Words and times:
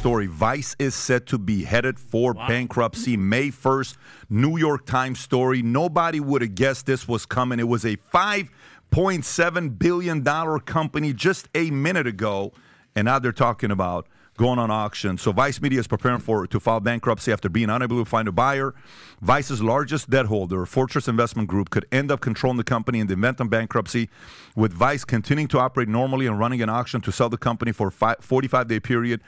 Story, 0.00 0.26
Vice 0.26 0.74
is 0.78 0.94
set 0.94 1.26
to 1.26 1.36
be 1.36 1.64
headed 1.64 2.00
for 2.00 2.32
bankruptcy 2.32 3.18
May 3.18 3.48
1st. 3.48 3.98
New 4.30 4.56
York 4.56 4.86
Times 4.86 5.20
story. 5.20 5.60
Nobody 5.60 6.20
would 6.20 6.40
have 6.40 6.54
guessed 6.54 6.86
this 6.86 7.06
was 7.06 7.26
coming. 7.26 7.60
It 7.60 7.68
was 7.68 7.84
a 7.84 7.98
$5.7 8.10 9.78
billion 9.78 10.24
company 10.60 11.12
just 11.12 11.50
a 11.54 11.70
minute 11.70 12.06
ago, 12.06 12.54
and 12.96 13.04
now 13.04 13.18
they're 13.18 13.30
talking 13.30 13.70
about 13.70 14.06
going 14.38 14.58
on 14.58 14.70
auction. 14.70 15.18
So 15.18 15.32
Vice 15.32 15.60
Media 15.60 15.80
is 15.80 15.86
preparing 15.86 16.20
for 16.20 16.46
to 16.46 16.58
file 16.58 16.80
bankruptcy 16.80 17.30
after 17.30 17.50
being 17.50 17.68
unable 17.68 17.98
to 17.98 18.06
find 18.06 18.26
a 18.26 18.32
buyer. 18.32 18.74
Vice's 19.20 19.62
largest 19.62 20.08
debt 20.08 20.24
holder, 20.24 20.64
Fortress 20.64 21.08
Investment 21.08 21.46
Group, 21.46 21.68
could 21.68 21.84
end 21.92 22.10
up 22.10 22.20
controlling 22.20 22.56
the 22.56 22.64
company 22.64 23.00
in 23.00 23.06
the 23.06 23.12
event 23.12 23.38
of 23.40 23.50
bankruptcy, 23.50 24.08
with 24.56 24.72
Vice 24.72 25.04
continuing 25.04 25.48
to 25.48 25.58
operate 25.58 25.88
normally 25.88 26.26
and 26.26 26.38
running 26.38 26.62
an 26.62 26.70
auction 26.70 27.02
to 27.02 27.12
sell 27.12 27.28
the 27.28 27.36
company 27.36 27.70
for 27.70 27.88
a 27.88 27.90
45-day 27.90 28.80
period. 28.80 29.20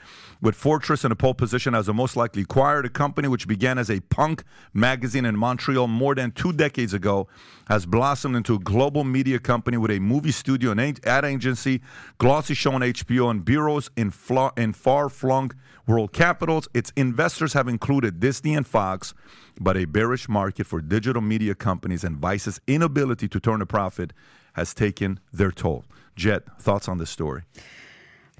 With 0.43 0.55
Fortress 0.55 1.05
in 1.05 1.11
a 1.13 1.15
pole 1.15 1.33
position 1.33 1.73
as 1.73 1.85
the 1.85 1.93
most 1.93 2.17
likely 2.17 2.43
acquirer, 2.43 2.83
the 2.83 2.89
company, 2.89 3.29
which 3.29 3.47
began 3.47 3.77
as 3.77 3.89
a 3.89 4.01
punk 4.01 4.43
magazine 4.73 5.23
in 5.23 5.37
Montreal 5.37 5.87
more 5.87 6.15
than 6.15 6.31
two 6.31 6.51
decades 6.51 6.93
ago, 6.93 7.29
has 7.69 7.85
blossomed 7.85 8.35
into 8.35 8.55
a 8.55 8.59
global 8.59 9.05
media 9.05 9.39
company 9.39 9.77
with 9.77 9.89
a 9.89 9.99
movie 9.99 10.33
studio 10.33 10.71
and 10.71 10.99
ad 11.07 11.23
agency, 11.23 11.79
glossy 12.17 12.55
show 12.55 12.73
on 12.73 12.81
HBO, 12.81 13.31
and 13.31 13.45
bureaus 13.45 13.89
in, 13.95 14.11
in 14.57 14.73
far-flung 14.73 15.51
world 15.87 16.11
capitals. 16.11 16.67
Its 16.73 16.91
investors 16.97 17.53
have 17.53 17.69
included 17.69 18.19
Disney 18.19 18.53
and 18.53 18.67
Fox, 18.67 19.13
but 19.61 19.77
a 19.77 19.85
bearish 19.85 20.27
market 20.27 20.67
for 20.67 20.81
digital 20.81 21.21
media 21.21 21.55
companies 21.55 22.03
and 22.03 22.17
Vice's 22.17 22.59
inability 22.67 23.29
to 23.29 23.39
turn 23.39 23.61
a 23.61 23.65
profit 23.65 24.11
has 24.55 24.73
taken 24.73 25.21
their 25.31 25.51
toll. 25.51 25.85
Jed, 26.17 26.43
thoughts 26.59 26.89
on 26.89 26.97
this 26.97 27.09
story? 27.09 27.43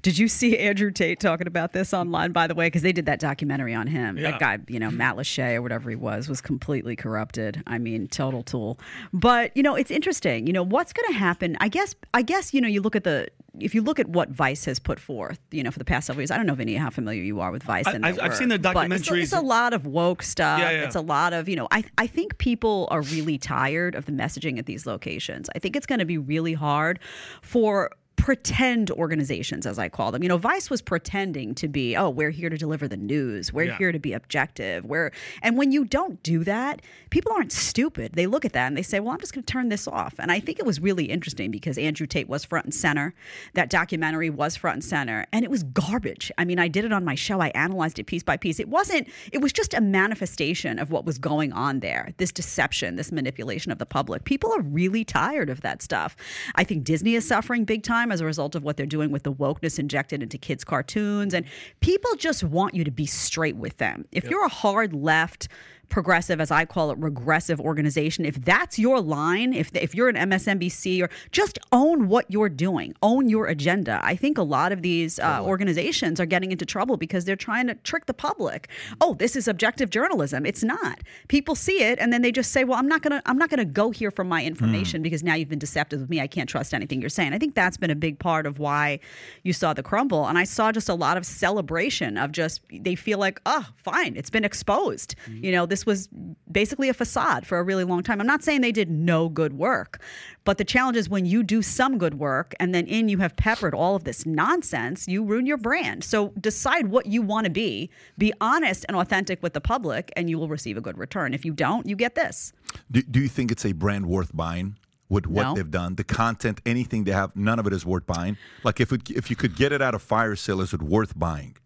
Did 0.04 0.18
you 0.18 0.28
see 0.28 0.58
Andrew 0.58 0.90
Tate 0.90 1.18
talking 1.18 1.46
about 1.46 1.72
this 1.72 1.94
online, 1.94 2.32
by 2.32 2.46
the 2.46 2.54
way? 2.54 2.66
Because 2.66 2.82
they 2.82 2.92
did 2.92 3.06
that 3.06 3.18
documentary 3.20 3.72
on 3.72 3.86
him. 3.86 4.18
Yeah. 4.18 4.32
That 4.32 4.38
guy, 4.38 4.58
you 4.68 4.78
know, 4.78 4.90
Matt 4.90 5.16
Lachey 5.16 5.54
or 5.54 5.62
whatever 5.62 5.88
he 5.88 5.96
was, 5.96 6.28
was 6.28 6.42
completely 6.42 6.94
corrupted. 6.94 7.62
I 7.66 7.78
mean, 7.78 8.06
total 8.08 8.42
tool. 8.42 8.78
But, 9.14 9.56
you 9.56 9.62
know, 9.62 9.74
it's 9.76 9.90
interesting. 9.90 10.46
You 10.46 10.52
know, 10.52 10.62
what's 10.62 10.92
going 10.92 11.10
to 11.10 11.18
happen? 11.18 11.56
I 11.58 11.68
guess, 11.68 11.94
I 12.12 12.20
guess, 12.20 12.52
you 12.52 12.60
know, 12.60 12.68
you 12.68 12.82
look 12.82 12.94
at 12.94 13.04
the, 13.04 13.28
if 13.60 13.74
you 13.74 13.80
look 13.80 13.98
at 13.98 14.06
what 14.08 14.28
Vice 14.28 14.66
has 14.66 14.78
put 14.78 15.00
forth, 15.00 15.40
you 15.50 15.62
know, 15.62 15.70
for 15.70 15.78
the 15.78 15.86
past 15.86 16.06
several 16.08 16.20
years, 16.20 16.30
I 16.30 16.36
don't 16.36 16.44
know, 16.44 16.54
Vinny, 16.54 16.74
how 16.74 16.90
familiar 16.90 17.22
you 17.22 17.40
are 17.40 17.50
with 17.50 17.62
Vice. 17.62 17.86
I- 17.86 17.92
and 17.92 18.04
I've- 18.04 18.16
their 18.18 18.26
I've 18.26 18.36
seen 18.36 18.48
the 18.50 18.58
but 18.58 18.92
it's 18.92 19.10
a- 19.10 19.14
It's, 19.14 19.32
a 19.32 19.40
lot 19.40 19.72
of 19.72 19.86
woke 19.86 20.22
stuff. 20.22 20.60
Yeah, 20.60 20.70
yeah. 20.70 20.82
It's 20.84 20.96
a 20.96 21.00
lot 21.00 21.32
of, 21.32 21.48
you 21.48 21.56
know, 21.56 21.66
I, 21.70 21.82
I 21.96 22.06
think 22.06 22.36
people 22.36 22.88
are 22.90 23.00
really 23.00 23.38
tired 23.38 23.94
of 23.94 24.04
the 24.04 24.12
messaging 24.12 24.58
at 24.58 24.66
these 24.66 24.86
locations. 24.86 25.48
I 25.56 25.60
think 25.60 25.76
it's 25.76 25.86
going 25.86 26.00
to 26.00 26.04
be 26.04 26.18
really 26.18 26.52
hard 26.52 26.98
for 27.40 27.90
pretend 28.16 28.90
organizations 28.92 29.66
as 29.66 29.78
i 29.78 29.88
call 29.88 30.10
them. 30.12 30.22
You 30.22 30.28
know 30.28 30.38
vice 30.38 30.70
was 30.70 30.80
pretending 30.80 31.54
to 31.56 31.68
be 31.68 31.96
oh 31.96 32.08
we're 32.10 32.30
here 32.30 32.48
to 32.48 32.56
deliver 32.56 32.88
the 32.88 32.96
news. 32.96 33.52
We're 33.52 33.64
Yeah. 33.64 33.78
here 33.78 33.92
to 33.92 33.98
be 33.98 34.12
objective. 34.12 34.84
We're 34.84 35.12
and 35.42 35.56
when 35.58 35.72
you 35.72 35.84
don't 35.84 36.22
do 36.22 36.44
that 36.44 36.80
people 37.10 37.32
aren't 37.32 37.52
stupid. 37.52 38.12
They 38.14 38.26
look 38.26 38.44
at 38.44 38.52
that 38.52 38.66
and 38.66 38.76
they 38.76 38.82
say 38.82 39.00
well 39.00 39.12
i'm 39.12 39.20
just 39.20 39.34
going 39.34 39.44
to 39.44 39.52
turn 39.52 39.68
this 39.68 39.86
off. 39.86 40.14
And 40.18 40.30
i 40.32 40.40
think 40.40 40.58
it 40.58 40.64
was 40.64 40.80
really 40.80 41.04
interesting 41.06 41.50
because 41.50 41.76
andrew 41.76 42.06
tate 42.06 42.28
was 42.28 42.44
front 42.44 42.64
and 42.66 42.74
center. 42.74 43.14
That 43.54 43.68
documentary 43.70 44.30
was 44.30 44.56
front 44.56 44.76
and 44.76 44.84
center. 44.84 45.26
And 45.32 45.44
it 45.44 45.50
was 45.50 45.62
garbage. 45.62 46.30
I 46.38 46.44
mean 46.44 46.58
i 46.58 46.68
did 46.68 46.84
it 46.84 46.92
on 46.92 47.04
my 47.04 47.14
show. 47.14 47.40
I 47.40 47.48
analyzed 47.48 47.98
it 47.98 48.04
piece 48.04 48.22
by 48.22 48.36
piece. 48.36 48.58
It 48.60 48.68
wasn't 48.68 49.08
it 49.32 49.40
was 49.40 49.52
just 49.52 49.74
a 49.74 49.80
manifestation 49.80 50.78
of 50.78 50.90
what 50.90 51.04
was 51.04 51.18
going 51.18 51.52
on 51.52 51.80
there 51.80 52.12
this 52.18 52.32
deception 52.32 52.96
this 52.96 53.10
manipulation 53.12 53.70
of 53.72 53.78
the 53.78 53.86
public. 53.86 54.24
People 54.24 54.52
are 54.52 54.62
really 54.62 55.04
tired 55.04 55.50
of 55.50 55.60
that 55.62 55.82
stuff. 55.82 56.16
I 56.54 56.64
think 56.64 56.84
disney 56.84 57.14
is 57.14 57.26
suffering 57.26 57.64
big 57.64 57.82
time 57.82 58.03
as 58.12 58.20
a 58.20 58.24
result 58.24 58.54
of 58.54 58.62
what 58.62 58.76
they're 58.76 58.86
doing 58.86 59.10
with 59.10 59.22
the 59.22 59.32
wokeness 59.32 59.78
injected 59.78 60.22
into 60.22 60.38
kids 60.38 60.64
cartoons. 60.64 61.34
And 61.34 61.46
people 61.80 62.14
just 62.16 62.44
want 62.44 62.74
you 62.74 62.84
to 62.84 62.90
be 62.90 63.06
straight 63.06 63.56
with 63.56 63.76
them. 63.78 64.06
If 64.12 64.24
you're 64.24 64.44
a 64.44 64.48
hard 64.48 64.92
left 64.92 65.48
progressive, 65.88 66.40
as 66.40 66.50
I 66.50 66.64
call 66.64 66.90
it, 66.90 66.98
regressive 66.98 67.60
organization, 67.60 68.24
if 68.24 68.36
that's 68.36 68.78
your 68.78 69.00
line, 69.00 69.52
if 69.52 69.70
if 69.74 69.94
you're 69.94 70.08
an 70.08 70.16
MSNBC 70.16 71.02
or 71.02 71.10
just 71.30 71.58
own 71.72 72.08
what 72.08 72.26
you're 72.30 72.48
doing, 72.48 72.94
own 73.02 73.28
your 73.28 73.46
agenda. 73.46 74.00
I 74.02 74.16
think 74.16 74.38
a 74.38 74.42
lot 74.42 74.72
of 74.72 74.82
these 74.82 75.18
uh, 75.18 75.40
organizations 75.42 76.20
are 76.20 76.26
getting 76.26 76.52
into 76.52 76.64
trouble 76.64 76.96
because 76.96 77.24
they're 77.24 77.36
trying 77.36 77.66
to 77.68 77.74
trick 77.76 78.06
the 78.06 78.14
public. 78.14 78.68
Oh, 79.00 79.14
this 79.14 79.36
is 79.36 79.48
objective 79.48 79.90
journalism. 79.90 80.46
It's 80.46 80.62
not. 80.62 81.00
People 81.28 81.54
see 81.54 81.82
it 81.82 81.98
and 81.98 82.12
then 82.12 82.22
they 82.22 82.32
just 82.32 82.52
say, 82.52 82.64
"Well, 82.64 82.78
I'm 82.78 82.88
not 82.88 83.02
gonna 83.02 83.22
I'm 83.26 83.38
not 83.38 83.50
gonna 83.50 83.64
go 83.64 83.90
here 83.90 84.10
for 84.10 84.24
my 84.24 84.40
hmm. 84.40 84.48
information 84.48 85.02
because 85.02 85.22
now 85.22 85.34
you've 85.34 85.48
been 85.48 85.58
deceptive 85.58 86.00
with 86.00 86.10
me. 86.10 86.20
I 86.20 86.26
can't 86.26 86.48
trust 86.48 86.74
anything 86.74 87.00
you're 87.00 87.10
saying." 87.10 87.32
I 87.32 87.38
think 87.38 87.54
that's 87.54 87.76
been 87.76 87.90
a 87.90 87.96
big 87.96 88.18
part 88.18 88.46
of 88.46 88.58
why 88.58 89.00
you 89.42 89.52
saw 89.52 89.74
the 89.74 89.82
crumble, 89.82 90.26
and 90.26 90.38
I 90.38 90.44
saw 90.44 90.72
just 90.72 90.88
a 90.88 90.94
lot 90.94 91.16
of 91.16 91.26
celebration 91.26 92.16
of 92.16 92.32
just 92.32 92.60
they 92.70 92.94
feel 92.94 93.18
like, 93.18 93.40
"Oh, 93.46 93.66
fine, 93.76 94.16
it's 94.16 94.30
been 94.30 94.44
exposed." 94.44 95.14
Hmm. 95.26 95.44
You 95.44 95.52
know, 95.52 95.66
this 95.74 95.84
was 95.84 96.08
basically 96.52 96.88
a 96.88 96.94
facade 96.94 97.44
for 97.44 97.58
a 97.58 97.64
really 97.64 97.82
long 97.82 98.04
time. 98.04 98.20
I'm 98.20 98.28
not 98.28 98.44
saying 98.44 98.60
they 98.60 98.70
did 98.70 98.88
no 98.88 99.28
good 99.28 99.54
work, 99.54 100.00
but 100.44 100.56
the 100.56 100.64
challenge 100.64 100.96
is 100.96 101.08
when 101.08 101.26
you 101.26 101.42
do 101.42 101.62
some 101.62 101.98
good 101.98 102.14
work 102.14 102.54
and 102.60 102.72
then 102.72 102.86
in 102.86 103.08
you 103.08 103.18
have 103.18 103.34
peppered 103.34 103.74
all 103.74 103.96
of 103.96 104.04
this 104.04 104.24
nonsense, 104.24 105.08
you 105.08 105.24
ruin 105.24 105.46
your 105.46 105.56
brand. 105.56 106.04
So 106.04 106.28
decide 106.40 106.86
what 106.86 107.06
you 107.06 107.22
want 107.22 107.46
to 107.46 107.50
be, 107.50 107.90
be 108.16 108.32
honest 108.40 108.84
and 108.86 108.96
authentic 108.96 109.42
with 109.42 109.52
the 109.52 109.60
public, 109.60 110.12
and 110.16 110.30
you 110.30 110.38
will 110.38 110.46
receive 110.46 110.76
a 110.76 110.80
good 110.80 110.96
return. 110.96 111.34
If 111.34 111.44
you 111.44 111.52
don't, 111.52 111.88
you 111.88 111.96
get 111.96 112.14
this. 112.14 112.52
Do, 112.88 113.02
do 113.02 113.18
you 113.18 113.28
think 113.28 113.50
it's 113.50 113.66
a 113.66 113.72
brand 113.72 114.06
worth 114.06 114.30
buying 114.32 114.76
with 115.08 115.26
what 115.26 115.42
No. 115.42 115.54
they've 115.56 115.70
done? 115.82 115.96
The 115.96 116.04
content, 116.04 116.60
anything 116.64 117.02
they 117.02 117.10
have, 117.10 117.34
none 117.34 117.58
of 117.58 117.66
it 117.66 117.72
is 117.72 117.84
worth 117.84 118.06
buying. 118.06 118.36
Like 118.62 118.78
if 118.78 118.92
it, 118.92 119.10
if 119.10 119.28
you 119.28 119.34
could 119.34 119.56
get 119.56 119.72
it 119.72 119.82
out 119.82 119.96
of 119.96 120.02
fire 120.02 120.36
sale, 120.36 120.60
is 120.60 120.72
it 120.72 120.82
worth 120.82 121.18
buying? 121.18 121.56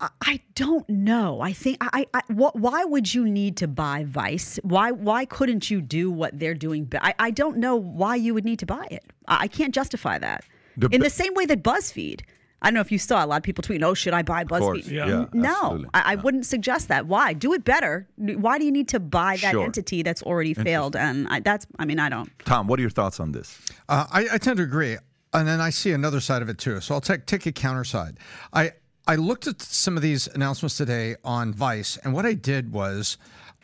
I- 0.00 0.08
I 0.22 0.40
don't 0.54 0.88
know. 0.88 1.40
I 1.40 1.52
think 1.52 1.78
I, 1.80 2.06
I 2.14 2.20
what, 2.28 2.54
why 2.56 2.84
would 2.84 3.12
you 3.14 3.24
need 3.28 3.56
to 3.58 3.66
buy 3.68 4.04
Vice? 4.04 4.58
Why 4.62 4.90
why 4.92 5.24
couldn't 5.24 5.70
you 5.70 5.80
do 5.80 6.10
what 6.10 6.38
they're 6.38 6.54
doing? 6.54 6.84
be- 6.84 6.98
I, 6.98 7.14
I 7.18 7.30
don't 7.30 7.56
know 7.58 7.74
why 7.76 8.14
you 8.16 8.34
would 8.34 8.44
need 8.44 8.58
to 8.60 8.66
buy 8.66 8.86
it. 8.90 9.04
I, 9.26 9.42
I 9.44 9.48
can't 9.48 9.74
justify 9.74 10.18
that. 10.18 10.44
The 10.76 10.88
In 10.92 11.00
the 11.00 11.10
same 11.10 11.34
way 11.34 11.46
that 11.46 11.62
BuzzFeed. 11.62 12.20
I 12.60 12.66
don't 12.68 12.74
know 12.74 12.80
if 12.80 12.90
you 12.90 12.98
saw 12.98 13.24
a 13.24 13.26
lot 13.26 13.36
of 13.36 13.42
people 13.44 13.62
tweeting, 13.62 13.84
"Oh, 13.84 13.94
should 13.94 14.14
I 14.14 14.22
buy 14.22 14.42
BuzzFeed?" 14.44 14.60
course, 14.60 14.86
yeah. 14.88 15.06
Yeah, 15.06 15.24
no. 15.32 15.84
I, 15.94 16.12
I 16.12 16.14
wouldn't 16.16 16.44
suggest 16.46 16.88
that. 16.88 17.06
Why? 17.06 17.32
Do 17.32 17.52
it 17.52 17.64
better. 17.64 18.08
Why 18.16 18.58
do 18.58 18.64
you 18.64 18.72
need 18.72 18.88
to 18.88 19.00
buy 19.00 19.36
that 19.38 19.52
Sure. 19.52 19.64
entity 19.64 20.02
that's 20.02 20.22
already 20.24 20.54
failed? 20.54 20.96
And 20.96 21.28
I, 21.28 21.38
that's, 21.40 21.66
I 21.78 21.84
mean, 21.84 22.00
I 22.00 22.08
don't. 22.08 22.30
Tom, 22.44 22.66
what 22.66 22.78
are 22.80 22.82
your 22.82 22.90
thoughts 22.90 23.20
on 23.20 23.30
this? 23.32 23.56
Uh, 23.88 24.06
I, 24.10 24.26
I 24.32 24.38
tend 24.38 24.56
to 24.56 24.64
agree, 24.64 24.96
and 25.32 25.46
then 25.46 25.60
I 25.60 25.70
see 25.70 25.92
another 25.92 26.18
side 26.20 26.42
of 26.42 26.48
it 26.48 26.58
too. 26.58 26.80
So 26.80 26.94
I'll 26.94 27.00
take 27.00 27.26
take 27.26 27.46
a 27.46 27.52
counter 27.52 27.84
side. 27.84 28.18
I 28.52 28.72
I 29.08 29.16
looked 29.16 29.46
at 29.46 29.62
some 29.62 29.96
of 29.96 30.02
these 30.02 30.28
announcements 30.28 30.76
today 30.76 31.16
on 31.24 31.54
Vice, 31.54 31.96
and 32.04 32.12
what 32.12 32.26
I 32.26 32.34
did 32.34 32.72
was 32.72 33.16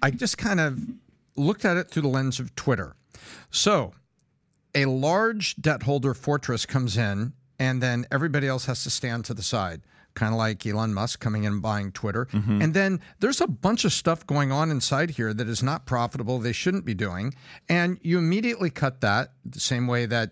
I 0.03 0.11
just 0.11 0.39
kind 0.39 0.59
of 0.59 0.81
looked 1.37 1.67
at 1.67 1.77
it 1.77 1.91
through 1.91 2.03
the 2.03 2.09
lens 2.09 2.41
of 2.41 2.55
Twitter. 2.55 2.97
So 3.51 3.93
a 4.75 4.87
large 4.87 5.57
debt 5.57 5.83
holder 5.83 6.15
fortress 6.15 6.65
comes 6.65 6.97
in, 6.97 7.35
and 7.59 7.83
then 7.83 8.07
everybody 8.11 8.49
else 8.49 8.65
has 8.65 8.83
to 8.85 8.91
stand 8.91 9.27
to 9.27 9.35
the 9.35 9.43
side. 9.43 9.83
Kind 10.15 10.33
of 10.33 10.39
like 10.39 10.65
Elon 10.65 10.95
Musk 10.95 11.21
coming 11.21 11.45
in 11.45 11.53
and 11.55 11.63
buying 11.63 11.93
Twitter. 11.93 12.27
And 12.63 12.73
then 12.73 13.01
there's 13.21 13.41
a 13.43 13.47
bunch 13.47 13.85
of 13.85 13.93
stuff 13.93 14.27
going 14.27 14.51
on 14.51 14.71
inside 14.71 15.11
here 15.11 15.35
that 15.35 15.49
is 15.49 15.63
not 15.63 15.85
profitable, 15.85 16.39
they 16.39 16.53
shouldn't 16.53 16.87
be 16.87 16.95
doing. 16.95 17.35
And 17.69 17.99
you 18.01 18.19
immediately 18.19 18.71
cut 18.71 19.03
that 19.03 19.33
the 19.45 19.61
same 19.61 19.89
way 19.89 20.07
that 20.07 20.31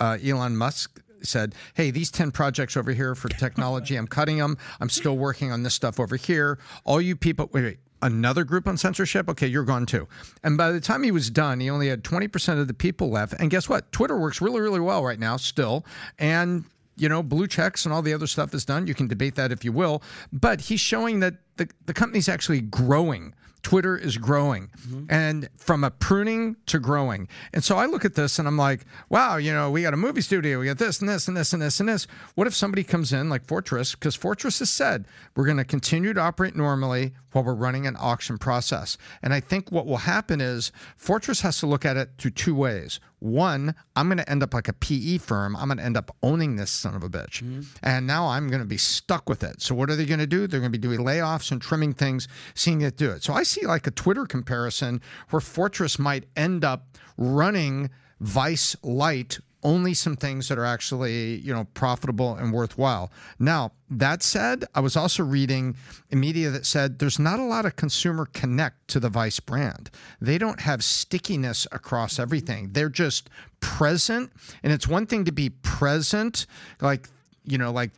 uh, 0.00 0.18
Elon 0.24 0.56
Musk 0.56 1.00
said, 1.22 1.54
Hey, 1.74 1.90
these 1.90 2.10
10 2.10 2.30
projects 2.30 2.76
over 2.76 2.92
here 2.92 3.14
for 3.14 3.28
technology, 3.28 3.96
I'm 3.96 4.06
cutting 4.06 4.38
them. 4.38 4.56
I'm 4.80 4.88
still 4.88 5.16
working 5.16 5.52
on 5.52 5.62
this 5.62 5.74
stuff 5.74 6.00
over 6.00 6.16
here. 6.16 6.58
All 6.84 7.00
you 7.00 7.16
people, 7.16 7.48
wait, 7.52 7.64
wait, 7.64 7.78
another 8.02 8.44
group 8.44 8.66
on 8.66 8.76
censorship? 8.76 9.28
Okay, 9.28 9.46
you're 9.46 9.64
gone 9.64 9.86
too. 9.86 10.08
And 10.42 10.56
by 10.56 10.70
the 10.72 10.80
time 10.80 11.02
he 11.02 11.10
was 11.10 11.30
done, 11.30 11.60
he 11.60 11.70
only 11.70 11.88
had 11.88 12.04
20% 12.04 12.60
of 12.60 12.68
the 12.68 12.74
people 12.74 13.10
left. 13.10 13.34
And 13.34 13.50
guess 13.50 13.68
what? 13.68 13.90
Twitter 13.92 14.18
works 14.18 14.40
really, 14.40 14.60
really 14.60 14.80
well 14.80 15.04
right 15.04 15.18
now 15.18 15.36
still. 15.36 15.84
And 16.18 16.64
you 16.98 17.08
know, 17.08 17.22
blue 17.22 17.46
checks 17.46 17.84
and 17.84 17.94
all 17.94 18.02
the 18.02 18.12
other 18.12 18.26
stuff 18.26 18.52
is 18.52 18.64
done. 18.64 18.86
You 18.86 18.94
can 18.94 19.06
debate 19.06 19.36
that 19.36 19.52
if 19.52 19.64
you 19.64 19.72
will, 19.72 20.02
but 20.32 20.60
he's 20.62 20.80
showing 20.80 21.20
that 21.20 21.34
the, 21.58 21.68
the 21.86 21.94
company's 21.94 22.28
actually 22.28 22.60
growing. 22.60 23.34
Twitter 23.62 23.96
is 23.96 24.16
growing 24.16 24.68
mm-hmm. 24.68 25.04
and 25.10 25.48
from 25.56 25.82
a 25.82 25.90
pruning 25.90 26.56
to 26.66 26.78
growing. 26.78 27.28
And 27.52 27.62
so 27.62 27.76
I 27.76 27.86
look 27.86 28.04
at 28.04 28.14
this 28.14 28.38
and 28.38 28.46
I'm 28.46 28.56
like, 28.56 28.86
wow, 29.08 29.36
you 29.36 29.52
know, 29.52 29.70
we 29.70 29.82
got 29.82 29.94
a 29.94 29.96
movie 29.96 30.20
studio, 30.20 30.60
we 30.60 30.66
got 30.66 30.78
this 30.78 31.00
and 31.00 31.08
this 31.08 31.28
and 31.28 31.36
this 31.36 31.52
and 31.52 31.60
this 31.60 31.80
and 31.80 31.88
this. 31.88 32.06
What 32.34 32.46
if 32.46 32.54
somebody 32.54 32.84
comes 32.84 33.12
in 33.12 33.28
like 33.28 33.44
Fortress? 33.46 33.94
Because 33.94 34.14
Fortress 34.14 34.60
has 34.60 34.70
said 34.70 35.06
we're 35.34 35.44
going 35.44 35.56
to 35.56 35.64
continue 35.64 36.14
to 36.14 36.20
operate 36.20 36.54
normally 36.54 37.14
while 37.32 37.44
we're 37.44 37.54
running 37.54 37.86
an 37.86 37.96
auction 37.98 38.38
process. 38.38 38.96
And 39.22 39.34
I 39.34 39.40
think 39.40 39.70
what 39.70 39.86
will 39.86 39.98
happen 39.98 40.40
is 40.40 40.72
Fortress 40.96 41.40
has 41.40 41.58
to 41.58 41.66
look 41.66 41.84
at 41.84 41.96
it 41.96 42.10
through 42.16 42.32
two 42.32 42.54
ways. 42.54 43.00
One, 43.20 43.74
I'm 43.96 44.06
going 44.06 44.18
to 44.18 44.30
end 44.30 44.42
up 44.42 44.54
like 44.54 44.68
a 44.68 44.72
PE 44.72 45.18
firm. 45.18 45.56
I'm 45.56 45.66
going 45.66 45.78
to 45.78 45.84
end 45.84 45.96
up 45.96 46.14
owning 46.22 46.56
this 46.56 46.70
son 46.70 46.94
of 46.94 47.02
a 47.02 47.08
bitch. 47.08 47.42
Mm-hmm. 47.42 47.62
And 47.82 48.06
now 48.06 48.28
I'm 48.28 48.48
going 48.48 48.60
to 48.60 48.66
be 48.66 48.76
stuck 48.76 49.28
with 49.28 49.42
it. 49.42 49.60
So 49.60 49.74
what 49.74 49.90
are 49.90 49.96
they 49.96 50.06
going 50.06 50.20
to 50.20 50.26
do? 50.26 50.46
They're 50.46 50.60
going 50.60 50.72
to 50.72 50.78
be 50.78 50.82
doing 50.82 51.00
layoffs 51.00 51.47
and 51.50 51.60
trimming 51.60 51.92
things, 51.92 52.28
seeing 52.54 52.80
it 52.80 52.96
do 52.96 53.10
it. 53.10 53.22
So 53.22 53.32
I 53.32 53.42
see 53.42 53.66
like 53.66 53.86
a 53.86 53.90
Twitter 53.90 54.26
comparison 54.26 55.00
where 55.30 55.40
Fortress 55.40 55.98
might 55.98 56.24
end 56.36 56.64
up 56.64 56.86
running 57.16 57.90
Vice 58.20 58.76
Light 58.82 59.38
only 59.62 59.92
some 59.92 60.16
things 60.16 60.48
that 60.48 60.58
are 60.58 60.64
actually 60.64 61.36
you 61.36 61.52
know 61.52 61.66
profitable 61.74 62.34
and 62.36 62.52
worthwhile. 62.52 63.10
Now 63.38 63.72
that 63.90 64.22
said, 64.22 64.64
I 64.74 64.80
was 64.80 64.96
also 64.96 65.24
reading 65.24 65.76
a 66.12 66.16
media 66.16 66.50
that 66.50 66.66
said 66.66 66.98
there's 66.98 67.18
not 67.18 67.40
a 67.40 67.44
lot 67.44 67.66
of 67.66 67.76
consumer 67.76 68.26
connect 68.32 68.88
to 68.88 69.00
the 69.00 69.08
Vice 69.08 69.40
brand. 69.40 69.90
They 70.20 70.38
don't 70.38 70.60
have 70.60 70.84
stickiness 70.84 71.66
across 71.72 72.18
everything. 72.18 72.70
They're 72.72 72.88
just 72.88 73.30
present, 73.60 74.30
and 74.62 74.72
it's 74.72 74.86
one 74.86 75.06
thing 75.06 75.24
to 75.24 75.32
be 75.32 75.50
present, 75.50 76.46
like 76.80 77.08
you 77.44 77.58
know, 77.58 77.72
like 77.72 77.90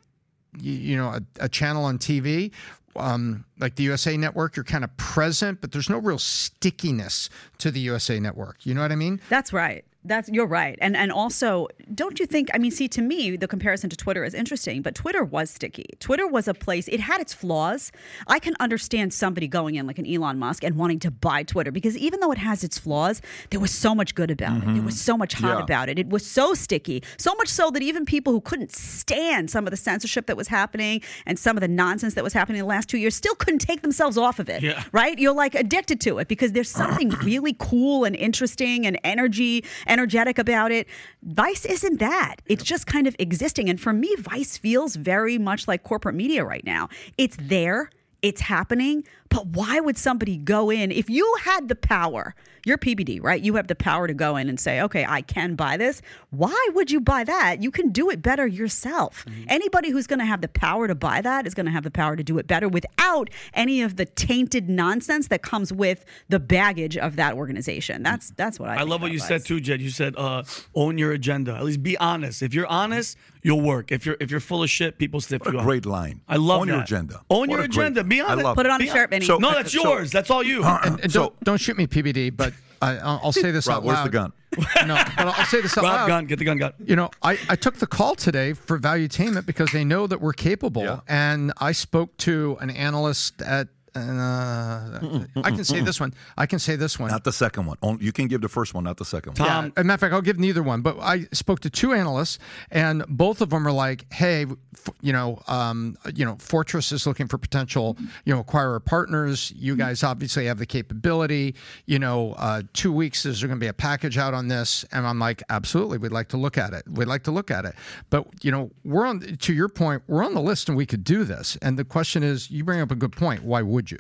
you, 0.59 0.73
you 0.73 0.97
know, 0.97 1.09
a, 1.09 1.21
a 1.41 1.49
channel 1.49 1.85
on 1.85 1.99
TV. 1.99 2.53
Um, 2.97 3.45
like 3.59 3.77
the 3.77 3.85
USA 3.85 4.17
Network, 4.17 4.57
you're 4.57 4.65
kind 4.65 4.85
of 4.85 4.95
present, 4.97 5.61
but 5.61 5.73
there's 5.73 5.89
no 5.89 5.99
real 5.99 6.19
stickiness 6.19 7.31
to 7.59 7.71
the 7.71 7.81
USA 7.81 8.19
Network. 8.19 8.67
You 8.67 8.75
know 8.75 8.81
what 8.83 8.93
I 8.93 8.97
mean? 8.97 9.21
That's 9.29 9.53
right. 9.53 9.85
That's 10.03 10.31
you're 10.31 10.47
right. 10.47 10.79
And 10.81 10.97
and 10.97 11.13
also, 11.13 11.69
don't 11.95 12.19
you 12.19 12.27
think 12.27 12.49
I 12.55 12.59
mean, 12.59 12.71
see 12.71 12.89
to 12.89 13.03
me 13.03 13.37
the 13.37 13.47
comparison 13.47 13.91
to 13.91 13.97
Twitter 13.97 14.25
is 14.25 14.33
interesting, 14.33 14.81
but 14.81 14.95
Twitter 14.95 15.23
was 15.23 15.51
sticky. 15.51 15.91
Twitter 15.99 16.27
was 16.27 16.49
a 16.49 16.55
place 16.55 16.89
it 16.89 17.01
had 17.01 17.21
its 17.21 17.35
flaws. 17.35 17.93
I 18.27 18.39
can 18.39 18.55
understand 18.61 19.13
somebody 19.13 19.47
going 19.47 19.75
in 19.75 19.87
like 19.87 19.99
an 19.99 20.07
Elon 20.07 20.39
Musk 20.39 20.65
and 20.65 20.77
wanting 20.77 21.01
to 21.01 21.11
buy 21.11 21.43
Twitter 21.43 21.71
because 21.71 21.99
even 21.99 22.21
though 22.21 22.33
it 22.33 22.39
has 22.39 22.65
its 22.65 22.79
flaws, 22.79 23.21
there 23.51 23.61
was 23.61 23.73
so 23.73 23.95
much 23.95 24.15
good 24.15 24.31
about 24.31 24.59
it. 24.59 24.61
There 24.61 24.75
mm-hmm. 24.77 24.87
was 24.87 25.01
so 25.01 25.19
much 25.19 25.35
hot 25.35 25.59
Yeah. 25.59 25.65
about 25.65 25.89
it. 25.91 25.99
It 25.99 26.09
was 26.09 26.25
so 26.25 26.55
sticky. 26.55 27.03
So 27.19 27.35
much 27.35 27.49
so 27.49 27.71
that 27.71 27.83
even 27.83 28.07
people 28.07 28.33
who 28.33 28.41
couldn't 28.41 28.73
stand 28.73 29.51
some 29.51 29.67
of 29.67 29.71
the 29.71 29.77
censorship 29.77 30.27
that 30.27 30.37
was 30.37 30.49
happening 30.49 31.03
and 31.27 31.39
some 31.39 31.59
of 31.59 31.61
the 31.61 31.69
nonsense 31.69 32.15
that 32.15 32.25
was 32.25 32.33
happening 32.33 32.59
in 32.59 32.65
the 32.65 32.69
last 32.69 32.89
2 32.89 32.97
years 32.97 33.15
still 33.15 33.35
couldn't 33.35 33.61
take 33.61 33.83
themselves 33.83 34.17
off 34.17 34.39
of 34.39 34.49
it. 34.49 34.63
Yeah. 34.63 34.83
Right? 34.93 35.19
You're 35.19 35.35
like 35.35 35.55
addicted 35.55 36.01
to 36.03 36.19
it 36.19 36.29
because 36.29 36.53
there's 36.53 36.71
something 36.71 37.11
really 37.23 37.55
cool 37.59 38.05
and 38.05 38.17
interesting 38.17 38.87
and 38.87 38.99
energy 39.05 39.63
energetic 39.91 40.39
about 40.39 40.73
it. 40.73 40.87
Vice 41.23 41.65
isn't 41.67 41.99
that. 42.01 42.37
It's 42.47 42.65
just 42.65 42.87
kind 42.87 43.07
of 43.07 43.15
existing. 43.19 43.69
And 43.69 43.81
for 43.81 43.93
me, 43.93 44.15
Vice 44.19 44.57
feels 44.57 44.97
very 44.97 45.37
much 45.37 45.69
like 45.69 45.83
corporate 45.83 46.15
media 46.15 46.45
right 46.45 46.65
now. 46.65 46.89
It's 47.19 47.37
there, 47.41 47.91
it's 48.23 48.41
happening, 48.41 49.05
but 49.31 49.47
why 49.47 49.81
would 49.81 49.97
somebody 49.97 50.37
go 50.37 50.71
in 50.71 50.91
if 50.93 51.09
you 51.09 51.35
had 51.43 51.69
the 51.69 51.77
power? 51.77 52.35
You're 52.67 52.77
PBD, 52.77 53.23
right? 53.23 53.41
You 53.41 53.55
have 53.55 53.69
the 53.69 53.75
power 53.75 54.07
to 54.07 54.13
go 54.13 54.37
in 54.37 54.51
and 54.51 54.61
say, 54.61 54.83
okay, 54.83 55.07
I 55.09 55.23
can 55.23 55.55
buy 55.55 55.79
this. 55.79 56.03
Why 56.29 56.69
would 56.75 56.91
you 56.91 57.01
buy 57.01 57.25
that? 57.25 57.63
You 57.63 57.71
can 57.71 57.89
do 57.89 58.11
it 58.11 58.21
better 58.21 58.47
yourself. 58.47 59.25
Anybody 59.49 59.89
who's 59.89 60.07
going 60.07 60.19
to 60.19 60.27
have 60.27 60.43
the 60.43 60.49
power 60.49 60.87
to 60.87 60.95
buy 60.95 61.23
that 61.23 61.47
is 61.47 61.55
going 61.55 61.65
to 61.65 61.73
have 61.73 61.85
the 61.85 61.91
power 61.91 62.17
to 62.17 62.23
do 62.23 62.37
it 62.37 62.47
better 62.47 62.69
without 62.69 63.31
any 63.55 63.81
of 63.81 63.97
the 63.97 64.05
tainted 64.05 64.69
nonsense 64.69 65.29
that 65.29 65.41
comes 65.43 65.73
with 65.73 66.05
the 66.29 66.39
baggage 66.39 66.99
of 66.99 67.17
that 67.17 67.33
organization. 67.35 68.03
That's 68.03 68.31
that's 68.33 68.61
what 68.61 68.69
I. 68.69 68.75
I 68.75 68.79
think 68.81 68.91
love 68.91 69.01
what 69.01 69.13
you 69.13 69.21
Vice. 69.21 69.29
said 69.29 69.47
too, 69.47 69.59
Jed. 69.61 69.81
You 69.81 69.89
said 69.89 70.15
uh, 70.19 70.43
own 70.75 70.99
your 70.99 71.13
agenda. 71.13 71.55
At 71.57 71.65
least 71.65 71.83
be 71.83 71.97
honest. 71.97 72.43
If 72.43 72.53
you're 72.53 72.67
honest, 72.67 73.17
you'll 73.43 73.63
work. 73.63 73.91
If 73.91 74.05
you're 74.05 74.19
if 74.21 74.31
you're 74.31 74.39
full 74.39 74.63
of 74.63 74.69
shit, 74.69 74.99
people 74.99 75.23
stiff 75.23 75.41
What 75.47 75.53
you 75.55 75.59
a 75.59 75.63
up. 75.63 75.67
great 75.67 75.87
line. 75.87 76.21
I 76.29 76.37
love 76.37 76.61
Own 76.61 76.67
that. 76.69 76.75
your 76.75 76.83
agenda. 76.83 77.23
Own 77.31 77.49
What 77.49 77.51
your 77.51 77.61
a 77.61 77.69
great- 77.69 77.79
agenda. 77.87 78.05
Be 78.05 78.21
honest. 78.21 78.55
Put 78.55 78.67
it 78.67 78.73
on 78.73 78.83
a 78.83 78.85
Be 78.85 78.91
shirt, 78.91 79.11
hon- 79.21 79.27
So- 79.27 79.39
no, 79.39 79.53
that's 79.55 79.73
so- 79.73 79.83
yours. 79.83 80.11
that's 80.11 80.31
all 80.31 80.43
you. 80.43 80.63
And, 80.85 81.01
and 81.01 81.13
don't, 81.13 81.39
don't 81.45 81.59
shoot 81.61 81.77
me, 81.77 81.87
PBD, 81.87 82.35
but 82.37 82.53
I, 82.83 82.97
I'll, 82.99 83.21
I'll 83.25 83.33
say 83.33 83.51
this 83.51 83.67
Rob, 83.67 83.79
out 83.79 83.85
loud. 83.85 83.87
where's 83.95 84.05
the 84.05 84.11
gun? 84.11 84.33
No, 84.87 84.95
but 85.17 85.27
I'll 85.29 85.45
say 85.47 85.61
this 85.61 85.77
out 85.79 85.85
Rob 85.85 85.93
loud. 85.95 86.07
gun. 86.09 86.27
Get 86.27 86.39
the 86.39 86.45
gun. 86.45 86.59
Gun. 86.59 86.73
You 86.85 86.97
know, 86.97 87.11
I, 87.23 87.39
I 87.49 87.55
took 87.57 87.77
the 87.77 87.87
call 87.87 88.15
today 88.17 88.53
for 88.55 88.79
Valuetainment 88.79 89.47
because 89.47 89.71
they 89.73 89.85
know 89.85 90.07
that 90.07 90.21
we're 90.21 90.33
capable. 90.33 90.83
Yeah. 90.83 91.01
And 91.07 91.53
I 91.59 91.73
spoke 91.73 92.17
to 92.19 92.57
an 92.61 92.71
analyst 92.71 93.43
at, 93.43 93.69
uh, 93.95 95.25
I 95.43 95.51
can 95.51 95.65
say 95.65 95.81
this 95.81 96.01
one. 96.01 96.15
I 96.37 96.47
can 96.47 96.59
say 96.59 96.77
this 96.77 96.99
one. 96.99 97.11
Not 97.11 97.25
the 97.25 97.33
second 97.33 97.67
one. 97.67 97.77
Only- 97.83 98.05
You 98.05 98.13
can 98.13 98.29
give 98.29 98.41
the 98.41 98.49
first 98.49 98.75
one, 98.75 98.85
not 98.85 98.97
the 98.97 99.05
second 99.05 99.39
one. 99.39 99.49
Tom. 99.49 99.73
As 99.77 99.83
a 99.83 99.85
matter 99.85 99.95
of 99.95 100.01
fact, 100.01 100.15
I'll 100.15 100.21
give 100.23 100.39
neither 100.39 100.63
one. 100.63 100.81
But 100.83 100.99
I 101.01 101.27
spoke 101.33 101.61
to 101.61 101.71
two 101.71 101.93
analysts, 101.93 102.39
and 102.71 103.05
both 103.09 103.41
of 103.41 103.51
them 103.51 103.67
are 103.67 103.73
like, 103.73 104.13
"Hey, 104.13 104.47
f- 104.75 104.95
you 105.01 105.13
know, 105.13 105.43
um, 105.49 105.97
you 106.15 106.25
know, 106.25 106.37
Fortress 106.41 106.93
is 106.93 107.07
looking 107.07 107.27
for 107.29 107.39
potential, 107.39 107.97
you 108.25 108.35
know, 108.35 108.43
acquirer 108.43 108.85
partners. 108.85 109.53
You 109.57 109.77
guys 109.77 110.03
obviously 110.03 110.47
have 110.47 110.59
the 110.59 110.67
capability. 110.67 111.55
You 111.87 111.99
know, 111.99 112.33
uh, 112.35 112.63
two 112.73 112.93
weeks 112.93 113.25
is 113.27 113.41
there 113.41 113.49
going 113.49 113.59
to 113.59 113.65
be 113.65 113.69
a 113.69 113.73
package 113.73 114.19
out 114.19 114.35
on 114.35 114.49
this?" 114.49 114.85
And 114.93 115.07
I'm 115.07 115.19
like, 115.19 115.43
"Absolutely, 115.51 115.99
we'd 115.99 116.13
like 116.13 116.29
to 116.29 116.37
look 116.37 116.59
at 116.59 116.73
it. 116.73 116.85
We'd 116.89 117.09
like 117.09 117.23
to 117.25 117.31
look 117.31 117.51
at 117.51 117.65
it." 117.65 117.75
But 118.11 118.27
you 118.43 118.51
know, 118.51 118.71
we're 118.85 119.07
on 119.07 119.21
to 119.21 119.53
your 119.53 119.69
point. 119.69 120.03
We're 120.07 120.25
on 120.25 120.35
the 120.35 120.41
list, 120.43 120.69
and 120.69 120.77
we 120.77 120.87
could 120.87 121.05
do 121.05 121.25
this. 121.25 121.57
And 121.63 121.79
the 121.79 121.85
question 121.85 122.23
is, 122.23 122.51
you 122.51 122.65
bring 122.65 122.81
up 122.81 122.91
a 122.91 122.95
good 122.97 123.13
point. 123.13 123.43
Why 123.45 123.63
would 123.63 123.80
you? 123.89 123.99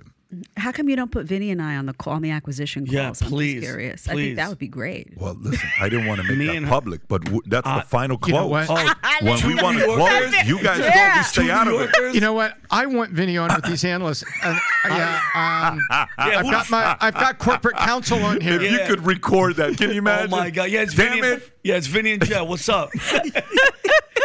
How 0.56 0.70
come 0.70 0.88
you 0.88 0.94
don't 0.94 1.10
put 1.10 1.26
Vinny 1.26 1.50
and 1.50 1.60
I 1.60 1.74
on 1.74 1.86
the 1.86 1.92
call 1.92 2.12
on 2.12 2.22
the 2.22 2.30
acquisition 2.30 2.84
calls? 2.86 2.94
Yeah, 2.94 3.06
I'm 3.08 3.14
just 3.14 3.24
please, 3.24 3.62
curious. 3.64 4.08
I 4.08 4.14
think 4.14 4.36
that 4.36 4.48
would 4.48 4.58
be 4.58 4.68
great. 4.68 5.08
Well, 5.16 5.34
listen, 5.34 5.68
I 5.80 5.88
didn't 5.88 6.06
want 6.06 6.20
to 6.20 6.28
make 6.28 6.38
Me 6.38 6.46
that 6.46 6.56
and- 6.56 6.68
public, 6.68 7.00
but 7.08 7.24
w- 7.24 7.42
that's 7.46 7.66
the 7.66 7.82
final 7.88 8.16
you 8.26 8.34
know 8.34 8.46
close. 8.48 8.68
what? 8.68 8.96
Oh, 9.22 9.24
when 9.26 9.46
we 9.46 9.54
want 9.62 9.78
to 9.78 9.84
close, 9.86 10.46
you 10.46 10.62
guys 10.62 10.78
Yeah. 10.78 11.16
go, 11.16 11.22
stay 11.24 11.44
Two 11.46 11.50
out 11.50 11.66
of 11.68 11.80
it. 11.80 12.14
You 12.14 12.20
know 12.20 12.32
what? 12.32 12.56
I 12.70 12.86
want 12.86 13.10
Vinny 13.10 13.36
on 13.36 13.50
with 13.54 13.64
these 13.64 13.84
analysts. 13.84 14.24
Uh, 14.82 14.88
yeah, 14.88 15.20
um, 15.34 15.78
Yeah, 15.90 16.06
I've 16.38 16.46
who 16.46 16.50
got 16.52 16.70
my 16.70 16.96
I've 17.02 17.12
got 17.12 17.38
corporate 17.38 17.76
counsel 17.76 18.22
on 18.24 18.40
here. 18.40 18.58
If 18.62 18.72
you 18.72 18.78
could 18.86 19.04
record 19.04 19.56
that, 19.56 19.76
can 19.76 19.90
you 19.90 19.98
oh 20.00 20.26
my 20.28 20.48
God. 20.48 20.70
Yeah, 20.70 20.80
it's 20.80 20.94
Damn 20.94 21.20
Vinny. 21.20 21.26
it. 21.34 21.58
Yeah, 21.62 21.76
it's 21.76 21.86
Vinny 21.86 22.12
and 22.14 22.24
Jed. 22.24 22.48
What's 22.48 22.66
up? 22.70 22.88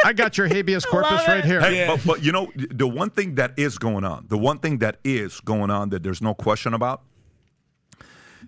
I 0.05 0.13
got 0.13 0.37
your 0.37 0.47
habeas 0.47 0.85
corpus 0.93 1.27
right 1.27 1.43
here. 1.43 1.59
Hey, 1.59 1.79
Yeah. 1.79 1.87
but, 1.95 2.05
but 2.05 2.23
you 2.23 2.31
know, 2.31 2.51
the 2.55 2.87
one 2.87 3.09
thing 3.09 3.35
that 3.35 3.53
is 3.57 3.77
going 3.79 4.05
on, 4.05 4.25
the 4.29 4.37
one 4.37 4.59
thing 4.59 4.77
that 4.79 4.99
is 5.03 5.39
going 5.41 5.71
on 5.71 5.89
that 5.89 6.03
there's 6.03 6.21
no 6.21 6.33
question 6.35 6.73
about, 6.75 7.01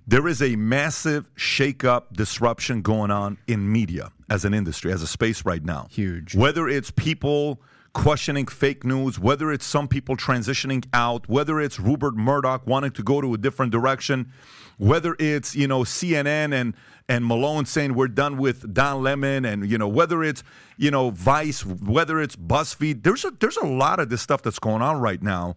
there 0.06 0.27
is 0.27 0.42
a 0.42 0.56
massive 0.56 1.33
shakeup, 1.36 2.13
disruption 2.13 2.81
going 2.81 3.09
on 3.12 3.38
in 3.48 3.69
media 3.71 4.12
as 4.30 4.45
an 4.45 4.54
industry, 4.54 4.92
as 4.92 5.01
a 5.01 5.07
space 5.07 5.44
right 5.45 5.63
now. 5.63 5.88
Huge. 5.89 6.36
Whether 6.36 6.69
it's 6.69 6.92
people 6.92 7.59
questioning 7.94 8.45
fake 8.45 8.83
news, 8.86 9.18
whether 9.19 9.51
it's 9.51 9.65
some 9.65 9.88
people 9.88 10.15
transitioning 10.15 10.86
out, 10.94 11.27
whether 11.27 11.59
it's 11.59 11.80
Rupert 11.80 12.15
Murdoch 12.15 12.68
wanting 12.68 12.92
to 12.92 13.04
go 13.04 13.19
to 13.21 13.33
a 13.33 13.38
different 13.38 13.71
direction, 13.71 14.31
whether 14.78 15.16
it's 15.20 15.56
you 15.56 15.68
know 15.68 15.82
CNN 15.82 16.54
and 16.54 16.74
and 17.10 17.26
Malone 17.26 17.66
saying 17.66 17.94
we're 17.94 18.07
done 18.07 18.38
with 18.38 18.74
Don 18.74 19.02
Lemon, 19.02 19.46
and 19.46 19.69
you 19.69 19.78
know 19.78 19.88
whether 19.88 20.24
it's 20.24 20.44
you 20.78 20.92
know 20.92 21.10
Vice, 21.10 21.66
whether 21.66 22.19
it's 22.19 22.36
BuzzFeed. 22.36 23.04
There's 23.04 23.26
a 23.26 23.31
there's 23.31 23.57
a 23.57 23.66
lot 23.66 24.00
of 24.00 24.10
this 24.10 24.22
stuff 24.22 24.42
that's 24.42 24.60
going 24.60 24.81
on 24.81 25.00
right 25.00 25.22
now. 25.22 25.56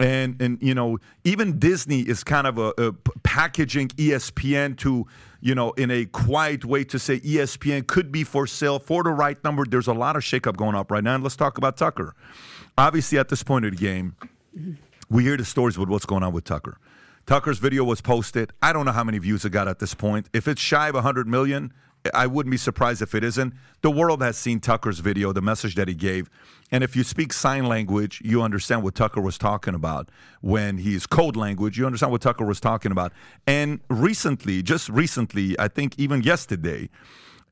And 0.00 0.40
and 0.40 0.58
you 0.62 0.74
know 0.74 0.98
even 1.24 1.58
Disney 1.58 2.00
is 2.00 2.22
kind 2.22 2.46
of 2.46 2.58
a, 2.58 2.72
a 2.78 2.92
packaging 3.22 3.88
ESPN 3.88 4.76
to 4.78 5.06
you 5.40 5.54
know 5.54 5.72
in 5.72 5.90
a 5.90 6.04
quiet 6.06 6.64
way 6.64 6.84
to 6.84 6.98
say 6.98 7.20
ESPN 7.20 7.86
could 7.86 8.12
be 8.12 8.22
for 8.22 8.46
sale 8.46 8.78
for 8.78 9.02
the 9.02 9.10
right 9.10 9.42
number. 9.42 9.64
There's 9.64 9.88
a 9.88 9.94
lot 9.94 10.16
of 10.16 10.22
shakeup 10.22 10.56
going 10.56 10.74
up 10.74 10.90
right 10.90 11.02
now. 11.02 11.14
And 11.14 11.22
let's 11.24 11.36
talk 11.36 11.58
about 11.58 11.76
Tucker. 11.76 12.14
Obviously, 12.76 13.18
at 13.18 13.28
this 13.28 13.42
point 13.42 13.64
of 13.64 13.72
the 13.72 13.76
game, 13.76 14.14
we 15.10 15.24
hear 15.24 15.36
the 15.36 15.44
stories 15.44 15.76
with 15.76 15.88
what's 15.88 16.06
going 16.06 16.22
on 16.22 16.32
with 16.32 16.44
Tucker. 16.44 16.78
Tucker's 17.28 17.58
video 17.58 17.84
was 17.84 18.00
posted. 18.00 18.54
I 18.62 18.72
don't 18.72 18.86
know 18.86 18.92
how 18.92 19.04
many 19.04 19.18
views 19.18 19.44
it 19.44 19.50
got 19.50 19.68
at 19.68 19.80
this 19.80 19.92
point. 19.92 20.30
If 20.32 20.48
it's 20.48 20.62
shy 20.62 20.88
of 20.88 20.94
100 20.94 21.28
million, 21.28 21.74
I 22.14 22.26
wouldn't 22.26 22.50
be 22.50 22.56
surprised 22.56 23.02
if 23.02 23.14
it 23.14 23.22
isn't. 23.22 23.52
The 23.82 23.90
world 23.90 24.22
has 24.22 24.38
seen 24.38 24.60
Tucker's 24.60 25.00
video, 25.00 25.34
the 25.34 25.42
message 25.42 25.74
that 25.74 25.88
he 25.88 25.94
gave. 25.94 26.30
And 26.70 26.82
if 26.82 26.96
you 26.96 27.04
speak 27.04 27.34
sign 27.34 27.66
language, 27.66 28.22
you 28.24 28.40
understand 28.40 28.82
what 28.82 28.94
Tucker 28.94 29.20
was 29.20 29.36
talking 29.36 29.74
about. 29.74 30.08
When 30.40 30.78
he's 30.78 31.06
code 31.06 31.36
language, 31.36 31.76
you 31.76 31.84
understand 31.84 32.12
what 32.12 32.22
Tucker 32.22 32.46
was 32.46 32.60
talking 32.60 32.92
about. 32.92 33.12
And 33.46 33.80
recently, 33.90 34.62
just 34.62 34.88
recently, 34.88 35.54
I 35.58 35.68
think 35.68 35.98
even 35.98 36.22
yesterday, 36.22 36.88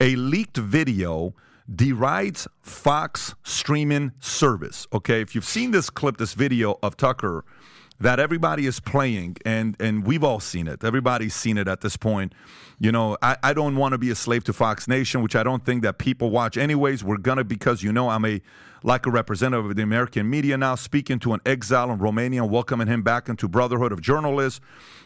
a 0.01 0.17
leaked 0.17 0.57
video 0.57 1.35
derides 1.71 2.49
Fox 2.63 3.35
streaming 3.43 4.13
service. 4.21 4.87
Okay, 4.95 5.21
if 5.21 5.35
you've 5.35 5.45
seen 5.45 5.73
this 5.73 5.91
clip, 5.91 6.17
this 6.17 6.33
video 6.33 6.79
of 6.83 6.97
Tucker 6.97 7.45
that 8.01 8.21
everybody 8.21 8.67
is 8.67 8.81
playing, 8.81 9.37
and 9.45 9.77
and 9.81 10.07
we've 10.07 10.25
all 10.25 10.41
seen 10.41 10.69
it. 10.69 10.85
Everybody's 10.85 11.35
seen 11.35 11.59
it 11.59 11.69
at 11.69 11.81
this 11.81 11.97
point. 11.97 12.35
You 12.79 12.93
know, 12.93 13.17
I, 13.23 13.37
I 13.43 13.53
don't 13.55 13.77
want 13.77 13.93
to 13.93 13.99
be 13.99 14.11
a 14.11 14.15
slave 14.15 14.45
to 14.45 14.53
Fox 14.53 14.87
Nation, 14.87 15.23
which 15.23 15.35
I 15.35 15.43
don't 15.43 15.65
think 15.65 15.83
that 15.83 15.99
people 15.99 16.31
watch 16.31 16.57
anyways. 16.57 17.03
We're 17.03 17.17
gonna 17.17 17.45
because 17.45 17.83
you 17.83 17.93
know 17.93 18.11
I'm 18.11 18.25
a 18.25 18.41
like 18.83 19.07
a 19.07 19.11
representative 19.11 19.67
of 19.71 19.77
the 19.77 19.83
American 19.83 20.29
media 20.29 20.57
now, 20.57 20.75
speaking 20.75 21.19
to 21.21 21.33
an 21.33 21.41
exile 21.47 21.91
in 21.91 21.99
Romania, 21.99 22.45
welcoming 22.45 22.87
him 22.87 23.03
back 23.03 23.29
into 23.29 23.49
brotherhood 23.49 23.93
of 23.93 24.01
journalists. 24.01 24.61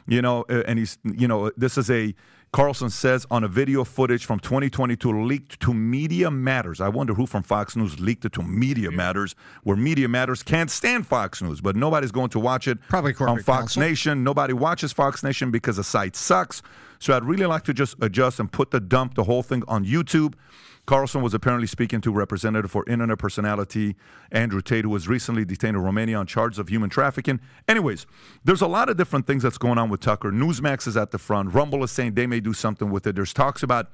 You 0.06 0.22
know, 0.22 0.44
and 0.48 0.78
he's 0.78 0.98
you 1.04 1.28
know 1.28 1.50
this 1.56 1.78
is 1.78 1.90
a 1.90 2.14
Carlson 2.52 2.90
says 2.90 3.26
on 3.30 3.44
a 3.44 3.48
video 3.48 3.84
footage 3.84 4.24
from 4.24 4.40
2022 4.40 5.24
leaked 5.24 5.60
to 5.60 5.72
Media 5.72 6.32
Matters. 6.32 6.80
I 6.80 6.88
wonder 6.88 7.14
who 7.14 7.26
from 7.26 7.44
Fox 7.44 7.76
News 7.76 8.00
leaked 8.00 8.24
it 8.24 8.32
to 8.32 8.42
Media 8.42 8.90
Matters, 8.90 9.36
where 9.62 9.76
Media 9.76 10.08
Matters 10.08 10.42
can't 10.42 10.68
stand 10.68 11.06
Fox 11.06 11.40
News, 11.40 11.60
but 11.60 11.76
nobody's 11.76 12.10
going 12.10 12.30
to 12.30 12.40
watch 12.40 12.66
it 12.66 12.78
Probably 12.88 13.14
on 13.20 13.40
Fox. 13.42 13.76
Nation. 13.76 14.24
Nobody 14.24 14.52
watches 14.52 14.92
Fox 14.92 15.22
Nation 15.22 15.52
because 15.52 15.76
the 15.76 15.84
site 15.84 16.16
sucks. 16.16 16.60
So 17.00 17.16
I'd 17.16 17.24
really 17.24 17.46
like 17.46 17.64
to 17.64 17.74
just 17.74 17.96
adjust 18.00 18.38
and 18.38 18.52
put 18.52 18.70
the 18.70 18.78
dump, 18.78 19.14
the 19.14 19.24
whole 19.24 19.42
thing 19.42 19.64
on 19.66 19.84
YouTube. 19.84 20.34
Carlson 20.86 21.22
was 21.22 21.34
apparently 21.34 21.66
speaking 21.66 22.00
to 22.02 22.12
Representative 22.12 22.70
for 22.70 22.84
Internet 22.88 23.18
Personality 23.18 23.96
Andrew 24.30 24.60
Tate, 24.60 24.84
who 24.84 24.90
was 24.90 25.08
recently 25.08 25.44
detained 25.44 25.76
in 25.76 25.82
Romania 25.82 26.16
on 26.16 26.26
charges 26.26 26.58
of 26.58 26.68
human 26.68 26.90
trafficking. 26.90 27.40
Anyways, 27.66 28.06
there's 28.44 28.60
a 28.60 28.66
lot 28.66 28.88
of 28.88 28.96
different 28.96 29.26
things 29.26 29.42
that's 29.42 29.58
going 29.58 29.78
on 29.78 29.88
with 29.88 30.00
Tucker. 30.00 30.30
Newsmax 30.30 30.86
is 30.86 30.96
at 30.96 31.10
the 31.10 31.18
front. 31.18 31.54
Rumble 31.54 31.82
is 31.84 31.90
saying 31.90 32.14
they 32.14 32.26
may 32.26 32.40
do 32.40 32.52
something 32.52 32.90
with 32.90 33.06
it. 33.06 33.14
There's 33.14 33.32
talks 33.32 33.62
about 33.62 33.90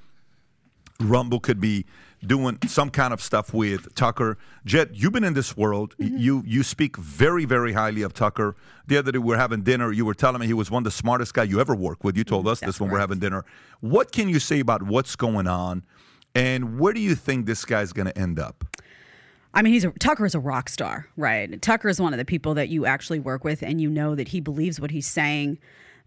Rumble 1.01 1.41
could 1.41 1.61
be 1.61 1.87
doing 2.25 2.59
some 2.67 2.91
kind 2.91 3.13
of 3.13 3.21
stuff 3.21 3.53
with 3.53 3.95
Tucker. 3.95 4.39
Jed, 4.65 4.91
you've 4.93 5.13
been 5.13 5.25
in 5.25 5.35
this 5.35 5.57
world. 5.57 5.95
Mm-hmm. 5.99 6.17
You 6.19 6.43
you 6.47 6.63
speak 6.63 6.97
very 6.97 7.45
very 7.45 7.73
highly 7.73 8.03
of 8.03 8.15
Tucker. 8.15 8.57
The 8.87 8.97
other 8.97 9.13
day 9.13 9.19
we 9.19 9.29
were 9.29 9.37
having 9.37 9.63
dinner. 9.63 9.93
You 9.93 10.05
were 10.05 10.15
telling 10.15 10.41
me 10.41 10.47
he 10.47 10.55
was 10.55 10.71
one 10.71 10.81
of 10.81 10.85
the 10.85 10.91
smartest 10.91 11.35
guy 11.35 11.45
you 11.45 11.61
ever 11.61 11.75
worked 11.75 12.05
with. 12.05 12.17
You 12.17 12.25
told 12.25 12.45
mm-hmm. 12.45 12.53
us 12.53 12.61
this 12.61 12.81
when 12.81 12.91
we 12.91 12.95
we're 12.95 13.01
having 13.01 13.19
dinner. 13.19 13.45
What 13.81 14.13
can 14.13 14.29
you 14.29 14.39
say 14.41 14.61
about 14.61 14.83
what's 14.83 15.17
going 15.17 15.47
on, 15.47 15.85
and 16.35 16.79
where 16.79 16.93
do 16.93 17.01
you 17.01 17.15
think 17.15 17.47
this 17.47 17.65
guy's 17.65 17.93
going 17.93 18.07
to 18.07 18.19
end 18.19 18.39
up? 18.39 18.65
I 19.57 19.63
mean, 19.63 19.73
he's 19.73 19.85
a, 19.85 19.91
Tucker 19.93 20.27
is 20.27 20.35
a 20.35 20.39
rock 20.39 20.69
star, 20.69 21.09
right? 21.17 21.61
Tucker 21.63 21.89
is 21.89 21.99
one 21.99 22.13
of 22.13 22.19
the 22.19 22.27
people 22.27 22.53
that 22.55 22.69
you 22.69 22.85
actually 22.85 23.19
work 23.19 23.43
with, 23.43 23.63
and 23.63 23.81
you 23.81 23.89
know 23.89 24.15
that 24.15 24.29
he 24.29 24.41
believes 24.41 24.79
what 24.79 24.91
he's 24.91 25.07
saying, 25.07 25.59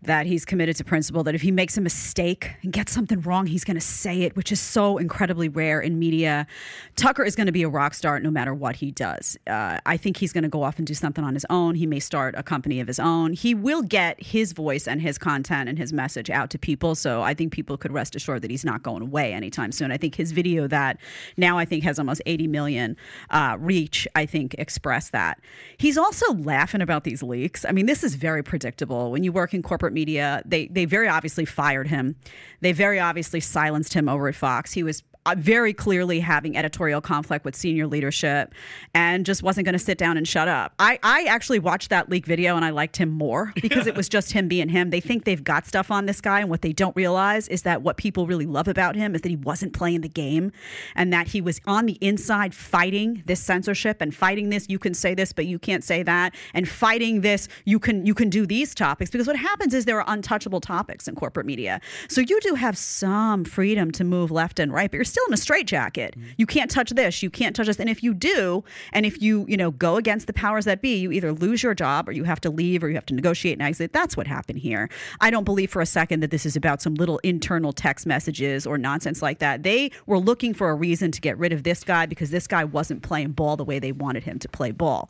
that 0.01 0.25
he's 0.25 0.45
committed 0.45 0.75
to 0.77 0.83
principle, 0.83 1.23
that 1.23 1.35
if 1.35 1.41
he 1.41 1.51
makes 1.51 1.77
a 1.77 1.81
mistake 1.81 2.51
and 2.61 2.71
gets 2.71 2.91
something 2.91 3.19
wrong, 3.21 3.47
he's 3.47 3.63
going 3.63 3.75
to 3.75 3.81
say 3.81 4.21
it, 4.21 4.35
which 4.35 4.51
is 4.51 4.59
so 4.59 4.97
incredibly 4.97 5.49
rare 5.49 5.81
in 5.81 5.99
media. 5.99 6.47
Tucker 6.95 7.23
is 7.23 7.35
going 7.35 7.47
to 7.47 7.51
be 7.51 7.63
a 7.63 7.69
rock 7.69 7.93
star 7.93 8.19
no 8.19 8.31
matter 8.31 8.53
what 8.53 8.77
he 8.77 8.91
does. 8.91 9.37
Uh, 9.45 9.79
I 9.85 9.97
think 9.97 10.17
he's 10.17 10.31
going 10.31 10.43
to 10.43 10.49
go 10.49 10.63
off 10.63 10.77
and 10.77 10.87
do 10.87 10.93
something 10.93 11.23
on 11.23 11.33
his 11.33 11.45
own. 11.49 11.75
He 11.75 11.85
may 11.85 11.99
start 11.99 12.35
a 12.37 12.43
company 12.43 12.79
of 12.79 12.87
his 12.87 12.99
own. 12.99 13.33
He 13.33 13.53
will 13.53 13.81
get 13.81 14.21
his 14.21 14.53
voice 14.53 14.87
and 14.87 15.01
his 15.01 15.17
content 15.17 15.67
and 15.67 15.77
his 15.77 15.91
message 15.91 16.29
out 16.29 16.49
to 16.51 16.59
people. 16.59 16.95
So 16.95 17.21
I 17.21 17.33
think 17.33 17.51
people 17.51 17.77
could 17.77 17.91
rest 17.91 18.15
assured 18.15 18.41
that 18.43 18.51
he's 18.51 18.65
not 18.65 18.83
going 18.83 19.01
away 19.01 19.33
anytime 19.33 19.71
soon. 19.71 19.91
I 19.91 19.97
think 19.97 20.15
his 20.15 20.31
video 20.31 20.67
that 20.67 20.97
now 21.35 21.57
I 21.57 21.65
think 21.65 21.83
has 21.83 21.99
almost 21.99 22.21
80 22.25 22.47
million 22.47 22.95
uh, 23.29 23.57
reach, 23.59 24.07
I 24.15 24.25
think 24.25 24.55
expressed 24.57 25.11
that. 25.11 25.39
He's 25.77 25.97
also 25.97 26.33
laughing 26.35 26.81
about 26.81 27.03
these 27.03 27.21
leaks. 27.21 27.65
I 27.65 27.71
mean, 27.71 27.85
this 27.85 28.03
is 28.03 28.15
very 28.15 28.43
predictable. 28.43 29.11
When 29.11 29.23
you 29.23 29.31
work 29.31 29.53
in 29.53 29.61
corporate 29.61 29.88
media, 29.93 30.41
they 30.45 30.67
they 30.67 30.85
very 30.85 31.07
obviously 31.07 31.45
fired 31.45 31.87
him. 31.87 32.15
They 32.61 32.71
very 32.71 32.99
obviously 32.99 33.39
silenced 33.39 33.93
him 33.93 34.09
over 34.09 34.27
at 34.27 34.35
Fox. 34.35 34.73
He 34.73 34.83
was 34.83 35.03
Uh, 35.29 35.35
very 35.37 35.73
clearly 35.73 36.19
having 36.19 36.57
editorial 36.57 37.01
conflict 37.01 37.45
with 37.45 37.55
senior 37.55 37.85
leadership 37.85 38.51
and 38.95 39.27
just 39.27 39.43
wasn't 39.43 39.63
going 39.63 39.73
to 39.73 39.79
sit 39.79 39.95
down 39.95 40.17
and 40.17 40.27
shut 40.27 40.47
up. 40.47 40.73
I, 40.79 40.97
I 41.03 41.25
actually 41.25 41.59
watched 41.59 41.91
that 41.91 42.09
leak 42.09 42.25
video 42.25 42.55
and 42.55 42.65
I 42.65 42.71
liked 42.71 42.97
him 42.97 43.09
more 43.09 43.53
because 43.61 43.85
it 43.85 43.95
was 43.95 44.09
just 44.09 44.31
him 44.31 44.47
being 44.47 44.69
him. 44.69 44.89
They 44.89 45.01
think 45.01 45.25
they've 45.25 45.43
got 45.43 45.67
stuff 45.67 45.91
on 45.91 46.07
this 46.07 46.19
guy, 46.19 46.39
and 46.39 46.49
what 46.49 46.63
they 46.63 46.73
don't 46.73 46.95
realize 46.95 47.47
is 47.47 47.61
that 47.61 47.83
what 47.83 47.97
people 47.97 48.25
really 48.25 48.47
love 48.47 48.67
about 48.67 48.95
him 48.95 49.13
is 49.13 49.21
that 49.21 49.29
he 49.29 49.35
wasn't 49.35 49.73
playing 49.73 50.01
the 50.01 50.09
game 50.09 50.51
and 50.95 51.13
that 51.13 51.27
he 51.27 51.41
was 51.41 51.61
on 51.67 51.85
the 51.85 51.99
inside 52.01 52.55
fighting 52.55 53.21
this 53.27 53.39
censorship 53.39 54.01
and 54.01 54.15
fighting 54.15 54.49
this 54.49 54.67
you 54.67 54.79
can 54.79 54.95
say 54.95 55.13
this 55.13 55.31
but 55.31 55.45
you 55.45 55.59
can't 55.59 55.83
say 55.83 56.01
that 56.01 56.33
and 56.55 56.67
fighting 56.67 57.21
this 57.21 57.47
you 57.65 57.77
can 57.77 58.03
you 58.03 58.15
can 58.15 58.29
do 58.29 58.47
these 58.47 58.73
topics 58.73 59.11
because 59.11 59.27
what 59.27 59.35
happens 59.35 59.75
is 59.75 59.85
there 59.85 60.01
are 60.01 60.11
untouchable 60.11 60.59
topics 60.59 61.07
in 61.07 61.13
corporate 61.13 61.45
media. 61.45 61.79
So 62.07 62.21
you 62.21 62.39
do 62.41 62.55
have 62.55 62.77
some 62.77 63.45
freedom 63.45 63.91
to 63.91 64.03
move 64.03 64.31
left 64.31 64.59
and 64.59 64.73
right, 64.73 64.89
but 64.89 64.97
you're 64.97 65.03
still 65.03 65.18
in 65.27 65.33
a 65.33 65.37
straitjacket. 65.37 66.15
You 66.37 66.45
can't 66.45 66.69
touch 66.69 66.91
this, 66.91 67.21
you 67.23 67.29
can't 67.29 67.55
touch 67.55 67.67
this. 67.67 67.79
And 67.79 67.89
if 67.89 68.03
you 68.03 68.13
do, 68.13 68.63
and 68.93 69.05
if 69.05 69.21
you, 69.21 69.45
you 69.47 69.57
know, 69.57 69.71
go 69.71 69.97
against 69.97 70.27
the 70.27 70.33
powers 70.33 70.65
that 70.65 70.81
be, 70.81 70.97
you 70.97 71.11
either 71.11 71.33
lose 71.33 71.63
your 71.63 71.73
job 71.73 72.07
or 72.07 72.11
you 72.11 72.23
have 72.23 72.41
to 72.41 72.49
leave 72.49 72.83
or 72.83 72.89
you 72.89 72.95
have 72.95 73.05
to 73.07 73.13
negotiate 73.13 73.53
and 73.53 73.61
exit. 73.61 73.93
That's 73.93 74.15
what 74.17 74.27
happened 74.27 74.59
here. 74.59 74.89
I 75.21 75.29
don't 75.31 75.43
believe 75.43 75.71
for 75.71 75.81
a 75.81 75.85
second 75.85 76.21
that 76.21 76.31
this 76.31 76.45
is 76.45 76.55
about 76.55 76.81
some 76.81 76.95
little 76.95 77.19
internal 77.19 77.73
text 77.73 78.05
messages 78.05 78.65
or 78.65 78.77
nonsense 78.77 79.21
like 79.21 79.39
that. 79.39 79.63
They 79.63 79.91
were 80.05 80.19
looking 80.19 80.53
for 80.53 80.69
a 80.69 80.75
reason 80.75 81.11
to 81.11 81.21
get 81.21 81.37
rid 81.37 81.53
of 81.53 81.63
this 81.63 81.83
guy 81.83 82.05
because 82.05 82.29
this 82.31 82.47
guy 82.47 82.63
wasn't 82.63 83.03
playing 83.03 83.31
ball 83.31 83.57
the 83.57 83.65
way 83.65 83.79
they 83.79 83.91
wanted 83.91 84.23
him 84.23 84.39
to 84.39 84.49
play 84.49 84.71
ball. 84.71 85.09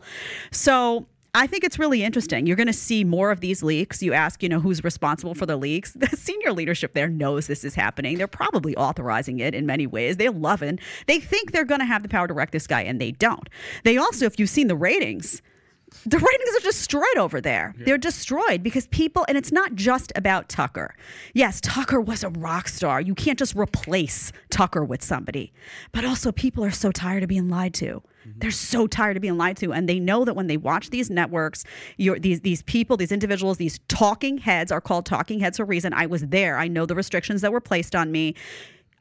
So 0.51 1.08
I 1.36 1.45
think 1.45 1.63
it's 1.63 1.77
really 1.77 2.03
interesting. 2.03 2.48
You're 2.48 2.55
going 2.55 2.67
to 2.67 2.74
see 2.74 3.03
more 3.03 3.29
of 3.29 3.39
these 3.39 3.62
leaks. 3.62 4.01
You 4.01 4.13
ask, 4.13 4.41
you 4.41 4.50
know, 4.50 4.59
who's 4.59 4.83
responsible 4.83 5.36
for 5.36 5.45
the 5.45 5.57
leaks. 5.57 5.95
The 6.00 6.15
senior 6.15 6.53
leadership 6.53 6.93
there 6.93 7.09
knows 7.09 7.48
this 7.48 7.63
is 7.63 7.75
happening. 7.75 8.17
They're 8.17 8.27
probably 8.27 8.75
authorizing 8.77 9.39
it 9.39 9.53
in 9.53 9.65
many 9.65 9.86
ways. 9.86 10.17
They 10.17 10.29
love 10.29 10.63
it. 10.63 10.79
They 11.07 11.19
think 11.19 11.51
they're 11.51 11.65
going 11.65 11.81
to 11.81 11.86
have 11.86 12.03
the 12.03 12.09
power 12.09 12.27
to 12.27 12.33
wreck 12.33 12.51
this 12.51 12.67
guy, 12.67 12.81
and 12.81 13.00
they 13.00 13.12
don't. 13.12 13.48
They 13.83 13.98
also, 13.98 14.25
if 14.25 14.39
you've 14.39 14.50
seen 14.50 14.67
the 14.67 14.75
ratings, 14.75 15.41
the 16.05 16.17
ratings 16.17 16.58
are 16.58 16.65
destroyed 16.65 17.17
over 17.17 17.41
there. 17.41 17.74
They're 17.77 17.98
destroyed 17.98 18.63
because 18.63 18.88
people, 18.88 19.25
and 19.27 19.38
it's 19.38 19.51
not 19.51 19.75
just 19.75 20.12
about 20.15 20.50
Tucker. 20.50 20.96
Yes, 21.34 21.60
Tucker 21.62 22.00
was 22.00 22.24
a 22.24 22.29
rock 22.29 22.67
star. 22.67 23.01
You 23.01 23.15
can't 23.15 23.39
just 23.39 23.55
replace 23.55 24.31
Tucker 24.50 24.84
with 24.84 25.03
somebody. 25.03 25.51
But 25.91 26.05
also, 26.05 26.31
people 26.31 26.63
are 26.63 26.72
so 26.72 26.91
tired 26.91 27.24
of 27.24 27.29
being 27.29 27.50
lied 27.50 27.74
to. 27.75 28.01
Mm-hmm. 28.27 28.39
They're 28.39 28.51
so 28.51 28.88
tired 28.88 29.17
of 29.17 29.22
being 29.22 29.38
lied 29.38 29.58
to, 29.58 29.72
and 29.74 29.88
they 29.88 30.00
know 30.00 30.25
that 30.25 30.36
when 30.36 30.48
they 30.48 30.58
watch 30.58 30.89
these 30.89 31.10
networks, 31.10 31.63
these 31.98 32.41
these 32.41 32.62
people, 32.63 32.98
these 32.98 33.12
individuals, 33.12 33.58
these 33.58 33.79
talking 33.88 34.38
heads 34.38 34.72
are 34.72 34.81
called 34.81 35.05
talking 35.05 35.39
heads 35.39 35.58
for 35.58 35.63
a 35.63 35.65
reason. 35.65 35.93
I 35.93 36.05
was 36.05 36.27
there. 36.27 36.58
I 36.58 36.67
know 36.67 36.86
the 36.86 36.96
restrictions 36.96 37.41
that 37.41 37.51
were 37.51 37.62
placed 37.62 37.96
on 37.96 38.12
me 38.12 38.36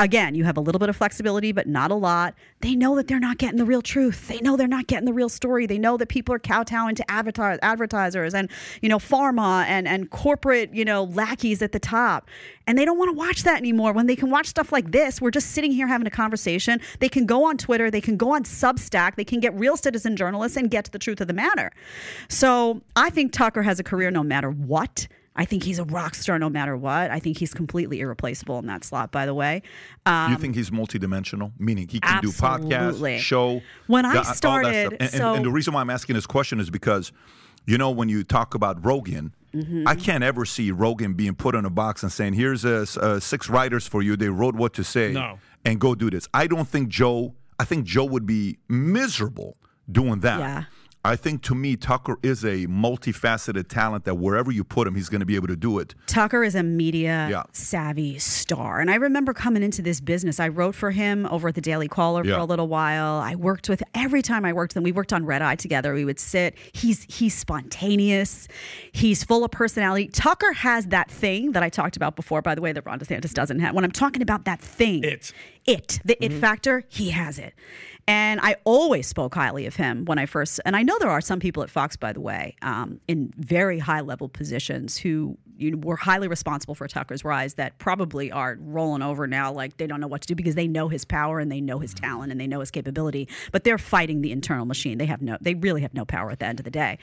again, 0.00 0.36
you 0.36 0.44
have 0.44 0.56
a 0.56 0.60
little 0.60 0.78
bit 0.78 0.88
of 0.88 0.96
flexibility, 0.96 1.50
but 1.50 1.66
not 1.66 1.90
a 1.90 1.94
lot. 1.94 2.34
They 2.60 2.76
know 2.76 2.94
that 2.96 3.08
they're 3.08 3.18
not 3.18 3.38
getting 3.38 3.58
the 3.58 3.64
real 3.64 3.82
truth. 3.82 4.28
They 4.28 4.40
know 4.40 4.56
they're 4.56 4.68
not 4.68 4.86
getting 4.86 5.06
the 5.06 5.12
real 5.12 5.28
story. 5.28 5.66
They 5.66 5.78
know 5.78 5.96
that 5.96 6.08
people 6.08 6.34
are 6.34 6.38
kowtowing 6.38 6.94
to 6.96 7.10
advertise, 7.10 7.58
advertisers 7.62 8.34
and 8.34 8.48
you 8.80 8.88
know 8.88 8.98
pharma 8.98 9.64
and 9.66 9.88
and 9.88 10.10
corporate 10.10 10.72
you 10.72 10.84
know 10.84 11.04
lackeys 11.04 11.62
at 11.62 11.72
the 11.72 11.80
top, 11.80 12.28
and 12.66 12.78
they 12.78 12.84
don't 12.84 12.98
want 12.98 13.10
to 13.10 13.16
watch 13.16 13.42
that 13.42 13.58
anymore. 13.58 13.92
When 13.92 14.06
they 14.06 14.16
can 14.16 14.30
watch 14.30 14.46
stuff 14.46 14.70
like 14.72 14.92
this, 14.92 15.20
we're 15.20 15.30
just 15.30 15.50
sitting 15.50 15.72
here 15.72 15.88
having 15.88 16.06
a 16.06 16.10
conversation. 16.10 16.80
They 17.00 17.08
can 17.08 17.26
go 17.26 17.44
on 17.44 17.56
Twitter. 17.58 17.90
They 17.90 18.00
can 18.00 18.16
go 18.16 18.30
on 18.30 18.44
Substack. 18.44 19.16
They 19.16 19.24
can 19.24 19.40
get 19.40 19.58
real 19.58 19.76
citizen 19.76 20.16
journalists 20.16 20.56
and 20.56 20.70
get 20.70 20.84
to 20.84 20.90
the 20.92 20.98
truth 20.98 21.20
of 21.20 21.26
the 21.26 21.34
matter. 21.34 21.72
So 22.28 22.82
I 22.94 23.10
think 23.10 23.32
Tucker 23.32 23.62
has 23.62 23.80
a 23.80 23.84
career 23.84 24.10
no 24.10 24.22
matter 24.22 24.50
what. 24.50 25.08
I 25.38 25.44
think 25.46 25.62
he's 25.62 25.78
a 25.78 25.84
rock 25.84 26.14
star 26.16 26.38
no 26.38 26.50
matter 26.50 26.76
what. 26.76 27.10
I 27.10 27.20
think 27.20 27.38
he's 27.38 27.54
completely 27.54 28.00
irreplaceable 28.00 28.58
in 28.58 28.66
that 28.66 28.84
slot, 28.84 29.12
by 29.12 29.24
the 29.24 29.32
way. 29.34 29.62
Um, 30.04 30.32
you 30.32 30.38
think 30.38 30.54
he's 30.56 30.70
multidimensional, 30.70 31.52
meaning 31.58 31.88
he 31.88 32.00
can 32.00 32.20
do 32.20 32.28
absolutely. 32.28 33.16
podcasts, 33.16 33.20
show. 33.20 33.62
When 33.86 34.04
I 34.04 34.12
the- 34.12 34.18
all 34.18 34.24
that 34.24 34.36
started, 34.36 34.86
stuff. 34.88 34.92
and, 34.94 35.02
and- 35.02 35.10
so- 35.12 35.34
and 35.34 35.44
the 35.44 35.50
reason 35.50 35.72
why 35.74 35.80
I'm 35.80 35.90
asking 35.90 36.16
this 36.16 36.26
question 36.26 36.58
is 36.60 36.68
because, 36.70 37.12
you 37.66 37.78
know, 37.78 37.90
when 37.90 38.08
you 38.10 38.24
talk 38.24 38.54
about 38.54 38.84
Rogan, 38.84 39.32
Mm-hmm. 39.54 39.88
I 39.88 39.94
can't 39.94 40.22
ever 40.22 40.44
see 40.44 40.70
Rogan 40.72 41.14
being 41.14 41.34
put 41.34 41.54
in 41.54 41.64
a 41.64 41.70
box 41.70 42.02
and 42.02 42.12
saying, 42.12 42.34
"Here's 42.34 42.66
uh, 42.66 42.80
s- 42.82 42.98
uh, 42.98 43.18
six 43.18 43.48
writers 43.48 43.88
for 43.88 44.02
you. 44.02 44.14
They 44.14 44.28
wrote 44.28 44.54
what 44.54 44.74
to 44.74 44.84
say, 44.84 45.12
No. 45.12 45.38
and 45.64 45.80
go 45.80 45.94
do 45.94 46.10
this." 46.10 46.28
I 46.34 46.46
don't 46.46 46.68
think 46.68 46.90
Joe. 46.90 47.34
I 47.58 47.64
think 47.64 47.86
Joe 47.86 48.04
would 48.04 48.26
be 48.26 48.58
miserable 48.68 49.56
doing 49.90 50.20
that. 50.20 50.38
Yeah. 50.38 50.64
I 51.08 51.16
think 51.16 51.40
to 51.44 51.54
me, 51.54 51.74
Tucker 51.74 52.18
is 52.22 52.44
a 52.44 52.66
multifaceted 52.66 53.68
talent 53.68 54.04
that 54.04 54.16
wherever 54.16 54.52
you 54.52 54.62
put 54.62 54.86
him, 54.86 54.94
he's 54.94 55.08
going 55.08 55.20
to 55.20 55.26
be 55.26 55.36
able 55.36 55.46
to 55.48 55.56
do 55.56 55.78
it. 55.78 55.94
Tucker 56.06 56.44
is 56.44 56.54
a 56.54 56.62
media 56.62 57.28
Yeah. 57.30 57.44
savvy 57.52 58.18
star. 58.18 58.78
And 58.80 58.90
I 58.90 58.96
remember 58.96 59.32
coming 59.32 59.62
into 59.62 59.80
this 59.80 60.02
business, 60.02 60.38
I 60.38 60.48
wrote 60.48 60.74
for 60.74 60.90
him 60.90 61.24
over 61.30 61.48
at 61.48 61.54
the 61.54 61.62
Daily 61.62 61.88
Caller 61.88 62.26
Yeah. 62.26 62.34
for 62.34 62.40
a 62.40 62.44
little 62.44 62.68
while. 62.68 63.14
I 63.20 63.36
worked 63.36 63.70
with 63.70 63.82
every 63.94 64.20
time 64.20 64.44
I 64.44 64.52
worked 64.52 64.72
with 64.72 64.76
him, 64.76 64.82
we 64.82 64.92
worked 64.92 65.14
on 65.14 65.24
Red 65.24 65.40
Eye 65.40 65.54
together. 65.56 65.94
We 65.94 66.04
would 66.04 66.20
sit. 66.20 66.54
He's 66.72 67.04
he's 67.08 67.34
spontaneous. 67.34 68.46
He's 68.92 69.24
full 69.24 69.44
of 69.44 69.50
personality. 69.50 70.08
Tucker 70.08 70.52
has 70.52 70.88
that 70.88 71.10
thing 71.10 71.52
that 71.52 71.62
I 71.62 71.70
talked 71.70 71.96
about 71.96 72.16
before, 72.16 72.42
by 72.42 72.54
the 72.54 72.60
way, 72.60 72.72
that 72.72 72.84
Ron 72.84 72.98
DeSantis 72.98 73.32
doesn't 73.32 73.60
have. 73.60 73.74
When 73.74 73.84
I'm 73.84 73.92
talking 73.92 74.20
about 74.20 74.44
that 74.44 74.60
thing, 74.60 75.04
It. 75.04 75.32
it, 75.64 76.00
the 76.04 76.22
it 76.22 76.32
mm-hmm. 76.32 76.40
factor, 76.40 76.84
he 76.88 77.10
has 77.10 77.38
it. 77.38 77.54
And 78.08 78.40
I 78.42 78.56
always 78.64 79.06
spoke 79.06 79.34
highly 79.34 79.66
of 79.66 79.76
him 79.76 80.06
when 80.06 80.18
I 80.18 80.24
first, 80.24 80.60
and 80.64 80.74
I 80.74 80.82
know 80.82 80.96
there 80.98 81.10
are 81.10 81.20
some 81.20 81.40
people 81.40 81.62
at 81.62 81.68
Fox, 81.68 81.94
by 81.94 82.14
the 82.14 82.22
way, 82.22 82.56
um, 82.62 83.02
in 83.06 83.34
very 83.36 83.78
high 83.78 84.00
level 84.00 84.30
positions 84.30 84.96
who 84.96 85.36
you 85.58 85.72
know, 85.72 85.78
were 85.82 85.96
highly 85.96 86.26
responsible 86.26 86.74
for 86.74 86.88
Tucker's 86.88 87.22
rise 87.22 87.54
that 87.54 87.76
probably 87.78 88.32
are 88.32 88.56
rolling 88.60 89.02
over 89.02 89.26
now 89.26 89.52
like 89.52 89.76
they 89.76 89.86
don't 89.86 90.00
know 90.00 90.06
what 90.06 90.22
to 90.22 90.28
do 90.28 90.34
because 90.34 90.54
they 90.54 90.66
know 90.68 90.88
his 90.88 91.04
power 91.04 91.38
and 91.38 91.52
they 91.52 91.60
know 91.60 91.80
his 91.80 91.92
talent 91.92 92.32
and 92.32 92.40
they 92.40 92.46
know 92.46 92.60
his 92.60 92.70
capability, 92.70 93.28
but 93.52 93.64
they're 93.64 93.76
fighting 93.76 94.22
the 94.22 94.32
internal 94.32 94.64
machine. 94.64 94.96
They 94.96 95.06
have 95.06 95.20
no, 95.20 95.36
they 95.40 95.52
really 95.54 95.82
have 95.82 95.92
no 95.92 96.06
power 96.06 96.30
at 96.30 96.38
the 96.38 96.46
end 96.46 96.60
of 96.60 96.64
the 96.64 96.70
day. 96.70 96.96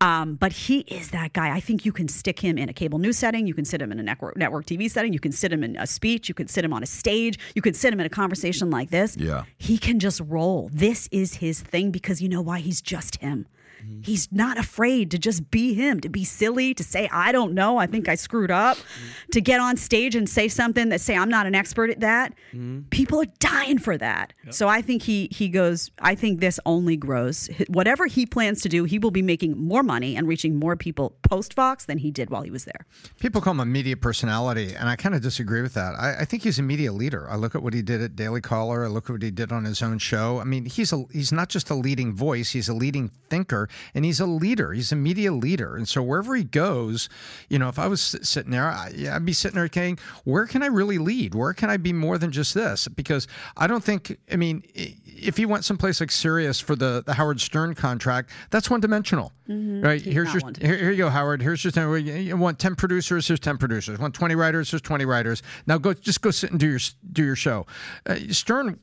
Um, 0.00 0.36
but 0.36 0.52
he 0.52 0.80
is 0.80 1.10
that 1.10 1.34
guy. 1.34 1.54
I 1.54 1.60
think 1.60 1.84
you 1.84 1.92
can 1.92 2.08
stick 2.08 2.40
him 2.40 2.56
in 2.56 2.70
a 2.70 2.72
cable 2.72 2.98
news 2.98 3.18
setting, 3.18 3.46
you 3.46 3.54
can 3.54 3.66
sit 3.66 3.82
him 3.82 3.92
in 3.92 4.00
a 4.00 4.02
network 4.02 4.38
network 4.38 4.64
TV 4.64 4.90
setting, 4.90 5.12
you 5.12 5.20
can 5.20 5.32
sit 5.32 5.52
him 5.52 5.62
in 5.62 5.76
a 5.76 5.86
speech, 5.86 6.30
you 6.30 6.34
can 6.34 6.48
sit 6.48 6.64
him 6.64 6.72
on 6.72 6.82
a 6.82 6.86
stage, 6.86 7.38
you 7.54 7.60
can 7.60 7.74
sit 7.74 7.92
him 7.92 8.00
in 8.00 8.06
a 8.06 8.10
conversation 8.10 8.70
like 8.70 8.88
this. 8.88 9.18
Yeah. 9.18 9.44
he 9.58 9.76
can 9.76 9.98
just 9.98 10.22
roll. 10.26 10.45
This 10.72 11.08
is 11.10 11.34
his 11.34 11.60
thing 11.60 11.90
because 11.90 12.22
you 12.22 12.28
know 12.28 12.40
why? 12.40 12.60
He's 12.60 12.80
just 12.80 13.16
him. 13.16 13.46
Mm-hmm. 13.82 14.02
He's 14.02 14.30
not 14.32 14.58
afraid 14.58 15.10
to 15.10 15.18
just 15.18 15.50
be 15.50 15.74
him, 15.74 16.00
to 16.00 16.08
be 16.08 16.24
silly, 16.24 16.74
to 16.74 16.82
say, 16.84 17.08
I 17.12 17.32
don't 17.32 17.54
know, 17.54 17.78
I 17.78 17.86
think 17.86 18.08
I 18.08 18.14
screwed 18.14 18.50
up, 18.50 18.76
mm-hmm. 18.76 19.30
to 19.32 19.40
get 19.40 19.60
on 19.60 19.76
stage 19.76 20.14
and 20.14 20.28
say 20.28 20.48
something 20.48 20.88
that 20.90 21.00
say, 21.00 21.16
I'm 21.16 21.28
not 21.28 21.46
an 21.46 21.54
expert 21.54 21.90
at 21.90 22.00
that. 22.00 22.34
Mm-hmm. 22.52 22.82
People 22.90 23.20
are 23.20 23.32
dying 23.38 23.78
for 23.78 23.96
that. 23.98 24.32
So 24.50 24.68
I 24.68 24.82
think 24.82 25.02
he 25.02 25.28
he 25.30 25.48
goes, 25.48 25.90
I 26.00 26.14
think 26.14 26.40
this 26.40 26.60
only 26.66 26.96
grows. 26.96 27.48
Whatever 27.68 28.06
he 28.06 28.26
plans 28.26 28.62
to 28.62 28.68
do, 28.68 28.84
he 28.84 28.98
will 28.98 29.10
be 29.10 29.22
making 29.22 29.58
more 29.58 29.82
money 29.82 30.16
and 30.16 30.28
reaching 30.28 30.56
more 30.56 30.76
people 30.76 31.16
post 31.22 31.54
Fox 31.54 31.84
than 31.84 31.98
he 31.98 32.10
did 32.10 32.30
while 32.30 32.42
he 32.42 32.50
was 32.50 32.64
there. 32.64 32.86
People 33.20 33.40
call 33.40 33.52
him 33.52 33.60
a 33.60 33.66
media 33.66 33.96
personality, 33.96 34.74
and 34.74 34.88
I 34.88 34.96
kind 34.96 35.14
of 35.14 35.22
disagree 35.22 35.62
with 35.62 35.74
that. 35.74 35.94
I, 35.94 36.20
I 36.20 36.24
think 36.24 36.42
he's 36.42 36.58
a 36.58 36.62
media 36.62 36.92
leader. 36.92 37.28
I 37.28 37.36
look 37.36 37.54
at 37.54 37.62
what 37.62 37.74
he 37.74 37.82
did 37.82 38.00
at 38.00 38.16
Daily 38.16 38.40
Caller. 38.40 38.84
I 38.84 38.88
look 38.88 39.10
at 39.10 39.12
what 39.12 39.22
he 39.22 39.30
did 39.30 39.52
on 39.52 39.64
his 39.64 39.82
own 39.82 39.98
show. 39.98 40.40
I 40.40 40.44
mean, 40.44 40.66
he's 40.66 40.92
a 40.92 41.04
he's 41.12 41.32
not 41.32 41.48
just 41.48 41.70
a 41.70 41.74
leading 41.74 42.14
voice; 42.14 42.50
he's 42.50 42.68
a 42.68 42.74
leading 42.74 43.10
thinker, 43.28 43.65
and 43.94 44.04
he's 44.04 44.20
a 44.20 44.26
leader. 44.26 44.72
He's 44.72 44.92
a 44.92 44.96
media 44.96 45.32
leader, 45.32 45.76
and 45.76 45.88
so 45.88 46.02
wherever 46.02 46.34
he 46.34 46.44
goes, 46.44 47.08
you 47.48 47.58
know, 47.58 47.68
if 47.68 47.78
I 47.78 47.86
was 47.86 48.00
sitting 48.00 48.50
there, 48.50 48.68
I, 48.68 48.92
I'd 49.10 49.24
be 49.24 49.32
sitting 49.32 49.56
there 49.56 49.68
saying, 49.72 49.98
"Where 50.24 50.46
can 50.46 50.62
I 50.62 50.66
really 50.66 50.98
lead? 50.98 51.34
Where 51.34 51.52
can 51.52 51.70
I 51.70 51.76
be 51.76 51.92
more 51.92 52.18
than 52.18 52.30
just 52.32 52.54
this?" 52.54 52.88
Because 52.88 53.26
I 53.56 53.66
don't 53.66 53.84
think. 53.84 54.18
I 54.30 54.36
mean, 54.36 54.62
if 54.74 55.36
he 55.36 55.46
went 55.46 55.64
someplace 55.64 56.00
like 56.00 56.10
Sirius 56.10 56.60
for 56.60 56.76
the 56.76 57.02
the 57.04 57.14
Howard 57.14 57.40
Stern 57.40 57.74
contract, 57.74 58.30
that's 58.50 58.70
one 58.70 58.80
dimensional, 58.80 59.32
right? 59.48 60.00
Here's 60.00 60.32
your 60.32 60.42
here, 60.60 60.76
here 60.76 60.90
you 60.90 60.96
go, 60.98 61.10
Howard. 61.10 61.42
Here's 61.42 61.64
your 61.64 61.70
ten. 61.70 62.06
You 62.06 62.36
want 62.36 62.58
ten 62.58 62.74
producers? 62.74 63.26
Here's 63.26 63.40
ten 63.40 63.58
producers. 63.58 63.98
Want 63.98 64.14
twenty 64.14 64.34
writers? 64.34 64.70
Here's 64.70 64.82
twenty 64.82 65.04
writers. 65.04 65.42
Now 65.66 65.78
go, 65.78 65.94
just 65.94 66.20
go 66.22 66.30
sit 66.30 66.50
and 66.50 66.60
do 66.60 66.68
your 66.68 66.80
do 67.12 67.24
your 67.24 67.36
show. 67.36 67.66
Uh, 68.06 68.16
Stern, 68.30 68.78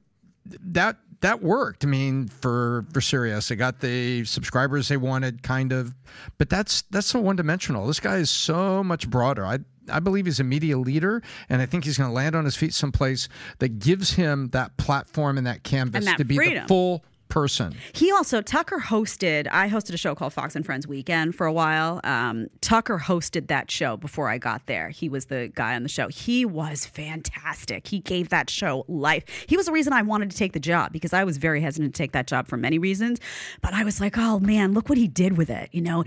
that 0.46 0.98
that 1.24 1.42
worked. 1.42 1.84
I 1.84 1.88
mean, 1.88 2.28
for 2.28 2.86
for 2.94 3.02
Sirius, 3.02 3.48
they 3.48 3.56
got 3.56 3.80
the 3.80 4.24
subscribers 4.26 4.88
they 4.88 4.98
wanted, 4.98 5.42
kind 5.42 5.72
of. 5.72 5.96
But 6.38 6.50
that's 6.50 6.84
that's 6.84 7.08
so 7.08 7.20
one 7.20 7.36
dimensional. 7.36 7.88
This 7.88 8.00
guy 8.00 8.18
is 8.18 8.30
so 8.30 8.84
much 8.84 9.10
broader. 9.10 9.46
I. 9.46 9.60
I 9.92 10.00
believe 10.00 10.28
he's 10.28 10.40
a 10.40 10.46
media 10.46 10.78
leader, 10.78 11.22
and 11.50 11.62
I 11.62 11.66
think 11.66 11.84
he's 11.84 11.98
going 11.98 12.10
to 12.10 12.14
land 12.14 12.38
on 12.38 12.46
his 12.46 12.56
feet 12.56 12.74
someplace 12.74 13.28
that 13.60 13.80
gives 13.80 14.14
him 14.14 14.48
that 14.54 14.78
platform 14.78 15.38
and 15.38 15.46
that 15.46 15.64
canvas 15.66 15.98
And 16.00 16.08
that 16.08 16.18
to 16.20 16.24
be 16.24 16.38
freedom. 16.38 16.64
the 16.64 16.68
full 16.70 17.04
person. 17.34 17.76
He 17.94 18.12
also 18.12 18.44
Tucker 18.44 18.78
hosted. 18.78 19.48
I 19.52 19.68
hosted 19.68 19.96
a 19.96 19.98
show 19.98 20.14
called 20.14 20.34
Fox 20.34 20.56
and 20.56 20.64
Friends 20.64 20.88
Weekend 20.88 21.34
for 21.34 21.48
a 21.48 21.52
while. 21.52 22.00
Um, 22.04 22.46
Tucker 22.62 23.00
hosted 23.00 23.48
that 23.48 23.72
show 23.72 23.98
before 23.98 24.30
I 24.30 24.38
got 24.38 24.68
there. 24.68 24.90
He 24.90 25.10
was 25.10 25.26
the 25.26 25.52
guy 25.56 25.76
on 25.76 25.82
the 25.82 25.90
show. 25.90 26.10
He 26.10 26.46
was 26.46 26.86
fantastic. 26.86 27.88
He 27.88 28.02
gave 28.02 28.30
that 28.30 28.52
show 28.52 28.86
life. 28.88 29.24
He 29.48 29.58
was 29.58 29.66
the 29.66 29.72
reason 29.72 29.94
I 29.94 30.04
wanted 30.04 30.30
to 30.30 30.38
take 30.38 30.54
the 30.54 30.60
job 30.60 30.94
because 30.94 31.12
I 31.12 31.24
was 31.24 31.38
very 31.38 31.60
hesitant 31.60 31.96
to 31.96 31.98
take 31.98 32.12
that 32.12 32.28
job 32.28 32.48
for 32.48 32.56
many 32.56 32.78
reasons. 32.78 33.20
But 33.64 33.74
I 33.74 33.84
was 33.84 34.00
like, 34.00 34.16
oh 34.16 34.40
man, 34.40 34.76
look 34.76 34.88
what 34.88 35.00
he 35.00 35.08
did 35.08 35.36
with 35.36 35.50
it, 35.50 35.70
you 35.72 35.82
know. 35.82 36.04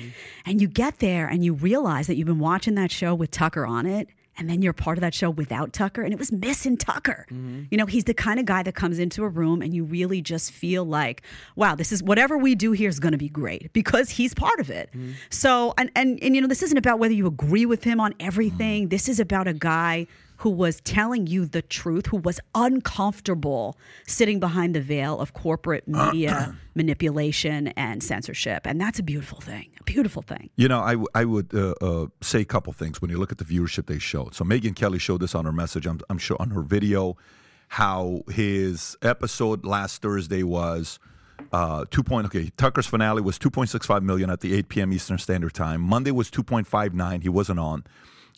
And 0.46 0.60
you 0.60 0.68
get 0.68 1.00
there 1.00 1.26
and 1.26 1.44
you 1.44 1.54
realize 1.54 2.06
that 2.06 2.14
you've 2.14 2.28
been 2.28 2.38
watching 2.38 2.76
that 2.76 2.92
show 2.92 3.16
with 3.16 3.32
Tucker 3.32 3.66
on 3.66 3.84
it 3.84 4.08
and 4.38 4.48
then 4.48 4.62
you're 4.62 4.72
part 4.72 4.98
of 4.98 5.02
that 5.02 5.14
show 5.14 5.30
without 5.30 5.72
Tucker, 5.72 6.02
and 6.02 6.12
it 6.12 6.18
was 6.18 6.32
missing 6.32 6.76
Tucker. 6.76 7.26
Mm-hmm. 7.30 7.64
You 7.70 7.78
know, 7.78 7.86
he's 7.86 8.04
the 8.04 8.14
kind 8.14 8.38
of 8.38 8.46
guy 8.46 8.62
that 8.62 8.74
comes 8.74 8.98
into 8.98 9.24
a 9.24 9.28
room 9.28 9.62
and 9.62 9.74
you 9.74 9.84
really 9.84 10.20
just 10.20 10.52
feel 10.52 10.84
like, 10.84 11.22
wow, 11.54 11.74
this 11.74 11.92
is 11.92 12.02
whatever 12.02 12.36
we 12.36 12.54
do 12.54 12.72
here 12.72 12.88
is 12.88 13.00
going 13.00 13.12
to 13.12 13.18
be 13.18 13.28
great 13.28 13.72
because 13.72 14.10
he's 14.10 14.34
part 14.34 14.60
of 14.60 14.70
it. 14.70 14.90
Mm-hmm. 14.90 15.12
So, 15.30 15.74
and, 15.78 15.90
and 15.94 16.18
and 16.22 16.34
you 16.34 16.40
know, 16.40 16.48
this 16.48 16.62
isn't 16.62 16.78
about 16.78 16.98
whether 16.98 17.14
you 17.14 17.26
agree 17.26 17.66
with 17.66 17.84
him 17.84 18.00
on 18.00 18.14
everything. 18.20 18.84
Mm-hmm. 18.84 18.90
This 18.90 19.08
is 19.08 19.20
about 19.20 19.48
a 19.48 19.54
guy 19.54 20.06
who 20.38 20.50
was 20.50 20.80
telling 20.82 21.26
you 21.26 21.46
the 21.46 21.62
truth, 21.62 22.06
who 22.06 22.18
was 22.18 22.40
uncomfortable 22.54 23.76
sitting 24.06 24.40
behind 24.40 24.74
the 24.74 24.80
veil 24.80 25.18
of 25.20 25.32
corporate 25.32 25.86
media 25.88 26.56
manipulation 26.74 27.68
and 27.68 28.02
censorship, 28.02 28.66
and 28.66 28.80
that's 28.80 28.98
a 28.98 29.02
beautiful 29.02 29.40
thing. 29.40 29.70
A 29.80 29.84
beautiful 29.84 30.22
thing. 30.22 30.50
You 30.56 30.68
know, 30.68 30.80
I, 30.80 30.92
w- 30.92 31.08
I 31.14 31.24
would 31.24 31.54
uh, 31.54 31.74
uh, 31.80 32.06
say 32.20 32.40
a 32.40 32.44
couple 32.44 32.72
things 32.72 33.00
when 33.00 33.10
you 33.10 33.18
look 33.18 33.32
at 33.32 33.38
the 33.38 33.44
viewership 33.44 33.86
they 33.86 33.98
showed. 33.98 34.34
So 34.34 34.44
Megyn 34.44 34.74
Kelly 34.74 34.98
showed 34.98 35.20
this 35.20 35.34
on 35.34 35.44
her 35.44 35.52
message. 35.52 35.86
I'm, 35.86 36.00
I'm 36.10 36.18
sure 36.18 36.36
on 36.40 36.50
her 36.50 36.62
video 36.62 37.16
how 37.68 38.22
his 38.30 38.96
episode 39.02 39.64
last 39.64 40.00
Thursday 40.02 40.42
was 40.42 40.98
uh, 41.52 41.84
two 41.90 42.02
point. 42.02 42.26
Okay, 42.26 42.50
Tucker's 42.56 42.86
finale 42.86 43.22
was 43.22 43.38
2.65 43.38 44.02
million 44.02 44.30
at 44.30 44.40
the 44.40 44.54
8 44.54 44.68
p.m. 44.68 44.92
Eastern 44.92 45.18
Standard 45.18 45.54
Time. 45.54 45.80
Monday 45.80 46.10
was 46.10 46.30
2.59. 46.30 47.22
He 47.22 47.28
wasn't 47.28 47.58
on. 47.58 47.84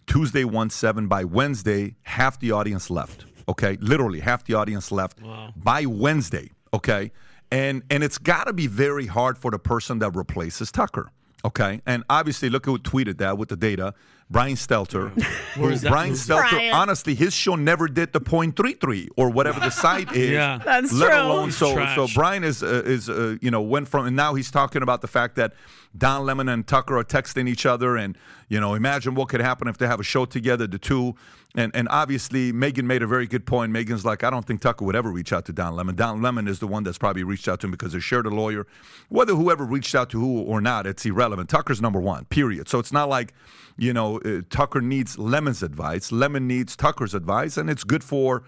Tuesday 0.08 0.44
won 0.44 0.70
seven. 0.70 1.06
By 1.06 1.24
Wednesday, 1.24 1.94
half 2.02 2.40
the 2.40 2.50
audience 2.50 2.90
left. 2.90 3.26
Okay, 3.48 3.78
literally 3.80 4.20
half 4.20 4.44
the 4.44 4.54
audience 4.54 4.90
left 4.90 5.18
by 5.56 5.86
Wednesday. 5.86 6.50
Okay, 6.74 7.12
and 7.50 7.82
and 7.90 8.02
it's 8.02 8.18
got 8.18 8.46
to 8.46 8.52
be 8.52 8.66
very 8.66 9.06
hard 9.06 9.38
for 9.38 9.50
the 9.50 9.58
person 9.58 10.00
that 10.00 10.16
replaces 10.16 10.72
Tucker. 10.72 11.10
Okay, 11.44 11.80
and 11.86 12.02
obviously 12.10 12.50
look 12.50 12.66
who 12.66 12.78
tweeted 12.78 13.18
that 13.18 13.38
with 13.38 13.48
the 13.48 13.56
data. 13.56 13.94
Brian 14.30 14.56
Stelter. 14.56 15.10
Where 15.56 15.70
is 15.70 15.80
that 15.82 15.90
Brian? 15.90 16.12
Stelter. 16.12 16.50
Brian. 16.50 16.74
Honestly, 16.74 17.14
his 17.14 17.32
show 17.32 17.54
never 17.54 17.88
did 17.88 18.12
the 18.12 18.20
point 18.20 18.56
three 18.56 18.74
three 18.74 19.08
or 19.16 19.30
whatever 19.30 19.60
the 19.60 19.70
site 19.70 20.12
is. 20.14 20.30
Yeah. 20.30 20.58
That's 20.62 20.92
let 20.92 21.10
true. 21.10 21.20
alone 21.22 21.52
so 21.52 21.72
Trash. 21.74 21.94
so 21.94 22.06
Brian 22.14 22.44
is 22.44 22.62
uh, 22.62 22.82
is 22.84 23.08
uh, 23.08 23.36
you 23.40 23.50
know 23.50 23.62
went 23.62 23.88
from 23.88 24.06
and 24.06 24.16
now 24.16 24.34
he's 24.34 24.50
talking 24.50 24.82
about 24.82 25.00
the 25.00 25.08
fact 25.08 25.36
that 25.36 25.54
Don 25.96 26.26
Lemon 26.26 26.48
and 26.48 26.66
Tucker 26.66 26.98
are 26.98 27.04
texting 27.04 27.48
each 27.48 27.64
other 27.64 27.96
and 27.96 28.18
you 28.48 28.60
know 28.60 28.74
imagine 28.74 29.14
what 29.14 29.28
could 29.28 29.40
happen 29.40 29.68
if 29.68 29.78
they 29.78 29.86
have 29.86 30.00
a 30.00 30.04
show 30.04 30.24
together 30.24 30.66
the 30.66 30.78
two. 30.78 31.14
And 31.56 31.74
and 31.74 31.88
obviously 31.90 32.52
Megyn 32.52 32.84
made 32.84 33.02
a 33.02 33.06
very 33.06 33.26
good 33.26 33.46
point. 33.46 33.72
Megyn's 33.72 34.04
like 34.04 34.22
I 34.22 34.30
don't 34.30 34.46
think 34.46 34.60
Tucker 34.60 34.84
would 34.84 34.96
ever 34.96 35.10
reach 35.10 35.32
out 35.32 35.44
to 35.46 35.52
Don 35.52 35.74
Lemon. 35.76 35.94
Don 35.94 36.20
Lemon 36.20 36.46
is 36.46 36.58
the 36.58 36.66
one 36.66 36.84
that's 36.84 36.98
probably 36.98 37.22
reached 37.22 37.48
out 37.48 37.60
to 37.60 37.66
him 37.66 37.70
because 37.70 37.92
they 37.92 38.00
shared 38.00 38.26
a 38.26 38.30
lawyer. 38.30 38.66
Whether 39.08 39.34
whoever 39.34 39.64
reached 39.64 39.94
out 39.94 40.10
to 40.10 40.20
who 40.20 40.42
or 40.42 40.60
not 40.60 40.86
it's 40.86 41.04
irrelevant. 41.06 41.48
Tucker's 41.48 41.80
number 41.80 42.00
one 42.00 42.26
period. 42.26 42.68
So 42.68 42.78
it's 42.78 42.92
not 42.92 43.08
like 43.08 43.32
you 43.76 43.92
know 43.92 44.18
uh, 44.20 44.42
Tucker 44.50 44.80
needs 44.80 45.18
Lemon's 45.18 45.62
advice. 45.62 46.12
Lemon 46.12 46.46
needs 46.46 46.76
Tucker's 46.76 47.14
advice 47.14 47.56
and 47.56 47.70
it's 47.70 47.84
good 47.84 48.04
for 48.04 48.44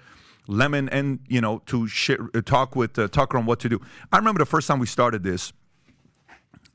Lemon 0.50 0.88
and 0.88 1.20
you 1.28 1.40
know 1.40 1.62
to 1.66 1.88
uh, 2.34 2.40
talk 2.42 2.74
with 2.74 2.98
uh, 2.98 3.08
Tucker 3.08 3.38
on 3.38 3.46
what 3.46 3.60
to 3.60 3.68
do. 3.68 3.80
I 4.12 4.18
remember 4.18 4.38
the 4.38 4.46
first 4.46 4.66
time 4.66 4.78
we 4.78 4.86
started 4.86 5.22
this. 5.22 5.52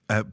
Uh, 0.09 0.23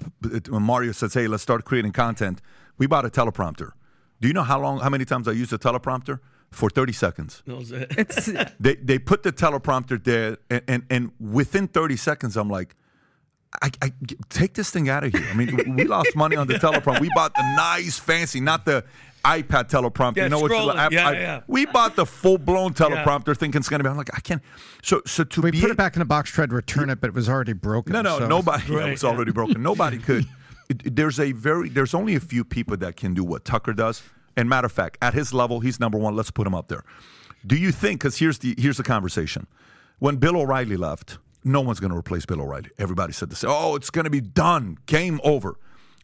Mario 0.48 0.92
says, 0.92 1.14
"Hey, 1.14 1.26
let's 1.26 1.42
start 1.42 1.64
creating 1.64 1.92
content," 1.92 2.40
we 2.78 2.86
bought 2.86 3.04
a 3.04 3.08
teleprompter. 3.10 3.72
Do 4.20 4.28
you 4.28 4.34
know 4.34 4.42
how 4.44 4.60
long, 4.60 4.80
how 4.80 4.88
many 4.90 5.04
times 5.04 5.26
I 5.28 5.32
used 5.32 5.52
a 5.52 5.58
teleprompter? 5.58 6.20
For 6.50 6.68
thirty 6.68 6.92
seconds. 6.92 7.42
That 7.46 7.56
was 7.56 7.72
it. 7.72 8.52
They 8.60 8.74
they 8.74 8.98
put 8.98 9.22
the 9.22 9.32
teleprompter 9.32 10.02
there, 10.04 10.36
and 10.50 10.62
and, 10.68 10.82
and 10.90 11.12
within 11.18 11.66
thirty 11.68 11.96
seconds, 11.96 12.36
I'm 12.36 12.50
like. 12.50 12.74
I, 13.60 13.70
I 13.82 13.92
take 14.30 14.54
this 14.54 14.70
thing 14.70 14.88
out 14.88 15.04
of 15.04 15.12
here. 15.12 15.26
I 15.30 15.34
mean, 15.34 15.74
we 15.76 15.84
lost 15.84 16.16
money 16.16 16.36
on 16.36 16.46
the 16.46 16.54
teleprompter. 16.54 17.00
We 17.00 17.10
bought 17.14 17.34
the 17.34 17.42
nice, 17.54 17.98
fancy, 17.98 18.40
not 18.40 18.64
the 18.64 18.82
iPad 19.26 19.68
teleprompter. 19.68 20.16
Yeah, 20.16 20.22
you 20.24 20.28
know 20.30 20.40
what? 20.40 20.50
scrolling. 20.50 20.90
Yeah, 20.90 21.08
I- 21.08 21.12
yeah. 21.12 21.40
We 21.48 21.66
bought 21.66 21.94
the 21.94 22.06
full 22.06 22.38
blown 22.38 22.72
teleprompter, 22.72 23.36
thinking 23.36 23.58
it's 23.58 23.68
going 23.68 23.80
to 23.80 23.84
be. 23.84 23.90
I'm 23.90 23.98
like, 23.98 24.08
I 24.16 24.20
can't. 24.20 24.40
So, 24.82 25.02
so 25.04 25.24
to 25.24 25.42
We 25.42 25.50
be 25.50 25.60
put 25.60 25.70
it 25.70 25.76
back 25.76 25.96
in 25.96 26.00
a 26.00 26.06
box, 26.06 26.30
tried 26.30 26.48
to 26.48 26.56
return 26.56 26.88
it, 26.88 27.02
but 27.02 27.08
it 27.08 27.14
was 27.14 27.28
already 27.28 27.52
broken. 27.52 27.92
no, 27.92 28.00
no, 28.00 28.20
so- 28.20 28.26
nobody. 28.26 28.72
yeah, 28.72 28.86
it 28.86 28.90
was 28.92 29.04
already 29.04 29.32
broken. 29.32 29.62
Nobody 29.62 29.98
could. 29.98 30.24
There's 30.84 31.18
a 31.20 31.32
very. 31.32 31.68
There's 31.68 31.94
only 31.94 32.14
a 32.14 32.20
few 32.20 32.44
people 32.44 32.76
that 32.78 32.96
can 32.96 33.14
do 33.14 33.24
what 33.24 33.44
Tucker 33.44 33.72
does. 33.72 34.02
And 34.36 34.48
matter 34.48 34.66
of 34.66 34.72
fact, 34.72 34.98
at 35.02 35.14
his 35.14 35.34
level, 35.34 35.60
he's 35.60 35.78
number 35.78 35.98
one. 35.98 36.16
Let's 36.16 36.30
put 36.30 36.46
him 36.46 36.54
up 36.54 36.68
there. 36.68 36.84
Do 37.46 37.56
you 37.56 37.72
think? 37.72 38.00
Because 38.00 38.18
here's 38.18 38.38
the 38.38 38.54
here's 38.56 38.76
the 38.76 38.82
conversation. 38.82 39.46
When 39.98 40.16
Bill 40.16 40.36
O'Reilly 40.36 40.76
left, 40.76 41.18
no 41.44 41.60
one's 41.60 41.80
going 41.80 41.90
to 41.92 41.96
replace 41.96 42.26
Bill 42.26 42.40
O'Reilly. 42.40 42.70
Everybody 42.78 43.12
said 43.12 43.30
this. 43.30 43.44
Oh, 43.46 43.76
it's 43.76 43.90
going 43.90 44.04
to 44.04 44.10
be 44.10 44.20
done. 44.20 44.78
Game 44.86 45.20
over. 45.22 45.56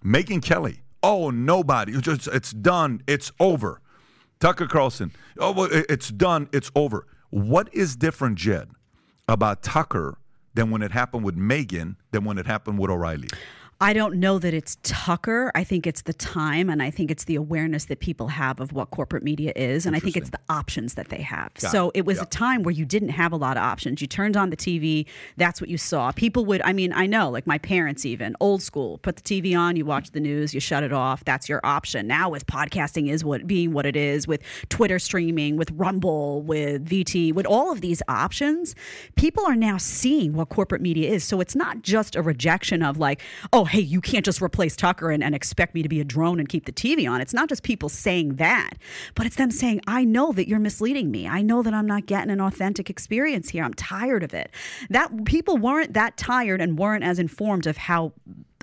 Megyn 0.04 0.42
Kelly. 0.42 0.82
Oh, 1.02 1.30
nobody. 1.30 1.92
It's, 1.92 2.02
just, 2.02 2.28
it's 2.28 2.52
done. 2.52 3.02
It's 3.06 3.32
over. 3.40 3.80
Tucker 4.40 4.66
Carlson. 4.66 5.12
Oh, 5.38 5.64
it's 5.70 6.10
done. 6.10 6.48
It's 6.52 6.70
over. 6.74 7.06
What 7.30 7.72
is 7.74 7.96
different, 7.96 8.36
Jed, 8.36 8.70
about 9.28 9.62
Tucker 9.62 10.18
than 10.54 10.70
when 10.70 10.82
it 10.82 10.92
happened 10.92 11.24
with 11.24 11.36
Megan 11.36 11.96
than 12.10 12.24
when 12.24 12.38
it 12.38 12.46
happened 12.46 12.78
with 12.78 12.90
O'Reilly? 12.90 13.28
I 13.80 13.92
don't 13.92 14.16
know 14.16 14.40
that 14.40 14.52
it's 14.54 14.76
Tucker. 14.82 15.52
I 15.54 15.62
think 15.62 15.86
it's 15.86 16.02
the 16.02 16.12
time, 16.12 16.68
and 16.68 16.82
I 16.82 16.90
think 16.90 17.12
it's 17.12 17.24
the 17.24 17.36
awareness 17.36 17.84
that 17.84 18.00
people 18.00 18.26
have 18.26 18.58
of 18.58 18.72
what 18.72 18.90
corporate 18.90 19.22
media 19.22 19.52
is, 19.54 19.86
and 19.86 19.94
I 19.94 20.00
think 20.00 20.16
it's 20.16 20.30
the 20.30 20.40
options 20.48 20.94
that 20.94 21.10
they 21.10 21.22
have. 21.22 21.52
so 21.70 21.92
it 21.94 22.04
was 22.04 22.18
a 22.18 22.26
time 22.26 22.64
where 22.64 22.72
you 22.72 22.84
didn't 22.84 23.10
have 23.10 23.30
a 23.32 23.36
lot 23.36 23.56
of 23.56 23.62
options. 23.62 24.00
You 24.00 24.08
turned 24.08 24.36
on 24.36 24.50
the 24.50 24.56
TV, 24.56 25.06
that's 25.36 25.60
what 25.60 25.70
you 25.70 25.78
saw. 25.78 26.10
People 26.10 26.44
would, 26.46 26.60
I 26.62 26.72
mean, 26.72 26.92
I 26.92 27.06
know, 27.06 27.30
like 27.30 27.46
my 27.46 27.58
parents 27.58 28.04
even, 28.04 28.34
old 28.40 28.62
school, 28.62 28.98
put 28.98 29.14
the 29.14 29.22
TV 29.22 29.56
on, 29.56 29.76
you 29.76 29.84
watch 29.84 30.10
the 30.10 30.20
news, 30.20 30.52
you 30.52 30.58
shut 30.60 30.82
it 30.82 30.92
off. 30.92 31.24
That's 31.24 31.48
your 31.48 31.60
option. 31.62 32.08
Now 32.08 32.28
with 32.30 32.46
podcasting 32.46 33.08
is 33.08 33.24
what 33.24 33.46
being 33.46 33.72
what 33.72 33.86
it 33.86 33.94
is, 33.94 34.26
with 34.26 34.40
Twitter 34.70 34.98
streaming, 34.98 35.56
with 35.56 35.70
Rumble, 35.70 36.42
with 36.42 36.84
VT, 36.84 37.32
with 37.32 37.46
all 37.46 37.70
of 37.70 37.80
these 37.80 38.02
options, 38.08 38.74
people 39.14 39.46
are 39.46 39.56
now 39.56 39.76
seeing 39.78 40.32
what 40.32 40.48
corporate 40.48 40.82
media 40.82 41.08
is. 41.08 41.22
So 41.22 41.40
it's 41.40 41.54
not 41.54 41.82
just 41.82 42.16
a 42.16 42.22
rejection 42.22 42.82
of 42.82 42.98
like, 42.98 43.22
oh, 43.52 43.67
hey, 43.68 43.80
you 43.80 44.00
can't 44.00 44.24
just 44.24 44.42
replace 44.42 44.76
Tucker 44.76 45.10
and, 45.10 45.22
and 45.22 45.34
expect 45.34 45.74
me 45.74 45.82
to 45.82 45.88
be 45.88 46.00
a 46.00 46.04
drone 46.04 46.38
and 46.38 46.48
keep 46.48 46.66
the 46.66 46.72
TV 46.72 47.10
on. 47.10 47.20
It's 47.20 47.34
not 47.34 47.48
just 47.48 47.62
people 47.62 47.88
saying 47.88 48.36
that, 48.36 48.72
but 49.14 49.26
it's 49.26 49.36
them 49.36 49.50
saying, 49.50 49.80
I 49.86 50.04
know 50.04 50.32
that 50.32 50.48
you're 50.48 50.58
misleading 50.58 51.10
me. 51.10 51.28
I 51.28 51.42
know 51.42 51.62
that 51.62 51.74
I'm 51.74 51.86
not 51.86 52.06
getting 52.06 52.30
an 52.30 52.40
authentic 52.40 52.90
experience 52.90 53.50
here. 53.50 53.64
I'm 53.64 53.74
tired 53.74 54.22
of 54.22 54.34
it. 54.34 54.50
That 54.90 55.24
people 55.24 55.56
weren't 55.56 55.94
that 55.94 56.16
tired 56.16 56.60
and 56.60 56.78
weren't 56.78 57.04
as 57.04 57.18
informed 57.18 57.66
of 57.66 57.76
how 57.76 58.12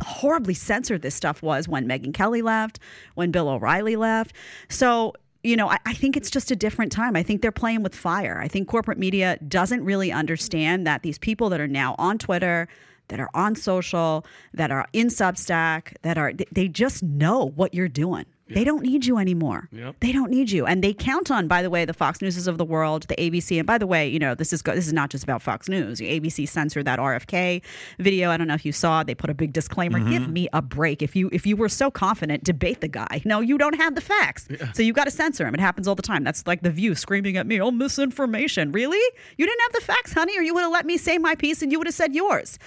horribly 0.04 0.54
censored 0.54 1.02
this 1.02 1.15
stuff 1.15 1.41
was 1.41 1.68
when 1.68 1.88
Megyn 1.88 2.13
Kelly 2.13 2.41
left, 2.41 2.80
when 3.15 3.32
Bill 3.32 3.50
O'Reilly 3.50 3.96
left. 3.96 4.34
So 4.70 5.13
you 5.45 5.55
know, 5.55 5.69
I, 5.69 5.77
I, 5.86 5.93
think 5.93 6.17
it's 6.17 6.31
just 6.31 6.49
a 6.49 6.55
different 6.55 6.91
time. 6.91 7.15
I 7.15 7.21
think 7.21 7.41
they're 7.41 7.51
playing 7.51 7.84
with 7.84 7.93
fire. 7.93 8.41
I 8.41 8.47
think 8.47 8.67
corporate 8.67 8.97
media 8.97 9.38
doesn't 9.47 9.84
really 9.84 10.12
understand 10.12 10.88
that 10.88 11.03
these 11.03 11.19
people 11.19 11.49
that 11.49 11.62
are 11.62 11.67
now 11.67 11.95
on 11.99 12.17
Twitter, 12.17 12.67
that 13.10 13.19
are 13.19 13.29
on 13.36 13.55
social, 13.55 14.25
that 14.55 14.71
are 14.71 14.88
in 14.91 15.08
Substack, 15.08 15.93
that 16.01 16.17
are 16.17 16.34
they 16.51 16.67
just 16.67 17.03
know 17.03 17.51
what 17.55 17.75
you're 17.75 17.88
doing. 17.88 18.25
They 18.47 18.63
don't 18.63 18.84
need 18.84 19.08
you 19.08 19.17
anymore. 19.17 19.69
Yep. 19.71 19.95
They 20.01 20.12
don't 20.12 20.29
need 20.29 20.51
you, 20.51 20.67
and 20.67 20.84
they 20.84 20.93
count 20.93 21.31
on. 21.31 21.47
By 21.47 21.63
the 21.63 21.69
way, 21.71 21.84
the 21.84 21.95
Fox 21.95 22.21
Newses 22.21 22.47
of 22.47 22.60
the 22.60 22.65
world, 22.65 23.08
the 23.08 23.15
ABC, 23.15 23.58
and 23.58 23.65
by 23.65 23.79
the 23.79 23.88
way, 23.88 24.08
you 24.08 24.19
know 24.19 24.36
this 24.36 24.53
is 24.53 24.62
go- 24.62 24.75
this 24.75 24.86
is 24.86 24.93
not 24.93 25.10
just 25.10 25.23
about 25.23 25.41
Fox 25.41 25.67
News. 25.67 25.97
The 25.97 26.19
ABC 26.19 26.47
censored 26.47 26.86
that 26.86 26.99
RFK 26.99 27.63
video. 27.97 28.29
I 28.29 28.38
don't 28.38 28.47
know 28.47 28.53
if 28.53 28.63
you 28.63 28.71
saw. 28.71 29.01
They 29.01 29.15
put 29.15 29.31
a 29.31 29.34
big 29.34 29.51
disclaimer. 29.51 29.97
Give 29.97 30.21
mm-hmm. 30.21 30.34
me 30.34 30.49
a 30.53 30.62
break. 30.62 31.01
If 31.01 31.15
you 31.15 31.29
if 31.34 31.47
you 31.47 31.55
were 31.55 31.69
so 31.69 31.89
confident, 31.89 32.43
debate 32.43 32.81
the 32.81 32.88
guy. 32.88 33.23
No, 33.25 33.39
you 33.39 33.58
don't 33.58 33.77
have 33.77 33.95
the 33.95 34.01
facts, 34.01 34.47
so 34.73 34.84
you 34.84 34.93
got 34.93 35.05
to 35.05 35.12
censor 35.12 35.47
him. 35.47 35.55
It 35.55 35.60
happens 35.60 35.88
all 35.88 35.95
the 35.95 36.03
time. 36.03 36.23
That's 36.23 36.45
like 36.45 36.62
the 36.62 36.69
View 36.69 36.93
screaming 36.93 37.38
at 37.38 37.47
me. 37.47 37.60
Oh, 37.60 37.71
misinformation. 37.71 38.71
Really? 38.71 39.01
You 39.38 39.45
didn't 39.47 39.62
have 39.62 39.73
the 39.73 39.81
facts, 39.81 40.13
honey, 40.13 40.38
or 40.38 40.43
you 40.43 40.53
would 40.53 40.62
have 40.62 40.71
let 40.71 40.86
me 40.86 40.97
say 40.97 41.17
my 41.17 41.34
piece 41.34 41.63
and 41.63 41.71
you 41.71 41.79
would 41.79 41.88
have 41.88 41.95
said 41.95 42.13
yours. 42.13 42.60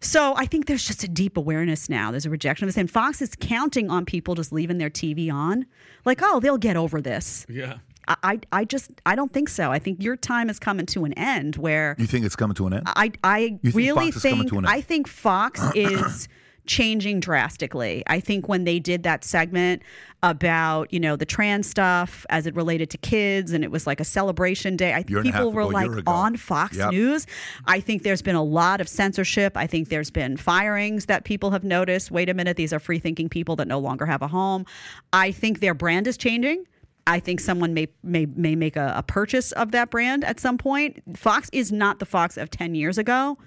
So 0.00 0.34
I 0.36 0.44
think 0.44 0.66
there's 0.66 0.86
just 0.86 1.04
a 1.04 1.08
deep 1.08 1.38
awareness 1.38 1.88
now. 1.88 2.10
There's 2.10 2.26
a 2.26 2.30
rejection 2.30 2.64
of 2.64 2.68
this, 2.68 2.76
and 2.76 2.90
Fox 2.90 3.22
is 3.22 3.34
counting 3.40 3.88
on 3.88 4.04
people 4.04 4.34
just 4.34 4.52
leaving 4.52 4.76
their 4.76 4.90
TV 4.90 5.21
on, 5.30 5.66
like, 6.04 6.20
oh, 6.22 6.40
they'll 6.40 6.58
get 6.58 6.76
over 6.76 7.00
this. 7.00 7.46
Yeah. 7.48 7.78
I, 8.08 8.16
I, 8.22 8.40
I 8.52 8.64
just, 8.64 8.90
I 9.06 9.14
don't 9.14 9.32
think 9.32 9.48
so. 9.48 9.70
I 9.70 9.78
think 9.78 10.02
your 10.02 10.16
time 10.16 10.50
is 10.50 10.58
coming 10.58 10.86
to 10.86 11.04
an 11.04 11.12
end 11.14 11.56
where 11.56 11.94
You 11.98 12.06
think 12.06 12.24
it's 12.24 12.36
coming 12.36 12.54
to 12.56 12.66
an 12.66 12.74
end? 12.74 12.82
I, 12.86 13.12
I 13.22 13.38
You 13.38 13.58
think 13.62 13.74
really 13.74 14.10
Fox 14.10 14.16
is 14.16 14.22
coming 14.22 14.38
think, 14.40 14.50
to 14.50 14.58
an 14.58 14.64
end? 14.66 14.74
I 14.74 14.80
think 14.80 15.06
Fox 15.08 15.62
is 15.74 16.28
changing 16.66 17.20
drastically. 17.20 18.02
I 18.06 18.20
think 18.20 18.48
when 18.48 18.64
they 18.64 18.78
did 18.78 19.02
that 19.02 19.24
segment 19.24 19.82
about, 20.22 20.92
you 20.92 21.00
know, 21.00 21.16
the 21.16 21.26
trans 21.26 21.68
stuff 21.68 22.24
as 22.30 22.46
it 22.46 22.54
related 22.54 22.88
to 22.90 22.98
kids 22.98 23.52
and 23.52 23.64
it 23.64 23.70
was 23.70 23.86
like 23.86 23.98
a 23.98 24.04
celebration 24.04 24.76
day, 24.76 24.94
I 24.94 25.02
think 25.02 25.24
half 25.26 25.34
people 25.34 25.52
were 25.52 25.64
like 25.64 25.90
on 26.06 26.36
Fox 26.36 26.76
Yep. 26.76 26.92
News. 26.92 27.26
I 27.66 27.80
think 27.80 28.04
there's 28.04 28.22
been 28.22 28.36
a 28.36 28.42
lot 28.42 28.80
of 28.80 28.88
censorship. 28.88 29.56
I 29.56 29.66
think 29.66 29.88
there's 29.88 30.10
been 30.10 30.36
firings 30.36 31.06
that 31.06 31.24
people 31.24 31.50
have 31.50 31.64
noticed. 31.64 32.10
Wait 32.10 32.28
a 32.28 32.34
minute, 32.34 32.56
these 32.56 32.72
are 32.72 32.78
free 32.78 33.00
thinking 33.00 33.28
people 33.28 33.56
that 33.56 33.66
no 33.66 33.80
longer 33.80 34.06
have 34.06 34.22
a 34.22 34.28
home. 34.28 34.64
I 35.12 35.32
think 35.32 35.60
their 35.60 35.74
brand 35.74 36.06
is 36.06 36.16
changing. 36.16 36.64
I 37.06 37.18
think 37.20 37.40
someone 37.40 37.74
may 37.74 37.88
may 38.02 38.26
may 38.26 38.54
make 38.54 38.76
a, 38.76 38.94
a 38.96 39.02
purchase 39.02 39.52
of 39.52 39.72
that 39.72 39.90
brand 39.90 40.24
at 40.24 40.38
some 40.38 40.56
point. 40.58 41.02
Fox 41.16 41.50
is 41.52 41.72
not 41.72 41.98
the 41.98 42.06
Fox 42.06 42.36
of 42.36 42.50
ten 42.50 42.74
years 42.74 42.98
ago, 42.98 43.38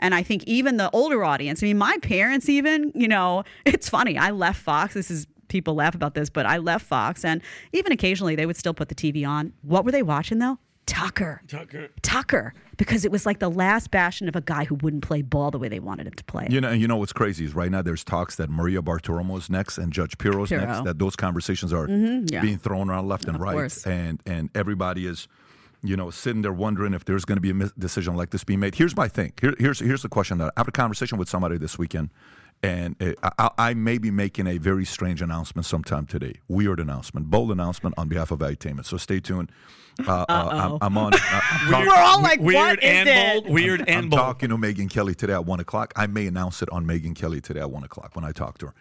and 0.00 0.14
I 0.14 0.22
think 0.22 0.44
even 0.44 0.76
the 0.76 0.90
older 0.90 1.24
audience. 1.24 1.62
I 1.62 1.66
mean, 1.66 1.78
my 1.78 1.96
parents 2.02 2.48
even. 2.48 2.92
You 2.94 3.08
know, 3.08 3.44
it's 3.64 3.88
funny. 3.88 4.18
I 4.18 4.30
left 4.30 4.60
Fox. 4.60 4.94
This 4.94 5.10
is 5.10 5.26
people 5.48 5.74
laugh 5.74 5.94
about 5.94 6.14
this, 6.14 6.30
but 6.30 6.46
I 6.46 6.58
left 6.58 6.86
Fox, 6.86 7.24
and 7.24 7.40
even 7.72 7.92
occasionally 7.92 8.34
they 8.34 8.46
would 8.46 8.56
still 8.56 8.74
put 8.74 8.88
the 8.88 8.94
TV 8.94 9.26
on. 9.26 9.52
What 9.62 9.84
were 9.84 9.92
they 9.92 10.02
watching 10.02 10.38
though? 10.38 10.58
Tucker. 10.86 11.40
Tucker. 11.48 11.88
Tucker, 12.02 12.52
because 12.76 13.04
it 13.04 13.10
was 13.10 13.24
like 13.24 13.38
the 13.38 13.50
last 13.50 13.90
bastion 13.90 14.28
of 14.28 14.36
a 14.36 14.40
guy 14.40 14.64
who 14.64 14.74
wouldn't 14.76 15.02
play 15.02 15.22
ball 15.22 15.50
the 15.50 15.58
way 15.58 15.68
they 15.68 15.80
wanted 15.80 16.06
him 16.06 16.12
to 16.14 16.24
play. 16.24 16.46
You 16.50 16.60
know, 16.60 16.72
you 16.72 16.86
know 16.86 16.96
what's 16.96 17.12
crazy 17.12 17.44
is 17.44 17.54
right 17.54 17.70
now 17.70 17.82
there's 17.82 18.04
talks 18.04 18.36
that 18.36 18.50
Maria 18.50 18.82
Bartiromo 18.82 19.38
is 19.38 19.48
next 19.48 19.78
and 19.78 19.92
Judge 19.92 20.18
Pirro's 20.18 20.50
Pirro. 20.50 20.66
next. 20.66 20.84
That 20.84 20.98
those 20.98 21.16
conversations 21.16 21.72
are 21.72 21.86
mm-hmm, 21.86 22.26
yeah. 22.28 22.42
being 22.42 22.58
thrown 22.58 22.90
around 22.90 23.08
left 23.08 23.24
and 23.26 23.36
Of 23.36 23.40
right, 23.40 23.52
course. 23.52 23.86
and 23.86 24.20
and 24.26 24.50
everybody 24.54 25.06
is, 25.06 25.26
you 25.82 25.96
know, 25.96 26.10
sitting 26.10 26.42
there 26.42 26.52
wondering 26.52 26.92
if 26.94 27.04
there's 27.04 27.24
going 27.24 27.36
to 27.36 27.42
be 27.42 27.50
a 27.50 27.54
mis- 27.54 27.72
decision 27.78 28.14
like 28.16 28.30
this 28.30 28.44
being 28.44 28.60
made. 28.60 28.74
Here's 28.74 28.96
my 28.96 29.08
thing. 29.08 29.32
Here, 29.40 29.54
here's 29.58 29.80
here's 29.80 30.02
the 30.02 30.08
question 30.08 30.38
that 30.38 30.52
I 30.56 30.60
had 30.60 30.68
a 30.68 30.72
conversation 30.72 31.16
with 31.18 31.28
somebody 31.28 31.56
this 31.56 31.78
weekend, 31.78 32.10
and 32.62 32.96
uh, 33.22 33.30
I, 33.38 33.50
I 33.70 33.74
may 33.74 33.98
be 33.98 34.10
making 34.10 34.46
a 34.46 34.58
very 34.58 34.84
strange 34.84 35.20
announcement 35.20 35.66
sometime 35.66 36.06
today. 36.06 36.34
Weird 36.48 36.80
announcement, 36.80 37.30
bold 37.30 37.50
announcement 37.52 37.94
on 37.98 38.08
behalf 38.08 38.30
of 38.30 38.38
Valuetainment. 38.40 38.86
So 38.86 38.96
stay 38.96 39.20
tuned. 39.20 39.50
Uh, 40.06 40.24
uh, 40.28 40.48
I'm, 40.72 40.78
I'm 40.80 40.98
on. 40.98 41.14
Uh, 41.14 41.18
I'm 41.22 41.40
talking- 41.70 41.86
We're 41.88 41.94
all 41.94 42.22
like, 42.22 42.40
Weird 42.40 42.56
what 42.56 42.78
is 42.82 42.90
and 42.90 43.08
it? 43.08 43.44
bold. 43.44 43.52
Weird 43.54 43.80
and 43.82 43.90
I'm 43.90 44.08
bold. 44.10 44.20
talking 44.20 44.48
to 44.48 44.56
Megyn 44.56 44.90
Kelly 44.90 45.14
today 45.14 45.34
at 45.34 45.44
one 45.46 45.60
o'clock. 45.60 45.92
I 45.96 46.06
may 46.06 46.26
announce 46.26 46.62
it 46.62 46.70
on 46.70 46.84
Megyn 46.86 47.14
Kelly 47.14 47.40
today 47.40 47.60
at 47.60 47.70
one 47.70 47.84
o'clock 47.84 48.16
when 48.16 48.24
I 48.24 48.32
talk 48.32 48.58
to 48.58 48.66
her. 48.66 48.74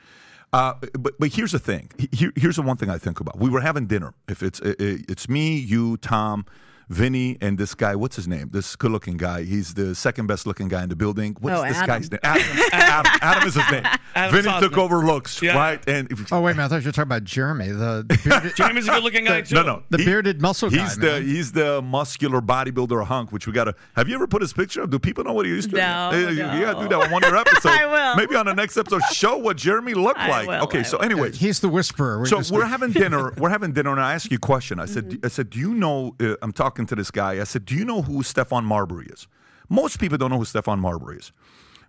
Uh, 0.54 0.74
but 1.00 1.14
but 1.20 1.34
here's 1.34 1.52
the 1.52 1.60
thing. 1.60 1.90
Here, 2.12 2.32
here's 2.36 2.56
the 2.58 2.62
one 2.62 2.78
thing 2.78 2.90
I 2.90 2.98
think 3.00 3.20
about. 3.20 3.38
We 3.40 3.50
were 3.50 3.62
having 3.62 3.88
dinner. 3.88 4.14
If 4.28 4.42
it's 4.44 4.60
it, 4.60 4.80
it's 5.10 5.28
me, 5.28 5.56
you, 5.58 5.98
Tom, 5.98 6.46
Vinny, 6.90 7.38
and 7.42 7.58
this 7.58 7.76
guy. 7.76 7.96
What's 7.96 8.16
his 8.16 8.28
name? 8.28 8.50
This 8.52 8.76
good-looking 8.76 9.18
guy. 9.18 9.44
He's 9.44 9.74
the 9.74 9.96
second 9.96 10.28
best-looking 10.28 10.68
guy 10.68 10.84
in 10.84 10.90
the 10.90 10.96
building. 10.96 11.36
What's 11.40 11.60
Oh, 11.60 11.64
this 11.68 11.78
Adam. 11.78 11.88
guy's 11.88 12.12
name? 12.12 12.20
Adam. 12.24 12.44
Adam. 12.74 13.12
Adam 13.22 13.48
is 13.48 13.56
his 13.56 13.72
name. 13.72 13.84
Adam 14.16 14.42
Vinny 14.44 14.60
took 14.60 14.78
over 14.78 14.98
looks, 15.06 15.42
Yeah. 15.42 15.58
right? 15.58 15.84
And 15.88 16.08
Oh 16.32 16.42
wait 16.42 16.52
a 16.52 16.56
minute, 16.56 16.66
I 16.66 16.68
thought 16.70 16.82
you 16.84 16.88
were 16.88 16.92
talking 16.92 17.04
about 17.04 17.24
Jeremy, 17.24 17.68
the 17.70 18.06
the 18.08 18.20
bearded, 18.30 18.56
Jeremy's 18.56 18.88
a 18.88 18.92
good 18.92 19.04
looking 19.04 19.26
guy, 19.26 19.42
too. 19.42 19.56
no, 19.56 19.64
no, 19.64 19.84
the 19.90 19.98
bearded 19.98 20.42
muscle 20.42 20.70
guy. 20.70 20.82
He's 20.84 20.98
the 20.98 21.20
he's 21.22 21.52
the 21.52 21.82
muscular 21.82 22.42
bodybuilder 22.42 23.06
hunk, 23.06 23.32
which 23.32 23.48
we 23.48 23.54
gotta. 23.54 23.76
Have 23.96 24.08
you 24.10 24.16
ever 24.16 24.28
put 24.28 24.42
his 24.42 24.54
picture 24.54 24.84
up? 24.84 24.90
Do 24.90 25.00
people 25.00 25.24
know 25.24 25.34
what 25.34 25.46
he 25.46 25.52
used 25.52 25.70
to? 25.72 25.78
No, 25.78 26.10
Eh, 26.14 26.22
no. 26.22 26.30
you 26.30 26.62
gotta 26.66 26.80
do 26.82 26.90
that 26.90 27.02
on 27.06 27.12
one 27.12 27.24
of 27.24 27.30
your 27.30 27.38
episodes. 27.40 27.66
I 27.66 27.86
will. 27.86 28.16
Maybe 28.16 28.36
on 28.36 28.46
the 28.46 28.54
next 28.54 28.78
episode, 28.78 29.02
show 29.12 29.38
what 29.38 29.58
Jeremy 29.58 29.94
looked 29.94 30.20
I 30.20 30.30
like. 30.30 30.48
will, 30.48 30.64
okay, 30.66 30.80
I 30.80 30.84
so 30.84 30.98
will. 30.98 31.06
anyway, 31.06 31.32
He's 31.32 31.60
the 31.60 31.70
whisperer. 31.70 32.20
We're 32.20 32.26
so 32.26 32.42
we're 32.54 32.66
having 32.66 32.92
dinner. 32.92 33.34
We're 33.38 33.50
having 33.50 33.72
dinner, 33.74 33.92
and 33.92 34.00
I 34.00 34.14
ask 34.14 34.30
you 34.30 34.38
a 34.38 34.40
question. 34.40 34.80
I 34.80 34.86
said, 34.86 35.04
Mm-hmm. 35.04 35.26
I 35.26 35.28
said, 35.30 35.50
do 35.50 35.60
you 35.60 35.74
know? 35.74 36.16
Uh, 36.20 36.36
I'm 36.42 36.54
talking 36.54 36.73
to 36.76 36.96
this 36.96 37.12
guy. 37.12 37.40
I 37.40 37.44
said, 37.44 37.66
do 37.66 37.76
you 37.76 37.86
know 37.86 38.02
who 38.02 38.24
Stephon 38.24 38.64
Marbury 38.64 39.08
is? 39.08 39.28
Most 39.70 40.00
people 40.00 40.18
don't 40.18 40.30
know 40.30 40.38
who 40.38 40.46
Stephon 40.46 40.80
Marbury 40.80 41.18
is, 41.18 41.32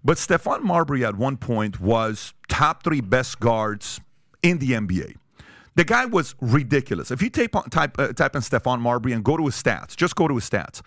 but 0.05 0.17
Stephon 0.17 0.63
Marbury 0.63 1.05
at 1.05 1.17
one 1.17 1.37
point 1.37 1.81
was 1.81 2.35
top 2.49 2.83
three 2.83 3.01
best 3.01 3.41
guards 3.41 4.01
in 4.43 4.59
the 4.59 4.73
NBA. 4.73 5.17
The 5.77 5.85
guy 5.85 6.05
was 6.05 6.35
ridiculous. 6.41 7.11
If 7.11 7.21
you 7.21 7.31
type 7.31 7.55
type 7.71 7.99
uh, 7.99 8.13
type 8.13 8.37
in 8.37 8.43
Stephon 8.43 8.81
Marbury 8.81 9.13
and 9.13 9.25
go 9.25 9.37
to 9.37 9.47
his 9.47 9.61
stats, 9.61 9.97
just 9.97 10.15
go 10.15 10.29
to 10.29 10.35
his 10.37 10.49
stats. 10.49 10.83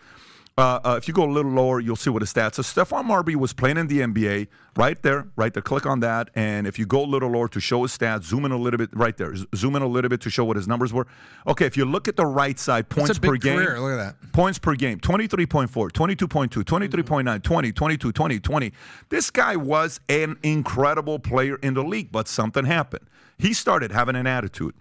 Uh, 0.58 0.80
uh, 0.84 0.96
if 0.98 1.08
you 1.08 1.14
go 1.14 1.24
a 1.24 1.30
little 1.30 1.52
lower, 1.52 1.80
you'll 1.80 1.96
see 1.96 2.10
what 2.10 2.24
his 2.24 2.34
stats. 2.34 2.56
So 2.56 2.64
Stephon 2.64 3.06
Marbury 3.06 3.36
was 3.36 3.54
playing 3.54 3.78
in 3.78 3.86
the 3.86 4.00
NBA 4.00 4.48
right 4.76 5.00
there, 5.04 5.28
right 5.36 5.54
there. 5.54 5.62
Click 5.62 5.86
on 5.86 6.00
that, 6.00 6.32
and 6.34 6.66
if 6.66 6.80
you 6.80 6.88
go 6.88 7.04
a 7.04 7.06
little 7.06 7.30
lower 7.30 7.48
to 7.50 7.60
show 7.60 7.84
his 7.84 7.96
stats, 7.96 8.24
zoom 8.24 8.44
in 8.44 8.52
a 8.52 8.58
little 8.58 8.80
bit 8.80 8.90
right 8.92 9.16
there. 9.18 9.36
Zoom 9.56 9.76
in 9.76 9.84
a 9.84 9.88
little 9.88 10.10
bit 10.10 10.20
to 10.22 10.32
show 10.32 10.44
what 10.46 10.56
his 10.56 10.68
numbers 10.68 10.92
were. 10.92 11.06
Okay, 11.46 11.68
if 11.68 11.78
you 11.78 11.86
look 11.86 12.08
at 12.08 12.16
the 12.16 12.26
right 12.26 12.58
side, 12.58 12.90
points 12.90 13.20
per 13.20 13.36
game. 13.36 13.58
career. 13.58 13.80
Look 13.80 14.00
at 14.00 14.20
that. 14.20 14.32
Points 14.34 14.58
per 14.58 14.74
game 14.74 15.00
23.4, 15.00 15.92
22.2, 15.92 16.64
23.9, 16.64 17.44
20, 17.44 17.72
22, 17.72 18.12
20, 18.12 18.40
20. 18.40 18.74
This 19.10 19.30
guy 19.30 19.56
was 19.56 20.00
an 20.10 20.38
incredible 20.42 21.20
player 21.20 21.58
in 21.58 21.76
the 21.76 21.84
league, 21.84 22.12
but 22.12 22.28
something 22.28 22.66
happened. 22.66 23.06
He 23.38 23.54
started 23.54 23.92
having 23.92 24.16
an 24.16 24.26
attitude. 24.26 24.74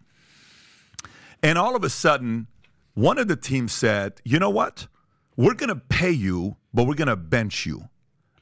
And 1.42 1.58
all 1.58 1.76
of 1.76 1.84
a 1.84 1.90
sudden, 1.90 2.46
one 2.94 3.18
of 3.18 3.28
the 3.28 3.36
teams 3.36 3.74
said, 3.74 4.22
you 4.24 4.38
know 4.38 4.48
what? 4.48 4.86
We're 5.36 5.54
going 5.54 5.68
to 5.68 5.76
pay 5.76 6.10
you, 6.10 6.56
but 6.72 6.86
we're 6.86 6.94
going 6.94 7.08
to 7.08 7.16
bench 7.16 7.66
you. 7.66 7.88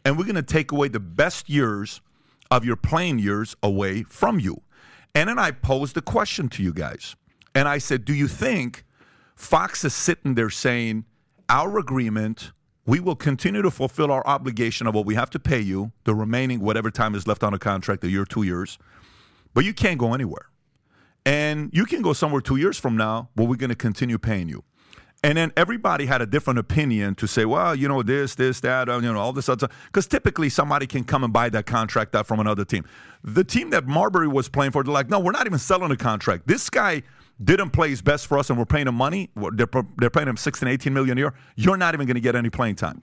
And 0.05 0.17
we're 0.17 0.25
going 0.25 0.37
to 0.37 0.43
take 0.43 0.71
away 0.71 0.89
the 0.89 1.01
best 1.01 1.49
years 1.49 2.01
of 2.51 2.65
your 2.65 2.77
playing 2.77 3.19
years 3.19 3.57
away 3.63 4.03
from 4.05 4.39
you. 4.39 4.63
And 5.15 5.29
then 5.29 5.39
I 5.39 5.51
posed 5.51 5.97
a 5.97 6.03
question 6.03 6.49
to 6.51 6.63
you 6.63 6.73
guys. 6.73 7.17
And 7.55 7.69
I 7.69 7.79
said, 7.79 8.05
do 8.05 8.15
you 8.15 8.29
think 8.29 8.85
Fox 9.35 9.85
is 9.85 9.95
sitting 9.95 10.35
there 10.35 10.51
saying, 10.51 11.05
our 11.49 11.79
agreement, 11.79 12.53
we 12.87 13.01
will 13.01 13.17
continue 13.17 13.63
to 13.63 13.71
fulfill 13.71 14.11
our 14.11 14.27
obligation 14.27 14.87
of 14.87 14.95
what 14.95 15.07
we 15.07 15.15
have 15.15 15.31
to 15.31 15.39
pay 15.39 15.61
you, 15.61 15.93
the 16.05 16.15
remaining 16.15 16.61
whatever 16.61 16.91
time 16.91 17.15
is 17.15 17.27
left 17.27 17.43
on 17.43 17.55
a 17.55 17.59
contract, 17.59 18.05
a 18.05 18.09
year, 18.09 18.25
two 18.25 18.43
years, 18.43 18.79
but 19.53 19.65
you 19.65 19.73
can't 19.73 19.99
go 19.99 20.15
anywhere. 20.15 20.47
And 21.27 21.71
you 21.73 21.87
can 21.87 22.03
go 22.03 22.13
somewhere 22.13 22.41
two 22.41 22.57
years 22.57 22.79
from 22.79 22.97
now, 22.97 23.31
but 23.35 23.45
we're 23.45 23.57
going 23.57 23.71
to 23.71 23.77
continue 23.77 24.19
paying 24.19 24.49
you. 24.49 24.63
And 25.25 25.39
then 25.39 25.53
everybody 25.57 26.05
had 26.05 26.21
a 26.21 26.27
different 26.27 26.59
opinion 26.59 27.15
to 27.15 27.27
say, 27.27 27.47
well, 27.47 27.75
you 27.75 27.89
know, 27.89 28.03
this, 28.03 28.35
this, 28.35 28.61
that, 28.61 28.91
uh, 28.91 28.97
you 28.97 29.11
know, 29.11 29.19
all 29.19 29.33
this 29.33 29.49
other 29.49 29.61
stuff. 29.61 29.87
Because 29.87 30.07
typically 30.07 30.51
somebody 30.51 30.87
can 30.87 31.03
come 31.03 31.25
and 31.25 31.33
buy 31.33 31.49
that 31.49 31.65
contract 31.65 32.15
out 32.15 32.27
from 32.27 32.41
another 32.41 32.67
team. 32.67 32.85
The 33.23 33.43
team 33.43 33.71
that 33.71 33.87
Marbury 33.87 34.29
was 34.29 34.51
playing 34.51 34.73
for, 34.73 34.85
they're 34.85 34.93
like, 34.93 35.09
no, 35.09 35.19
we're 35.19 35.33
not 35.33 35.47
even 35.47 35.59
selling 35.59 35.89
the 35.89 35.97
contract. 35.97 36.47
This 36.47 36.69
guy 36.69 37.05
didn't 37.43 37.71
play 37.71 37.89
his 37.89 38.03
best 38.03 38.27
for 38.27 38.39
us 38.39 38.51
and 38.51 38.59
we're 38.59 38.67
paying 38.67 38.87
him 38.87 38.97
money. 38.97 39.31
They're, 39.35 39.67
they're 39.97 40.11
paying 40.11 40.29
him 40.29 40.37
16, 40.37 40.69
18 40.69 40.93
million 40.93 41.17
a 41.17 41.21
year. 41.23 41.35
You're 41.57 41.79
not 41.79 41.95
even 41.95 42.07
going 42.07 42.17
to 42.17 42.21
get 42.21 42.37
any 42.37 42.51
playing 42.51 42.77
time. 42.77 43.03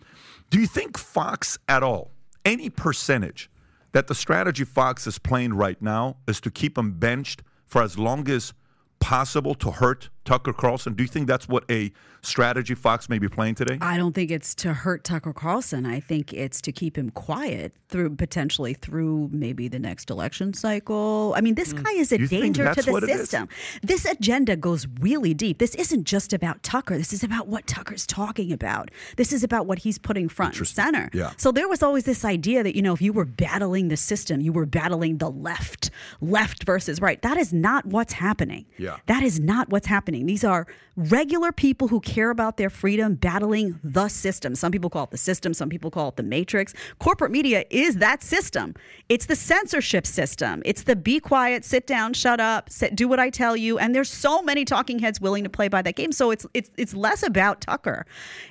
Do 0.51 0.59
you 0.59 0.67
think 0.67 0.99
Fox 0.99 1.57
at 1.67 1.81
all, 1.81 2.11
any 2.45 2.69
percentage, 2.69 3.49
that 3.93 4.05
the 4.05 4.15
strategy 4.15 4.63
Fox 4.63 5.07
is 5.07 5.17
playing 5.17 5.55
right 5.55 5.81
now 5.81 6.17
is 6.27 6.39
to 6.41 6.51
keep 6.51 6.77
him 6.77 6.99
benched 6.99 7.41
for 7.65 7.81
as 7.81 7.97
long 7.97 8.29
as 8.29 8.53
possible 8.99 9.55
to 9.55 9.71
hurt 9.71 10.09
Tucker 10.25 10.53
Carlson? 10.53 10.93
Do 10.93 11.03
you 11.03 11.09
think 11.09 11.27
that's 11.27 11.47
what 11.47 11.63
a 11.69 11.91
strategy 12.21 12.75
Fox 12.75 13.09
may 13.09 13.17
be 13.17 13.27
playing 13.27 13.55
today? 13.55 13.77
I 13.81 13.97
don't 13.97 14.13
think 14.13 14.29
it's 14.29 14.53
to 14.55 14.73
hurt 14.73 15.03
Tucker 15.03 15.33
Carlson. 15.33 15.85
I 15.85 15.99
think 15.99 16.33
it's 16.33 16.61
to 16.61 16.71
keep 16.71 16.97
him 16.97 17.09
quiet 17.09 17.73
through 17.87 18.15
potentially 18.15 18.73
through 18.73 19.29
maybe 19.31 19.67
the 19.67 19.79
next 19.79 20.09
election 20.09 20.53
cycle. 20.53 21.33
I 21.35 21.41
mean, 21.41 21.55
this 21.55 21.73
mm. 21.73 21.83
guy 21.83 21.91
is 21.93 22.11
a 22.11 22.19
You 22.19 22.27
danger 22.27 22.71
to 22.73 22.81
the 22.81 22.91
what 22.91 23.03
it 23.03 23.09
is? 23.09 23.21
system. 23.21 23.49
This 23.81 24.05
agenda 24.05 24.55
goes 24.55 24.87
really 24.99 25.33
deep. 25.33 25.57
This 25.57 25.73
isn't 25.75 26.03
just 26.03 26.33
about 26.33 26.61
Tucker. 26.61 26.97
This 26.97 27.13
is 27.13 27.23
about 27.23 27.47
what 27.47 27.65
Tucker's 27.65 28.05
talking 28.05 28.51
about. 28.51 28.91
This 29.17 29.33
is 29.33 29.43
about 29.43 29.65
what 29.65 29.79
he's 29.79 29.97
putting 29.97 30.29
front 30.29 30.57
and 30.57 30.67
center. 30.67 31.09
Yeah. 31.13 31.31
So 31.37 31.51
there 31.51 31.67
was 31.67 31.81
always 31.81 32.03
this 32.03 32.23
idea 32.23 32.61
that, 32.63 32.75
you 32.75 32.81
know, 32.81 32.93
if 32.93 33.01
you 33.01 33.13
were 33.13 33.25
battling 33.25 33.87
the 33.87 33.97
system, 33.97 34.41
you 34.41 34.53
were 34.53 34.67
battling 34.67 35.17
the 35.17 35.31
left, 35.31 35.89
left 36.19 36.63
versus 36.63 37.01
right. 37.01 37.19
That 37.23 37.37
is 37.37 37.51
not 37.51 37.85
what's 37.87 38.13
happening. 38.13 38.67
Yeah. 38.77 38.97
That 39.07 39.23
is 39.23 39.39
not 39.39 39.69
what's 39.69 39.87
happening. 39.87 40.10
These 40.11 40.43
are 40.43 40.67
regular 40.95 41.51
people 41.51 41.87
who 41.87 41.99
care 42.01 42.29
about 42.29 42.57
their 42.57 42.69
freedom 42.69 43.15
battling 43.15 43.79
the 43.83 44.07
system. 44.09 44.55
Some 44.55 44.71
people 44.71 44.89
call 44.89 45.05
it 45.05 45.11
the 45.11 45.17
system, 45.17 45.53
some 45.53 45.69
people 45.69 45.89
call 45.89 46.09
it 46.09 46.17
the 46.17 46.23
matrix. 46.23 46.73
Corporate 46.99 47.31
media 47.31 47.63
is 47.69 47.97
that 47.97 48.21
system. 48.21 48.75
It's 49.09 49.25
the 49.25 49.35
censorship 49.35 50.05
system. 50.05 50.61
It's 50.65 50.83
the 50.83 50.95
be 50.95 51.19
quiet, 51.19 51.63
sit 51.63 51.87
down, 51.87 52.13
shut 52.13 52.39
up, 52.39 52.69
sit, 52.69 52.95
do 52.95 53.07
what 53.07 53.19
I 53.19 53.29
tell 53.29 53.55
you. 53.55 53.79
And 53.79 53.95
there's 53.95 54.11
so 54.11 54.41
many 54.41 54.65
talking 54.65 54.99
heads 54.99 55.21
willing 55.21 55.43
to 55.43 55.49
play 55.49 55.69
by 55.69 55.81
that 55.81 55.95
game. 55.95 56.11
So 56.11 56.31
it's 56.31 56.45
it's 56.53 56.69
it's 56.77 56.93
less 56.93 57.23
about 57.23 57.61
Tucker. 57.61 58.05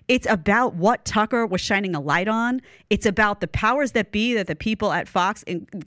It's 0.09 0.27
about 0.29 0.75
what 0.75 1.05
Tucker 1.05 1.47
was 1.47 1.61
shining 1.61 1.95
a 1.95 2.01
light 2.01 2.29
on. 2.29 2.63
It's 2.89 3.07
about 3.07 3.41
the 3.41 3.49
powers 3.49 3.93
that 3.93 4.13
be 4.13 4.35
that 4.35 4.47
the 4.47 4.57
people 4.57 4.93
at 4.93 5.09
Fox 5.09 5.45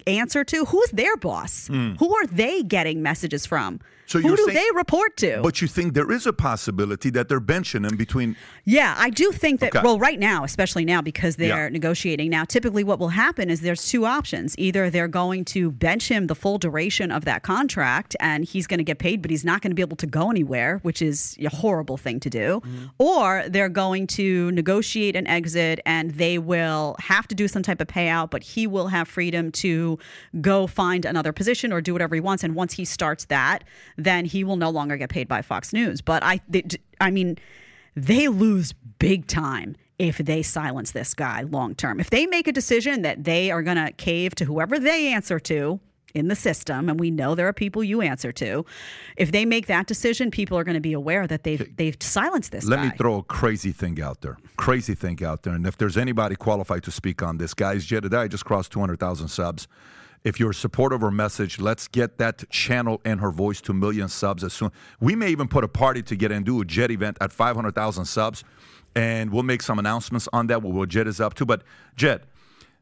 answer 0.07 0.43
to. 0.43 0.65
Who's 0.65 0.89
their 0.91 1.17
boss? 1.17 1.67
Hmm. 1.67 1.93
Who 1.95 2.15
are 2.15 2.27
they 2.27 2.63
getting 2.63 3.01
messages 3.01 3.45
from? 3.45 3.79
So 4.06 4.20
Who 4.20 4.36
do 4.36 4.46
saying- 4.46 4.56
they 4.56 4.66
report 4.76 5.18
to? 5.18 5.39
But 5.42 5.62
you 5.62 5.68
think 5.68 5.94
there 5.94 6.12
is 6.12 6.26
a 6.28 6.34
possibility 6.34 7.10
that 7.12 7.30
they're 7.30 7.39
benching 7.42 7.89
him 7.89 7.96
between 7.98 8.36
Yeah, 8.66 8.96
I 8.98 9.10
do 9.10 9.32
think 9.32 9.60
that. 9.62 9.76
Okay. 9.76 9.84
Well, 9.84 10.00
right 10.00 10.20
now, 10.20 10.44
especially 10.44 10.86
now 10.86 11.02
because 11.02 11.36
they're 11.38 11.63
Yeah. 11.66 11.70
negotiating 11.70 12.30
now, 12.30 12.44
typically 12.46 12.84
what 12.84 13.00
will 13.00 13.10
happen 13.10 13.50
is 13.50 13.62
there's 13.62 13.86
two 13.88 14.06
options. 14.06 14.56
Either 14.58 14.89
they're 14.89 15.08
going 15.08 15.44
to 15.46 15.72
bench 15.72 16.08
him 16.10 16.28
the 16.28 16.36
full 16.36 16.58
duration 16.58 17.12
of 17.12 17.26
that 17.26 17.44
contract 17.44 18.16
and 18.20 18.46
he's 18.46 18.68
going 18.68 18.78
to 18.78 18.84
get 18.84 19.00
paid, 19.00 19.22
but 19.22 19.32
he's 19.32 19.44
not 19.46 19.62
going 19.62 19.72
to 19.72 19.76
be 19.76 19.82
able 19.82 19.98
to 19.98 20.06
go 20.08 20.30
anywhere, 20.30 20.80
which 20.84 21.02
is 21.02 21.36
a 21.42 21.50
horrible 21.50 21.98
thing 21.98 22.20
to 22.22 22.30
do. 22.30 22.62
Mm-hmm. 22.66 22.86
Or 23.00 23.44
they're 23.48 23.70
going 23.70 24.08
to 24.08 24.52
negotiate 24.52 25.16
an 25.16 25.28
exit 25.28 25.80
and 25.86 26.12
they 26.12 26.38
will 26.38 26.96
have 27.00 27.28
to 27.30 27.36
do 27.36 27.48
some 27.48 27.63
type 27.63 27.82
of 27.82 27.88
payout, 27.88 28.32
but 28.32 28.44
he 28.44 28.68
will 28.68 28.88
have 28.88 29.08
freedom 29.08 29.52
to 29.52 29.98
go 30.42 30.68
find 30.68 31.06
another 31.06 31.32
position 31.34 31.72
or 31.74 31.82
do 31.82 31.94
whatever 31.94 32.16
he 32.16 32.22
wants. 32.22 32.44
And 32.44 32.56
once 32.56 32.74
he 32.74 32.86
starts 32.86 33.26
that, 33.26 33.63
then 33.97 34.25
he 34.25 34.43
will 34.43 34.58
no 34.58 34.69
longer 34.69 34.97
get 34.97 35.10
paid 35.10 35.27
by 35.27 35.41
Fox 35.41 35.73
News. 35.73 36.01
But 36.01 36.23
I, 36.23 36.41
they, 36.47 36.63
I 36.99 37.12
mean, 37.12 37.38
they 37.95 38.27
lose 38.27 38.73
big 38.99 39.27
time 39.27 39.75
if 39.99 40.17
they 40.17 40.41
silence 40.41 40.91
this 40.91 41.13
guy 41.13 41.41
long 41.41 41.75
term. 41.75 41.99
If 41.99 42.10
they 42.10 42.25
make 42.25 42.47
a 42.47 42.51
decision 42.51 43.03
that 43.03 43.23
they 43.23 43.51
are 43.51 43.62
going 43.62 43.77
to 43.77 43.91
cave 43.93 44.36
to 44.36 44.45
whoever 44.45 44.79
they 44.79 45.13
answer 45.13 45.39
to 45.41 45.79
in 46.13 46.27
the 46.27 46.36
system, 46.36 46.89
and 46.89 46.99
we 46.99 47.10
know 47.10 47.34
there 47.36 47.47
are 47.47 47.53
people 47.53 47.84
you 47.84 48.01
answer 48.01 48.32
to, 48.32 48.65
if 49.17 49.32
they 49.32 49.45
make 49.45 49.65
that 49.67 49.88
decision, 49.88 50.29
people 50.29 50.58
are 50.58 50.63
going 50.63 50.75
to 50.75 50.82
be 50.82 50.93
aware 50.93 51.25
that 51.27 51.43
they've 51.43 51.75
they've 51.75 51.97
silenced 51.99 52.51
this 52.51 52.65
Let 52.65 52.77
guy. 52.77 52.86
me 52.89 52.91
throw 52.97 53.17
a 53.17 53.23
crazy 53.23 53.71
thing 53.71 54.01
out 54.01 54.21
there. 54.21 54.38
Crazy 54.58 54.93
thing 54.95 55.23
out 55.23 55.43
there. 55.43 55.53
And 55.53 55.65
if 55.65 55.77
there's 55.77 55.97
anybody 55.97 56.36
qualified 56.36 56.84
to 56.84 56.91
speak 56.91 57.23
on 57.23 57.38
this, 57.38 57.53
guys, 57.53 57.86
Jedediah 57.86 58.29
just 58.29 58.45
crossed 58.45 58.71
200,000 58.71 59.27
subs. 59.27 59.67
If 60.23 60.39
you're 60.39 60.51
a 60.51 60.55
supporter 60.55 60.95
of 60.95 61.03
our 61.03 61.12
message, 61.12 61.59
let's 61.59 61.88
get 61.89 62.17
that 62.17 62.49
channel 62.49 63.01
and 63.03 63.19
her 63.19 63.29
voice 63.31 63.59
to 63.62 63.71
a 63.71 63.75
million 63.75 64.07
subs 64.07 64.43
as 64.43 64.53
soon. 64.53 64.71
We 65.01 65.15
may 65.15 65.29
even 65.29 65.47
put 65.49 65.63
a 65.63 65.67
party 65.67 66.01
together 66.01 66.33
and 66.36 66.45
do 66.45 66.62
a 66.62 66.65
Jed 66.65 66.91
event 66.91 67.17
at 67.19 67.33
500,000 67.33 68.05
subs, 68.05 68.43
and 68.95 69.31
we'll 69.31 69.43
make 69.43 69.62
some 69.62 69.79
announcements 69.79 70.29
on 70.31 70.47
that. 70.47 70.62
What 70.62 70.88
Jed 70.89 71.07
is 71.07 71.19
up 71.19 71.33
to. 71.36 71.45
But 71.45 71.63
Jed, 71.97 72.21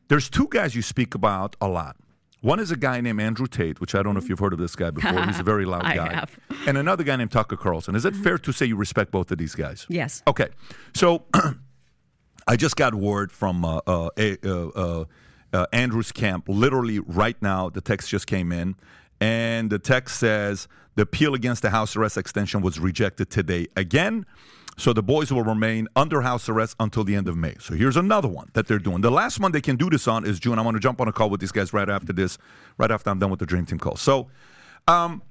there's 0.08 0.30
two 0.30 0.48
guys 0.52 0.76
you 0.76 0.84
speak 0.84 1.16
about 1.16 1.56
a 1.60 1.68
lot. 1.68 1.96
One 2.42 2.60
is 2.60 2.72
a 2.72 2.76
guy 2.76 3.02
named 3.02 3.22
Andrew 3.22 3.46
Tate, 3.48 3.80
which 3.82 3.94
I 3.96 4.02
don't 4.04 4.14
know 4.16 4.20
if 4.20 4.28
you've 4.28 4.40
heard 4.40 4.54
of 4.54 4.60
this 4.60 4.76
guy 4.76 4.90
before. 4.92 5.24
He's 5.26 5.40
a 5.40 5.44
very 5.44 5.66
loud 5.66 5.84
I 5.86 5.96
guy. 5.96 6.14
have. 6.14 6.40
And 6.68 6.76
another 6.78 7.04
guy 7.04 7.16
named 7.16 7.32
Tucker 7.32 7.56
Carlson. 7.56 7.96
Is 7.96 8.04
it 8.06 8.16
fair 8.16 8.38
to 8.40 8.52
say 8.52 8.66
you 8.68 8.76
respect 8.76 9.12
both 9.12 9.32
of 9.32 9.38
these 9.38 9.54
guys? 9.56 9.86
Yes. 9.90 10.22
Okay. 10.28 10.50
So 10.96 11.24
I 12.48 12.56
just 12.56 12.76
got 12.76 12.94
word 12.96 13.32
from 13.32 13.64
uh, 13.64 13.78
uh, 13.88 14.10
a- 14.18 14.38
uh, 14.48 15.06
uh, 15.54 15.66
Andrew's 15.74 16.12
camp. 16.12 16.46
Literally 16.48 17.00
right 17.00 17.40
now, 17.42 17.70
the 17.70 17.82
text 17.82 18.10
just 18.10 18.28
came 18.28 18.52
in, 18.52 18.76
and 19.20 19.70
the 19.70 19.80
text 19.80 20.18
says 20.20 20.68
the 20.96 21.04
appeal 21.04 21.34
against 21.34 21.62
the 21.62 21.70
house 21.70 21.96
arrest 21.96 22.18
extension 22.18 22.62
was 22.62 22.80
rejected 22.80 23.30
today 23.30 23.68
again. 23.76 24.26
So 24.78 24.94
the 24.94 25.04
boys 25.04 25.32
will 25.32 25.44
remain 25.44 25.88
under 25.96 26.22
house 26.22 26.48
arrest 26.50 26.76
until 26.80 27.04
the 27.04 27.16
end 27.16 27.28
of 27.28 27.36
May. 27.38 27.56
So 27.60 27.76
here's 27.76 27.98
another 27.98 28.28
one 28.28 28.50
that 28.54 28.68
they're 28.68 28.80
doing. 28.80 29.02
The 29.02 29.12
last 29.12 29.40
one 29.40 29.52
they 29.52 29.62
can 29.62 29.76
do 29.76 29.90
this 29.90 30.08
on 30.08 30.26
is 30.26 30.40
June. 30.40 30.58
I 30.58 30.62
want 30.62 30.76
to 30.76 30.80
jump 30.80 31.02
on 31.02 31.08
a 31.08 31.12
call 31.12 31.30
with 31.30 31.40
these 31.40 31.52
guys 31.52 31.74
right 31.74 31.90
after 31.90 32.14
this, 32.14 32.38
right 32.78 32.90
after 32.90 33.10
I'm 33.10 33.20
done 33.20 33.30
with 33.30 33.40
the 33.40 33.46
Dream 33.46 33.66
Team 33.66 33.80
call. 33.80 33.96
So, 33.98 34.30
um, 34.88 35.22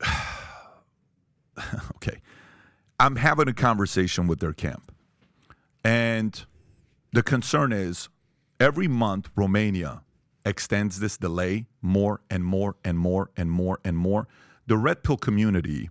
okay. 1.96 2.20
I'm 2.98 3.16
having 3.16 3.48
a 3.48 3.52
conversation 3.52 4.28
with 4.28 4.38
their 4.40 4.52
camp. 4.52 4.92
And 5.84 6.44
the 7.12 7.22
concern 7.22 7.72
is 7.72 8.08
every 8.58 8.88
month 8.88 9.30
Romania 9.36 10.02
extends 10.44 11.00
this 11.00 11.16
delay 11.16 11.66
more 11.80 12.20
and 12.30 12.44
more 12.44 12.76
and 12.84 12.98
more 12.98 13.30
and 13.36 13.50
more 13.50 13.78
and 13.84 13.96
more. 13.96 14.26
The 14.66 14.76
red 14.76 15.02
pill 15.02 15.16
community 15.16 15.90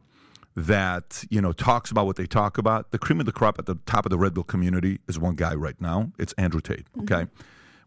that, 0.56 1.24
you 1.30 1.42
know, 1.42 1.54
talks 1.54 1.92
about 1.92 2.06
what 2.06 2.18
they 2.18 2.26
talk 2.26 2.58
about, 2.58 2.92
the 2.92 3.00
cream 3.00 3.20
of 3.20 3.26
the 3.26 3.32
crop 3.32 3.58
at 3.60 3.66
the 3.66 3.76
top 3.86 4.06
of 4.06 4.10
the 4.10 4.18
red 4.18 4.34
pill 4.34 4.44
community 4.44 5.00
is 5.08 5.18
one 5.18 5.36
guy 5.36 5.54
right 5.54 5.80
now. 5.80 6.12
It's 6.18 6.34
Andrew 6.34 6.62
Tate. 6.62 6.92
Mm-hmm. 6.94 7.14
Okay. 7.14 7.32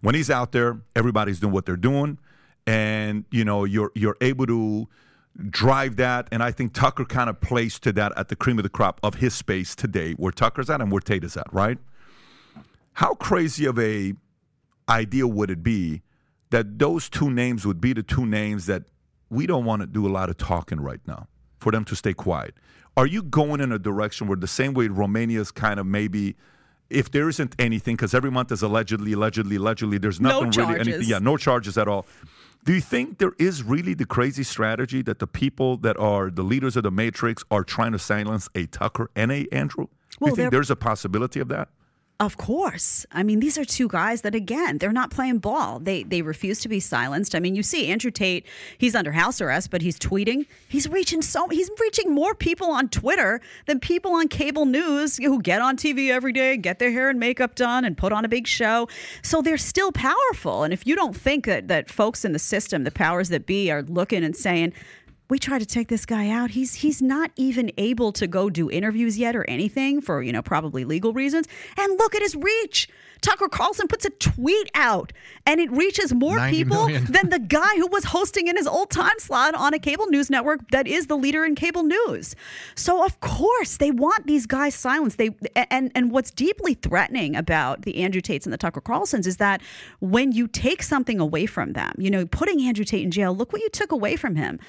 When 0.01 0.14
he's 0.14 0.31
out 0.31 0.53
there, 0.53 0.81
everybody's 0.94 1.40
doing 1.40 1.53
what 1.53 1.66
they're 1.66 1.77
doing. 1.77 2.18
And, 2.66 3.25
you 3.31 3.44
know, 3.44 3.64
you're 3.64 3.90
you're 3.94 4.16
able 4.20 4.47
to 4.47 4.88
drive 5.51 5.97
that. 5.97 6.29
And 6.31 6.42
I 6.42 6.51
think 6.51 6.73
Tucker 6.73 7.05
kind 7.05 7.29
of 7.29 7.40
plays 7.40 7.79
to 7.81 7.92
that 7.92 8.12
at 8.16 8.29
the 8.29 8.37
cream 8.37 8.59
of 8.59 8.62
the 8.62 8.70
crop 8.70 9.01
of 9.03 9.16
his 9.16 9.35
space 9.35 9.75
today, 9.75 10.12
where 10.12 10.33
Tucker's 10.33 10.70
at 10.70 10.81
and 10.81 10.90
where 10.90 11.01
Tate 11.01 11.25
is 11.25 11.37
at, 11.37 11.53
right? 11.53 11.79
How 12.94 13.14
crazy 13.14 13.66
of 13.66 13.78
a 13.78 14.14
idea 14.88 15.26
would 15.26 15.50
it 15.50 15.62
be 15.62 16.02
that 16.50 16.78
those 16.78 17.09
two 17.09 17.30
names 17.30 17.66
would 17.66 17.80
be 17.80 17.92
the 17.92 18.02
two 18.02 18.26
names 18.26 18.66
that 18.66 18.85
we 19.30 19.46
don't 19.46 19.64
want 19.64 19.83
to 19.83 19.87
do 19.87 20.07
a 20.07 20.11
lot 20.11 20.30
of 20.30 20.37
talking 20.37 20.80
right 20.80 21.00
now 21.07 21.26
for 21.59 21.72
them 21.72 21.85
to 21.87 21.96
stay 21.96 22.14
quiet? 22.14 22.54
Are 22.96 23.07
you 23.07 23.22
going 23.22 23.61
in 23.61 23.72
a 23.72 23.78
direction 23.78 24.28
where 24.28 24.37
the 24.37 24.46
same 24.46 24.74
way 24.74 24.88
Romania's 24.88 25.50
kind 25.50 25.80
of 25.80 25.87
maybe 25.87 26.37
if 26.90 27.11
there 27.11 27.28
isn't 27.28 27.54
anything, 27.59 27.96
because 27.96 28.14
every 28.14 28.30
month 28.30 28.52
is 28.52 28.62
allegedly, 28.62 29.14
allegedly, 29.14 29.57
allegedly, 29.57 29.98
there's 29.98 30.20
No 30.20 30.40
nothing 30.40 30.64
really 30.64 30.80
anything. 30.80 31.09
Yeah, 31.09 31.18
no 31.18 31.37
charges 31.37 31.76
at 31.78 31.88
all. 31.88 32.07
Do 32.64 32.72
you 32.72 32.80
think 32.80 33.18
there 33.18 33.33
is 33.38 33.62
really 33.62 33.94
the 33.94 34.07
crazy 34.07 34.42
strategy 34.42 35.02
that 35.02 35.18
the 35.18 35.26
people 35.26 35.76
that 35.78 35.98
are 35.98 36.30
the 36.30 36.42
leaders 36.42 36.76
of 36.76 36.83
the 36.83 36.90
Matrix 36.90 37.42
are 37.50 37.64
trying 37.64 37.92
to 37.92 37.98
silence 37.98 38.48
a 38.54 38.66
Tucker 38.66 39.11
and 39.16 39.33
a 39.33 39.46
Andrew? 39.52 39.87
Do 39.87 39.90
Well, 40.20 40.30
you 40.30 40.37
think 40.37 40.52
there's 40.52 40.70
a 40.70 40.76
possibility 40.76 41.40
of 41.40 41.48
that? 41.48 41.68
Of 42.20 42.37
course. 42.37 43.05
I 43.11 43.24
mean, 43.24 43.40
these 43.40 43.59
are 43.59 43.64
two 43.64 43.88
guys 43.88 44.22
that 44.22 44.37
again, 44.37 44.79
they're 44.79 44.92
not 44.92 45.11
playing 45.11 45.38
ball. 45.38 45.81
They 45.81 46.05
they 46.05 46.22
refuse 46.22 46.61
to 46.61 46.68
be 46.68 46.79
silenced. 46.79 47.35
I 47.35 47.40
mean, 47.40 47.57
you 47.57 47.64
see 47.64 47.88
Andrew 47.88 48.12
Tate, 48.12 48.46
he's 48.79 48.94
under 48.94 49.11
house 49.11 49.40
arrest, 49.40 49.72
but 49.72 49.83
he's 49.83 49.98
tweeting. 49.98 50.46
He's 50.68 50.88
reaching 50.88 51.22
so 51.22 51.48
he's 51.48 51.68
reaching 51.81 52.14
more 52.14 52.33
people 52.37 52.70
on 52.70 52.88
Twitter 52.88 53.40
than 53.66 53.81
people 53.81 54.12
on 54.12 54.29
cable 54.29 54.64
news 54.64 55.16
who 55.16 55.42
get 55.42 55.61
on 55.61 55.77
TV 55.77 56.11
every 56.11 56.33
day, 56.33 56.57
get 56.57 56.79
their 56.79 56.92
hair 56.92 57.11
and 57.11 57.18
makeup 57.18 57.57
done 57.57 57.85
and 57.85 57.96
put 57.98 58.12
on 58.12 58.24
a 58.24 58.29
big 58.29 58.46
show. 58.46 58.88
So 59.22 59.42
they're 59.42 59.59
still 59.59 59.90
powerful. 59.90 60.62
And 60.62 60.72
if 60.72 60.87
you 60.87 60.94
don't 60.94 61.16
think 61.16 61.46
that 61.46 61.66
that 61.66 61.90
folks 61.90 62.24
in 62.24 62.33
the 62.33 62.38
system, 62.38 62.85
the 62.85 62.92
powers 62.92 63.29
that 63.31 63.44
be 63.44 63.72
are 63.72 63.83
looking 63.83 64.22
and 64.22 64.37
saying 64.37 64.72
we 65.28 65.38
try 65.38 65.58
to 65.58 65.66
take 65.66 65.88
this 65.88 66.04
guy 66.04 66.28
out. 66.28 66.50
He's 66.50 66.74
he's 66.74 67.00
not 67.00 67.30
even 67.37 67.70
able 67.78 68.12
to 68.12 68.26
go 68.26 68.50
do 68.50 68.70
interviews 68.70 69.18
yet 69.18 69.34
or 69.34 69.44
anything 69.48 70.00
for, 70.00 70.22
you 70.22 70.32
know, 70.32 70.42
probably 70.42 70.84
legal 70.84 71.12
reasons. 71.12 71.46
And 71.78 71.98
look 71.98 72.14
at 72.14 72.22
his 72.22 72.37
reach. 72.37 72.88
Tucker 73.22 73.48
Carlson 73.48 73.88
puts 73.88 74.04
a 74.04 74.10
tweet 74.10 74.70
out 74.74 75.10
and 75.46 75.58
it 75.58 75.72
reaches 75.72 76.12
more 76.12 76.38
people 76.50 76.88
million. 76.88 77.04
than 77.10 77.30
the 77.30 77.38
guy 77.38 77.74
who 77.76 77.87
was 77.87 78.04
hosting 78.04 78.48
in 78.48 78.56
his 78.56 78.66
old 78.66 78.90
time 78.90 79.18
slot 79.18 79.54
on 79.54 79.72
a 79.72 79.78
cable 79.78 80.06
news 80.08 80.28
network 80.28 80.70
that 80.72 80.87
is 80.87 81.06
the 81.06 81.16
leader 81.16 81.42
in 81.42 81.54
cable 81.54 81.84
news. 81.84 82.37
So 82.74 83.02
of 83.02 83.20
course 83.20 83.78
they 83.78 83.90
want 83.90 84.26
these 84.26 84.44
guys 84.44 84.74
silenced. 84.74 85.16
They 85.16 85.30
and 85.56 85.90
and 85.94 86.10
what's 86.10 86.30
deeply 86.30 86.74
threatening 86.74 87.34
about 87.34 87.82
the 87.82 87.96
Andrew 88.02 88.20
Tates 88.20 88.44
and 88.44 88.52
the 88.52 88.58
Tucker 88.58 88.82
Carlsons 88.82 89.26
is 89.26 89.38
that 89.38 89.62
when 90.00 90.32
you 90.32 90.46
take 90.46 90.82
something 90.82 91.18
away 91.18 91.46
from 91.46 91.72
them, 91.72 91.94
you 91.96 92.10
know, 92.10 92.26
putting 92.26 92.60
Andrew 92.60 92.84
Tate 92.84 93.04
in 93.04 93.10
jail, 93.10 93.34
look 93.34 93.54
what 93.54 93.62
you 93.62 93.70
took 93.70 93.90
away 93.90 94.16
from 94.16 94.37
him 94.37 94.60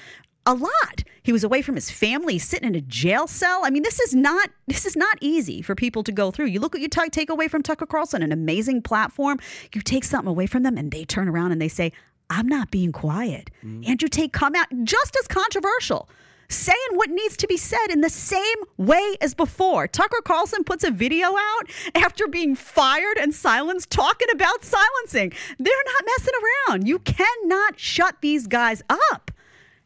a 0.46 0.54
lot. 0.54 1.02
He 1.22 1.32
was 1.32 1.42
away 1.42 1.60
from 1.60 1.74
his 1.74 1.90
family, 1.90 2.38
sitting 2.38 2.68
in 2.68 2.76
a 2.76 2.80
jail 2.80 3.26
cell. 3.26 3.62
I 3.64 3.70
mean, 3.70 3.82
this 3.82 3.98
is 3.98 4.14
not 4.14 4.50
this 4.68 4.86
is 4.86 4.96
not 4.96 5.18
easy 5.20 5.60
for 5.60 5.74
people 5.74 6.04
to 6.04 6.12
go 6.12 6.30
through. 6.30 6.46
You 6.46 6.60
look 6.60 6.72
what 6.72 6.80
you 6.80 6.88
t- 6.88 7.08
take 7.10 7.28
away 7.28 7.48
from 7.48 7.62
Tucker 7.62 7.84
Carlson, 7.84 8.22
an 8.22 8.30
amazing 8.30 8.82
platform. 8.82 9.40
You 9.74 9.80
take 9.82 10.04
something 10.04 10.28
away 10.28 10.46
from 10.46 10.62
them, 10.62 10.78
and 10.78 10.92
they 10.92 11.04
turn 11.04 11.28
around 11.28 11.50
and 11.50 11.60
they 11.60 11.68
say, 11.68 11.92
"I'm 12.30 12.46
not 12.46 12.70
being 12.70 12.92
quiet." 12.92 13.50
Mm. 13.64 13.88
Andrew 13.88 14.08
Tate 14.08 14.32
come 14.32 14.54
out 14.54 14.68
just 14.84 15.16
as 15.20 15.26
controversial. 15.26 16.08
Saying 16.48 16.92
what 16.92 17.10
needs 17.10 17.36
to 17.38 17.48
be 17.48 17.56
said 17.56 17.88
in 17.90 18.02
the 18.02 18.08
same 18.08 18.58
way 18.76 19.16
as 19.20 19.34
before. 19.34 19.88
Tucker 19.88 20.22
Carlson 20.24 20.62
puts 20.62 20.84
a 20.84 20.92
video 20.92 21.36
out 21.36 21.68
after 21.96 22.28
being 22.28 22.54
fired 22.54 23.18
and 23.18 23.34
silenced, 23.34 23.90
talking 23.90 24.28
about 24.32 24.64
silencing. 24.64 25.32
They're 25.58 25.84
not 25.86 26.04
messing 26.06 26.34
around. 26.68 26.86
You 26.86 27.00
cannot 27.00 27.80
shut 27.80 28.18
these 28.20 28.46
guys 28.46 28.80
up. 29.10 29.25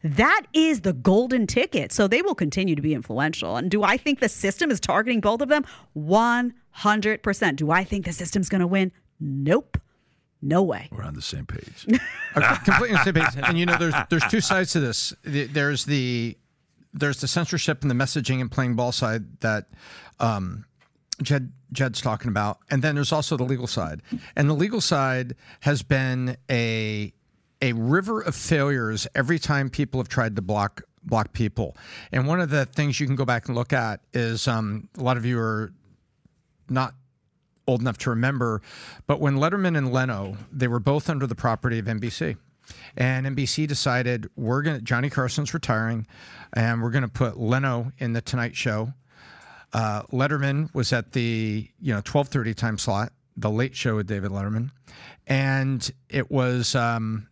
That 0.03 0.43
is 0.53 0.81
the 0.81 0.93
golden 0.93 1.47
ticket. 1.47 1.93
So 1.93 2.09
they 2.09 2.23
will 2.23 2.35
continue 2.35 2.75
to 2.75 2.83
be 2.83 2.95
influential. 2.95 3.57
And 3.57 3.71
do 3.71 3.83
I 3.83 3.97
think 3.97 4.21
the 4.21 4.29
system 4.29 4.71
is 4.71 4.81
targeting 4.81 5.21
both 5.21 5.41
of 5.41 5.49
them? 5.49 5.65
100%. 5.97 7.57
Do 7.57 7.71
I 7.71 7.85
think 7.85 8.07
the 8.07 8.13
system's 8.13 8.49
going 8.49 8.63
to 8.63 8.67
win? 8.67 8.93
Nope. 9.19 9.79
No 10.43 10.63
way. 10.63 10.89
We're 10.91 11.05
on 11.05 11.15
the 11.15 11.23
same 11.23 11.45
page. 11.45 11.87
Completely 12.65 12.91
on 12.91 12.95
the 12.95 13.05
same 13.05 13.15
page. 13.15 13.45
And 13.47 13.59
you 13.59 13.67
know, 13.67 13.77
there's 13.77 13.95
there's 14.09 14.25
two 14.31 14.41
sides 14.41 14.73
to 14.73 14.81
this. 14.81 15.13
There's 15.23 15.85
the 15.85 16.39
there's 16.95 17.21
the 17.21 17.29
censorship 17.29 17.83
and 17.83 17.91
the 17.91 17.95
messaging 17.95 18.41
and 18.41 18.51
playing 18.51 18.75
ball 18.75 18.91
side 18.93 19.41
that 19.41 19.67
um, 20.19 20.65
Jed 21.23 21.53
Jed's 21.73 22.01
talking 22.01 22.29
about, 22.29 22.59
and 22.71 22.83
then 22.83 22.95
there's 22.95 23.13
also 23.13 23.37
the 23.37 23.45
legal 23.45 23.67
side. 23.67 24.01
And 24.35 24.49
the 24.49 24.55
legal 24.55 24.81
side 24.81 25.37
has 25.61 25.83
been 25.83 26.39
a 26.51 27.13
a 27.63 27.73
river 27.73 28.21
of 28.21 28.35
failures 28.35 29.07
every 29.15 29.39
time 29.39 29.71
people 29.71 30.01
have 30.01 30.09
tried 30.09 30.37
to 30.37 30.43
block 30.43 30.83
block 31.03 31.33
people. 31.33 31.77
And 32.13 32.27
one 32.27 32.41
of 32.41 32.51
the 32.51 32.67
things 32.67 33.01
you 33.01 33.07
can 33.07 33.17
go 33.17 33.25
back 33.25 33.49
and 33.49 33.57
look 33.57 33.73
at 33.73 34.01
is 34.13 34.47
um, 34.47 34.89
a 34.99 35.03
lot 35.03 35.17
of 35.17 35.25
you 35.25 35.39
are 35.39 35.73
not 36.69 36.95
old 37.67 37.81
enough 37.81 37.99
to 37.99 38.11
remember, 38.11 38.61
but 39.07 39.21
when 39.21 39.37
Letterman 39.37 39.79
and 39.79 39.93
Leno, 39.93 40.37
they 40.53 40.69
were 40.69 40.81
both 40.81 41.09
under 41.09 41.27
the 41.27 41.35
property 41.35 41.79
of 41.79 41.87
NBC. 41.87 42.37
And 42.97 43.27
NBC 43.27 43.67
decided 43.67 44.29
we're 44.37 44.63
going 44.63 44.77
to, 44.77 44.83
Johnny 44.83 45.11
Carson's 45.11 45.55
retiring, 45.55 46.07
and 46.53 46.83
we're 46.83 46.91
going 46.91 47.03
to 47.03 47.09
put 47.09 47.39
Leno 47.39 47.93
in 47.99 48.13
the 48.13 48.21
Tonight 48.21 48.57
Show. 48.57 48.93
Uh, 49.73 50.03
Letterman 50.13 50.73
was 50.75 50.93
at 50.93 51.13
the, 51.13 51.69
you 51.81 51.93
know, 51.93 51.99
1230 51.99 52.55
time 52.55 52.79
slot, 52.79 53.13
the 53.37 53.51
late 53.51 53.75
show 53.75 53.97
with 53.97 54.07
David 54.07 54.31
Letterman. 54.31 54.71
And 55.27 55.89
it 56.09 56.31
was, 56.31 56.75
um, 56.75 57.29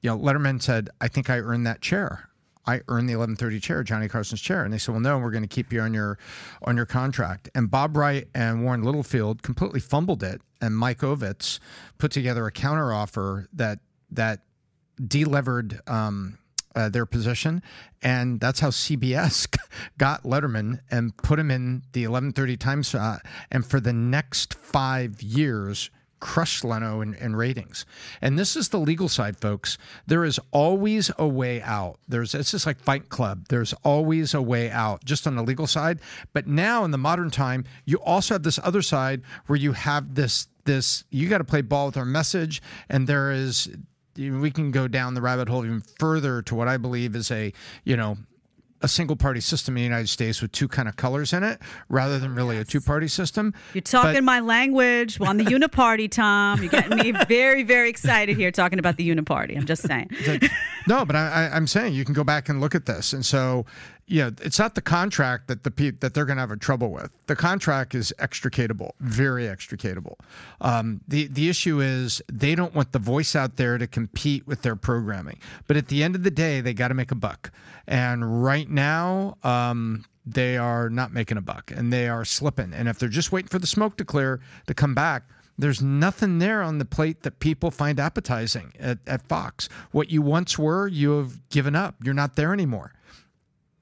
you 0.00 0.10
know, 0.10 0.18
Letterman 0.18 0.62
said, 0.62 0.90
I 1.00 1.08
think 1.08 1.30
I 1.30 1.38
earned 1.38 1.66
that 1.66 1.80
chair. 1.80 2.28
I 2.66 2.82
earned 2.88 3.08
the 3.08 3.16
1130 3.16 3.60
chair, 3.60 3.82
Johnny 3.82 4.08
Carson's 4.08 4.42
chair. 4.42 4.62
And 4.62 4.72
they 4.72 4.78
said, 4.78 4.92
well, 4.92 5.00
no, 5.00 5.18
we're 5.18 5.30
going 5.30 5.42
to 5.42 5.48
keep 5.48 5.72
you 5.72 5.80
on 5.80 5.94
your 5.94 6.18
on 6.62 6.76
your 6.76 6.84
contract. 6.84 7.48
And 7.54 7.70
Bob 7.70 7.96
Wright 7.96 8.28
and 8.34 8.62
Warren 8.62 8.82
Littlefield 8.82 9.42
completely 9.42 9.80
fumbled 9.80 10.22
it. 10.22 10.42
And 10.60 10.76
Mike 10.76 10.98
Ovitz 10.98 11.60
put 11.96 12.10
together 12.10 12.46
a 12.46 12.52
counteroffer 12.52 13.46
that 13.54 13.78
that 14.10 14.40
delevered 15.02 15.80
um, 15.86 16.38
uh, 16.74 16.88
their 16.88 17.06
position, 17.06 17.62
and 18.02 18.38
that's 18.38 18.60
how 18.60 18.68
CBS 18.68 19.48
got 19.98 20.24
Letterman 20.24 20.80
and 20.90 21.16
put 21.16 21.38
him 21.38 21.50
in 21.50 21.82
the 21.92 22.04
11:30 22.04 22.58
time 22.58 22.82
slot, 22.82 23.24
and 23.50 23.64
for 23.64 23.80
the 23.80 23.92
next 23.92 24.54
five 24.54 25.22
years 25.22 25.90
crushed 26.20 26.64
Leno 26.64 27.00
in, 27.00 27.14
in 27.14 27.36
ratings. 27.36 27.86
And 28.20 28.38
this 28.38 28.56
is 28.56 28.68
the 28.68 28.78
legal 28.78 29.08
side, 29.08 29.38
folks. 29.38 29.78
There 30.06 30.24
is 30.24 30.40
always 30.50 31.10
a 31.18 31.26
way 31.26 31.62
out. 31.62 31.98
There's 32.08 32.34
it's 32.34 32.50
just 32.50 32.66
like 32.66 32.80
Fight 32.80 33.08
Club. 33.08 33.46
There's 33.48 33.72
always 33.84 34.34
a 34.34 34.42
way 34.42 34.70
out, 34.70 35.04
just 35.04 35.26
on 35.26 35.36
the 35.36 35.42
legal 35.42 35.66
side. 35.66 36.00
But 36.32 36.46
now 36.46 36.84
in 36.84 36.90
the 36.90 36.98
modern 36.98 37.30
time, 37.30 37.64
you 37.84 37.98
also 37.98 38.34
have 38.34 38.42
this 38.42 38.58
other 38.62 38.82
side 38.82 39.22
where 39.46 39.58
you 39.58 39.72
have 39.72 40.14
this 40.14 40.48
this 40.64 41.04
you 41.10 41.28
got 41.28 41.38
to 41.38 41.44
play 41.44 41.62
ball 41.62 41.86
with 41.86 41.96
our 41.96 42.04
message, 42.04 42.62
and 42.88 43.06
there 43.06 43.30
is 43.30 43.68
we 44.18 44.50
can 44.50 44.70
go 44.70 44.88
down 44.88 45.14
the 45.14 45.22
rabbit 45.22 45.48
hole 45.48 45.64
even 45.64 45.82
further 45.98 46.42
to 46.42 46.54
what 46.54 46.68
I 46.68 46.76
believe 46.76 47.14
is 47.14 47.30
a, 47.30 47.52
you 47.84 47.96
know, 47.96 48.18
a 48.80 48.88
single 48.88 49.16
party 49.16 49.40
system 49.40 49.76
in 49.76 49.80
the 49.80 49.84
United 49.84 50.08
States 50.08 50.40
with 50.40 50.52
two 50.52 50.68
kind 50.68 50.88
of 50.88 50.94
colors 50.96 51.32
in 51.32 51.42
it 51.42 51.60
rather 51.88 52.18
than 52.18 52.34
really 52.34 52.56
a 52.58 52.64
two 52.64 52.80
party 52.80 53.08
system. 53.08 53.52
You're 53.74 53.82
talking 53.82 54.14
But- 54.14 54.24
my 54.24 54.40
language 54.40 55.20
on 55.20 55.36
the 55.36 55.44
uniparty, 55.44 56.10
Tom. 56.10 56.60
You're 56.62 56.70
getting 56.70 56.96
me 56.98 57.10
very, 57.28 57.62
very 57.64 57.90
excited 57.90 58.36
here 58.36 58.50
talking 58.52 58.78
about 58.78 58.96
the 58.96 59.08
uniparty. 59.08 59.56
I'm 59.56 59.66
just 59.66 59.82
saying. 59.82 60.10
no, 60.86 61.04
but 61.04 61.16
I, 61.16 61.28
I, 61.50 61.56
I'm 61.56 61.66
saying 61.66 61.94
you 61.94 62.04
can 62.04 62.14
go 62.14 62.22
back 62.24 62.48
and 62.48 62.60
look 62.60 62.74
at 62.74 62.86
this, 62.86 63.12
and 63.12 63.24
so 63.26 63.66
know 64.08 64.30
it's 64.42 64.58
not 64.58 64.74
the 64.74 64.80
contract 64.80 65.48
that 65.48 65.64
the 65.64 65.70
pe- 65.70 65.90
that 65.90 66.14
they're 66.14 66.24
going 66.24 66.36
to 66.36 66.40
have 66.40 66.50
a 66.50 66.56
trouble 66.56 66.90
with. 66.90 67.10
The 67.26 67.36
contract 67.36 67.94
is 67.94 68.12
extricatable, 68.18 68.92
very 69.00 69.44
extricatable. 69.44 70.14
Um, 70.60 71.00
the 71.06 71.26
the 71.26 71.48
issue 71.48 71.80
is 71.80 72.22
they 72.32 72.54
don't 72.54 72.74
want 72.74 72.92
the 72.92 72.98
voice 72.98 73.36
out 73.36 73.56
there 73.56 73.78
to 73.78 73.86
compete 73.86 74.46
with 74.46 74.62
their 74.62 74.76
programming. 74.76 75.38
But 75.66 75.76
at 75.76 75.88
the 75.88 76.02
end 76.02 76.14
of 76.14 76.22
the 76.22 76.30
day, 76.30 76.60
they 76.60 76.74
got 76.74 76.88
to 76.88 76.94
make 76.94 77.10
a 77.10 77.16
buck, 77.16 77.50
and 77.86 78.42
right 78.42 78.68
now. 78.68 79.36
Um, 79.44 80.04
they 80.30 80.58
are 80.58 80.90
not 80.90 81.10
making 81.10 81.38
a 81.38 81.40
buck 81.40 81.72
and 81.74 81.90
they 81.90 82.06
are 82.06 82.22
slipping. 82.22 82.74
And 82.74 82.86
if 82.86 82.98
they're 82.98 83.08
just 83.08 83.32
waiting 83.32 83.48
for 83.48 83.58
the 83.58 83.66
smoke 83.66 83.96
to 83.96 84.04
clear 84.04 84.40
to 84.66 84.74
come 84.74 84.94
back, 84.94 85.22
there's 85.58 85.82
nothing 85.82 86.38
there 86.38 86.62
on 86.62 86.78
the 86.78 86.84
plate 86.84 87.22
that 87.22 87.40
people 87.40 87.70
find 87.70 87.98
appetizing 87.98 88.72
at, 88.78 88.98
at 89.06 89.26
Fox. 89.26 89.68
What 89.90 90.10
you 90.10 90.22
once 90.22 90.56
were, 90.58 90.86
you 90.86 91.18
have 91.18 91.48
given 91.48 91.74
up. 91.74 91.96
You're 92.02 92.14
not 92.14 92.36
there 92.36 92.52
anymore. 92.52 92.92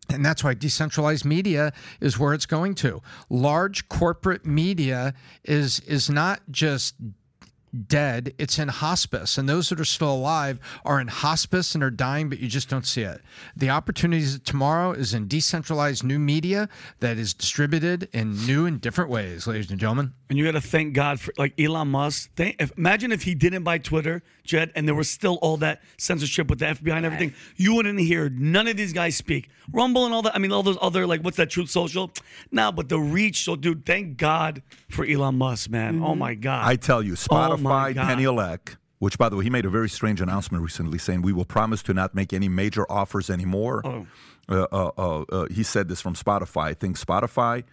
And 0.09 0.25
that's 0.25 0.45
why 0.45 0.55
decentralized 0.55 1.25
media 1.25 1.73
is 2.01 2.19
where 2.19 2.33
it's 2.33 2.47
going 2.47 2.75
to. 2.77 3.03
Large 3.29 3.88
corporate 3.88 4.47
media 4.47 5.14
is 5.45 5.81
is 5.81 6.09
not 6.09 6.40
just 6.51 6.95
dead, 7.88 8.35
it's 8.38 8.59
in 8.59 8.68
hospice. 8.68 9.38
And 9.38 9.48
those 9.48 9.68
that 9.68 9.81
are 9.81 9.85
still 9.85 10.12
alive 10.12 10.59
are 10.85 11.00
in 11.00 11.09
hospice 11.09 11.74
and 11.74 11.83
are 11.83 11.90
dying, 11.90 12.29
but 12.29 12.38
you 12.38 12.48
just 12.48 12.68
don't 12.68 12.87
see 12.87 13.02
it. 13.02 13.20
The 13.57 13.70
opportunities 13.70 14.38
tomorrow 14.40 14.92
is 14.92 15.14
in 15.14 15.29
decentralized 15.29 16.05
new 16.05 16.18
media 16.18 16.68
that 17.00 17.18
is 17.18 17.35
distributed 17.35 18.09
in 18.12 18.46
new 18.46 18.66
and 18.66 18.81
different 18.81 19.11
ways, 19.11 19.46
ladies 19.46 19.70
and 19.70 19.79
gentlemen. 19.79 20.12
And 20.29 20.38
you 20.38 20.44
got 20.44 20.52
to 20.52 20.61
thank 20.61 20.94
God 20.94 21.20
for 21.20 21.33
like 21.38 21.59
Elon 21.61 21.88
Musk. 21.88 22.31
Thank, 22.35 22.61
if, 22.61 22.76
imagine 22.76 23.12
if 23.12 23.22
he 23.22 23.35
didn't 23.35 23.62
buy 23.62 23.79
Twitter, 23.79 24.22
Jed, 24.42 24.72
and 24.74 24.87
there 24.88 24.94
was 24.94 25.09
still 25.09 25.35
all 25.42 25.57
that 25.59 25.83
censorship 25.98 26.48
with 26.48 26.59
the 26.59 26.66
FBI 26.66 26.92
and 26.96 27.07
everything. 27.07 27.35
You 27.57 27.74
wouldn't 27.74 27.98
hear 28.00 28.29
none 28.29 28.66
of 28.66 28.76
these 28.76 28.92
guys 28.92 29.16
speak. 29.16 29.48
Rumble 29.72 30.05
and 30.05 30.14
all 30.14 30.22
that. 30.22 30.35
I 30.35 30.38
mean, 30.38 30.52
all 30.52 30.62
those 30.62 30.79
other 30.81 31.07
like 31.07 31.20
what's 31.22 31.37
that? 31.37 31.50
Truth 31.50 31.70
Social. 31.70 32.11
No, 32.50 32.72
but 32.72 32.88
the 32.88 32.98
reach. 32.98 33.44
So, 33.44 33.57
dude, 33.57 33.85
thank 33.87 34.16
God 34.16 34.62
for 34.88 35.05
Elon 35.05 35.37
Musk, 35.38 35.70
man. 35.70 35.94
Mm-hmm. 35.96 36.05
Oh 36.05 36.14
my 36.14 36.35
God. 36.35 36.66
I 36.66 36.76
tell 36.76 37.02
you, 37.02 37.14
Oh, 37.31 37.57
Spotify, 37.66 37.94
God. 37.94 38.09
Daniel 38.09 38.40
Ek, 38.40 38.76
which 38.98 39.18
by 39.18 39.29
the 39.29 39.37
way, 39.37 39.44
he 39.44 39.50
made 39.50 39.64
a 39.64 39.70
very 39.70 39.88
strange 39.88 40.20
announcement 40.20 40.62
recently 40.62 40.98
saying 40.98 41.22
we 41.22 41.33
will 41.33 41.44
promise 41.44 41.83
to 41.85 41.94
not 41.94 42.14
make 42.14 42.33
any 42.33 42.48
major 42.48 42.90
offers 42.90 43.31
anymore. 43.31 43.83
Oh. 43.85 44.07
Uh, 44.48 44.66
uh, 44.70 44.90
uh, 44.96 45.24
uh, 45.33 45.46
he 45.50 45.62
said 45.62 45.88
this 45.88 46.00
from 46.00 46.14
Spotify. 46.14 46.64
I 46.64 46.74
think 46.74 46.98
Spotify, 46.98 47.64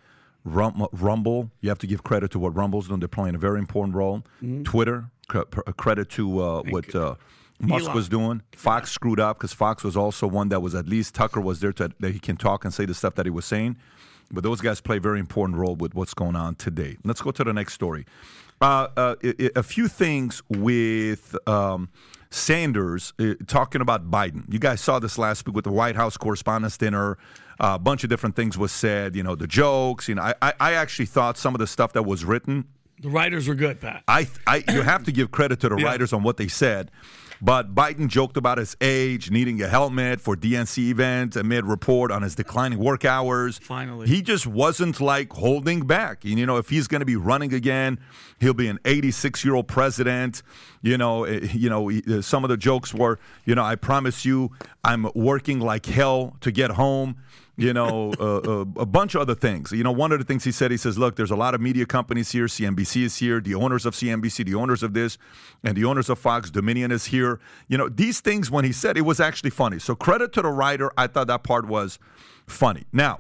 Rum- 0.44 0.88
Rumble, 0.92 1.52
you 1.62 1.70
have 1.70 1.78
to 1.80 1.88
give 1.88 2.04
credit 2.04 2.32
to 2.32 2.40
what 2.40 2.56
Rumble's 2.56 2.88
doing. 2.88 3.00
They're 3.00 3.08
playing 3.08 3.36
a 3.36 3.40
very 3.40 3.60
important 3.60 3.96
role. 3.96 4.24
Mm-hmm. 4.42 4.64
Twitter, 4.64 5.06
pr- 5.28 5.62
credit 5.78 6.10
to 6.12 6.42
uh, 6.42 6.64
what 6.64 6.94
uh, 6.96 7.16
Musk 7.60 7.86
Elon. 7.86 7.96
was 7.96 8.10
doing. 8.10 8.42
Fox 8.56 8.92
screwed 8.92 9.20
up 9.20 9.38
because 9.38 9.54
Fox 9.54 9.84
was 9.84 9.96
also 9.96 10.28
one 10.28 10.50
that 10.50 10.62
was 10.62 10.74
at 10.76 10.88
least 10.88 11.14
Tucker 11.16 11.40
was 11.40 11.60
there 11.60 11.74
to, 11.74 11.92
that 12.00 12.12
he 12.12 12.20
can 12.20 12.38
talk 12.38 12.66
and 12.66 12.74
say 12.74 12.86
the 12.86 12.94
stuff 12.94 13.16
that 13.16 13.26
he 13.26 13.30
was 13.30 13.46
saying. 13.46 13.78
But 14.32 14.44
those 14.44 14.62
guys 14.62 14.82
play 14.82 14.98
a 14.98 15.00
very 15.00 15.20
important 15.20 15.60
role 15.60 15.76
with 15.76 15.94
what's 15.94 16.16
going 16.16 16.36
on 16.36 16.56
today. 16.56 16.98
Let's 17.04 17.22
go 17.22 17.30
to 17.32 17.44
the 17.44 17.54
next 17.54 17.74
story. 17.74 18.06
Uh, 18.64 18.88
uh, 18.96 19.16
a 19.58 19.62
few 19.64 19.90
things 19.90 20.42
with 20.50 21.36
um, 21.50 21.90
Sanders 22.30 23.12
uh, 23.20 23.34
talking 23.46 23.82
about 23.82 24.10
Biden. 24.10 24.46
You 24.52 24.58
guys 24.58 24.80
saw 24.80 25.00
this 25.00 25.18
last 25.18 25.46
week 25.46 25.54
with 25.54 25.66
the 25.66 25.72
White 25.72 25.98
House 25.98 26.16
Correspondents' 26.16 26.78
Dinner. 26.78 27.18
Uh, 27.60 27.74
a 27.76 27.80
bunch 27.80 28.06
of 28.06 28.10
different 28.10 28.38
things 28.38 28.58
was 28.58 28.72
said. 28.72 29.18
You 29.18 29.24
know, 29.24 29.36
the 29.36 29.48
jokes. 29.48 30.08
You 30.08 30.16
know, 30.16 30.22
I, 30.22 30.34
I, 30.42 30.54
I 30.62 30.74
actually 30.76 31.08
thought 31.08 31.38
some 31.38 31.54
of 31.54 31.60
the 31.60 31.68
stuff 31.68 31.92
that 31.94 32.04
was 32.04 32.24
written 32.24 32.66
the 33.02 33.10
writers 33.10 33.50
were 33.50 33.56
good, 33.56 33.82
Pat. 33.82 34.02
I, 34.08 34.28
I 34.48 34.64
you 34.70 34.82
have 34.82 35.04
to 35.04 35.12
give 35.12 35.30
credit 35.30 35.60
to 35.62 35.68
the 35.70 35.76
Yeah. 35.76 35.84
writers 35.88 36.14
on 36.14 36.24
what 36.24 36.38
they 36.38 36.48
said. 36.48 36.90
But 37.44 37.76
Biden 37.76 38.08
joked 38.08 38.38
about 38.38 38.58
his 38.58 38.78
age, 38.80 39.30
needing 39.30 39.62
a 39.62 39.68
helmet 39.68 40.22
for 40.22 40.34
DNC 40.38 40.78
event 40.92 41.36
amid 41.36 41.66
report 41.66 42.10
on 42.10 42.22
his 42.22 42.36
declining 42.36 42.80
work 42.80 43.04
hours. 43.04 43.58
Finally. 43.58 44.08
He 44.08 44.22
just 44.22 44.48
wasn't 44.48 45.02
like 45.02 45.34
holding 45.34 45.86
back. 45.86 46.24
And, 46.24 46.40
you 46.40 46.46
know, 46.46 46.56
if 46.56 46.70
he's 46.70 46.88
going 46.88 47.02
to 47.02 47.06
be 47.06 47.18
running 47.18 47.54
again, 47.54 48.00
he'll 48.40 48.54
be 48.54 48.70
an 48.70 48.80
86 48.86 49.44
year 49.44 49.56
old 49.56 49.68
president. 49.68 50.42
You 50.82 50.98
know, 50.98 51.26
eh, 51.26 51.50
you 51.52 51.70
know, 51.70 51.92
uh, 51.92 52.22
some 52.22 52.46
of 52.46 52.50
the 52.50 52.56
jokes 52.56 52.94
were, 52.94 53.20
you 53.44 53.56
know, 53.56 53.64
I 53.64 53.76
promise 53.76 54.24
you, 54.24 54.52
I'm 54.86 55.10
working 55.14 55.60
like 55.60 55.86
hell 55.86 56.38
to 56.40 56.50
get 56.50 56.72
home. 56.72 57.18
You 57.56 57.72
know, 57.72 58.14
uh, 58.20 58.38
uh, 58.38 58.66
a 58.78 58.86
bunch 58.86 59.14
of 59.14 59.22
other 59.22 59.36
things. 59.36 59.72
You 59.72 59.84
know, 59.84 59.92
one 59.92 60.12
of 60.12 60.18
the 60.18 60.26
things 60.26 60.44
he 60.44 60.52
said, 60.52 60.72
he 60.72 60.78
says, 60.78 60.98
look, 60.98 61.16
there's 61.16 61.30
a 61.30 61.36
lot 61.36 61.54
of 61.54 61.62
media 61.62 61.86
companies 61.86 62.32
here. 62.32 62.46
CNBC 62.46 63.04
is 63.04 63.18
here. 63.18 63.40
The 63.40 63.54
owners 63.54 63.86
of 63.86 63.94
CNBC, 63.94 64.46
the 64.46 64.56
owners 64.56 64.82
of 64.82 64.96
this, 64.96 65.20
and 65.64 65.78
the 65.78 65.86
owners 65.86 66.10
of 66.10 66.18
Fox, 66.18 66.50
Dominion 66.50 66.92
is 66.92 67.06
here. 67.06 67.40
You 67.68 67.78
know, 67.78 67.90
these 67.90 68.22
things, 68.22 68.50
when 68.50 68.66
he 68.66 68.72
said, 68.72 68.98
it 68.98 69.02
was 69.02 69.20
actually 69.20 69.52
funny. 69.52 69.78
So 69.78 69.94
credit 69.94 70.34
to 70.34 70.42
the 70.42 70.50
writer. 70.50 70.92
I 70.98 71.06
thought 71.06 71.28
that 71.28 71.44
part 71.44 71.68
was 71.68 72.00
funny. 72.48 72.86
Now, 72.92 73.20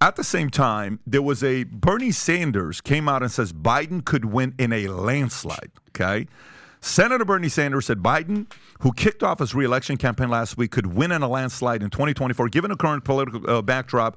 at 0.00 0.16
the 0.16 0.24
same 0.24 0.48
time, 0.48 1.00
there 1.06 1.22
was 1.22 1.44
a 1.44 1.64
Bernie 1.64 2.12
Sanders 2.12 2.80
came 2.80 3.08
out 3.08 3.22
and 3.22 3.30
says 3.30 3.52
Biden 3.52 4.04
could 4.04 4.26
win 4.26 4.54
in 4.58 4.72
a 4.72 4.88
landslide. 4.88 5.70
Okay. 5.90 6.28
Senator 6.86 7.24
Bernie 7.24 7.48
Sanders 7.48 7.86
said 7.86 7.98
Biden, 7.98 8.46
who 8.80 8.92
kicked 8.92 9.24
off 9.24 9.40
his 9.40 9.54
reelection 9.54 9.96
campaign 9.96 10.28
last 10.28 10.56
week, 10.56 10.70
could 10.70 10.86
win 10.86 11.10
in 11.10 11.20
a 11.20 11.28
landslide 11.28 11.82
in 11.82 11.90
2024, 11.90 12.48
given 12.48 12.70
the 12.70 12.76
current 12.76 13.04
political 13.04 13.48
uh, 13.50 13.60
backdrop 13.60 14.16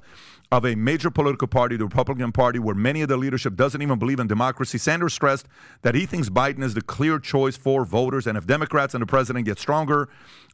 of 0.52 0.66
a 0.66 0.74
major 0.74 1.10
political 1.10 1.46
party, 1.46 1.76
the 1.76 1.84
Republican 1.84 2.32
Party, 2.32 2.58
where 2.58 2.74
many 2.74 3.02
of 3.02 3.08
the 3.08 3.16
leadership 3.16 3.54
doesn't 3.54 3.82
even 3.82 4.00
believe 4.00 4.18
in 4.18 4.26
democracy. 4.26 4.78
Sanders 4.78 5.14
stressed 5.14 5.46
that 5.82 5.94
he 5.94 6.06
thinks 6.06 6.28
Biden 6.28 6.64
is 6.64 6.74
the 6.74 6.82
clear 6.82 7.20
choice 7.20 7.56
for 7.56 7.84
voters, 7.84 8.26
and 8.26 8.36
if 8.36 8.46
Democrats 8.46 8.92
and 8.92 9.02
the 9.02 9.06
president 9.06 9.44
get 9.44 9.60
stronger 9.60 10.08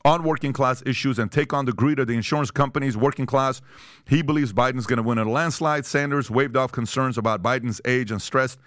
on 0.05 0.23
working 0.23 0.53
class 0.53 0.83
issues 0.85 1.19
and 1.19 1.33
take 1.33 1.55
on 1.55 1.65
the 1.65 1.73
greed 1.73 1.99
of 1.99 2.09
the 2.09 2.15
insurance 2.15 2.51
companies, 2.51 2.95
working 2.95 3.25
class, 3.25 3.63
he 4.07 4.21
believes 4.21 4.53
Biden's 4.53 4.87
going 4.87 4.99
to 4.99 5.03
win 5.03 5.17
in 5.17 5.27
a 5.27 5.31
landslide. 5.31 5.87
Sanders 5.87 6.31
waved 6.31 6.59
off 6.59 6.73
concerns 6.73 7.17
about 7.17 7.43
Biden's 7.43 7.81
age 7.87 8.11
and 8.11 8.21
stressed 8.21 8.59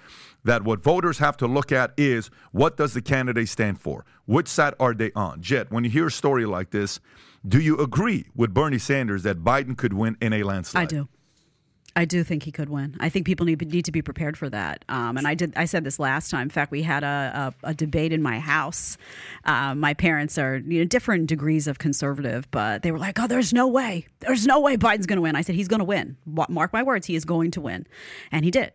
that 0.43 0.63
what 0.63 0.81
voters 0.81 1.19
have 1.19 1.37
to 1.37 1.47
look 1.47 1.71
at 1.71 1.93
is 1.95 2.31
what 2.51 2.75
does 2.75 2.93
the 2.95 3.01
candidate 3.01 3.49
stand 3.49 3.79
for? 3.79 4.03
Which 4.25 4.47
side 4.47 4.73
are 4.79 4.95
they 4.95 5.11
on? 5.15 5.41
Jed, 5.41 5.67
when 5.69 5.83
you 5.83 5.91
hear 5.91 6.07
a 6.07 6.11
story 6.11 6.45
like 6.45 6.71
this, 6.71 6.99
do 7.47 7.59
you 7.59 7.77
agree 7.77 8.25
with 8.35 8.53
Bernie 8.53 8.79
Sanders 8.79 9.23
that 9.23 9.43
Biden 9.43 9.77
could 9.77 9.93
win 9.93 10.17
in 10.19 10.33
a 10.33 10.43
landslide? 10.43 10.83
I 10.83 10.85
do. 10.85 11.07
I 11.99 12.05
do 12.05 12.23
think 12.23 12.43
he 12.43 12.51
could 12.53 12.69
win. 12.69 12.95
I 13.01 13.09
think 13.09 13.25
people 13.25 13.45
need 13.45 13.61
need 13.73 13.83
to 13.83 13.91
be 13.91 14.01
prepared 14.01 14.37
for 14.37 14.49
that. 14.49 14.85
Um, 14.87 15.17
and 15.17 15.27
I 15.27 15.35
did. 15.35 15.51
I 15.57 15.65
said 15.65 15.83
this 15.83 15.99
last 15.99 16.31
time. 16.31 16.43
In 16.43 16.49
fact, 16.49 16.71
we 16.71 16.81
had 16.81 17.03
a, 17.03 17.53
a, 17.63 17.71
a 17.71 17.73
debate 17.73 18.13
in 18.13 18.21
my 18.21 18.39
house. 18.39 18.97
Uh, 19.43 19.75
my 19.75 19.93
parents 19.93 20.37
are 20.37 20.57
you 20.57 20.79
know 20.79 20.85
different 20.85 21.27
degrees 21.27 21.67
of 21.67 21.77
conservative, 21.77 22.49
but 22.51 22.83
they 22.83 22.93
were 22.93 22.99
like, 22.99 23.19
"Oh, 23.19 23.27
there's 23.27 23.51
no 23.51 23.67
way. 23.67 24.07
There's 24.21 24.47
no 24.47 24.61
way 24.61 24.77
Biden's 24.77 25.07
going 25.07 25.17
to 25.17 25.21
win." 25.21 25.35
I 25.35 25.41
said, 25.41 25.55
"He's 25.55 25.67
going 25.67 25.79
to 25.79 25.85
win. 25.85 26.15
Mark 26.25 26.71
my 26.71 26.83
words. 26.83 27.05
He 27.05 27.15
is 27.15 27.25
going 27.25 27.51
to 27.51 27.61
win," 27.61 27.85
and 28.31 28.45
he 28.45 28.51
did. 28.51 28.71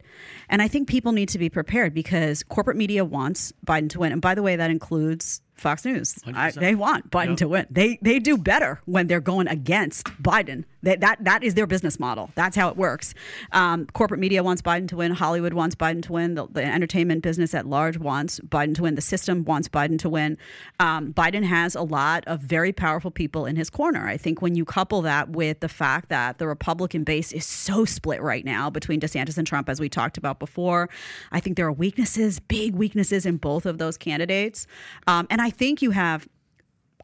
And 0.50 0.60
I 0.60 0.68
think 0.68 0.86
people 0.86 1.12
need 1.12 1.30
to 1.30 1.38
be 1.38 1.48
prepared 1.48 1.94
because 1.94 2.42
corporate 2.42 2.76
media 2.76 3.06
wants 3.06 3.54
Biden 3.66 3.88
to 3.90 4.00
win. 4.00 4.12
And 4.12 4.20
by 4.20 4.34
the 4.34 4.42
way, 4.42 4.56
that 4.56 4.70
includes 4.70 5.40
Fox 5.54 5.84
News. 5.84 6.18
I, 6.26 6.50
they 6.50 6.74
want 6.74 7.10
Biden 7.10 7.36
to 7.38 7.48
win. 7.48 7.66
They 7.70 7.98
they 8.02 8.18
do 8.18 8.36
better 8.36 8.80
when 8.84 9.06
they're 9.06 9.20
going 9.20 9.48
against 9.48 10.06
Biden. 10.22 10.64
That 10.84 11.00
that 11.00 11.24
that 11.24 11.42
is 11.42 11.54
their 11.54 11.66
business 11.66 11.98
model. 11.98 12.30
That's 12.34 12.56
how 12.56 12.68
it 12.68 12.76
works. 12.76 13.14
Um, 13.52 13.86
corporate 13.86 14.20
media 14.20 14.42
wants 14.42 14.62
Biden 14.62 14.88
to 14.88 14.96
win. 14.96 15.12
Hollywood 15.12 15.54
wants 15.54 15.74
Biden 15.74 16.02
to 16.02 16.12
win. 16.12 16.34
The, 16.34 16.46
the 16.46 16.64
entertainment 16.64 17.22
business 17.22 17.54
at 17.54 17.66
large 17.66 17.98
wants 17.98 18.40
Biden 18.40 18.74
to 18.76 18.82
win. 18.82 18.94
The 18.94 19.00
system 19.00 19.44
wants 19.44 19.68
Biden 19.68 19.98
to 20.00 20.08
win. 20.08 20.38
Um, 20.78 21.12
Biden 21.12 21.44
has 21.44 21.74
a 21.74 21.82
lot 21.82 22.24
of 22.26 22.40
very 22.40 22.72
powerful 22.72 23.10
people 23.10 23.46
in 23.46 23.56
his 23.56 23.70
corner. 23.70 24.06
I 24.06 24.16
think 24.16 24.42
when 24.42 24.54
you 24.54 24.64
couple 24.64 25.02
that 25.02 25.30
with 25.30 25.60
the 25.60 25.68
fact 25.68 26.08
that 26.10 26.38
the 26.38 26.46
Republican 26.46 27.04
base 27.04 27.32
is 27.32 27.46
so 27.46 27.84
split 27.84 28.22
right 28.22 28.44
now 28.44 28.70
between 28.70 29.00
DeSantis 29.00 29.38
and 29.38 29.46
Trump, 29.46 29.68
as 29.68 29.80
we 29.80 29.88
talked 29.88 30.18
about 30.18 30.38
before, 30.38 30.90
I 31.32 31.40
think 31.40 31.56
there 31.56 31.66
are 31.66 31.72
weaknesses, 31.72 32.40
big 32.40 32.74
weaknesses 32.74 33.26
in 33.26 33.38
both 33.38 33.66
of 33.66 33.78
those 33.78 33.96
candidates. 33.96 34.66
Um, 35.06 35.26
and 35.30 35.40
I 35.40 35.50
think 35.50 35.82
you 35.82 35.92
have 35.92 36.28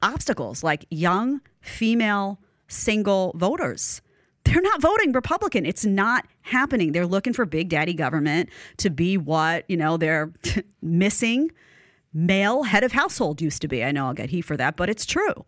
obstacles 0.03 0.62
like 0.62 0.87
young 0.91 1.41
female 1.61 2.39
single 2.71 3.33
voters. 3.37 4.01
They're 4.45 4.62
not 4.62 4.81
voting 4.81 5.12
Republican. 5.12 5.66
It's 5.66 5.85
not 5.85 6.27
happening. 6.43 6.93
They're 6.93 7.07
looking 7.07 7.33
for 7.33 7.45
big 7.45 7.68
daddy 7.68 7.93
government 7.93 8.49
to 8.79 8.91
be 8.91 9.18
what, 9.18 9.64
you 9.68 9.77
know, 9.77 9.97
they're 9.97 10.33
missing 10.83 11.51
male 12.12 12.64
head 12.64 12.83
of 12.83 12.93
household 12.93 13.41
used 13.41 13.62
to 13.62 13.68
be. 13.68 13.85
I 13.85 13.93
know 13.93 14.07
I'll 14.07 14.14
get 14.14 14.31
heat 14.31 14.43
for 14.43 14.57
that, 14.57 14.77
but 14.77 14.91
it's 14.91 15.07
true. 15.07 15.45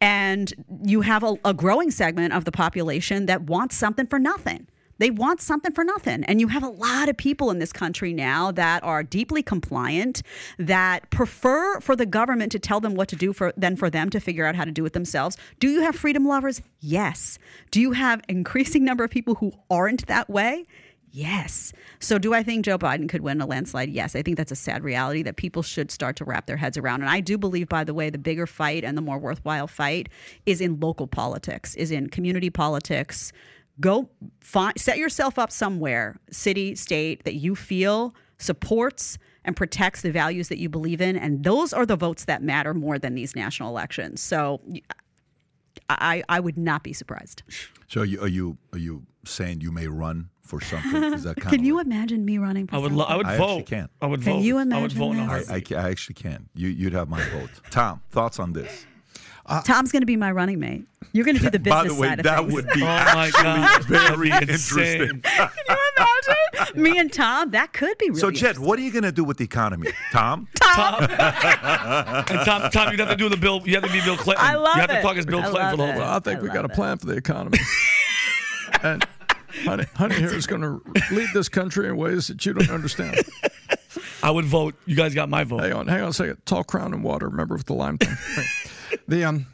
And 0.00 0.52
you 0.82 1.02
have 1.02 1.22
a, 1.22 1.36
a 1.44 1.54
growing 1.54 1.90
segment 1.90 2.32
of 2.32 2.44
the 2.44 2.52
population 2.52 3.26
that 3.26 3.42
wants 3.42 3.76
something 3.76 4.06
for 4.06 4.18
nothing. 4.18 4.66
They 5.02 5.10
want 5.10 5.40
something 5.40 5.72
for 5.72 5.82
nothing. 5.82 6.22
And 6.22 6.40
you 6.40 6.46
have 6.46 6.62
a 6.62 6.68
lot 6.68 7.08
of 7.08 7.16
people 7.16 7.50
in 7.50 7.58
this 7.58 7.72
country 7.72 8.12
now 8.12 8.52
that 8.52 8.84
are 8.84 9.02
deeply 9.02 9.42
compliant, 9.42 10.22
that 10.60 11.10
prefer 11.10 11.80
for 11.80 11.96
the 11.96 12.06
government 12.06 12.52
to 12.52 12.60
tell 12.60 12.78
them 12.78 12.94
what 12.94 13.08
to 13.08 13.16
do 13.16 13.32
for 13.32 13.52
than 13.56 13.74
for 13.74 13.90
them 13.90 14.10
to 14.10 14.20
figure 14.20 14.46
out 14.46 14.54
how 14.54 14.64
to 14.64 14.70
do 14.70 14.86
it 14.86 14.92
themselves. 14.92 15.36
Do 15.58 15.68
you 15.68 15.80
have 15.80 15.96
freedom 15.96 16.24
lovers? 16.24 16.62
Yes. 16.78 17.40
Do 17.72 17.80
you 17.80 17.90
have 17.90 18.22
increasing 18.28 18.84
number 18.84 19.02
of 19.02 19.10
people 19.10 19.34
who 19.34 19.50
aren't 19.68 20.06
that 20.06 20.30
way? 20.30 20.66
Yes. 21.10 21.72
So, 21.98 22.16
do 22.16 22.32
I 22.32 22.44
think 22.44 22.64
Joe 22.64 22.78
Biden 22.78 23.08
could 23.08 23.22
win 23.22 23.40
a 23.40 23.46
landslide? 23.46 23.90
Yes. 23.90 24.14
I 24.14 24.22
think 24.22 24.36
that's 24.36 24.52
a 24.52 24.56
sad 24.56 24.84
reality 24.84 25.24
that 25.24 25.34
people 25.34 25.62
should 25.62 25.90
start 25.90 26.14
to 26.16 26.24
wrap 26.24 26.46
their 26.46 26.56
heads 26.56 26.78
around. 26.78 27.00
And 27.00 27.10
I 27.10 27.18
do 27.18 27.36
believe, 27.36 27.68
by 27.68 27.82
the 27.82 27.92
way, 27.92 28.08
the 28.08 28.18
bigger 28.18 28.46
fight 28.46 28.84
and 28.84 28.96
the 28.96 29.02
more 29.02 29.18
worthwhile 29.18 29.66
fight 29.66 30.08
is 30.46 30.60
in 30.60 30.78
local 30.78 31.08
politics, 31.08 31.74
is 31.74 31.90
in 31.90 32.08
community 32.08 32.50
politics. 32.50 33.32
Go 33.80 34.10
find, 34.40 34.78
set 34.78 34.98
yourself 34.98 35.38
up 35.38 35.50
somewhere, 35.50 36.16
city, 36.30 36.74
state, 36.74 37.24
that 37.24 37.34
you 37.34 37.54
feel 37.56 38.14
supports 38.38 39.18
and 39.44 39.56
protects 39.56 40.02
the 40.02 40.10
values 40.12 40.48
that 40.48 40.58
you 40.58 40.68
believe 40.68 41.00
in. 41.00 41.16
And 41.16 41.42
those 41.42 41.72
are 41.72 41.86
the 41.86 41.96
votes 41.96 42.24
that 42.26 42.42
matter 42.42 42.74
more 42.74 42.98
than 42.98 43.14
these 43.14 43.34
national 43.34 43.68
elections. 43.70 44.20
So, 44.20 44.60
I, 45.88 46.22
I 46.28 46.40
would 46.40 46.56
not 46.56 46.82
be 46.82 46.92
surprised. 46.92 47.42
So 47.88 48.02
are 48.02 48.04
you, 48.04 48.20
are 48.22 48.28
you 48.28 48.56
are 48.72 48.78
you 48.78 49.02
saying 49.24 49.60
you 49.60 49.70
may 49.72 49.86
run 49.88 50.30
for 50.42 50.60
something? 50.60 51.02
Is 51.12 51.24
that 51.24 51.36
kind 51.40 51.50
Can 51.52 51.60
of 51.60 51.66
you 51.66 51.76
like- 51.76 51.86
imagine 51.86 52.24
me 52.24 52.38
running 52.38 52.66
for 52.66 52.76
I 52.76 52.78
would. 52.78 52.92
Lo- 52.92 53.04
I 53.04 53.16
would 53.16 53.26
I 53.26 53.36
vote. 53.36 53.60
actually 53.60 53.62
can. 53.64 53.88
I 54.00 54.06
would 54.06 54.22
Can 54.22 54.34
vote. 54.34 54.42
you 54.42 54.54
I 54.56 54.58
would 54.64 54.66
imagine 54.68 54.98
vote 54.98 55.12
in 55.12 55.18
a? 55.20 55.24
I. 55.32 55.38
I, 55.56 55.84
I 55.86 55.90
actually 55.90 56.14
can. 56.14 56.48
You, 56.54 56.68
you'd 56.68 56.92
have 56.94 57.08
my 57.08 57.22
vote. 57.30 57.50
Tom, 57.70 58.00
thoughts 58.10 58.38
on 58.38 58.52
this? 58.52 58.86
Uh, 59.44 59.60
Tom's 59.62 59.90
going 59.90 60.02
to 60.02 60.06
be 60.06 60.16
my 60.16 60.30
running 60.30 60.60
mate. 60.60 60.84
You're 61.12 61.24
going 61.24 61.36
to 61.36 61.42
do 61.42 61.50
the 61.50 61.58
business 61.58 61.82
By 61.82 61.88
the 61.88 61.94
way, 62.00 62.08
side 62.08 62.20
of 62.20 62.24
that 62.24 62.38
things. 62.38 62.52
would 62.52 62.66
be 62.68 62.82
Oh 62.82 62.86
my 62.86 63.78
very 63.86 64.30
interesting. 64.30 65.20
Can 65.22 65.48
you 65.68 65.76
imagine 65.98 66.82
me 66.82 66.98
and 66.98 67.12
Tom? 67.12 67.50
That 67.50 67.72
could 67.72 67.98
be 67.98 68.08
really. 68.10 68.20
So, 68.20 68.30
Jed, 68.30 68.58
what 68.58 68.78
are 68.78 68.82
you 68.82 68.92
going 68.92 69.02
to 69.02 69.12
do 69.12 69.24
with 69.24 69.36
the 69.38 69.44
economy? 69.44 69.90
Tom? 70.12 70.46
Tom, 70.60 71.02
and 71.02 72.40
Tom, 72.46 72.70
Tom, 72.70 72.90
you'd 72.92 73.00
have 73.00 73.08
to 73.10 73.16
do 73.16 73.28
the 73.28 73.36
Bill. 73.36 73.60
You 73.66 73.74
have 73.74 73.84
to 73.84 73.92
be 73.92 74.00
Bill 74.00 74.16
Clinton. 74.16 74.44
I 74.46 74.54
love 74.54 74.76
You 74.76 74.80
have 74.82 74.90
to 74.90 74.98
it. 75.00 75.02
talk 75.02 75.16
as 75.16 75.26
Bill 75.26 75.40
I 75.40 75.50
Clinton 75.50 75.70
for 75.72 75.76
the 75.76 75.82
love 75.82 75.94
whole 75.96 76.02
I 76.04 76.18
think 76.20 76.38
I 76.38 76.42
we 76.42 76.48
got 76.48 76.58
a 76.58 76.60
love 76.62 76.70
it. 76.70 76.74
plan 76.74 76.98
for 76.98 77.06
the 77.06 77.16
economy. 77.16 77.58
and 78.82 79.04
honey, 79.64 79.84
honey 79.96 80.14
here 80.14 80.32
is 80.32 80.46
going 80.46 80.62
to 80.62 80.80
lead 81.14 81.28
this 81.34 81.48
country 81.48 81.88
in 81.88 81.96
ways 81.96 82.28
that 82.28 82.46
you 82.46 82.52
don't 82.54 82.70
understand. 82.70 83.16
I 84.22 84.30
would 84.30 84.44
vote. 84.44 84.76
You 84.86 84.94
guys 84.96 85.14
got 85.14 85.28
my 85.28 85.42
vote. 85.44 85.62
hang 85.62 85.72
on, 85.72 85.88
hang 85.88 86.00
on 86.02 86.08
a 86.10 86.12
second. 86.12 86.38
Tall 86.46 86.62
crown 86.64 86.94
and 86.94 87.02
water. 87.02 87.28
Remember 87.28 87.56
with 87.56 87.66
the 87.66 87.74
lime 87.74 87.98
thing. 87.98 88.16
The 89.08 89.24
um, 89.24 89.46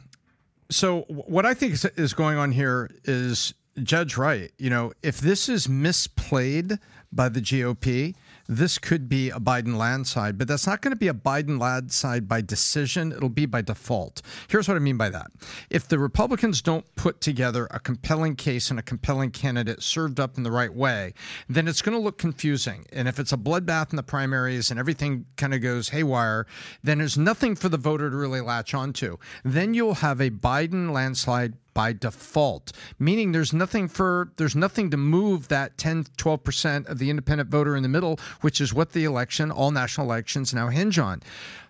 so 0.69 1.01
what 1.07 1.45
I 1.45 1.53
think 1.53 1.77
is 1.97 2.13
going 2.13 2.37
on 2.37 2.51
here 2.51 2.89
is 3.05 3.53
Judge 3.83 4.17
Wright. 4.17 4.51
You 4.57 4.69
know, 4.69 4.93
if 5.03 5.19
this 5.19 5.49
is 5.49 5.67
misplayed 5.67 6.79
by 7.11 7.29
the 7.29 7.41
GOP, 7.41 8.15
this 8.49 8.79
could 8.79 9.07
be 9.07 9.29
a 9.29 9.39
Biden 9.39 9.77
landslide, 9.77 10.39
but 10.39 10.47
that's 10.47 10.65
not 10.65 10.81
going 10.81 10.91
to 10.91 10.99
be 10.99 11.07
a 11.07 11.13
Biden 11.13 11.61
landslide 11.61 12.27
by 12.27 12.41
decision. 12.41 13.11
It'll 13.11 13.29
be 13.29 13.45
by 13.45 13.61
default. 13.61 14.23
Here's 14.47 14.67
what 14.67 14.75
I 14.75 14.79
mean 14.79 14.97
by 14.97 15.09
that. 15.09 15.27
If 15.69 15.87
the 15.87 15.99
Republicans 15.99 16.63
don't 16.63 16.83
put 16.95 17.21
together 17.21 17.67
a 17.69 17.79
compelling 17.79 18.35
case 18.35 18.71
and 18.71 18.79
a 18.79 18.81
compelling 18.81 19.29
candidate 19.29 19.83
served 19.83 20.19
up 20.19 20.35
in 20.35 20.43
the 20.43 20.51
right 20.51 20.73
way, 20.73 21.13
then 21.47 21.67
it's 21.67 21.83
going 21.83 21.95
to 21.95 22.03
look 22.03 22.17
confusing. 22.17 22.87
And 22.91 23.07
if 23.07 23.19
it's 23.19 23.31
a 23.31 23.37
bloodbath 23.37 23.91
in 23.91 23.97
the 23.97 24.03
primaries 24.03 24.71
and 24.71 24.79
everything 24.79 25.27
kind 25.37 25.53
of 25.53 25.61
goes 25.61 25.89
haywire, 25.89 26.47
then 26.83 26.97
there's 26.97 27.19
nothing 27.19 27.55
for 27.55 27.69
the 27.69 27.77
voter 27.77 28.09
to 28.09 28.15
really 28.15 28.41
latch 28.41 28.73
onto. 28.73 29.17
Then 29.43 29.75
you'll 29.75 29.95
have 29.95 30.19
a 30.19 30.31
Biden 30.31 30.91
landslide 30.91 31.53
by 31.79 31.93
default 31.93 32.73
meaning 32.99 33.31
there's 33.31 33.53
nothing 33.53 33.87
for 33.87 34.33
there's 34.35 34.53
nothing 34.65 34.89
to 34.89 34.97
move 34.97 35.47
that 35.47 35.77
10 35.77 36.03
12% 36.17 36.89
of 36.89 36.97
the 36.97 37.09
independent 37.09 37.49
voter 37.49 37.73
in 37.77 37.83
the 37.83 37.87
middle 37.87 38.19
which 38.41 38.59
is 38.59 38.73
what 38.73 38.91
the 38.91 39.05
election 39.05 39.49
all 39.49 39.71
national 39.71 40.05
elections 40.05 40.53
now 40.53 40.67
hinge 40.67 40.99
on 40.99 41.21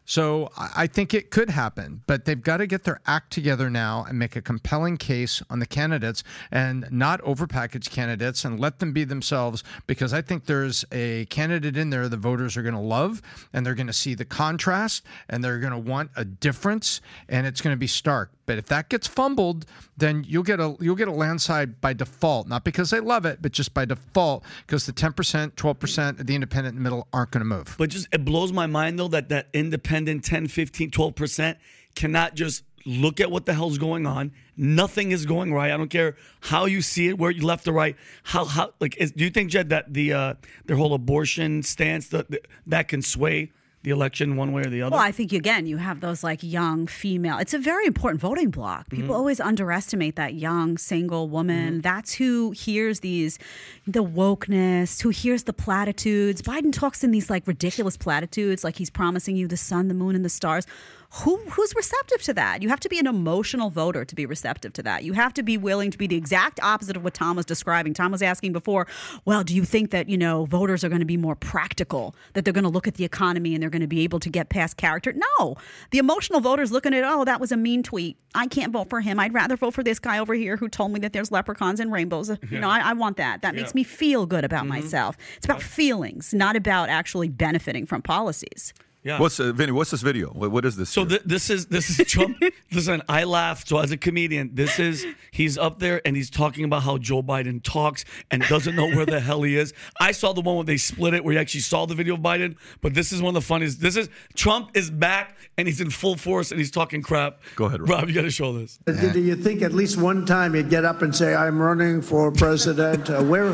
So 0.09 0.49
I 0.57 0.87
think 0.87 1.13
it 1.13 1.29
could 1.29 1.51
happen, 1.51 2.01
but 2.07 2.25
they've 2.25 2.41
got 2.41 2.57
to 2.57 2.65
get 2.65 2.83
their 2.83 2.99
act 3.05 3.31
together 3.31 3.69
now 3.69 4.07
and 4.09 4.17
make 4.17 4.35
a 4.35 4.41
compelling 4.41 4.97
case 4.97 5.43
on 5.51 5.59
the 5.59 5.67
candidates 5.67 6.23
and 6.49 6.87
not 6.89 7.21
overpackage 7.21 7.91
candidates 7.91 8.43
and 8.43 8.59
let 8.59 8.79
them 8.79 8.91
be 8.91 9.03
themselves 9.03 9.63
because 9.85 10.11
I 10.11 10.23
think 10.23 10.45
there's 10.45 10.83
a 10.91 11.25
candidate 11.25 11.77
in 11.77 11.91
there 11.91 12.09
the 12.09 12.17
voters 12.17 12.57
are 12.57 12.63
going 12.63 12.73
to 12.73 12.81
love 12.81 13.21
and 13.53 13.63
they're 13.63 13.75
going 13.75 13.85
to 13.85 13.93
see 13.93 14.15
the 14.15 14.25
contrast 14.25 15.05
and 15.29 15.43
they're 15.43 15.59
going 15.59 15.73
to 15.73 15.77
want 15.77 16.09
a 16.15 16.25
difference 16.25 17.01
and 17.27 17.45
it's 17.45 17.61
going 17.61 17.75
to 17.75 17.79
be 17.79 17.85
stark. 17.85 18.31
But 18.49 18.57
if 18.57 18.65
that 18.65 18.89
gets 18.89 19.05
fumbled, 19.05 19.67
then 19.95 20.25
you'll 20.27 20.41
get 20.41 20.59
a 20.59 20.75
you'll 20.79 20.95
get 20.95 21.07
a 21.07 21.11
landslide 21.11 21.79
by 21.81 21.93
default, 21.93 22.47
not 22.47 22.63
because 22.63 22.89
they 22.89 22.99
love 22.99 23.23
it, 23.23 23.43
but 23.43 23.51
just 23.51 23.75
by 23.75 23.85
default 23.85 24.43
because 24.65 24.87
the 24.87 24.91
10%, 24.91 25.51
12% 25.51 26.19
of 26.19 26.25
the 26.25 26.33
independent 26.33 26.75
in 26.75 26.81
the 26.81 26.81
middle 26.81 27.07
aren't 27.13 27.29
going 27.29 27.41
to 27.41 27.45
move. 27.45 27.75
But 27.77 27.91
just 27.91 28.07
it 28.11 28.25
blows 28.25 28.51
my 28.51 28.65
mind 28.65 28.97
though 28.97 29.07
that 29.09 29.29
that 29.29 29.49
independent 29.53 30.23
10, 30.23 30.47
15, 30.47 30.89
12% 30.89 31.57
cannot 31.93 32.33
just 32.33 32.63
look 32.87 33.19
at 33.19 33.29
what 33.29 33.45
the 33.45 33.53
hell's 33.53 33.77
going 33.77 34.07
on. 34.07 34.31
Nothing 34.57 35.11
is 35.11 35.27
going 35.27 35.53
right. 35.53 35.71
I 35.71 35.77
don't 35.77 35.91
care 35.91 36.15
how 36.41 36.65
you 36.65 36.81
see 36.81 37.09
it, 37.09 37.19
where 37.19 37.29
you 37.29 37.45
left 37.45 37.67
or 37.67 37.71
right. 37.71 37.95
How 38.23 38.45
how 38.45 38.73
like 38.79 38.97
is, 38.97 39.11
do 39.11 39.25
you 39.25 39.29
think 39.29 39.51
Jed 39.51 39.69
that 39.69 39.93
the 39.93 40.11
uh, 40.11 40.33
their 40.65 40.75
whole 40.77 40.95
abortion 40.95 41.61
stance 41.61 42.07
that 42.07 42.25
that 42.65 42.87
can 42.87 43.03
sway 43.03 43.51
the 43.83 43.91
election 43.91 44.35
one 44.35 44.51
way 44.51 44.61
or 44.61 44.69
the 44.69 44.81
other? 44.81 44.93
Well, 44.95 45.03
I 45.03 45.11
think 45.11 45.31
again, 45.31 45.65
you 45.65 45.77
have 45.77 46.01
those 46.01 46.23
like 46.23 46.43
young 46.43 46.87
female. 46.87 47.37
It's 47.37 47.53
a 47.53 47.59
very 47.59 47.85
important 47.85 48.19
voting 48.19 48.49
block. 48.49 48.87
Mm-hmm. 48.87 49.01
People 49.01 49.15
always 49.15 49.39
underestimate 49.39 50.15
that 50.17 50.33
young 50.33 50.77
single 50.77 51.29
woman. 51.29 51.73
Mm-hmm. 51.73 51.81
That's 51.81 52.13
who 52.13 52.51
hears 52.51 52.99
these, 52.99 53.39
the 53.87 54.03
wokeness, 54.03 55.01
who 55.01 55.09
hears 55.09 55.43
the 55.43 55.53
platitudes. 55.53 56.41
Biden 56.41 56.73
talks 56.73 57.03
in 57.03 57.11
these 57.11 57.29
like 57.29 57.47
ridiculous 57.47 57.95
platitudes, 57.95 58.63
like 58.63 58.75
he's 58.77 58.89
promising 58.89 59.35
you 59.35 59.47
the 59.47 59.57
sun, 59.57 59.87
the 59.87 59.93
moon, 59.93 60.15
and 60.15 60.25
the 60.25 60.29
stars. 60.29 60.65
Who 61.11 61.37
who's 61.49 61.73
receptive 61.75 62.21
to 62.23 62.33
that? 62.35 62.61
You 62.61 62.69
have 62.69 62.79
to 62.81 62.89
be 62.89 62.99
an 62.99 63.07
emotional 63.07 63.71
voter 63.71 64.05
to 64.05 64.15
be 64.15 64.27
receptive 64.27 64.73
to 64.73 64.83
that. 64.83 65.03
You 65.03 65.13
have 65.13 65.33
to 65.33 65.43
be 65.43 65.57
willing 65.57 65.89
to 65.89 65.97
be 65.97 66.05
the 66.05 66.15
exact 66.15 66.59
opposite 66.61 66.95
of 66.95 67.03
what 67.03 67.15
Tom 67.15 67.35
was 67.35 67.47
describing. 67.47 67.95
Tom 67.95 68.11
was 68.11 68.21
asking 68.21 68.53
before, 68.53 68.85
well, 69.25 69.43
do 69.43 69.55
you 69.55 69.65
think 69.65 69.89
that, 69.89 70.07
you 70.07 70.17
know, 70.17 70.45
voters 70.45 70.83
are 70.83 70.89
going 70.89 70.99
to 70.99 71.05
be 71.05 71.17
more 71.17 71.35
practical, 71.35 72.13
that 72.33 72.45
they're 72.45 72.53
going 72.53 72.63
to 72.63 72.69
look 72.69 72.87
at 72.87 72.93
the 72.93 73.05
economy 73.05 73.55
and 73.55 73.63
they're 73.63 73.71
going 73.71 73.81
to 73.81 73.87
be 73.87 74.03
able 74.03 74.19
to 74.19 74.29
get 74.29 74.49
past 74.49 74.77
character? 74.77 75.11
No. 75.39 75.55
The 75.89 75.97
emotional 75.97 76.41
voters 76.41 76.71
looking 76.71 76.93
at, 76.93 77.03
oh, 77.03 77.25
that 77.25 77.39
was 77.41 77.51
a 77.51 77.57
mean 77.57 77.81
tweet. 77.81 78.17
I 78.35 78.45
can't 78.45 78.71
vote 78.71 78.89
for 78.91 79.01
him. 79.01 79.19
I'd 79.19 79.33
rather 79.33 79.57
vote 79.57 79.73
for 79.73 79.81
this 79.83 79.97
guy 79.97 80.19
over 80.19 80.35
here 80.35 80.57
who 80.57 80.69
told 80.69 80.91
me 80.91 80.99
that 80.99 81.13
there's 81.13 81.31
leprechauns 81.31 81.79
and 81.79 81.91
rainbows. 81.91 82.29
You 82.51 82.59
know, 82.59 82.69
I, 82.69 82.91
I 82.91 82.93
want 82.93 83.17
that. 83.17 83.41
That 83.41 83.55
makes 83.55 83.73
me 83.73 83.83
feel 83.83 84.27
good 84.27 84.43
about 84.43 84.65
mm-hmm. 84.65 84.83
myself. 84.83 85.17
It's 85.37 85.45
about 85.45 85.63
feelings, 85.63 86.35
not 86.35 86.55
about 86.55 86.89
actually 86.89 87.29
benefiting 87.29 87.87
from 87.87 88.03
policies. 88.03 88.75
Yeah. 89.03 89.19
What's 89.19 89.39
uh, 89.39 89.53
Vinny? 89.53 89.71
What's 89.71 89.91
this 89.91 90.01
video? 90.01 90.29
What, 90.29 90.51
what 90.51 90.65
is 90.65 90.75
this? 90.75 90.89
So 90.89 91.05
th- 91.05 91.21
this 91.25 91.49
is 91.49 91.67
this 91.67 91.89
is 91.89 92.05
Trump. 92.07 92.37
Listen, 92.71 93.01
I 93.07 93.23
laugh. 93.23 93.65
So 93.65 93.77
as 93.79 93.91
a 93.91 93.97
comedian, 93.97 94.51
this 94.53 94.77
is 94.79 95.05
he's 95.31 95.57
up 95.57 95.79
there 95.79 96.01
and 96.05 96.15
he's 96.15 96.29
talking 96.29 96.65
about 96.65 96.83
how 96.83 96.97
Joe 96.97 97.23
Biden 97.23 97.63
talks 97.63 98.03
and 98.29 98.41
doesn't 98.43 98.75
know 98.75 98.87
where 98.87 99.05
the 99.05 99.19
hell 99.29 99.43
he 99.43 99.55
is. 99.57 99.73
I 100.01 100.11
saw 100.11 100.33
the 100.33 100.41
one 100.41 100.55
where 100.57 100.65
they 100.65 100.77
split 100.77 101.13
it, 101.13 101.23
where 101.23 101.33
you 101.33 101.39
actually 101.39 101.61
saw 101.61 101.85
the 101.85 101.95
video 101.95 102.15
of 102.15 102.19
Biden. 102.19 102.57
But 102.81 102.93
this 102.93 103.11
is 103.11 103.21
one 103.21 103.29
of 103.35 103.41
the 103.41 103.47
funniest. 103.47 103.79
This 103.79 103.95
is 103.95 104.09
Trump 104.35 104.75
is 104.75 104.91
back 104.91 105.37
and 105.57 105.67
he's 105.67 105.79
in 105.79 105.89
full 105.89 106.15
force 106.15 106.51
and 106.51 106.59
he's 106.59 106.71
talking 106.71 107.01
crap. 107.01 107.39
Go 107.55 107.65
ahead, 107.65 107.81
Rob. 107.81 107.89
Rob. 107.89 108.09
You 108.09 108.15
got 108.15 108.23
to 108.23 108.31
show 108.31 108.51
this. 108.51 108.79
Did 108.85 109.15
you 109.15 109.35
think 109.35 109.61
at 109.61 109.71
least 109.73 109.97
one 109.97 110.25
time 110.25 110.55
you'd 110.55 110.69
get 110.69 110.83
up 110.83 111.01
and 111.01 111.15
say, 111.15 111.35
"I'm 111.35 111.59
running 111.61 112.01
for 112.01 112.31
president"? 112.31 113.09
Uh, 113.09 113.23
where, 113.23 113.53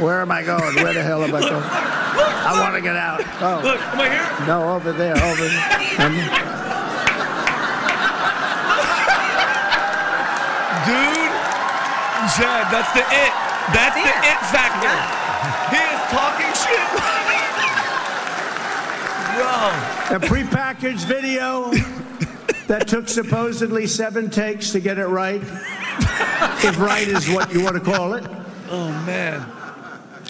where 0.00 0.20
am 0.20 0.30
I 0.32 0.42
going? 0.42 0.74
Where 0.76 0.94
the 0.94 1.02
hell 1.02 1.22
am 1.22 1.34
I 1.34 1.40
going? 1.40 1.62
I 1.62 2.58
want 2.60 2.74
to 2.74 2.80
get 2.80 2.96
out. 2.96 3.20
Oh, 3.40 3.60
Look, 3.62 3.80
am 3.80 4.00
I 4.00 4.08
here? 4.08 4.46
no, 4.46 4.62
over 4.70 4.92
there, 4.92 5.16
over 5.16 5.48
there. 5.48 5.66
And- 5.98 6.30
Dude, 10.86 11.32
Jed, 12.38 12.64
that's 12.72 12.92
the 12.92 13.04
it. 13.04 13.32
That's 13.74 13.96
the 13.96 14.14
it 14.30 14.40
factor. 14.50 14.94
He 15.74 15.82
is 15.82 16.00
talking 16.10 16.52
shit. 16.54 16.88
Bro. 19.36 20.16
a 20.16 20.20
prepackaged 20.20 21.04
video 21.06 21.70
that 22.66 22.86
took 22.88 23.08
supposedly 23.08 23.86
seven 23.86 24.30
takes 24.30 24.70
to 24.72 24.80
get 24.80 24.98
it 24.98 25.06
right. 25.06 25.42
If 26.62 26.78
right 26.78 27.06
is 27.08 27.28
what 27.28 27.52
you 27.52 27.62
want 27.62 27.76
to 27.76 27.80
call 27.82 28.14
it. 28.14 28.24
Oh 28.70 28.90
man. 29.06 29.44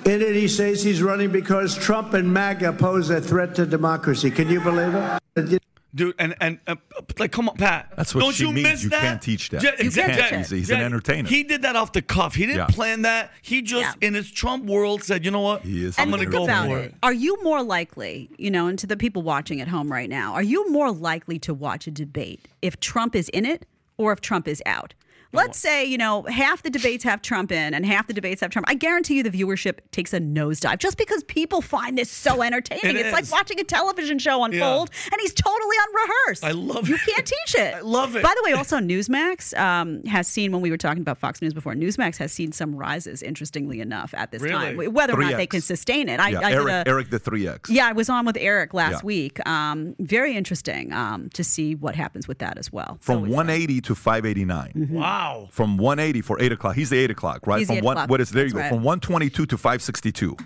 In 0.04 0.22
it, 0.22 0.34
he 0.34 0.48
says 0.48 0.82
he's 0.82 1.02
running 1.02 1.30
because 1.30 1.76
Trump 1.76 2.14
and 2.14 2.32
MAGA 2.32 2.72
pose 2.74 3.10
a 3.10 3.20
threat 3.20 3.54
to 3.56 3.66
democracy. 3.66 4.30
Can 4.30 4.48
you 4.48 4.60
believe 4.60 4.94
it? 5.36 5.62
Dude, 5.92 6.14
and 6.20 6.36
and 6.40 6.58
uh, 6.68 6.76
like, 7.18 7.32
come 7.32 7.48
on, 7.48 7.56
Pat. 7.56 7.92
That's 7.96 8.14
what 8.14 8.20
Don't 8.20 8.32
she 8.32 8.44
you 8.44 8.52
means. 8.52 8.68
miss 8.68 8.84
You 8.84 8.90
that? 8.90 9.00
can't 9.00 9.20
teach 9.22 9.50
that. 9.50 9.60
Je- 9.60 9.84
You 9.84 9.90
Jed- 9.90 10.06
can't 10.06 10.18
Jed- 10.18 10.22
teach 10.22 10.32
it. 10.32 10.36
He's- 10.36 10.50
he's 10.50 10.68
Jed, 10.68 10.78
an 10.78 10.84
entertainer. 10.86 11.28
He 11.28 11.42
did 11.42 11.62
that 11.62 11.74
off 11.74 11.92
the 11.92 12.00
cuff. 12.00 12.36
He 12.36 12.46
didn't 12.46 12.58
Yeah. 12.58 12.66
plan 12.68 13.02
that. 13.02 13.32
He 13.42 13.60
just, 13.60 13.96
Yeah. 14.00 14.06
in 14.08 14.14
his 14.14 14.30
Trump 14.30 14.66
world, 14.66 15.02
said, 15.02 15.24
"You 15.24 15.32
know 15.32 15.40
what? 15.40 15.62
He 15.62 15.84
is 15.84 15.98
I'm 15.98 16.08
going 16.10 16.20
to 16.20 16.26
think 16.26 16.32
go 16.32 16.44
about 16.44 16.68
for 16.68 16.78
it. 16.78 16.84
it." 16.86 16.94
Are 17.02 17.12
you 17.12 17.42
more 17.42 17.62
likely, 17.64 18.30
you 18.38 18.52
know, 18.52 18.68
and 18.68 18.78
to 18.78 18.86
the 18.86 18.96
people 18.96 19.22
watching 19.22 19.60
at 19.60 19.66
home 19.66 19.90
right 19.90 20.08
now, 20.08 20.32
are 20.32 20.44
you 20.44 20.70
more 20.70 20.92
likely 20.92 21.40
to 21.40 21.52
watch 21.52 21.88
a 21.88 21.90
debate 21.90 22.46
if 22.62 22.78
Trump 22.78 23.16
is 23.16 23.28
in 23.30 23.44
it 23.44 23.66
or 23.98 24.12
if 24.12 24.20
Trump 24.20 24.46
is 24.46 24.62
out? 24.64 24.94
Let's 25.32 25.58
say, 25.58 25.84
you 25.84 25.96
know, 25.96 26.22
half 26.24 26.62
the 26.62 26.70
debates 26.70 27.04
have 27.04 27.22
Trump 27.22 27.52
in 27.52 27.72
and 27.72 27.86
half 27.86 28.06
the 28.08 28.12
debates 28.12 28.40
have 28.40 28.50
Trump. 28.50 28.66
I 28.68 28.74
guarantee 28.74 29.14
you 29.16 29.22
the 29.22 29.30
viewership 29.30 29.78
takes 29.92 30.12
a 30.12 30.18
nosedive 30.20 30.78
just 30.78 30.98
because 30.98 31.22
people 31.24 31.60
find 31.60 31.96
this 31.96 32.10
so 32.10 32.42
entertaining. 32.50 32.96
It 32.96 33.06
it's 33.06 33.12
like 33.12 33.30
watching 33.30 33.60
a 33.60 33.64
television 33.64 34.18
show 34.18 34.42
unfold 34.44 34.90
and 35.12 35.20
he's 35.20 35.32
totally 35.32 35.76
unrehearsed. 35.88 36.44
I 36.44 36.50
love 36.50 36.88
You 36.88 36.96
it. 36.96 37.00
can't 37.06 37.26
teach 37.26 37.54
it. 37.54 37.74
I 37.76 37.80
love 37.80 38.16
it. 38.16 38.22
By 38.24 38.34
the 38.36 38.42
way, 38.44 38.52
also 38.54 38.78
Newsmax 38.78 39.56
um, 39.58 40.02
has 40.04 40.26
seen, 40.26 40.50
when 40.52 40.62
we 40.62 40.70
were 40.70 40.76
talking 40.76 41.00
about 41.02 41.18
Fox 41.18 41.40
News 41.40 41.54
before, 41.54 41.74
Newsmax 41.74 42.16
has 42.18 42.32
seen 42.32 42.50
some 42.50 42.74
rises, 42.74 43.22
interestingly 43.22 43.80
enough, 43.80 44.12
at 44.16 44.32
this 44.32 44.42
Really? 44.42 44.76
time. 44.76 44.92
Whether 44.92 45.14
or 45.14 45.22
not 45.22 45.36
they 45.36 45.46
can 45.46 45.60
sustain 45.60 46.08
it. 46.08 46.18
I, 46.18 46.30
yeah, 46.30 46.40
I 46.40 46.52
Eric, 46.52 46.68
a- 46.68 46.88
Eric 46.88 47.10
the 47.10 47.20
3X. 47.20 47.66
yeah, 47.68 47.86
I 47.86 47.92
was 47.92 48.08
on 48.08 48.24
with 48.26 48.36
Eric 48.38 48.74
last 48.74 49.02
Yeah. 49.02 49.06
week. 49.06 49.46
Um, 49.48 49.94
very 50.00 50.34
interesting 50.36 50.92
um, 50.92 51.28
to 51.34 51.44
see 51.44 51.74
what 51.76 51.94
happens 51.94 52.26
with 52.26 52.38
that 52.38 52.58
as 52.58 52.72
well. 52.72 52.98
From 53.00 53.24
So- 53.26 53.30
180 53.30 53.80
to 53.82 53.94
589. 53.94 54.88
Wow. 54.90 55.19
From 55.50 55.76
180 55.76 56.20
for 56.22 56.40
8 56.40 56.52
o'clock. 56.52 56.74
He's 56.76 56.90
the 56.90 56.98
8 56.98 57.10
o'clock, 57.10 57.46
right? 57.46 57.58
He's 57.58 57.68
the 57.68 57.74
From 57.74 57.78
8 57.78 57.84
one, 57.84 57.96
o'clock. 57.96 58.10
What 58.10 58.20
is 58.20 58.30
there? 58.30 58.46
You 58.46 58.52
go. 58.52 58.58
right. 58.58 58.66
Mm-hmm. 58.66 58.76
From 58.76 58.84
122 58.84 59.46
to 59.46 59.56
562. 59.56 60.36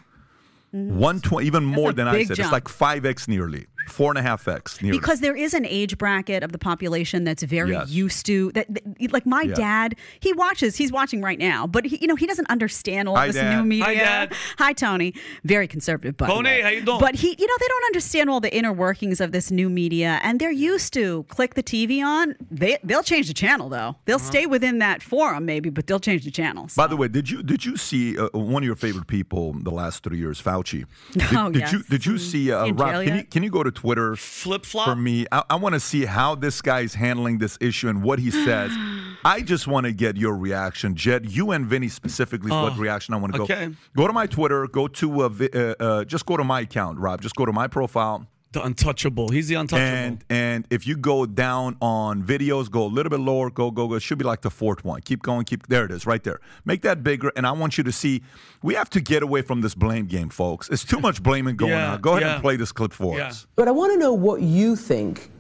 120, 0.73 1.47
even 1.47 1.65
more 1.65 1.93
than 1.93 2.09
I 2.09 2.25
said. 2.25 2.37
jump. 2.37 2.41
It's 2.41 2.53
like 2.53 2.65
5x 2.65 3.29
nearly, 3.29 3.67
four 3.89 4.11
and 4.11 4.19
a 4.19 4.23
half 4.23 4.47
x 4.49 4.79
because 4.79 5.21
there 5.21 5.35
is 5.37 5.55
an 5.55 5.65
age 5.67 5.97
bracket 5.99 6.43
of 6.43 6.53
the 6.53 6.59
population 6.59 7.25
that's 7.25 7.43
very 7.43 7.73
Yes. 7.73 7.89
used 7.91 8.27
to 8.27 8.51
that, 8.53 8.67
that- 8.73 9.13
like 9.13 9.27
my 9.27 9.43
Yeah. 9.43 9.55
dad 9.55 9.97
he 10.21 10.33
watches 10.33 10.77
he's 10.77 10.93
watching 10.93 11.21
right 11.23 11.39
now 11.39 11.67
but 11.67 11.85
he, 11.87 11.99
you 12.01 12.07
know 12.07 12.17
he 12.17 12.27
doesn't 12.27 12.49
understand 12.51 13.09
all 13.09 13.17
Hi, 13.17 13.27
this 13.29 13.37
Dad. 13.37 13.57
new 13.57 13.65
media 13.65 13.85
Hi, 13.87 13.95
Dad. 13.95 14.33
Hi, 14.59 14.73
tony 14.73 15.15
very 15.45 15.67
conservative 15.67 16.17
but 16.17 16.27
the 16.27 16.33
Tony, 16.33 16.49
way. 16.49 16.61
how 16.63 16.69
you 16.69 16.83
doing? 16.83 17.01
but 17.01 17.15
he 17.17 17.29
you 17.39 17.47
know 17.47 17.55
they 17.61 17.67
don't 17.69 17.85
understand 17.87 18.31
all 18.31 18.41
the 18.41 18.55
inner 18.55 18.73
workings 18.73 19.21
of 19.21 19.33
this 19.33 19.51
new 19.51 19.69
media 19.69 20.21
and 20.23 20.41
they're 20.41 20.51
used 20.51 20.93
to 20.95 21.25
click 21.29 21.55
the 21.55 21.63
tv 21.63 22.03
on 22.03 22.35
they 22.51 22.79
they'll 22.85 23.03
change 23.03 23.29
the 23.29 23.35
channel 23.35 23.69
though 23.69 23.97
they'll 24.07 24.17
Uh-huh. 24.17 24.25
stay 24.35 24.47
within 24.47 24.79
that 24.79 25.03
forum 25.03 25.45
maybe 25.45 25.69
but 25.71 25.87
they'll 25.87 26.01
change 26.01 26.25
the 26.25 26.31
channel 26.31 26.69
By 26.77 26.87
the 26.87 26.97
way, 26.97 27.09
did 27.09 27.29
you 27.31 27.43
did 27.43 27.65
you 27.65 27.77
see 27.77 28.19
uh, 28.19 28.29
one 28.33 28.63
of 28.63 28.67
your 28.67 28.77
favorite 28.77 29.07
people 29.07 29.53
the 29.53 29.71
last 29.71 30.03
three 30.05 30.19
years, 30.19 30.41
Fauci? 30.41 30.85
Did, 31.13 31.23
Oh, 31.35 31.51
did 31.51 31.61
yes. 31.61 31.73
you 31.73 31.83
did 31.83 32.07
you 32.07 32.17
see 32.19 32.53
uh, 32.53 32.67
Rob? 32.73 33.05
Can 33.05 33.17
you 33.19 33.25
can 33.25 33.43
you 33.43 33.51
go 33.51 33.63
to 33.63 33.71
Twitter 33.75 34.17
Flip-flop? 34.17 34.87
for 34.87 34.97
me? 34.97 35.27
I, 35.31 35.43
I 35.51 35.57
want 35.57 35.75
to 35.75 35.81
see 35.81 36.05
how 36.05 36.35
this 36.35 36.63
guy's 36.63 36.95
handling 36.95 37.39
this 37.39 37.59
issue 37.61 37.89
and 37.89 38.03
what 38.03 38.19
he 38.19 38.31
says. 38.31 38.73
I 39.27 39.41
just 39.41 39.67
want 39.67 39.87
to 39.87 39.93
get 39.93 40.17
your 40.17 40.37
reaction, 40.37 40.97
Jed. 40.97 41.31
You 41.31 41.53
and 41.53 41.67
Vinny 41.67 41.89
specifically 41.89 42.51
what 42.51 42.77
reaction 42.77 43.15
I 43.15 43.17
want 43.17 43.33
to 43.33 43.39
go. 43.39 43.45
okay. 43.45 43.71
Go 43.97 44.07
to 44.07 44.13
my 44.13 44.27
Twitter. 44.27 44.67
Go 44.67 44.87
to 44.89 45.23
uh, 45.23 45.31
uh, 45.55 45.75
uh, 45.81 46.05
just 46.05 46.27
go 46.27 46.37
to 46.37 46.45
my 46.45 46.61
account, 46.61 46.99
Rob. 46.99 47.23
Just 47.23 47.35
go 47.35 47.47
to 47.47 47.53
my 47.53 47.67
profile. 47.67 48.27
The 48.55 48.63
untouchable. 48.65 49.29
He's 49.31 49.49
the 49.49 49.57
untouchable. 49.57 49.85
And 49.87 50.25
and 50.31 50.67
if 50.71 50.87
you 50.87 50.97
go 50.97 51.27
down 51.27 51.77
on 51.83 52.23
videos, 52.23 52.71
go 52.71 52.85
a 52.85 52.93
little 52.97 53.11
bit 53.11 53.19
lower, 53.21 53.51
go 53.51 53.71
go 53.73 53.89
go. 53.89 53.95
It 53.95 54.01
should 54.01 54.17
be 54.19 54.25
like 54.25 54.43
the 54.43 54.51
fourth 54.51 54.85
one. 54.85 55.01
Keep 55.03 55.23
going, 55.23 55.45
keep 55.45 55.67
there 55.67 55.85
it 55.85 55.91
is, 55.91 56.07
right 56.07 56.23
there. 56.23 56.41
Make 56.65 56.83
that 56.83 57.03
bigger, 57.03 57.33
and 57.37 57.47
I 57.49 57.53
want 57.53 57.77
you 57.79 57.85
to 57.85 57.91
see. 57.93 58.23
We 58.63 58.75
have 58.75 58.89
to 58.91 59.01
get 59.01 59.23
away 59.25 59.43
from 59.43 59.61
this 59.61 59.75
blame 59.75 60.07
game, 60.07 60.29
folks. 60.29 60.69
It's 60.71 60.85
too 60.85 61.01
much 61.01 61.21
blaming 61.23 61.57
going 61.57 61.73
Yeah, 61.73 61.95
on. 61.95 62.01
Go 62.01 62.13
ahead 62.13 62.23
yeah. 62.23 62.33
and 62.35 62.43
play 62.43 62.57
this 62.57 62.71
clip 62.73 62.93
for 62.93 63.17
Yeah. 63.19 63.27
us. 63.29 63.47
But 63.57 63.67
I 63.67 63.73
want 63.73 63.93
to 63.93 63.99
know 63.99 64.13
what 64.15 64.41
you 64.41 64.77
think 64.77 65.31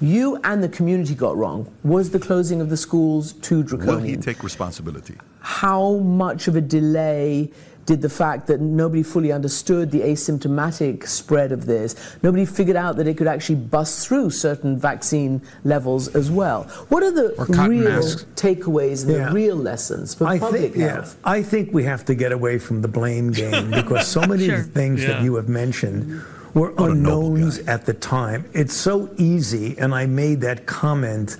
you 0.00 0.38
and 0.44 0.62
the 0.64 0.68
community 0.70 1.14
got 1.14 1.36
wrong. 1.36 1.70
Was 1.84 2.10
the 2.10 2.18
closing 2.18 2.60
of 2.62 2.70
the 2.70 2.76
schools 2.78 3.34
too 3.34 3.56
Will 3.58 3.62
draconian? 3.64 4.04
he 4.06 4.16
take 4.16 4.42
responsibility? 4.42 5.16
How 5.40 5.98
much 5.98 6.48
of 6.48 6.56
a 6.56 6.60
delay 6.60 7.50
did 7.86 8.02
the 8.02 8.08
fact 8.08 8.48
that 8.48 8.60
nobody 8.60 9.02
fully 9.02 9.30
understood 9.32 9.90
the 9.92 10.00
asymptomatic 10.00 11.06
spread 11.06 11.52
of 11.52 11.66
this, 11.66 11.94
nobody 12.22 12.44
figured 12.44 12.76
out 12.76 12.96
that 12.96 13.06
it 13.06 13.16
could 13.16 13.28
actually 13.28 13.54
bust 13.54 14.06
through 14.06 14.28
certain 14.30 14.76
vaccine 14.76 15.40
levels 15.64 16.08
as 16.14 16.28
well? 16.30 16.64
What 16.88 17.02
are 17.04 17.12
the 17.12 17.34
real 17.68 17.84
masks. 18.02 18.26
takeaways 18.34 19.04
and 19.04 19.12
Yeah. 19.12 19.28
the 19.28 19.34
real 19.34 19.56
lessons 19.56 20.14
for 20.14 20.26
I 20.26 20.38
public 20.40 20.60
think, 20.62 20.76
yeah, 20.76 20.94
health? 20.94 21.16
I 21.24 21.42
think 21.42 21.72
we 21.72 21.84
have 21.84 22.04
to 22.06 22.14
get 22.14 22.32
away 22.32 22.58
from 22.58 22.82
the 22.82 22.88
blame 22.88 23.30
game 23.30 23.70
because 23.70 24.06
so 24.08 24.20
many 24.22 24.46
Sure. 24.46 24.56
of 24.60 24.66
the 24.66 24.72
things 24.80 25.02
Yeah. 25.02 25.08
that 25.08 25.22
you 25.22 25.36
have 25.36 25.48
mentioned 25.48 26.20
were 26.54 26.72
What 26.72 26.90
unknowns 26.90 27.58
at 27.60 27.86
the 27.86 27.92
time. 27.94 28.46
It's 28.52 28.74
so 28.74 29.08
easy, 29.16 29.76
and 29.78 29.94
I 29.94 30.06
made 30.06 30.40
that 30.40 30.66
comment 30.66 31.36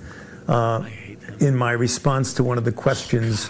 uh, 0.47 0.81
in 1.39 1.53
my 1.57 1.71
response 1.71 2.33
to 2.35 2.41
one 2.43 2.57
of 2.57 2.63
the 2.63 2.71
questions 2.71 3.49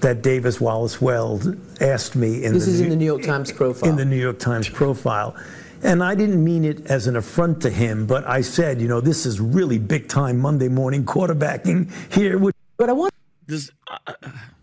that 0.00 0.22
David 0.22 0.60
Wallace-Wells 0.60 1.48
asked 1.80 2.16
me 2.16 2.44
in 2.44 2.52
This 2.52 2.66
the 2.66 2.70
is 2.72 2.80
in 2.80 2.84
New- 2.86 2.90
the 2.90 2.96
New 2.96 3.04
York 3.06 3.22
Times 3.22 3.52
profile. 3.52 3.88
in 3.88 3.96
the 3.96 4.04
New 4.04 4.16
York 4.20 4.38
Times 4.38 4.68
profile. 4.68 5.34
And 5.82 6.02
I 6.04 6.14
didn't 6.14 6.42
mean 6.44 6.64
it 6.64 6.86
as 6.86 7.06
an 7.06 7.16
affront 7.16 7.62
to 7.62 7.70
him, 7.70 8.06
but 8.06 8.26
I 8.28 8.42
said, 8.42 8.82
you 8.82 8.88
know, 8.88 9.00
this 9.00 9.24
is 9.24 9.40
really 9.40 9.78
big 9.78 10.08
time 10.08 10.38
Monday 10.38 10.68
morning 10.68 11.04
quarterbacking 11.04 11.90
here. 12.12 12.36
Which 12.38 12.54
but 12.76 12.90
I 12.90 12.92
want 12.92 13.12
this 13.46 13.70
uh, 13.88 14.12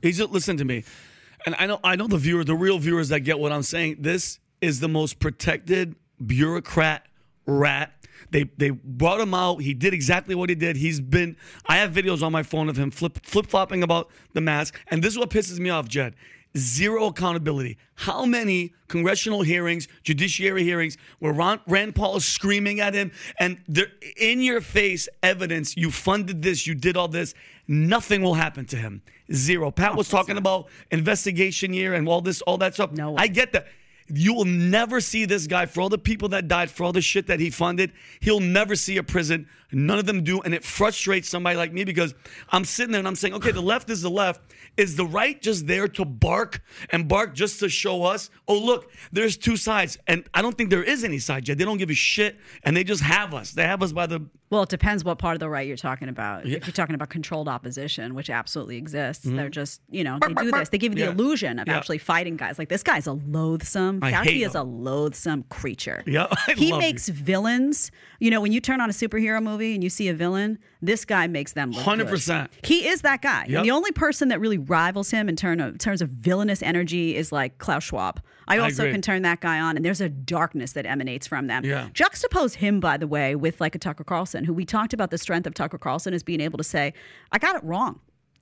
he's 0.01 0.19
listen 0.21 0.55
to 0.55 0.63
me 0.63 0.81
and 1.45 1.53
i 1.59 1.65
know 1.67 1.77
i 1.83 1.95
know 1.97 2.07
the 2.07 2.17
viewer 2.17 2.43
the 2.45 2.55
real 2.55 2.79
viewers 2.79 3.09
that 3.09 3.19
get 3.19 3.37
what 3.37 3.51
i'm 3.51 3.61
saying 3.61 3.97
this 3.99 4.39
is 4.61 4.79
the 4.79 4.87
most 4.87 5.19
protected 5.19 5.93
bureaucrat 6.25 7.05
rat 7.45 7.91
they 8.31 8.43
they 8.55 8.69
brought 8.69 9.19
him 9.19 9.33
out 9.33 9.61
he 9.61 9.73
did 9.73 9.93
exactly 9.93 10.35
what 10.35 10.47
he 10.49 10.55
did 10.55 10.77
he's 10.77 11.01
been 11.01 11.35
i 11.67 11.75
have 11.77 11.91
videos 11.91 12.23
on 12.23 12.31
my 12.31 12.41
phone 12.43 12.69
of 12.69 12.77
him 12.77 12.89
flip 12.89 13.19
flip-flopping 13.25 13.83
about 13.83 14.09
the 14.33 14.39
mask 14.41 14.79
and 14.87 15.03
this 15.03 15.11
is 15.11 15.19
what 15.19 15.29
pisses 15.29 15.59
me 15.59 15.69
off 15.69 15.87
jed 15.89 16.15
zero 16.57 17.07
accountability 17.07 17.77
how 17.95 18.25
many 18.25 18.73
congressional 18.87 19.41
hearings 19.41 19.87
judiciary 20.03 20.63
hearings 20.63 20.97
where 21.19 21.33
Ron, 21.33 21.59
rand 21.67 21.95
paul 21.95 22.17
is 22.17 22.25
screaming 22.25 22.79
at 22.79 22.93
him 22.93 23.11
and 23.39 23.59
they're 23.67 23.91
in 24.17 24.41
your 24.41 24.61
face 24.61 25.07
evidence 25.21 25.75
you 25.77 25.91
funded 25.91 26.41
this 26.41 26.65
you 26.67 26.75
did 26.75 26.97
all 26.97 27.07
this 27.07 27.33
nothing 27.67 28.21
will 28.21 28.35
happen 28.35 28.65
to 28.65 28.75
him 28.77 29.01
zero 29.33 29.71
pat 29.71 29.95
was 29.95 30.09
talking 30.09 30.37
about 30.37 30.67
investigation 30.91 31.73
year 31.73 31.93
and 31.93 32.07
all 32.07 32.21
this 32.21 32.41
all 32.41 32.57
that 32.57 32.73
stuff 32.73 32.91
No. 32.91 33.15
i 33.17 33.27
get 33.27 33.51
that 33.53 33.67
you 34.09 34.33
will 34.33 34.45
never 34.45 35.01
see 35.01 35.25
this 35.25 35.47
guy 35.47 35.65
for 35.65 35.81
all 35.81 35.89
the 35.89 35.97
people 35.97 36.29
that 36.29 36.47
died, 36.47 36.71
for 36.71 36.85
all 36.85 36.93
the 36.93 37.01
shit 37.01 37.27
that 37.27 37.39
he 37.39 37.49
funded. 37.49 37.91
He'll 38.21 38.39
never 38.39 38.75
see 38.75 38.97
a 38.97 39.03
prison. 39.03 39.47
None 39.71 39.99
of 39.99 40.05
them 40.05 40.23
do. 40.23 40.41
And 40.41 40.53
it 40.53 40.63
frustrates 40.63 41.27
somebody 41.29 41.57
like 41.57 41.73
me 41.73 41.83
because 41.83 42.13
I'm 42.49 42.63
sitting 42.65 42.91
there 42.91 42.99
and 42.99 43.07
I'm 43.07 43.15
saying, 43.15 43.33
okay, 43.35 43.51
the 43.51 43.61
left 43.61 43.89
is 43.89 44.01
the 44.01 44.09
left. 44.09 44.41
Is 44.77 44.95
the 44.95 45.05
right 45.05 45.41
just 45.41 45.65
there 45.67 45.87
to 45.87 46.05
bark 46.05 46.61
and 46.91 47.07
bark 47.07 47.33
just 47.33 47.59
to 47.61 47.69
show 47.69 48.03
us, 48.03 48.29
oh, 48.47 48.57
look, 48.57 48.91
there's 49.11 49.35
two 49.35 49.57
sides. 49.57 49.97
And 50.07 50.23
I 50.35 50.41
don't 50.43 50.55
think 50.57 50.69
there 50.69 50.83
is 50.83 51.03
any 51.03 51.17
side 51.19 51.47
yet. 51.47 51.57
They 51.57 51.65
don't 51.65 51.77
give 51.77 51.89
a 51.89 51.95
shit 51.95 52.37
and 52.63 52.77
they 52.77 52.83
just 52.83 53.01
have 53.01 53.33
us. 53.33 53.51
They 53.51 53.63
have 53.63 53.81
us 53.81 53.91
by 53.91 54.05
the. 54.05 54.21
Well, 54.49 54.63
it 54.63 54.69
depends 54.69 55.03
what 55.03 55.17
part 55.19 55.33
of 55.35 55.39
the 55.41 55.49
right 55.49 55.67
you're 55.67 55.75
talking 55.75 56.07
about. 56.07 56.45
If 56.45 56.65
you're 56.67 56.73
talking 56.73 56.95
about 56.95 57.09
controlled 57.09 57.49
opposition, 57.49 58.13
which 58.15 58.29
absolutely 58.29 58.77
exists, 58.77 59.25
they're 59.27 59.49
just, 59.49 59.81
you 59.89 60.05
know, 60.05 60.19
they 60.25 60.33
do 60.35 60.51
this. 60.51 60.69
They 60.69 60.77
give 60.77 60.93
you 60.97 61.03
the 61.05 61.11
Mm-hmm. 61.11 61.19
Yeah. 61.19 61.25
illusion 61.25 61.59
of 61.59 61.67
Yeah. 61.67 61.75
actually 61.75 61.97
fighting 61.97 62.37
guys. 62.37 62.57
Like 62.57 62.69
this 62.69 62.81
guy's 62.83 63.07
a 63.07 63.13
loathsome. 63.13 63.99
Fauci 63.99 64.11
hate 64.23 64.41
is 64.43 64.55
a 64.55 64.63
loathsome 64.63 65.43
creature. 65.49 66.01
Yeah, 66.05 66.27
I 66.47 66.53
he 66.53 66.71
makes 66.77 67.09
villains. 67.09 67.91
You 68.19 68.31
know, 68.31 68.39
when 68.41 68.51
you 68.53 68.61
turn 68.61 68.79
on 68.79 68.89
a 68.89 68.93
superhero 68.93 69.43
movie 69.43 69.56
and 69.59 69.83
you 69.83 69.89
see 69.89 70.07
a 70.07 70.13
villain, 70.13 70.59
this 70.81 71.05
guy 71.05 71.27
makes 71.27 71.53
them 71.53 71.71
look 71.71 71.85
good. 71.85 72.07
100%. 72.07 72.49
He 72.63 72.87
is 72.87 73.01
that 73.01 73.21
guy. 73.21 73.45
Yep. 73.47 73.57
And 73.57 73.65
the 73.65 73.71
only 73.71 73.91
person 73.91 74.29
that 74.29 74.39
really 74.39 74.57
rivals 74.57 75.11
him 75.11 75.27
in 75.29 75.35
turn 75.35 75.59
of, 75.59 75.77
terms 75.77 76.01
of 76.01 76.09
villainous 76.09 76.61
energy 76.61 77.15
is 77.15 77.31
like 77.31 77.57
Klaus 77.57 77.83
Schwab. 77.83 78.21
I 78.47 78.59
also 78.59 78.83
agree. 78.83 78.93
can 78.93 79.01
turn 79.01 79.23
that 79.23 79.41
guy 79.41 79.59
on, 79.59 79.75
and 79.75 79.85
there's 79.85 79.99
a 79.99 80.07
darkness 80.07 80.71
that 80.73 80.85
emanates 80.85 81.27
from 81.27 81.47
them. 81.47 81.65
Yeah. 81.65 81.89
Juxtapose 81.93 82.55
him, 82.55 82.79
by 82.79 82.95
the 82.95 83.07
way, 83.07 83.35
with 83.35 83.59
like 83.59 83.75
a 83.75 83.79
Tucker 83.79 84.05
Carlson, 84.05 84.45
who 84.45 84.53
we 84.53 84.63
talked 84.63 84.93
about 84.93 85.11
the 85.11 85.17
strength 85.17 85.45
of 85.45 85.53
Tucker 85.53 85.77
Carlson 85.77 86.13
as 86.13 86.23
being 86.23 86.39
able 86.39 86.57
to 86.57 86.63
say, 86.63 86.93
I 87.31 87.39
got 87.39 87.55
it 87.55 87.63
wrong. 87.63 87.99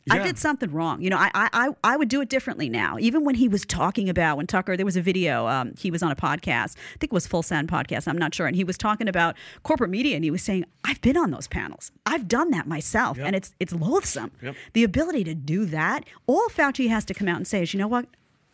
I 0.10 0.20
did 0.20 0.38
something 0.38 0.72
wrong. 0.72 1.02
You 1.02 1.10
know, 1.10 1.18
I, 1.18 1.30
I 1.34 1.70
I 1.84 1.98
would 1.98 2.10
do 2.10 2.22
it 2.22 2.30
differently 2.30 2.70
now. 2.70 2.98
Even 3.00 3.24
when 3.26 3.36
he 3.36 3.48
was 3.48 3.66
talking 3.66 4.10
about 4.10 4.38
when 4.38 4.48
Tucker, 4.48 4.78
there 4.78 4.86
was 4.86 4.96
a 4.96 5.02
video. 5.02 5.48
Um, 5.48 5.74
he 5.78 5.90
was 5.90 6.04
on 6.04 6.12
a 6.12 6.16
podcast. 6.16 6.78
I 6.78 6.98
think 7.00 7.12
it 7.12 7.14
was 7.14 7.26
Full 7.28 7.44
Send 7.44 7.70
podcast. 7.70 8.08
I'm 8.08 8.18
not 8.18 8.34
sure. 8.34 8.48
And 8.48 8.56
he 8.56 8.64
was 8.64 8.78
talking 8.78 9.08
about 9.08 9.36
corporate 9.64 9.90
media, 9.90 10.16
and 10.16 10.24
he 10.24 10.32
was 10.32 10.44
saying, 10.44 10.66
"I've 10.84 11.02
been 11.02 11.18
on 11.18 11.32
those 11.32 11.48
panels. 11.48 11.92
I've 12.06 12.28
done 12.28 12.52
that 12.52 12.68
myself, 12.68 13.18
and 13.18 13.36
it's 13.36 13.54
it's 13.60 13.74
loathsome. 13.74 14.32
Yep. 14.42 14.56
The 14.74 14.84
ability 14.84 15.24
to 15.26 15.34
do 15.34 15.66
that. 15.66 16.06
All 16.28 16.48
Fauci 16.50 16.90
has 16.90 17.06
to 17.06 17.14
come 17.14 17.28
out 17.28 17.38
and 17.38 17.48
say 17.48 17.64
is, 17.64 17.74
you 17.74 17.80
know 17.80 17.88
what." 17.88 18.06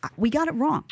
I- 0.04 0.10
We 0.18 0.30
got 0.32 0.48
it 0.48 0.56
wrong. 0.56 0.84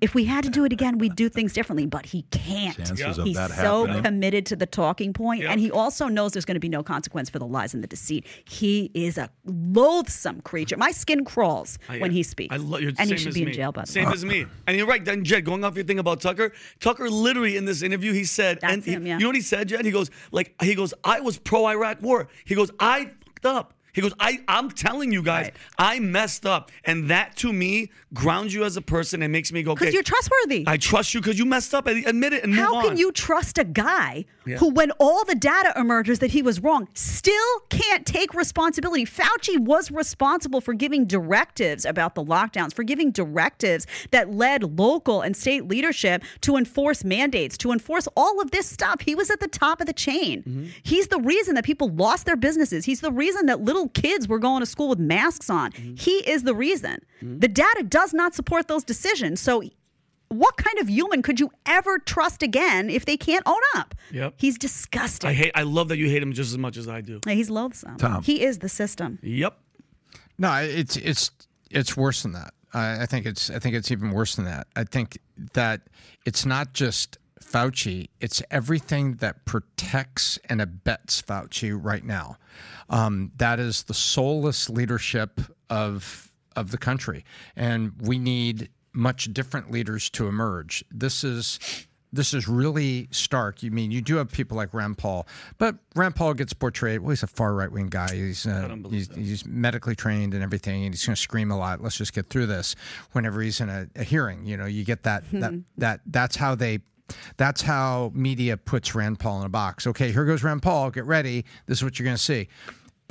If 0.00 0.14
we 0.14 0.24
had 0.24 0.42
to 0.44 0.50
do 0.50 0.64
it 0.64 0.72
again, 0.72 0.96
we'd 0.98 1.14
do 1.16 1.28
things 1.28 1.52
differently, 1.52 1.84
but 1.86 2.06
he 2.06 2.22
can't. 2.30 2.76
Chances 2.76 3.18
of 3.18 3.26
He's 3.26 3.36
that 3.36 3.50
so 3.50 3.84
happening. 3.84 4.02
committed 4.04 4.46
to 4.46 4.56
the 4.56 4.64
talking 4.66 5.12
point, 5.12 5.42
Yeah. 5.42 5.50
and 5.52 5.60
he 5.60 5.70
also 5.70 6.08
knows 6.08 6.32
there's 6.32 6.46
going 6.46 6.54
to 6.54 6.60
be 6.60 6.68
no 6.70 6.82
consequence 6.82 7.28
for 7.28 7.38
the 7.38 7.46
lies 7.46 7.74
and 7.74 7.82
the 7.82 7.86
deceit. 7.86 8.24
He 8.46 8.90
is 8.94 9.18
a 9.18 9.28
loathsome 9.44 10.40
creature. 10.40 10.76
My 10.76 10.90
skin 10.92 11.24
crawls 11.24 11.78
I- 11.88 11.96
uh, 11.96 12.00
when 12.00 12.10
he 12.10 12.22
speaks, 12.22 12.54
I 12.54 12.56
lo- 12.56 12.78
you're 12.78 12.92
the 12.92 13.00
and 13.02 13.10
he 13.10 13.16
should 13.16 13.28
as 13.28 13.34
be 13.34 13.42
in 13.42 13.48
me. 13.48 13.52
jail. 13.54 13.72
By 13.72 13.82
the 13.82 13.86
Same 13.88 14.06
way. 14.06 14.12
as 14.12 14.24
me. 14.24 14.46
And 14.66 14.76
you're 14.76 14.86
right. 14.86 15.04
Then 15.04 15.24
Jed, 15.24 15.44
going 15.44 15.64
off 15.64 15.74
your 15.76 15.84
thing 15.84 15.98
about 15.98 16.20
Tucker, 16.20 16.52
Tucker 16.80 17.10
literally 17.10 17.56
in 17.56 17.64
this 17.64 17.82
interview 17.82 18.12
he 18.12 18.24
said, 18.24 18.58
That's 18.60 18.72
and 18.72 18.84
he- 18.84 18.92
him, 18.92 19.06
yeah. 19.06 19.14
you 19.18 19.20
know 19.24 19.28
what 19.28 19.36
he 19.36 19.42
said, 19.42 19.68
Jed? 19.68 19.84
He 19.84 19.90
goes 19.90 20.10
like 20.32 20.54
he 20.62 20.74
goes, 20.74 20.94
I 21.04 21.20
was 21.20 21.38
pro 21.38 21.66
Iraq 21.66 22.00
war. 22.02 22.28
He 22.44 22.54
goes, 22.54 22.70
I 22.80 23.10
fucked 23.26 23.46
up. 23.46 23.74
He 23.94 24.00
goes, 24.00 24.12
I, 24.20 24.40
I'm 24.48 24.70
telling 24.70 25.12
you 25.12 25.22
guys, 25.22 25.44
Right. 25.46 25.54
I 25.78 26.00
messed 26.00 26.44
up. 26.46 26.70
And 26.84 27.08
that 27.10 27.36
to 27.36 27.52
me 27.52 27.90
grounds 28.12 28.52
you 28.54 28.64
as 28.64 28.76
a 28.76 28.82
person 28.82 29.22
and 29.22 29.32
makes 29.32 29.52
me 29.52 29.62
go, 29.62 29.74
Because 29.74 29.88
okay, 29.88 29.94
you're 29.94 30.02
trustworthy. 30.02 30.64
I 30.66 30.76
trust 30.76 31.14
you 31.14 31.20
because 31.20 31.38
you 31.38 31.44
messed 31.46 31.74
up. 31.74 31.86
Admit 31.86 32.32
it 32.32 32.44
and 32.44 32.52
move 32.54 32.60
on. 32.66 32.72
How 32.72 32.76
on. 32.80 32.84
can 32.88 32.96
you 32.98 33.12
trust 33.12 33.58
a 33.58 33.64
guy 33.64 34.24
Yeah. 34.46 34.56
who, 34.58 34.70
when 34.70 34.90
all 34.98 35.24
the 35.24 35.34
data 35.34 35.72
emerges 35.76 36.18
that 36.18 36.30
he 36.32 36.42
was 36.42 36.60
wrong, 36.60 36.88
still 36.94 37.60
can't 37.70 38.04
take 38.04 38.34
responsibility? 38.34 39.04
Fauci 39.04 39.58
was 39.58 39.90
responsible 39.90 40.60
for 40.60 40.74
giving 40.74 41.06
directives 41.06 41.84
about 41.84 42.14
the 42.14 42.24
lockdowns, 42.24 42.72
for 42.74 42.82
giving 42.82 43.10
directives 43.12 43.86
that 44.10 44.30
led 44.32 44.78
local 44.78 45.20
and 45.22 45.36
state 45.36 45.66
leadership 45.68 46.22
to 46.42 46.56
enforce 46.56 47.04
mandates, 47.04 47.56
to 47.58 47.70
enforce 47.72 48.06
all 48.16 48.40
of 48.40 48.50
this 48.50 48.68
stuff. 48.68 49.00
He 49.02 49.14
was 49.14 49.30
at 49.30 49.40
the 49.40 49.48
top 49.48 49.80
of 49.80 49.86
the 49.86 49.92
chain. 49.92 50.42
Mm-hmm. 50.42 50.66
He's 50.82 51.08
the 51.08 51.20
reason 51.20 51.54
that 51.54 51.64
people 51.64 51.88
lost 51.88 52.26
their 52.26 52.36
businesses. 52.36 52.84
He's 52.84 53.00
the 53.00 53.12
reason 53.12 53.46
that 53.46 53.60
little 53.60 53.83
kids 53.88 54.28
were 54.28 54.38
going 54.38 54.60
to 54.60 54.66
school 54.66 54.88
with 54.88 54.98
masks 54.98 55.50
on. 55.50 55.72
Mm-hmm. 55.72 55.94
He 55.96 56.16
is 56.28 56.42
the 56.42 56.54
reason. 56.54 57.00
The 57.22 57.48
data 57.48 57.82
does 57.82 58.12
not 58.12 58.34
support 58.34 58.68
those 58.68 58.84
decisions. 58.84 59.40
So 59.40 59.62
what 60.28 60.56
kind 60.56 60.78
of 60.78 60.88
human 60.90 61.22
could 61.22 61.40
you 61.40 61.50
ever 61.64 61.98
trust 61.98 62.42
again 62.42 62.90
if 62.90 63.04
they 63.04 63.16
can't 63.16 63.46
own 63.46 63.60
up? 63.76 63.94
Yep. 64.12 64.34
He's 64.36 64.58
disgusting. 64.58 65.30
I 65.30 65.32
hate. 65.32 65.52
I 65.54 65.62
love 65.62 65.88
that 65.88 65.96
you 65.96 66.08
hate 66.08 66.22
him 66.22 66.32
just 66.32 66.50
as 66.50 66.58
much 66.58 66.76
as 66.76 66.88
I 66.88 67.00
do. 67.00 67.20
He's 67.26 67.50
loathsome. 67.50 67.96
Tom. 67.96 68.22
He 68.22 68.42
is 68.42 68.58
the 68.58 68.68
system. 68.68 69.18
Yep. 69.22 69.56
No, 70.38 70.52
it's 70.54 70.96
it's 70.96 71.30
it's 71.70 71.96
worse 71.96 72.22
than 72.22 72.32
that. 72.32 72.52
I, 72.72 73.02
I 73.02 73.06
think 73.06 73.26
it's 73.26 73.50
I 73.50 73.58
think 73.58 73.74
it's 73.76 73.90
even 73.90 74.10
worse 74.10 74.34
than 74.34 74.44
that. 74.46 74.66
I 74.74 74.84
think 74.84 75.18
that 75.52 75.82
it's 76.26 76.44
not 76.44 76.72
just 76.74 77.18
Fauci; 77.54 78.08
it's 78.20 78.42
everything 78.50 79.14
that 79.16 79.44
protects 79.44 80.40
and 80.48 80.60
abets 80.60 81.22
Fauci 81.22 81.72
right 81.80 82.04
now. 82.04 82.36
Um, 82.90 83.30
that 83.36 83.60
is 83.60 83.84
the 83.84 83.94
soulless 83.94 84.68
leadership 84.68 85.40
of 85.70 86.32
of 86.56 86.72
the 86.72 86.78
country, 86.78 87.24
and 87.54 87.92
we 88.00 88.18
need 88.18 88.70
much 88.92 89.32
different 89.32 89.70
leaders 89.70 90.10
to 90.10 90.26
emerge. 90.26 90.84
This 90.90 91.22
is 91.22 91.58
this 92.12 92.32
is 92.32 92.46
really 92.48 93.08
stark. 93.10 93.62
You 93.62 93.70
mean 93.70 93.90
you 93.90 94.00
do 94.00 94.16
have 94.16 94.30
people 94.30 94.56
like 94.56 94.72
Rand 94.72 94.98
Paul, 94.98 95.26
but 95.58 95.76
Rand 95.94 96.16
Paul 96.16 96.34
gets 96.34 96.52
portrayed. 96.52 97.00
Well, 97.00 97.10
he's 97.10 97.22
a 97.22 97.28
far 97.28 97.54
right 97.54 97.70
wing 97.70 97.88
guy. 97.88 98.14
He's 98.14 98.46
uh, 98.46 98.76
he's, 98.90 99.14
he's 99.14 99.44
medically 99.44 99.94
trained 99.96 100.34
and 100.34 100.42
everything, 100.42 100.84
and 100.84 100.94
he's 100.94 101.04
going 101.04 101.16
to 101.16 101.20
scream 101.20 101.50
a 101.50 101.58
lot. 101.58 101.82
Let's 101.82 101.96
just 101.96 102.14
get 102.14 102.30
through 102.30 102.46
this. 102.46 102.76
Whenever 103.12 103.42
he's 103.42 103.60
in 103.60 103.68
a, 103.68 103.88
a 103.96 104.04
hearing, 104.04 104.44
you 104.44 104.56
know, 104.56 104.66
you 104.66 104.84
get 104.84 105.02
that 105.04 105.24
that 105.32 105.52
that 105.78 106.00
that's 106.06 106.36
how 106.36 106.54
they. 106.54 106.80
That's 107.36 107.62
how 107.62 108.12
media 108.14 108.56
puts 108.56 108.94
Rand 108.94 109.18
Paul 109.18 109.40
in 109.40 109.46
a 109.46 109.50
box. 109.50 109.86
Okay, 109.86 110.12
here 110.12 110.24
goes 110.24 110.42
Rand 110.42 110.62
Paul. 110.62 110.90
Get 110.90 111.04
ready. 111.04 111.44
This 111.66 111.78
is 111.78 111.84
what 111.84 111.98
you're 111.98 112.04
going 112.04 112.16
to 112.16 112.22
see. 112.22 112.48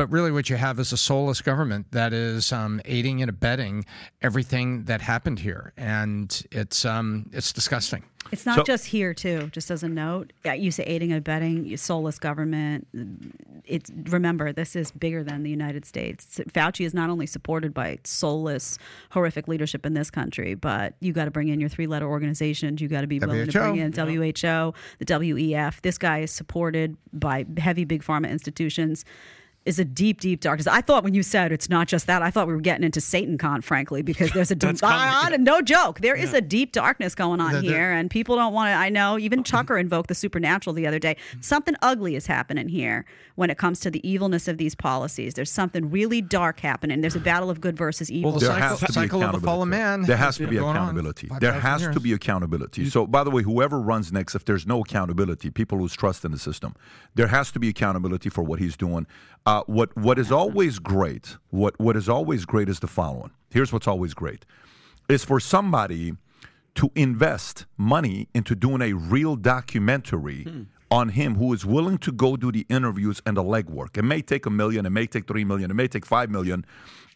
But 0.04 0.12
really, 0.12 0.34
what 0.34 0.50
you 0.50 0.58
have 0.58 0.82
is 0.82 0.92
a 0.92 0.98
soulless 0.98 1.40
government 1.40 1.90
that 1.92 2.12
is 2.12 2.52
um, 2.52 2.82
aiding 2.84 3.22
and 3.22 3.30
abetting 3.30 3.86
everything 4.22 4.84
that 4.84 5.00
happened 5.00 5.40
here, 5.40 5.72
and 5.78 6.46
it's 6.52 6.84
um, 6.84 7.30
it's 7.32 7.54
disgusting. 7.54 8.04
It's 8.34 8.46
not 8.46 8.58
So- 8.58 8.64
just 8.64 8.88
here 8.88 9.14
too. 9.14 9.48
Just 9.54 9.72
as 9.72 9.82
a 9.82 9.88
note, 9.88 10.34
yeah, 10.44 10.56
you 10.56 10.72
say 10.72 10.84
aiding 10.84 11.14
and 11.14 11.20
abetting, 11.20 11.78
soulless 11.78 12.20
government. 12.20 12.86
It's 13.64 13.90
remember 14.10 14.52
this 14.52 14.76
is 14.76 14.92
bigger 14.92 15.24
than 15.24 15.44
the 15.44 15.50
United 15.50 15.86
States. 15.86 16.42
Fauci 16.52 16.86
is 16.86 16.94
not 16.94 17.10
only 17.10 17.26
supported 17.26 17.74
by 17.74 18.00
soulless, 18.04 18.78
horrific 19.12 19.48
leadership 19.48 19.86
in 19.86 19.94
this 19.94 20.12
country, 20.12 20.54
but 20.54 20.96
you 21.00 21.14
got 21.14 21.26
to 21.26 21.32
bring 21.32 21.48
in 21.48 21.62
your 21.62 21.70
three-letter 21.70 22.06
organizations. 22.10 22.82
You 22.82 22.90
got 22.90 23.02
to 23.02 23.08
be 23.08 23.20
willing 23.20 23.46
to 23.46 23.52
bring 23.58 23.78
in 23.78 23.94
WHO, 23.94 24.74
the 25.00 25.06
WEF. 25.06 25.80
This 25.80 25.98
guy 25.98 26.20
is 26.20 26.32
supported 26.32 26.98
by 27.14 27.46
heavy 27.58 27.86
big 27.86 28.04
pharma 28.04 28.30
institutions. 28.30 29.06
Is 29.66 29.80
a 29.80 29.86
deep, 29.86 30.20
deep 30.20 30.42
darkness. 30.42 30.68
I 30.68 30.82
thought 30.82 31.04
when 31.06 31.14
you 31.14 31.24
said 31.24 31.52
it's 31.54 31.70
not 31.70 31.88
just 31.88 32.06
that, 32.08 32.22
I 32.22 32.30
thought 32.32 32.48
we 32.48 32.54
were 32.54 32.60
getting 32.60 32.84
into 32.84 33.00
Satan 33.00 33.38
Con, 33.38 33.62
frankly, 33.62 34.02
because 34.02 34.32
there's 34.32 34.52
a 34.52 34.56
That's 34.64 34.82
deep, 34.82 34.90
coming. 34.90 35.44
no 35.44 35.62
joke. 35.62 36.02
There 36.02 36.16
is 36.16 36.34
a 36.34 36.42
deep 36.42 36.74
darkness 36.74 37.16
going 37.16 37.40
on 37.40 37.54
The- 37.54 37.62
the- 37.62 37.68
here, 37.68 37.92
and 37.92 38.10
people 38.10 38.36
don't 38.36 38.54
want 38.54 38.68
to. 38.70 38.74
I 38.74 38.90
know 38.90 39.18
even 39.18 39.40
uh-huh. 39.40 39.58
Tucker 39.58 39.78
invoked 39.78 40.10
the 40.10 40.16
supernatural 40.16 40.74
the 40.74 40.86
other 40.86 41.00
day. 41.00 41.16
Mm-hmm. 41.32 41.42
Something 41.42 41.76
ugly 41.82 42.16
is 42.16 42.28
happening 42.28 42.68
here 42.68 43.06
when 43.36 43.50
it 43.50 43.58
comes 43.58 43.80
to 43.82 43.90
the 43.90 44.06
evilness 44.08 44.48
of 44.50 44.58
these 44.58 44.76
policies. 44.76 45.34
There's 45.34 45.52
something 45.52 45.90
really 45.90 46.22
dark 46.22 46.60
happening. 46.60 47.00
There's 47.02 47.16
a 47.16 47.20
battle 47.22 47.50
of 47.50 47.62
good 47.62 47.78
versus 47.78 48.12
evil. 48.12 48.32
Well, 48.32 48.40
the 48.40 48.48
there 48.48 48.56
cycle- 48.56 48.68
has 48.70 48.80
to 48.80 48.86
be 48.88 48.94
cycle 48.94 49.24
of 49.24 49.32
the 49.32 49.40
fallen 49.40 49.70
man 49.70 50.02
There 50.02 50.18
has 50.18 50.24
has 50.26 50.38
to 50.38 50.48
be 50.48 50.58
accountability. 50.58 51.30
There 51.40 51.52
thousand 51.54 51.62
has 51.62 51.94
to 51.96 52.00
be 52.02 52.12
accountability. 52.14 52.90
So, 52.90 53.08
by 53.08 53.24
the 53.24 53.32
way, 53.32 53.44
whoever 53.44 53.80
runs 53.80 54.12
next, 54.12 54.36
if 54.36 54.44
there's 54.44 54.68
no 54.68 54.82
accountability, 54.82 55.50
people 55.52 55.80
lose 55.80 55.94
trust 55.94 56.26
in 56.26 56.32
the 56.32 56.40
system. 56.40 56.76
There 57.16 57.28
has 57.28 57.52
to 57.54 57.60
be 57.60 57.70
accountability 57.70 58.30
for 58.30 58.44
what 58.44 58.60
he's 58.60 58.76
doing. 58.76 59.08
Uh, 59.46 59.62
what 59.66 59.96
what 59.98 60.18
is 60.18 60.32
always 60.32 60.80
great, 60.80 61.38
what 61.50 61.78
what 61.80 61.98
is 61.98 62.08
always 62.08 62.46
great 62.46 62.70
is 62.70 62.80
the 62.80 62.88
following. 62.88 63.32
Here's 63.50 63.74
what's 63.74 63.88
always 63.88 64.14
great, 64.14 64.46
is 65.10 65.26
for 65.26 65.40
somebody 65.40 66.14
to 66.76 66.90
invest 66.96 67.66
money 67.78 68.30
into 68.34 68.56
doing 68.56 68.82
a 68.82 68.94
real 68.94 69.36
documentary 69.36 70.66
on 70.90 71.10
him 71.10 71.36
who 71.36 71.52
is 71.54 71.66
willing 71.66 71.98
to 71.98 72.12
go 72.12 72.36
do 72.38 72.52
the 72.52 72.66
interviews 72.70 73.22
and 73.26 73.36
the 73.36 73.44
legwork. 73.44 73.98
It 73.98 74.04
may 74.04 74.22
take 74.22 74.46
a 74.46 74.50
million, 74.50 74.86
it 74.86 74.92
may 74.92 75.08
take 75.08 75.28
three 75.28 75.44
million, 75.44 75.72
it 75.72 75.74
may 75.74 75.88
take 75.88 76.06
five 76.06 76.30
million. 76.30 76.66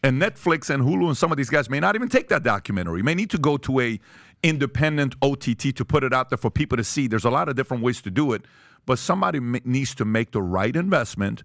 And 0.02 0.20
Netflix 0.20 0.68
and 0.68 0.82
Hulu 0.82 1.08
and 1.08 1.16
some 1.16 1.32
of 1.32 1.38
these 1.38 1.50
guys 1.50 1.70
may 1.70 1.80
not 1.80 1.94
even 1.94 2.08
take 2.08 2.28
that 2.28 2.42
documentary. 2.42 3.02
May 3.02 3.14
need 3.14 3.30
to 3.30 3.38
go 3.38 3.56
to 3.56 3.80
a 3.80 3.98
independent 4.42 5.16
OTT 5.22 5.74
to 5.74 5.84
put 5.84 6.04
it 6.04 6.12
out 6.12 6.28
there 6.28 6.36
for 6.36 6.50
people 6.50 6.76
to 6.76 6.84
see. 6.84 7.08
There's 7.08 7.24
a 7.24 7.30
lot 7.30 7.48
of 7.48 7.56
different 7.56 7.82
ways 7.82 8.02
to 8.02 8.10
do 8.10 8.32
it, 8.32 8.42
but 8.84 8.98
somebody 8.98 9.40
needs 9.40 9.94
to 9.96 10.04
make 10.04 10.32
the 10.32 10.42
right 10.42 10.76
investment 10.76 11.42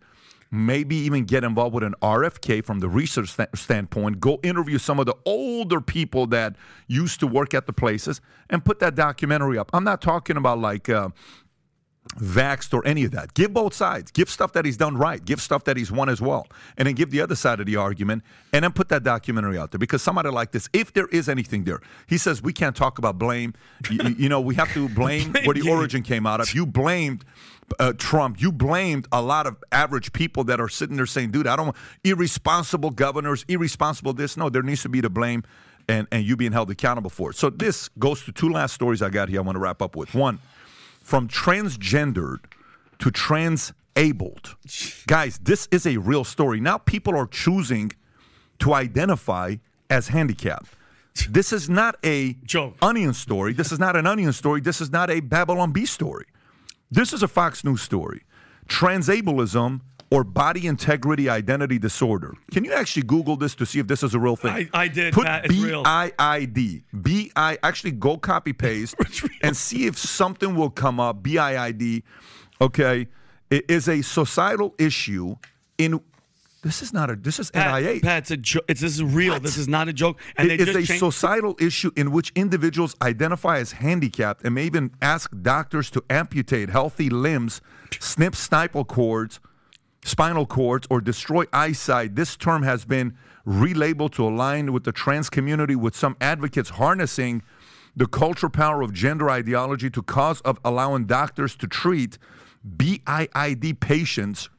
maybe 0.54 0.96
even 0.96 1.26
get 1.26 1.44
involved 1.44 1.74
with 1.74 1.84
an 1.84 1.96
RFK 2.02 2.64
from 2.64 2.80
the 2.80 2.88
research 2.88 3.30
sta- 3.30 3.48
standpoint, 3.56 4.20
go 4.20 4.40
interview 4.44 4.78
some 4.78 5.00
of 5.00 5.08
the 5.08 5.16
older 5.26 5.82
people 5.82 6.28
that 6.28 6.56
used 6.88 7.20
to 7.22 7.28
work 7.28 7.56
at 7.56 7.66
the 7.66 7.74
places 7.74 8.22
and 8.52 8.64
put 8.64 8.80
that 8.80 8.94
documentary 8.94 9.58
up. 9.58 9.72
I'm 9.74 9.84
not 9.84 10.00
talking 10.00 10.38
about 10.38 10.60
like 10.60 10.90
uh, 10.90 11.10
Vaxxed 12.20 12.74
or 12.74 12.86
any 12.86 13.04
of 13.04 13.12
that. 13.12 13.34
Give 13.34 13.52
both 13.52 13.74
sides. 13.74 14.12
Give 14.12 14.30
stuff 14.30 14.54
that 14.54 14.66
he's 14.66 14.78
done 14.78 14.96
right. 14.98 15.24
Give 15.24 15.42
stuff 15.42 15.64
that 15.64 15.78
he's 15.78 15.92
won 15.92 16.10
as 16.10 16.22
well. 16.22 16.48
And 16.78 16.88
then 16.88 16.96
give 16.96 17.10
the 17.10 17.22
other 17.22 17.36
side 17.36 17.60
of 17.60 17.66
the 17.66 17.78
argument 17.78 18.24
and 18.52 18.64
then 18.64 18.74
put 18.74 18.90
that 18.90 19.04
documentary 19.04 19.58
out 19.58 19.72
there. 19.72 19.80
Because 19.80 20.02
somebody 20.02 20.30
like 20.30 20.52
this, 20.52 20.70
if 20.74 20.94
there 20.94 21.08
is 21.08 21.28
anything 21.28 21.64
there, 21.64 21.82
he 22.08 22.18
says 22.18 22.44
we 22.44 22.54
can't 22.54 22.76
talk 22.76 23.00
about 23.00 23.18
blame. 23.18 23.54
you, 23.90 24.00
you 24.18 24.30
know, 24.30 24.42
we 24.42 24.54
have 24.56 24.72
to 24.74 24.88
blame 24.96 25.34
where 25.46 25.56
the 25.56 25.68
origin 25.68 26.04
came 26.04 26.28
out 26.28 26.42
of. 26.42 26.54
You 26.54 26.68
blamed 26.68 27.26
uh, 27.80 27.94
Trump. 27.98 28.42
You 28.42 28.52
blamed 28.52 29.08
a 29.12 29.22
lot 29.22 29.48
of 29.48 29.64
average 29.72 30.14
people 30.14 30.44
that 30.46 30.60
are 30.60 30.70
sitting 30.70 30.96
there 30.96 31.06
saying, 31.06 31.32
dude, 31.32 31.48
I 31.48 31.56
don't 31.56 31.68
want 31.68 31.78
irresponsible 32.04 32.92
governors, 32.92 33.46
irresponsible 33.48 34.14
this. 34.14 34.38
No, 34.38 34.50
there 34.50 34.64
needs 34.64 34.82
to 34.84 34.90
be 34.90 35.02
the 35.02 35.10
blame 35.10 35.44
and, 35.88 36.08
and 36.12 36.24
you 36.24 36.36
being 36.36 36.52
held 36.52 36.70
accountable 36.70 37.10
for 37.10 37.32
it. 37.32 37.36
So 37.36 37.50
this 37.50 37.90
goes 38.00 38.24
to 38.26 38.32
two 38.32 38.50
last 38.50 38.74
stories 38.74 39.02
I 39.02 39.10
got 39.10 39.30
here 39.30 39.40
I 39.40 39.44
want 39.44 39.56
to 39.56 39.60
wrap 39.60 39.82
up 39.82 39.96
with. 39.96 40.14
One, 40.14 40.40
from 41.02 41.28
transgendered 41.28 42.40
to 43.00 43.12
transabled. 43.12 44.56
Guys, 45.08 45.40
this 45.40 45.68
is 45.72 45.86
a 45.86 45.98
real 45.98 46.24
story. 46.24 46.60
Now 46.60 46.78
people 46.78 47.16
are 47.18 47.28
choosing 47.28 47.92
to 48.60 48.74
identify 48.74 49.56
as 49.90 50.08
handicapped. 50.08 50.70
This 51.30 51.54
is 51.54 51.70
not 51.70 51.98
a 52.04 52.34
Joke. 52.44 52.76
onion 52.82 53.14
story. 53.14 53.54
This 53.54 53.72
is 53.72 53.80
not 53.80 53.96
an 53.96 54.08
onion 54.08 54.34
story. 54.34 54.62
This 54.62 54.82
is 54.82 54.92
not 54.92 55.10
a 55.12 55.20
Babylon 55.20 55.72
Bee 55.72 55.86
story. 55.86 56.26
This 56.94 57.12
is 57.12 57.24
a 57.24 57.28
Fox 57.28 57.64
News 57.64 57.82
story. 57.82 58.22
Transableism 58.68 59.82
or 60.12 60.24
body 60.24 60.68
integrity 60.68 61.28
identity 61.28 61.80
disorder. 61.80 62.36
Can 62.52 62.64
you 62.64 62.72
actually 62.72 63.02
Google 63.02 63.36
this 63.36 63.56
to 63.56 63.66
see 63.66 63.80
if 63.80 63.88
this 63.88 64.04
is 64.04 64.14
a 64.14 64.20
real 64.20 64.36
thing? 64.36 64.52
I- 64.52 64.70
I 64.84 64.88
did, 64.90 65.12
Put 65.12 65.26
Pat, 65.26 65.46
it's 65.46 65.56
real. 65.56 65.82
B-I-I-D. 65.82 66.84
B-I 67.02 67.58
actually 67.64 67.92
go 67.94 68.18
copy 68.18 68.54
paste 68.54 68.94
and 69.42 69.58
see 69.58 69.88
if 69.88 69.98
something 69.98 70.56
will 70.56 70.70
come 70.70 71.00
up. 71.00 71.24
B-I-I-D. 71.24 72.04
Okay. 72.62 73.08
It 73.50 73.66
is 73.68 73.90
a 73.90 74.04
societal 74.04 74.76
issue 74.78 75.36
in 75.80 76.00
this 76.64 76.82
is 76.82 76.92
not 76.94 77.10
a 77.10 77.16
this 77.16 77.40
is 77.40 77.52
Pat, 77.52 77.84
NIH. 77.84 78.02
Pat, 78.02 78.18
it's 78.20 78.32
a 78.32 78.38
jo- 78.38 78.62
it's 78.68 78.82
this 78.82 78.94
is 78.96 79.04
real. 79.04 79.40
This 79.40 79.58
is 79.58 79.68
not 79.68 79.88
a 79.90 79.94
joke. 79.94 80.20
And 80.38 80.50
It 80.50 80.62
is 80.62 80.70
a 80.70 80.74
changed- 80.84 81.00
societal 81.00 81.56
issue 81.60 81.92
in 81.96 82.12
which 82.12 82.32
individuals 82.36 82.96
identify 83.02 83.60
as 83.60 83.74
handicapped 83.74 84.44
and 84.44 84.56
may 84.56 84.66
even 84.66 84.92
ask 85.02 85.30
doctors 85.42 85.90
to 85.92 86.04
amputate 86.10 86.70
healthy 86.70 87.10
limbs, 87.10 87.62
snip 88.00 88.36
spinal 88.36 88.86
cords, 88.86 89.40
spinal 90.04 90.46
cords, 90.46 90.88
or 90.90 91.02
destroy 91.02 91.46
eyesight. 91.54 92.16
This 92.16 92.36
term 92.36 92.64
has 92.64 92.86
been 92.86 93.16
relabeled 93.46 94.12
to 94.14 94.26
align 94.26 94.72
with 94.72 94.86
the 94.86 94.92
trans 94.94 95.30
community, 95.30 95.76
with 95.76 95.96
some 95.96 96.16
advocates 96.22 96.72
harnessing 96.72 97.42
the 97.96 98.08
cultural 98.08 98.50
power 98.50 98.82
of 98.82 98.92
gender 98.94 99.30
ideology 99.30 99.90
to 99.90 100.02
cause 100.02 100.42
of 100.42 100.58
allowing 100.66 101.06
doctors 101.06 101.56
to 101.58 101.68
treat 101.68 102.18
BIID 102.66 103.80
patients 103.80 104.50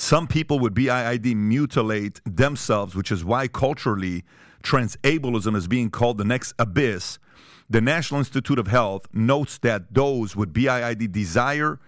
some 0.00 0.28
people 0.28 0.60
with 0.60 0.76
BIID 0.76 1.34
mutilate 1.34 2.20
themselves, 2.24 2.94
which 2.94 3.10
is 3.10 3.24
why 3.24 3.48
culturally 3.48 4.22
transableism 4.62 5.56
is 5.56 5.66
being 5.66 5.90
called 5.90 6.18
the 6.18 6.24
next 6.24 6.54
abyss. 6.56 7.18
The 7.68 7.80
National 7.80 8.20
Institute 8.20 8.60
of 8.60 8.68
Health 8.68 9.08
notes 9.12 9.58
that 9.58 9.92
those 9.92 10.36
with 10.36 10.54
BIID 10.54 11.10
desire 11.10 11.80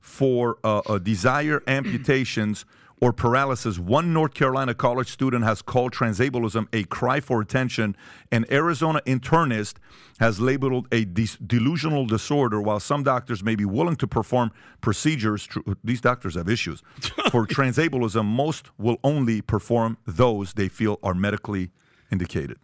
for 0.00 0.58
uh, 0.62 0.82
uh, 0.86 0.98
desire 0.98 1.64
amputations 1.66 2.64
or 3.00 3.12
paralysis. 3.12 3.78
One 3.78 4.12
North 4.12 4.34
Carolina 4.34 4.74
college 4.74 5.10
student 5.10 5.44
has 5.44 5.62
called 5.62 5.92
transableism 5.92 6.66
a 6.72 6.84
cry 6.84 7.20
for 7.20 7.40
attention. 7.40 7.96
An 8.32 8.46
Arizona 8.50 9.00
internist 9.06 9.74
has 10.18 10.40
labeled 10.40 10.88
a 10.92 11.04
dis- 11.04 11.36
delusional 11.36 12.06
disorder, 12.06 12.60
while 12.60 12.80
some 12.80 13.02
doctors 13.02 13.42
may 13.42 13.54
be 13.54 13.64
willing 13.64 13.96
to 13.96 14.06
perform 14.06 14.50
procedures. 14.80 15.46
Tr- 15.46 15.60
these 15.84 16.00
doctors 16.00 16.34
have 16.34 16.48
issues. 16.48 16.82
for 17.30 17.46
transableism, 17.46 18.24
most 18.24 18.70
will 18.78 18.98
only 19.04 19.42
perform 19.42 19.98
those 20.06 20.54
they 20.54 20.68
feel 20.68 20.98
are 21.02 21.14
medically 21.14 21.70
indicated. 22.10 22.58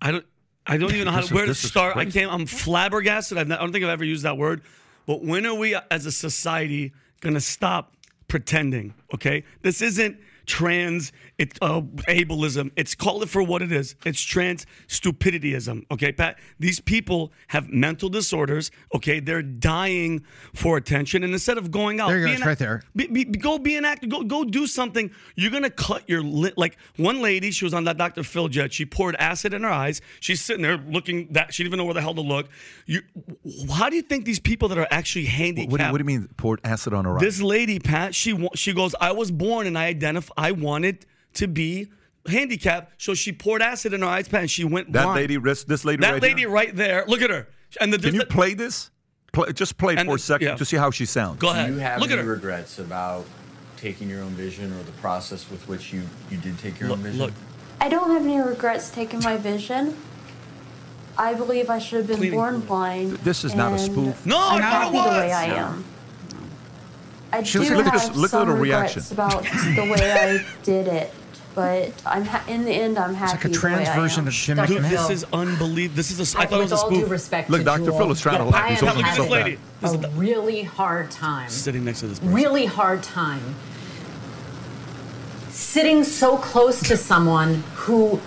I 0.00 0.12
don't. 0.12 0.26
I 0.64 0.76
don't 0.76 0.92
even 0.92 1.06
know 1.06 1.10
how 1.10 1.22
to, 1.22 1.34
where 1.34 1.46
to 1.46 1.54
start. 1.54 1.96
I 1.96 2.04
can't. 2.04 2.32
I'm 2.32 2.46
flabbergasted. 2.46 3.36
I've 3.36 3.48
not, 3.48 3.58
I 3.58 3.62
don't 3.64 3.72
think 3.72 3.84
I've 3.84 3.90
ever 3.90 4.04
used 4.04 4.22
that 4.22 4.36
word. 4.38 4.62
But 5.06 5.24
when 5.24 5.44
are 5.44 5.54
we, 5.54 5.76
as 5.90 6.06
a 6.06 6.12
society, 6.12 6.92
going 7.20 7.34
to 7.34 7.40
stop 7.40 7.96
pretending? 8.32 8.94
Okay, 9.12 9.44
this 9.60 9.82
isn't 9.82 10.16
trans 10.46 11.12
it 11.38 11.58
uh, 11.62 11.80
ableism. 12.08 12.70
It's 12.76 12.94
call 12.94 13.22
it 13.22 13.28
for 13.28 13.42
what 13.42 13.62
it 13.62 13.72
is. 13.72 13.94
It's 14.04 14.20
trans 14.20 14.66
stupidityism. 14.88 15.84
Okay, 15.90 16.12
Pat. 16.12 16.38
These 16.58 16.80
people 16.80 17.32
have 17.48 17.68
mental 17.68 18.08
disorders. 18.08 18.70
Okay, 18.94 19.20
they're 19.20 19.42
dying 19.42 20.24
for 20.54 20.76
attention, 20.76 21.24
and 21.24 21.32
instead 21.32 21.58
of 21.58 21.70
going 21.70 22.00
out, 22.00 22.08
There 22.08 22.18
you 22.18 22.26
go, 22.28 22.32
an- 22.42 22.48
right 22.48 22.58
there. 22.58 22.82
be, 22.94 23.06
be, 23.06 23.24
go 23.24 23.58
be 23.58 23.76
an 23.76 23.84
actor. 23.84 24.06
Go 24.06 24.22
go 24.22 24.44
do 24.44 24.66
something. 24.66 25.10
You're 25.36 25.50
gonna 25.50 25.70
cut 25.70 26.08
your 26.08 26.22
lip. 26.22 26.54
Like 26.56 26.76
one 26.96 27.20
lady, 27.22 27.50
she 27.50 27.64
was 27.64 27.74
on 27.74 27.84
that 27.84 27.96
Dr. 27.98 28.22
Phil 28.22 28.48
Jed. 28.48 28.72
She 28.72 28.84
poured 28.84 29.16
acid 29.16 29.54
in 29.54 29.62
her 29.62 29.70
eyes. 29.70 30.00
She's 30.20 30.40
sitting 30.40 30.62
there 30.62 30.76
looking 30.76 31.28
that 31.32 31.54
she 31.54 31.62
didn't 31.62 31.70
even 31.74 31.78
know 31.78 31.84
where 31.84 31.94
the 31.94 32.02
hell 32.02 32.14
to 32.14 32.20
look. 32.20 32.48
You, 32.86 33.02
how 33.72 33.88
do 33.88 33.96
you 33.96 34.02
think 34.02 34.24
these 34.24 34.40
people 34.40 34.68
that 34.68 34.78
are 34.78 34.88
actually 34.90 35.26
handicapped? 35.26 35.70
What 35.70 35.78
do, 35.78 35.86
you, 35.86 35.92
what 35.92 35.98
do 35.98 36.02
you 36.12 36.18
mean 36.20 36.28
poured 36.36 36.60
acid 36.64 36.92
on 36.94 37.04
her 37.04 37.16
eyes? 37.16 37.20
This 37.20 37.40
lady, 37.40 37.78
Pat, 37.78 38.14
she 38.14 38.48
she 38.54 38.72
goes. 38.72 38.94
I 39.00 39.12
was 39.12 39.30
born 39.30 39.66
and 39.66 39.78
I 39.78 39.86
identify. 39.86 40.32
I 40.42 40.50
wanted 40.50 41.06
to 41.34 41.46
be 41.46 41.88
handicapped, 42.26 43.00
so 43.00 43.14
she 43.14 43.32
poured 43.32 43.62
acid 43.62 43.92
in 43.92 44.02
her 44.02 44.08
eyes, 44.08 44.26
Pat, 44.28 44.40
and 44.40 44.50
she 44.50 44.64
went 44.64 44.92
that 44.92 45.04
blind. 45.04 45.16
lady, 45.20 45.36
this 45.36 45.62
this 45.64 45.84
lady 45.84 46.00
that 46.00 46.14
right 46.14 46.22
lady 46.22 46.40
here? 46.40 46.50
right 46.50 46.74
there. 46.74 47.04
Look 47.06 47.22
at 47.22 47.30
her. 47.30 47.46
And 47.80 47.92
the 47.92 47.98
Can 47.98 48.14
you 48.16 48.24
play 48.26 48.54
this? 48.54 48.90
Play, 49.32 49.52
just 49.52 49.78
play 49.78 49.94
it 49.94 50.00
And 50.00 50.08
for 50.08 50.16
a 50.16 50.18
second 50.18 50.48
yeah. 50.48 50.56
to 50.56 50.64
see 50.64 50.76
how 50.76 50.90
she 50.90 51.06
sounds. 51.06 51.38
Go 51.38 51.50
ahead. 51.50 51.68
Do 51.68 51.74
you 51.74 51.78
have 51.78 52.00
Look 52.00 52.10
at 52.10 52.18
any 52.18 52.26
her. 52.26 52.34
regrets 52.34 52.78
about 52.80 53.24
taking 53.76 54.10
your 54.10 54.22
own 54.22 54.32
vision 54.32 54.72
or 54.72 54.82
the 54.82 54.92
process 54.92 55.48
with 55.50 55.66
which 55.68 55.92
you, 55.92 56.02
you 56.30 56.36
did 56.38 56.58
take 56.58 56.78
your 56.80 56.88
Look, 56.90 56.98
own 56.98 57.04
vision? 57.04 57.20
look. 57.20 57.32
I 57.80 57.88
don't 57.88 58.10
have 58.10 58.22
any 58.22 58.38
regrets 58.40 58.90
taking 58.90 59.20
my 59.20 59.36
vision. 59.38 59.96
I 61.16 61.34
believe 61.34 61.70
I 61.70 61.78
should 61.78 61.98
have 61.98 62.06
been 62.08 62.16
Cleaning 62.18 62.38
born 62.38 62.60
blind. 62.60 63.12
This 63.18 63.44
is 63.44 63.54
not 63.54 63.70
a 63.72 63.76
and 63.76 63.80
spoof. 63.80 64.26
No, 64.26 64.38
I'm 64.38 64.54
you 64.56 64.60
know 64.60 64.66
happy 64.66 64.98
the 64.98 65.16
way 65.20 65.32
I 65.32 65.44
am. 65.46 65.84
I 67.32 67.42
She 67.42 67.58
do 67.58 67.58
looks 67.60 67.70
have 67.70 67.76
like- 67.78 67.86
look 67.86 67.94
at 68.02 68.16
look 68.16 68.24
at 68.24 68.30
some 68.30 68.48
her 68.48 68.54
regrets 68.54 69.10
about 69.10 69.42
the 69.44 69.86
way 69.90 70.12
I 70.12 70.44
did 70.62 70.86
it, 70.86 71.12
but 71.54 71.92
I'm 72.04 72.24
ha- 72.26 72.44
in 72.46 72.64
the 72.64 72.72
end 72.72 72.98
I'm 72.98 73.14
happy. 73.14 73.32
It's 73.34 73.44
like 73.44 73.44
a 73.46 73.48
the 73.48 73.54
trans 73.54 73.78
way 73.88 73.92
I 73.92 73.96
version 74.00 74.20
am. 74.22 74.28
of 74.28 74.34
Jim 74.34 74.56
Dr. 74.58 74.68
Dude, 74.68 74.82
McMahon. 74.82 74.90
this 74.90 75.10
is 75.10 75.24
unbelievable. 75.32 75.96
This 75.96 76.10
is 76.10 76.34
a. 76.34 76.38
I 76.38 76.42
I- 76.42 76.46
thought 76.46 76.56
it 76.56 76.62
with 76.62 76.70
was 76.72 76.80
a 76.80 76.84
all 76.84 76.90
due 76.90 77.06
respect 77.06 77.48
Look, 77.50 77.60
to 77.60 77.64
Dr. 77.64 77.84
Jewel, 77.86 77.98
Phil 77.98 78.10
is 78.12 78.20
trying 78.20 78.38
to 78.38 78.44
laugh. 78.44 78.64
I 78.64 78.68
He's 78.70 78.82
am 78.82 78.88
holding 78.88 79.02
Look 79.04 79.12
at 79.12 79.18
this 79.22 79.30
lady. 79.30 79.58
This 79.80 79.90
is 79.90 79.96
a 79.96 80.00
the- 80.00 80.08
really 80.10 80.62
hard 80.62 81.10
time. 81.10 81.48
Sitting 81.48 81.84
next 81.84 82.00
to 82.00 82.06
this 82.08 82.18
person. 82.18 82.34
Really 82.34 82.66
hard 82.66 83.02
time. 83.02 83.54
Sitting 85.50 86.04
so 86.04 86.36
close 86.38 86.80
to 86.82 86.96
someone 86.96 87.62
who 87.74 88.20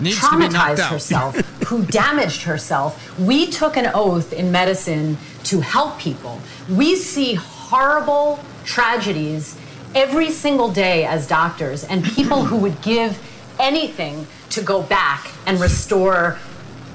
Needs 0.00 0.20
to 0.20 0.30
be 0.38 0.48
knocked 0.48 0.78
traumatized 0.78 0.90
herself, 0.90 1.36
who 1.66 1.82
damaged 1.86 2.42
herself. 2.42 3.18
We 3.18 3.46
took 3.46 3.76
an 3.76 3.90
oath 3.94 4.32
in 4.32 4.52
medicine 4.52 5.16
to 5.44 5.60
help 5.60 5.98
people. 5.98 6.40
We 6.70 6.94
see 6.94 7.34
horrible 7.68 8.38
tragedies 8.64 9.58
every 9.94 10.30
single 10.30 10.70
day 10.70 11.04
as 11.04 11.26
doctors 11.26 11.84
and 11.84 12.02
people 12.04 12.44
who 12.44 12.56
would 12.56 12.80
give 12.82 13.18
anything 13.58 14.26
to 14.50 14.62
go 14.62 14.82
back 14.82 15.30
and 15.46 15.60
restore 15.60 16.38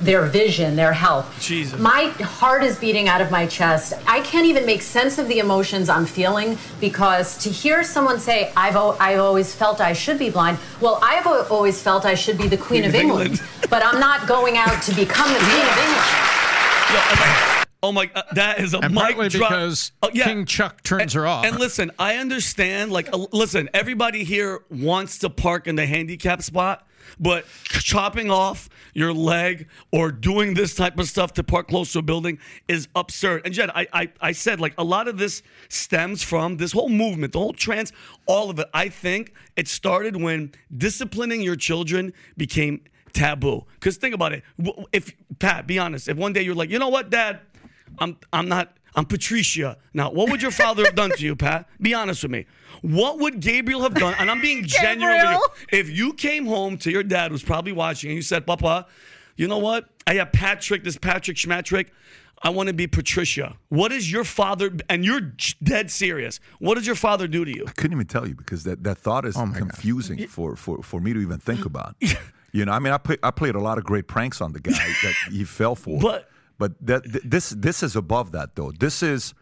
their 0.01 0.26
vision, 0.26 0.76
their 0.76 0.91
health. 0.91 1.26
Jesus. 1.39 1.80
My 1.80 2.05
heart 2.19 2.63
is 2.63 2.78
beating 2.78 3.07
out 3.07 3.21
of 3.21 3.32
my 3.32 3.45
chest. 3.45 3.93
I 4.07 4.21
can't 4.21 4.47
even 4.47 4.65
make 4.65 4.82
sense 4.82 5.17
of 5.17 5.28
the 5.28 5.39
emotions 5.39 5.88
I'm 5.89 6.05
feeling 6.05 6.57
because 6.82 7.38
to 7.43 7.49
hear 7.49 7.84
someone 7.84 8.19
say, 8.19 8.51
I've, 8.57 8.76
al- 8.76 8.97
I've 8.99 9.19
always 9.19 9.55
felt 9.55 9.80
I 9.80 9.93
should 9.93 10.19
be 10.19 10.30
blind, 10.30 10.57
well, 10.82 10.99
I've 11.01 11.26
al- 11.26 11.47
always 11.49 11.82
felt 11.82 12.05
I 12.05 12.15
should 12.15 12.38
be 12.38 12.47
the 12.47 12.57
Queen, 12.57 12.84
of 12.84 12.95
England, 12.95 13.41
but 13.69 13.86
I'm 13.86 13.99
not 13.99 14.28
going 14.28 14.57
out 14.57 14.82
to 14.84 14.95
become 14.95 15.32
the 15.32 15.39
Queen 15.39 15.61
of 15.61 15.78
England. 15.78 17.62
Oh 17.84 17.91
my! 17.91 18.09
Uh, 18.15 18.21
that 18.34 18.59
is 18.61 18.73
a 18.73 18.79
And 18.79 18.93
mic 18.93 19.03
partly 19.03 19.29
drop. 19.29 19.49
because 19.51 19.91
Oh, 20.01 20.09
yeah. 20.13 20.23
King 20.23 20.45
Chuck 20.45 20.81
turns 20.84 21.01
and, 21.01 21.11
her 21.13 21.27
off. 21.27 21.45
And 21.45 21.59
listen, 21.59 21.91
I 21.99 22.15
understand. 22.15 22.91
Like, 22.91 23.13
uh, 23.13 23.27
listen, 23.34 23.69
everybody 23.73 24.23
here 24.23 24.61
wants 24.71 25.19
to 25.19 25.29
park 25.29 25.67
in 25.67 25.75
the 25.75 25.86
handicap 25.86 26.41
spot, 26.41 26.88
but 27.19 27.45
chopping 27.65 28.31
off 28.31 28.69
your 28.93 29.13
leg 29.13 29.67
or 29.91 30.11
doing 30.13 30.53
this 30.53 30.75
type 30.75 30.97
of 30.97 31.09
stuff 31.09 31.34
to 31.34 31.43
park 31.43 31.67
close 31.67 31.91
to 31.91 31.99
a 31.99 32.01
building 32.01 32.39
is 32.69 32.88
absurd. 32.95 33.41
And 33.43 33.53
Jed, 33.53 33.69
I, 33.75 33.86
I, 33.91 34.09
I 34.21 34.31
said 34.31 34.61
like 34.61 34.73
a 34.77 34.84
lot 34.84 35.09
of 35.09 35.17
this 35.17 35.43
stems 35.67 36.23
from 36.23 36.57
this 36.57 36.71
whole 36.71 36.89
movement, 36.89 37.34
the 37.34 37.39
whole 37.39 37.53
trans, 37.53 37.91
all 38.27 38.49
of 38.49 38.59
it. 38.59 38.67
I 38.73 38.88
think 38.88 39.34
it 39.57 39.67
started 39.67 40.15
when 40.15 40.53
disciplining 40.75 41.41
your 41.41 41.57
children 41.57 42.13
became 42.38 42.81
taboo. 43.11 43.65
Because 43.73 43.97
think 43.97 44.15
about 44.15 44.31
it. 44.31 44.43
If 44.93 45.11
Pat, 45.39 45.67
be 45.67 45.77
honest, 45.79 46.07
if 46.07 46.15
one 46.17 46.31
day 46.31 46.43
you're 46.43 46.55
like, 46.55 46.69
you 46.69 46.79
know 46.79 46.89
what, 46.89 47.09
Dad, 47.09 47.41
I'm 47.99 48.17
I'm 48.31 48.47
not 48.47 48.77
I'm 48.95 49.05
Patricia. 49.05 49.77
Now, 49.93 50.11
what 50.11 50.29
would 50.29 50.41
your 50.41 50.51
father 50.51 50.85
have 50.85 50.95
done 50.95 51.11
to 51.11 51.23
you, 51.23 51.35
Pat? 51.35 51.67
Be 51.81 51.93
honest 51.93 52.23
with 52.23 52.31
me. 52.31 52.45
What 52.81 53.19
would 53.19 53.39
Gabriel 53.39 53.81
have 53.81 53.95
done? 53.95 54.15
And 54.19 54.29
I'm 54.29 54.41
being 54.41 54.63
genuine 54.67 55.33
with. 55.33 55.41
If 55.71 55.89
you 55.89 56.13
came 56.13 56.45
home 56.45 56.77
to 56.79 56.91
your 56.91 57.03
dad 57.03 57.31
who's 57.31 57.43
probably 57.43 57.71
watching 57.71 58.11
and 58.11 58.15
you 58.15 58.21
said, 58.21 58.45
Papa, 58.45 58.85
you 59.35 59.47
know 59.47 59.57
what? 59.57 59.89
I 60.05 60.15
have 60.15 60.31
Patrick, 60.31 60.83
this 60.83 60.97
Patrick 60.97 61.37
Schmatrick. 61.37 61.87
I 62.45 62.49
want 62.49 62.67
to 62.67 62.73
be 62.73 62.87
Patricia. 62.87 63.55
What 63.69 63.93
is 63.93 64.11
your 64.11 64.25
father 64.25 64.69
and 64.89 65.05
you're 65.05 65.21
dead 65.63 65.89
serious. 65.89 66.41
What 66.59 66.75
does 66.75 66.85
your 66.85 66.97
father 66.97 67.25
do 67.25 67.45
to 67.45 67.51
you? 67.51 67.63
I 67.65 67.71
couldn't 67.71 67.93
even 67.93 68.07
tell 68.07 68.27
you 68.27 68.35
because 68.35 68.63
that, 68.65 68.83
that 68.83 68.97
thought 68.97 69.25
is 69.25 69.37
oh 69.37 69.49
confusing 69.55 70.27
for, 70.27 70.57
for, 70.57 70.83
for 70.83 70.99
me 70.99 71.13
to 71.13 71.19
even 71.21 71.39
think 71.39 71.65
about. 71.65 71.95
you 72.51 72.65
know, 72.65 72.73
I 72.73 72.79
mean, 72.79 72.91
I 72.91 72.97
play, 72.97 73.17
I 73.23 73.31
played 73.31 73.55
a 73.55 73.61
lot 73.61 73.77
of 73.77 73.85
great 73.85 74.07
pranks 74.07 74.41
on 74.41 74.51
the 74.51 74.59
guy 74.59 74.73
that 75.03 75.13
he 75.31 75.45
fell 75.45 75.75
for. 75.75 75.99
But 75.99 76.29
but 76.64 76.72
that 76.80 77.03
th- 77.03 77.24
this 77.26 77.49
this 77.49 77.84
is 77.84 77.97
above 77.97 78.32
that 78.32 78.55
though. 78.55 78.72
This 78.72 79.03
is 79.03 79.34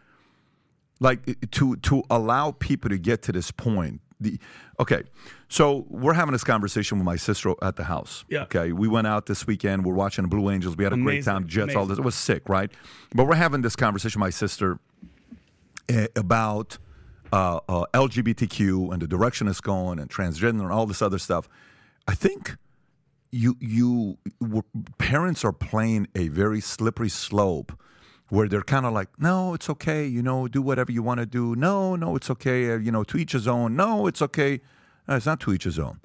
like 0.99 1.19
to 1.51 1.75
to 1.75 2.03
allow 2.09 2.49
people 2.49 2.89
to 2.89 2.97
get 2.97 3.21
to 3.23 3.31
this 3.31 3.51
point. 3.51 4.01
The 4.19 4.39
okay, 4.79 5.03
so 5.47 5.85
we're 5.87 6.15
having 6.15 6.31
this 6.31 6.43
conversation 6.43 6.97
with 6.97 7.05
my 7.05 7.17
sister 7.17 7.53
at 7.61 7.75
the 7.75 7.83
house. 7.83 8.25
Yeah. 8.27 8.41
Okay, 8.45 8.71
we 8.71 8.87
went 8.87 9.05
out 9.05 9.27
this 9.27 9.45
weekend. 9.45 9.85
We're 9.85 9.93
watching 9.93 10.23
the 10.23 10.29
Blue 10.29 10.49
Angels. 10.49 10.75
We 10.75 10.83
had 10.83 10.93
a 10.93 10.97
great 10.97 11.23
time. 11.23 11.45
Jets, 11.45 11.75
all 11.75 11.85
this. 11.85 11.99
It 11.99 12.03
was 12.03 12.15
sick, 12.15 12.49
right? 12.49 12.71
But 13.13 13.27
we're 13.27 13.35
having 13.35 13.61
this 13.61 13.75
conversation 13.75 14.19
with 14.19 14.25
my 14.25 14.31
sister 14.31 14.79
eh, 15.89 16.07
about 16.15 16.79
uh, 17.31 17.59
uh, 17.69 17.85
LGBTQ 17.93 18.93
and 18.93 18.99
the 18.99 19.07
direction 19.07 19.47
it's 19.47 19.61
going 19.61 19.99
and 19.99 20.09
transgender 20.09 20.61
and 20.61 20.71
all 20.71 20.87
this 20.87 21.03
other 21.03 21.19
stuff. 21.19 21.47
I 22.07 22.15
think 22.15 22.57
you 23.31 23.57
you 23.59 24.17
parents 24.97 25.43
are 25.43 25.53
playing 25.53 26.07
a 26.15 26.27
very 26.27 26.61
slippery 26.61 27.09
slope 27.09 27.71
where 28.29 28.47
they're 28.47 28.61
kind 28.61 28.85
of 28.85 28.93
like, 28.93 29.09
no, 29.19 29.53
it's 29.53 29.69
okay, 29.69 30.05
you 30.05 30.21
know, 30.21 30.47
do 30.47 30.61
whatever 30.61 30.91
you 30.91 31.03
want 31.03 31.19
to 31.19 31.25
do. 31.25 31.53
No, 31.55 31.97
no, 31.97 32.15
it's 32.15 32.29
okay, 32.29 32.71
uh, 32.71 32.77
you 32.77 32.91
know, 32.91 33.03
to 33.03 33.17
each 33.17 33.33
his 33.33 33.45
own. 33.47 33.75
No, 33.75 34.07
it's 34.07 34.21
okay. 34.21 34.61
Uh, 35.07 35.15
it's 35.15 35.25
not 35.25 35.41
to 35.41 35.51
each 35.51 35.65
his 35.65 35.77
own. 35.77 35.99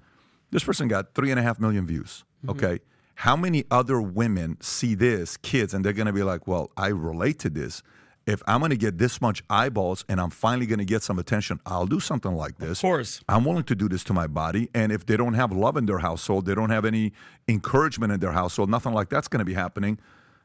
This 0.51 0.65
person 0.65 0.89
got 0.89 1.15
three 1.15 1.31
and 1.31 1.39
a 1.39 1.43
half 1.43 1.61
million 1.61 1.87
views. 1.87 2.25
Okay. 2.49 2.81
How 3.17 3.37
many 3.37 3.65
other 3.71 4.01
women 4.01 4.59
see 4.61 4.95
this, 4.95 5.37
kids, 5.37 5.73
and 5.73 5.85
they're 5.85 5.93
going 5.93 6.07
to 6.07 6.13
be 6.13 6.23
like, 6.23 6.47
well, 6.47 6.71
I 6.77 6.89
relate 6.89 7.39
to 7.41 7.51
this. 7.51 7.83
If 8.27 8.43
I'm 8.49 8.59
going 8.59 8.71
to 8.71 8.77
get 8.77 8.99
this 8.99 9.21
much 9.21 9.45
eyeballs 9.49 10.05
and 10.09 10.21
I'm 10.21 10.31
finally 10.31 10.67
going 10.67 10.81
to 10.81 10.85
get 10.85 11.05
some 11.05 11.19
attention, 11.19 11.61
I'll 11.65 11.87
do 11.87 12.01
something 12.01 12.35
like 12.35 12.59
this. 12.59 12.79
Of 12.79 12.83
course. 12.83 13.21
I'm 13.29 13.45
willing 13.45 13.63
to 13.65 13.77
do 13.77 13.89
this 13.89 14.03
to 14.05 14.13
my 14.13 14.27
body. 14.27 14.69
And 14.75 14.91
if 14.91 15.07
they 15.07 15.17
don't 15.17 15.35
have 15.35 15.53
love 15.53 15.77
in 15.77 15.87
their 15.87 16.01
household, 16.01 16.47
they 16.47 16.55
don't 16.55 16.71
have 16.71 16.85
any 16.85 17.13
encouragement 17.47 18.13
in 18.13 18.19
their 18.19 18.33
household, 18.33 18.69
nothing 18.69 18.93
like 18.93 19.11
that's 19.11 19.29
going 19.29 19.39
to 19.39 19.45
be 19.45 19.55
happening. 19.55 20.01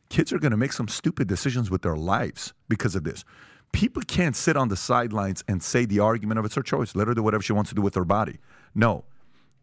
Kids 0.10 0.32
are 0.32 0.38
going 0.38 0.52
to 0.52 0.58
make 0.58 0.74
some 0.74 0.88
stupid 0.88 1.28
decisions 1.28 1.72
with 1.72 1.82
their 1.82 1.96
lives 1.96 2.54
because 2.70 2.96
of 2.96 3.04
this. 3.04 3.24
People 3.72 4.04
can't 4.06 4.36
sit 4.36 4.56
on 4.56 4.68
the 4.68 4.76
sidelines 4.76 5.44
and 5.48 5.64
say 5.64 5.86
the 5.86 6.00
argument 6.00 6.38
of 6.38 6.46
it's 6.46 6.56
her 6.56 6.62
choice. 6.62 6.96
Let 6.96 7.08
her 7.08 7.14
do 7.16 7.24
whatever 7.24 7.42
she 7.42 7.54
wants 7.54 7.70
to 7.70 7.76
do 7.76 7.82
with 7.82 7.96
her 7.96 8.06
body. 8.06 8.38
No, 8.76 9.06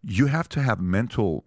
you 0.03 0.27
have 0.27 0.49
to 0.51 0.63
have 0.63 0.81
mental 0.81 1.45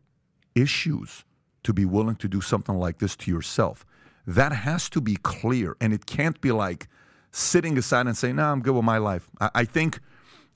issues 0.56 1.26
to 1.64 1.74
be 1.74 1.84
willing 1.84 2.16
to 2.18 2.28
do 2.28 2.40
something 2.40 2.76
like 2.76 3.00
this 3.00 3.16
to 3.18 3.32
yourself. 3.32 3.86
That 4.26 4.52
has 4.52 4.90
to 4.92 5.02
be 5.02 5.16
clear, 5.16 5.76
and 5.82 5.94
it 5.94 6.06
can't 6.06 6.40
be 6.42 6.52
like 6.52 6.88
sitting 7.32 7.78
aside 7.78 8.08
and 8.08 8.16
saying, 8.16 8.36
"No, 8.36 8.46
I'm 8.46 8.62
good 8.62 8.76
with 8.76 8.86
my 8.86 8.98
life." 8.98 9.30
I, 9.40 9.50
I 9.56 9.66
think, 9.66 10.00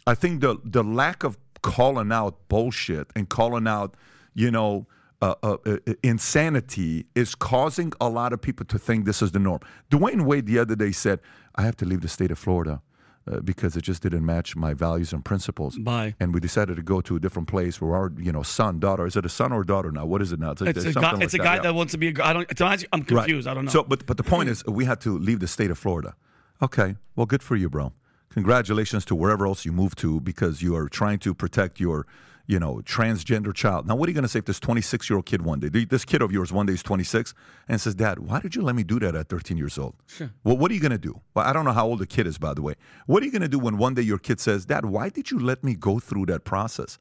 I 0.05 0.13
think 0.13 0.41
the 0.41 0.57
the 0.63 0.83
lack 0.83 1.23
of 1.23 1.37
calling 1.61 2.11
out 2.11 2.47
bullshit 2.47 3.07
and 3.15 3.27
calling 3.27 3.67
out, 3.67 3.95
you 4.35 4.51
know, 4.51 4.85
uh, 5.21 5.33
uh, 5.41 5.57
uh, 5.65 5.77
insanity 6.03 7.07
is 7.15 7.33
causing 7.33 7.91
a 7.99 8.09
lot 8.09 8.33
of 8.33 8.41
people 8.41 8.65
to 8.67 8.77
think 8.77 9.05
this 9.05 9.21
is 9.21 9.31
the 9.31 9.39
norm. 9.39 9.61
Dwyane 9.89 10.25
Wade 10.25 10.45
the 10.45 10.59
other 10.59 10.75
day 10.75 10.91
said, 10.91 11.19
"I 11.55 11.63
have 11.63 11.75
to 11.77 11.85
leave 11.85 12.01
the 12.01 12.07
state 12.07 12.31
of 12.31 12.37
Florida." 12.37 12.81
Uh, 13.27 13.39
because 13.39 13.75
it 13.75 13.81
just 13.81 14.03
didn't 14.03 14.23
match 14.23 14.55
my 14.55 14.71
values 14.75 15.11
and 15.11 15.25
principles. 15.25 15.79
Bye. 15.79 16.13
And 16.19 16.31
we 16.31 16.39
decided 16.39 16.75
to 16.75 16.83
go 16.83 17.01
to 17.01 17.15
a 17.15 17.19
different 17.19 17.47
place 17.47 17.81
where 17.81 17.95
our, 17.95 18.11
you 18.19 18.31
know, 18.31 18.43
son, 18.43 18.79
daughter. 18.79 19.07
Is 19.07 19.15
it 19.15 19.25
a 19.25 19.29
son 19.29 19.51
or 19.51 19.63
daughter 19.63 19.91
now? 19.91 20.05
What 20.05 20.21
is 20.21 20.31
it 20.31 20.39
now? 20.39 20.51
It's 20.51 20.61
a 20.61 20.65
there's 20.65 20.93
guy. 20.93 21.01
something 21.01 21.23
It's 21.23 21.33
a 21.33 21.37
like 21.37 21.43
guy 21.43 21.55
yeah. 21.55 21.61
that 21.63 21.73
wants 21.73 21.93
to 21.93 21.97
be 21.97 22.09
a. 22.09 22.11
gr- 22.11 22.21
I 22.21 22.33
don't, 22.33 22.51
it's, 22.51 22.61
I'm 22.61 23.03
confused. 23.03 23.47
Right. 23.47 23.51
I 23.51 23.55
don't 23.55 23.65
know. 23.65 23.71
So, 23.71 23.83
but 23.83 24.05
but 24.05 24.17
the 24.17 24.23
point 24.23 24.49
is, 24.49 24.63
we 24.65 24.85
had 24.85 25.01
to 25.01 25.17
leave 25.17 25.39
the 25.39 25.47
state 25.47 25.71
of 25.71 25.79
Florida. 25.79 26.15
Okay, 26.61 26.97
well, 27.15 27.25
good 27.25 27.41
for 27.41 27.55
you, 27.55 27.67
bro. 27.67 27.93
Congratulations 28.29 29.03
to 29.05 29.15
wherever 29.15 29.47
else 29.47 29.65
you 29.65 29.71
move 29.71 29.95
to 29.95 30.19
because 30.19 30.61
you 30.61 30.75
are 30.75 30.87
trying 30.87 31.17
to 31.19 31.33
protect 31.33 31.79
your, 31.79 32.05
you 32.47 32.59
know, 32.59 32.81
transgender 32.85 33.53
child. 33.53 33.87
Now, 33.87 33.95
what 33.95 34.07
are 34.07 34.11
you 34.11 34.13
going 34.13 34.23
to 34.23 34.29
say 34.29 34.39
if 34.39 34.45
this 34.45 34.59
26 34.59 35.09
year 35.09 35.17
old 35.17 35.25
kid 35.25 35.41
one 35.41 35.59
day, 35.59 35.69
this 35.85 36.05
kid 36.05 36.21
of 36.21 36.31
yours 36.31 36.51
one 36.51 36.65
day 36.65 36.73
is 36.73 36.83
26 36.83 37.33
and 37.67 37.81
says, 37.81 37.95
Dad, 37.95 38.19
why 38.19 38.39
did 38.39 38.55
you 38.55 38.61
let 38.61 38.75
me 38.75 38.83
do 38.83 38.99
that 38.99 39.15
at 39.15 39.29
13 39.29 39.57
years 39.57 39.77
old? 39.77 39.95
Sure. 40.07 40.31
Well, 40.43 40.57
what 40.57 40.69
are 40.71 40.73
you 40.73 40.79
going 40.79 40.91
to 40.91 40.97
do? 40.97 41.21
Well, 41.33 41.45
I 41.45 41.53
don't 41.53 41.65
know 41.65 41.71
how 41.71 41.87
old 41.87 41.99
the 41.99 42.07
kid 42.07 42.27
is, 42.27 42.37
by 42.37 42.53
the 42.53 42.61
way. 42.61 42.75
What 43.07 43.23
are 43.23 43.25
you 43.25 43.31
going 43.31 43.41
to 43.41 43.47
do 43.47 43.59
when 43.59 43.77
one 43.77 43.95
day 43.95 44.03
your 44.03 44.19
kid 44.19 44.39
says, 44.39 44.65
Dad, 44.65 44.85
why 44.85 45.09
did 45.09 45.31
you 45.31 45.39
let 45.39 45.63
me 45.63 45.73
go 45.75 45.99
through 45.99 46.27
that 46.27 46.43
process? 46.43 46.99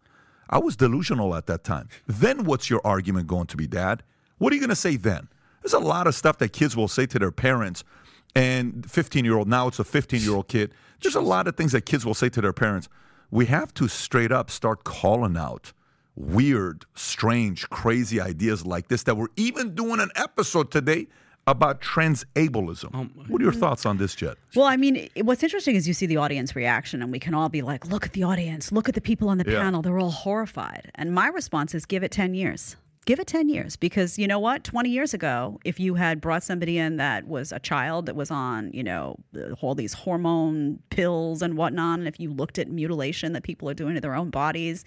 I 0.49 0.59
was 0.59 0.76
delusional 0.76 1.34
at 1.34 1.47
that 1.47 1.64
time. 1.64 1.88
Then 2.07 2.45
what's 2.45 2.70
your 2.70 2.80
argument 2.84 3.26
going 3.26 3.47
to 3.47 3.57
be, 3.57 3.66
Dad? 3.66 4.03
What 4.38 4.53
are 4.53 4.57
you 4.57 4.61
going 4.61 4.70
to 4.70 4.76
say 4.76 4.97
then? 4.97 5.28
There's 5.62 5.72
a 5.72 5.78
lot 5.78 6.07
of 6.07 6.14
stuff 6.14 6.38
that 6.38 6.53
kids 6.53 6.76
will 6.76 6.88
say 6.88 7.07
to 7.07 7.18
their 7.18 7.32
parents. 7.32 7.84
And 8.36 8.90
15 8.90 9.24
year 9.24 9.36
old, 9.36 9.49
now 9.49 9.68
it's 9.68 9.78
a 9.78 9.84
15 9.84 10.20
year 10.20 10.34
old 10.34 10.49
kid. 10.49 10.74
There's 11.01 11.14
a 11.14 11.20
lot 11.20 11.47
of 11.47 11.57
things 11.57 11.72
that 11.72 11.82
kids 11.82 12.05
will 12.05 12.14
say 12.14 12.28
to 12.30 12.40
their 12.40 12.53
parents. 12.53 12.88
We 13.35 13.47
have 13.47 13.74
to 13.74 13.89
straight 13.89 14.30
up 14.30 14.49
start 14.49 14.85
calling 14.85 15.37
out 15.37 15.72
weird, 16.14 16.85
strange, 16.95 17.68
crazy 17.68 18.20
ideas 18.20 18.64
like 18.64 18.87
this 18.87 19.03
that 19.03 19.16
we're 19.16 19.26
even 19.35 19.74
doing 19.74 19.99
an 19.99 20.11
episode 20.14 20.70
today 20.70 21.09
about 21.45 21.80
transableism. 21.80 22.91
Oh 22.95 23.05
what 23.26 23.41
are 23.41 23.45
your 23.45 23.53
thoughts 23.53 23.85
on 23.87 23.97
this, 23.99 24.14
Jed? 24.14 24.37
Well, 24.55 24.66
I 24.66 24.76
mean, 24.76 25.09
what's 25.22 25.43
interesting 25.43 25.74
is 25.74 25.89
you 25.89 25.95
see 25.95 26.07
the 26.07 26.16
audience 26.18 26.55
reaction, 26.55 27.03
and 27.03 27.11
we 27.11 27.18
can 27.18 27.35
all 27.35 27.49
be 27.49 27.61
like, 27.61 27.85
look 27.89 28.07
at 28.07 28.12
the 28.12 28.22
audience, 28.22 28.70
look 28.70 28.89
at 28.89 28.95
the 28.95 29.01
people 29.01 29.28
on 29.28 29.39
the 29.39 29.51
Yeah. 29.51 29.62
panel. 29.62 29.82
They're 29.82 29.99
all 29.99 30.12
horrified. 30.12 30.93
And 30.95 31.12
my 31.12 31.26
response 31.26 31.74
is 31.74 31.87
give 31.87 32.05
it 32.05 32.12
10 32.12 32.35
years. 32.35 32.76
Give 33.07 33.21
it 33.21 33.27
10 33.27 33.51
years 33.51 33.77
because 33.77 34.19
you 34.19 34.27
know 34.27 34.39
what? 34.39 34.65
20 34.65 34.89
years 34.89 35.13
ago, 35.13 35.61
if 35.65 35.79
you 35.79 35.95
had 35.95 36.21
brought 36.23 36.43
somebody 36.43 36.79
in 36.79 36.97
that 36.97 37.29
was 37.29 37.53
a 37.53 37.59
child 37.59 38.07
that 38.07 38.17
was 38.17 38.31
on, 38.31 38.71
you 38.73 38.83
know, 38.83 39.17
all 39.61 39.75
these 39.75 39.93
hormone 39.93 40.79
pills 40.89 41.43
and 41.43 41.57
whatnot, 41.59 41.99
and 41.99 42.09
if 42.09 42.19
you 42.19 42.31
looked 42.31 42.59
at 42.59 42.69
mutilation 42.69 43.35
that 43.35 43.43
people 43.43 43.69
are 43.69 43.75
doing 43.75 43.95
to 43.95 44.01
their 44.01 44.15
own 44.15 44.31
bodies, 44.31 44.85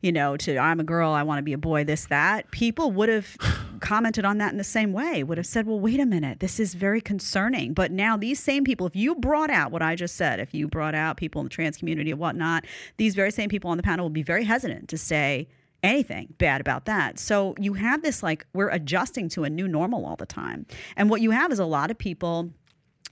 you 0.00 0.10
know, 0.10 0.36
to 0.36 0.58
I'm 0.58 0.80
a 0.80 0.84
girl, 0.84 1.12
I 1.12 1.22
want 1.22 1.38
to 1.38 1.42
be 1.42 1.52
a 1.52 1.58
boy, 1.58 1.84
this, 1.84 2.06
that, 2.06 2.50
people 2.50 2.90
would 2.90 3.08
have 3.08 3.36
commented 3.80 4.24
on 4.24 4.38
that 4.38 4.50
in 4.50 4.58
the 4.58 4.64
same 4.64 4.92
way, 4.92 5.22
would 5.22 5.38
have 5.38 5.46
said, 5.46 5.66
well, 5.66 5.78
wait 5.78 6.00
a 6.00 6.06
minute, 6.06 6.40
this 6.40 6.58
is 6.58 6.74
very 6.74 7.00
concerning. 7.00 7.72
But 7.72 7.92
now 7.92 8.16
these 8.16 8.40
same 8.40 8.64
people, 8.64 8.86
if 8.86 8.96
you 8.96 9.14
brought 9.14 9.50
out 9.50 9.70
what 9.70 9.80
I 9.80 9.94
just 9.94 10.16
said, 10.16 10.40
if 10.40 10.54
you 10.54 10.66
brought 10.66 10.96
out 10.96 11.16
people 11.16 11.40
in 11.40 11.46
the 11.46 11.50
trans 11.50 11.76
community 11.76 12.10
and 12.10 12.18
whatnot, 12.18 12.64
these 12.96 13.14
very 13.14 13.30
same 13.30 13.48
people 13.48 13.70
on 13.70 13.76
the 13.76 13.82
panel 13.84 14.06
would 14.06 14.12
be 14.12 14.24
very 14.24 14.44
hesitant 14.44 14.88
to 14.88 14.98
say, 14.98 15.46
anything 15.84 16.34
bad 16.38 16.60
about 16.60 16.86
that. 16.86 17.18
So 17.18 17.54
you 17.58 17.74
have 17.74 18.02
this 18.02 18.22
like 18.22 18.46
we're 18.52 18.70
adjusting 18.70 19.28
to 19.30 19.44
a 19.44 19.50
new 19.50 19.68
normal 19.68 20.04
all 20.06 20.16
the 20.16 20.26
time. 20.26 20.66
And 20.96 21.10
what 21.10 21.20
you 21.20 21.30
have 21.30 21.52
is 21.52 21.58
a 21.58 21.66
lot 21.66 21.90
of 21.90 21.98
people 21.98 22.50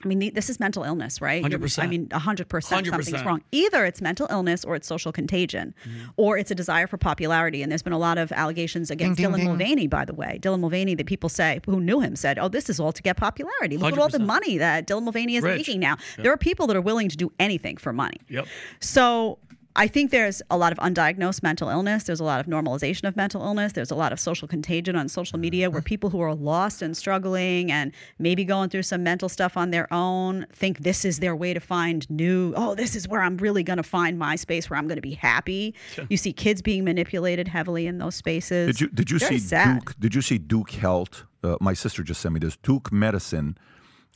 I 0.04 0.08
mean, 0.08 0.34
this 0.34 0.50
is 0.50 0.58
mental 0.58 0.82
illness, 0.82 1.20
right? 1.20 1.42
You're- 1.42 1.58
100%. 1.58 1.82
I 1.82 1.86
mean, 1.86 2.08
100%, 2.08 2.46
100%. 2.46 2.90
something's 2.90 3.24
wrong. 3.24 3.42
Either 3.52 3.84
it's 3.84 4.00
mental 4.00 4.26
illness 4.30 4.64
or 4.64 4.74
it's 4.74 4.86
social 4.86 5.12
contagion 5.12 5.74
mm-hmm. 5.84 6.08
or 6.16 6.36
it's 6.38 6.50
a 6.50 6.54
desire 6.54 6.86
for 6.86 6.96
popularity. 6.96 7.62
And 7.62 7.70
there's 7.70 7.82
been 7.82 7.92
a 7.92 7.98
lot 7.98 8.18
of 8.18 8.32
allegations 8.32 8.90
against 8.90 9.18
Ding, 9.18 9.26
Dylan 9.26 9.36
ding, 9.36 9.40
ding. 9.40 9.48
Mulvaney, 9.48 9.86
by 9.86 10.04
the 10.04 10.14
way. 10.14 10.38
Dylan 10.42 10.60
Mulvaney, 10.60 10.94
that 10.96 11.06
people 11.06 11.28
say, 11.28 11.60
who 11.66 11.80
knew 11.80 12.00
him, 12.00 12.16
said, 12.16 12.38
oh, 12.38 12.48
this 12.48 12.68
is 12.68 12.80
all 12.80 12.92
to 12.92 13.02
get 13.02 13.16
popularity. 13.16 13.76
Look 13.76 13.92
at 13.92 13.98
all 13.98 14.08
the 14.08 14.18
money 14.18 14.58
that 14.58 14.86
Dylan 14.86 15.04
Mulvaney 15.04 15.36
is 15.36 15.44
Rich. 15.44 15.58
making 15.58 15.80
now. 15.80 15.96
Yep. 16.16 16.24
There 16.24 16.32
are 16.32 16.38
people 16.38 16.66
that 16.66 16.76
are 16.76 16.80
willing 16.80 17.08
to 17.08 17.16
do 17.16 17.32
anything 17.38 17.76
for 17.76 17.92
money. 17.92 18.18
Yep. 18.28 18.46
So 18.80 19.38
I 19.74 19.86
think 19.86 20.10
there's 20.10 20.42
a 20.50 20.56
lot 20.58 20.72
of 20.72 20.78
undiagnosed 20.78 21.42
mental 21.42 21.70
illness. 21.70 22.04
There's 22.04 22.20
a 22.20 22.24
lot 22.24 22.40
of 22.40 22.46
normalization 22.46 23.08
of 23.08 23.16
mental 23.16 23.42
illness. 23.42 23.72
There's 23.72 23.90
a 23.90 23.94
lot 23.94 24.12
of 24.12 24.20
social 24.20 24.46
contagion 24.46 24.96
on 24.96 25.08
social 25.08 25.38
media 25.38 25.70
where 25.70 25.80
people 25.80 26.10
who 26.10 26.20
are 26.20 26.34
lost 26.34 26.82
and 26.82 26.94
struggling 26.94 27.72
and 27.72 27.92
maybe 28.18 28.44
going 28.44 28.68
through 28.68 28.82
some 28.82 29.02
mental 29.02 29.30
stuff 29.30 29.56
on 29.56 29.70
their 29.70 29.92
own 29.92 30.46
think 30.52 30.80
this 30.80 31.04
is 31.04 31.20
their 31.20 31.34
way 31.34 31.54
to 31.54 31.60
find 31.60 32.08
new, 32.10 32.52
oh, 32.54 32.74
this 32.74 32.94
is 32.94 33.08
where 33.08 33.22
I'm 33.22 33.38
really 33.38 33.62
going 33.62 33.78
to 33.78 33.82
find 33.82 34.18
my 34.18 34.36
space 34.36 34.68
where 34.68 34.78
I'm 34.78 34.88
going 34.88 34.96
to 34.96 35.02
be 35.02 35.14
happy. 35.14 35.74
You 36.08 36.18
see 36.18 36.32
kids 36.32 36.60
being 36.60 36.84
manipulated 36.84 37.48
heavily 37.48 37.86
in 37.86 37.98
those 37.98 38.14
spaces. 38.14 38.66
Did 38.76 38.80
you 38.80 38.88
did 38.88 39.10
you 39.10 39.18
Very 39.18 39.38
see 39.38 39.46
sad. 39.46 39.80
Duke? 39.80 39.94
Did 39.98 40.14
you 40.14 40.20
see 40.22 40.38
Duke 40.38 40.70
Health? 40.72 41.24
Uh, 41.42 41.56
my 41.60 41.72
sister 41.72 42.02
just 42.02 42.20
sent 42.20 42.34
me 42.34 42.40
this. 42.40 42.56
Duke 42.58 42.92
Medicine 42.92 43.56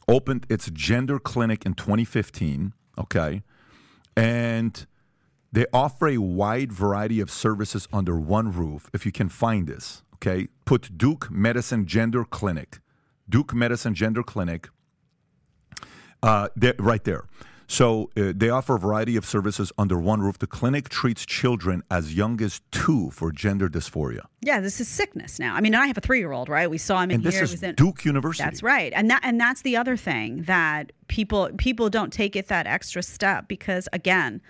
opened 0.07 0.46
its 0.48 0.70
gender 0.70 1.18
clinic 1.18 1.64
in 1.64 1.74
2015. 1.74 2.74
Okay, 2.98 3.42
and 4.16 4.86
they 5.57 5.64
offer 5.72 6.07
a 6.09 6.18
wide 6.18 6.70
variety 6.70 7.18
of 7.18 7.30
services 7.30 7.88
under 7.90 8.20
one 8.20 8.52
roof. 8.52 8.90
If 8.92 9.07
you 9.07 9.12
can 9.20 9.30
find 9.30 9.66
this, 9.66 10.02
okay, 10.16 10.48
put 10.66 10.98
Duke 10.98 11.30
Medicine 11.30 11.86
Gender 11.86 12.24
Clinic, 12.26 12.80
Duke 13.26 13.54
Medicine 13.54 13.94
Gender 13.94 14.22
Clinic, 14.22 14.68
uh, 16.22 16.48
right 16.78 17.02
there. 17.04 17.24
So 17.68 18.11
uh, 18.18 18.32
they 18.36 18.50
offer 18.50 18.76
a 18.76 18.78
variety 18.78 19.16
of 19.16 19.24
services 19.24 19.72
under 19.78 19.98
one 19.98 20.20
roof. 20.20 20.38
The 20.38 20.46
clinic 20.46 20.90
treats 20.90 21.24
children 21.24 21.82
as 21.90 22.14
young 22.14 22.40
as 22.42 22.61
two 22.70 23.11
for 23.11 23.32
gender 23.32 23.68
dysphoria. 23.70 24.26
Yeah, 24.42 24.61
this 24.61 24.78
is 24.78 24.86
sickness 24.88 25.38
now. 25.40 25.54
I 25.54 25.61
mean, 25.62 25.74
I 25.74 25.86
have 25.86 25.96
a 25.96 26.02
three-year-old, 26.02 26.48
right? 26.50 26.70
We 26.70 26.78
saw 26.78 27.00
him 27.02 27.11
in 27.11 27.14
And 27.16 27.24
this 27.24 27.34
here. 27.34 27.44
is 27.44 27.50
He 27.50 27.54
was 27.54 27.62
in- 27.62 27.74
Duke 27.76 28.04
University. 28.04 28.44
That's 28.44 28.62
right, 28.62 28.92
and 28.94 29.11
that 29.11 29.22
and 29.24 29.40
that's 29.40 29.62
the 29.62 29.76
other 29.78 29.96
thing 29.96 30.42
that 30.42 30.92
people 31.09 31.48
people 31.57 31.88
don't 31.90 32.12
take 32.12 32.36
it 32.36 32.46
that 32.48 32.66
extra 32.66 33.02
step 33.02 33.48
because 33.48 33.88
again, 33.92 34.42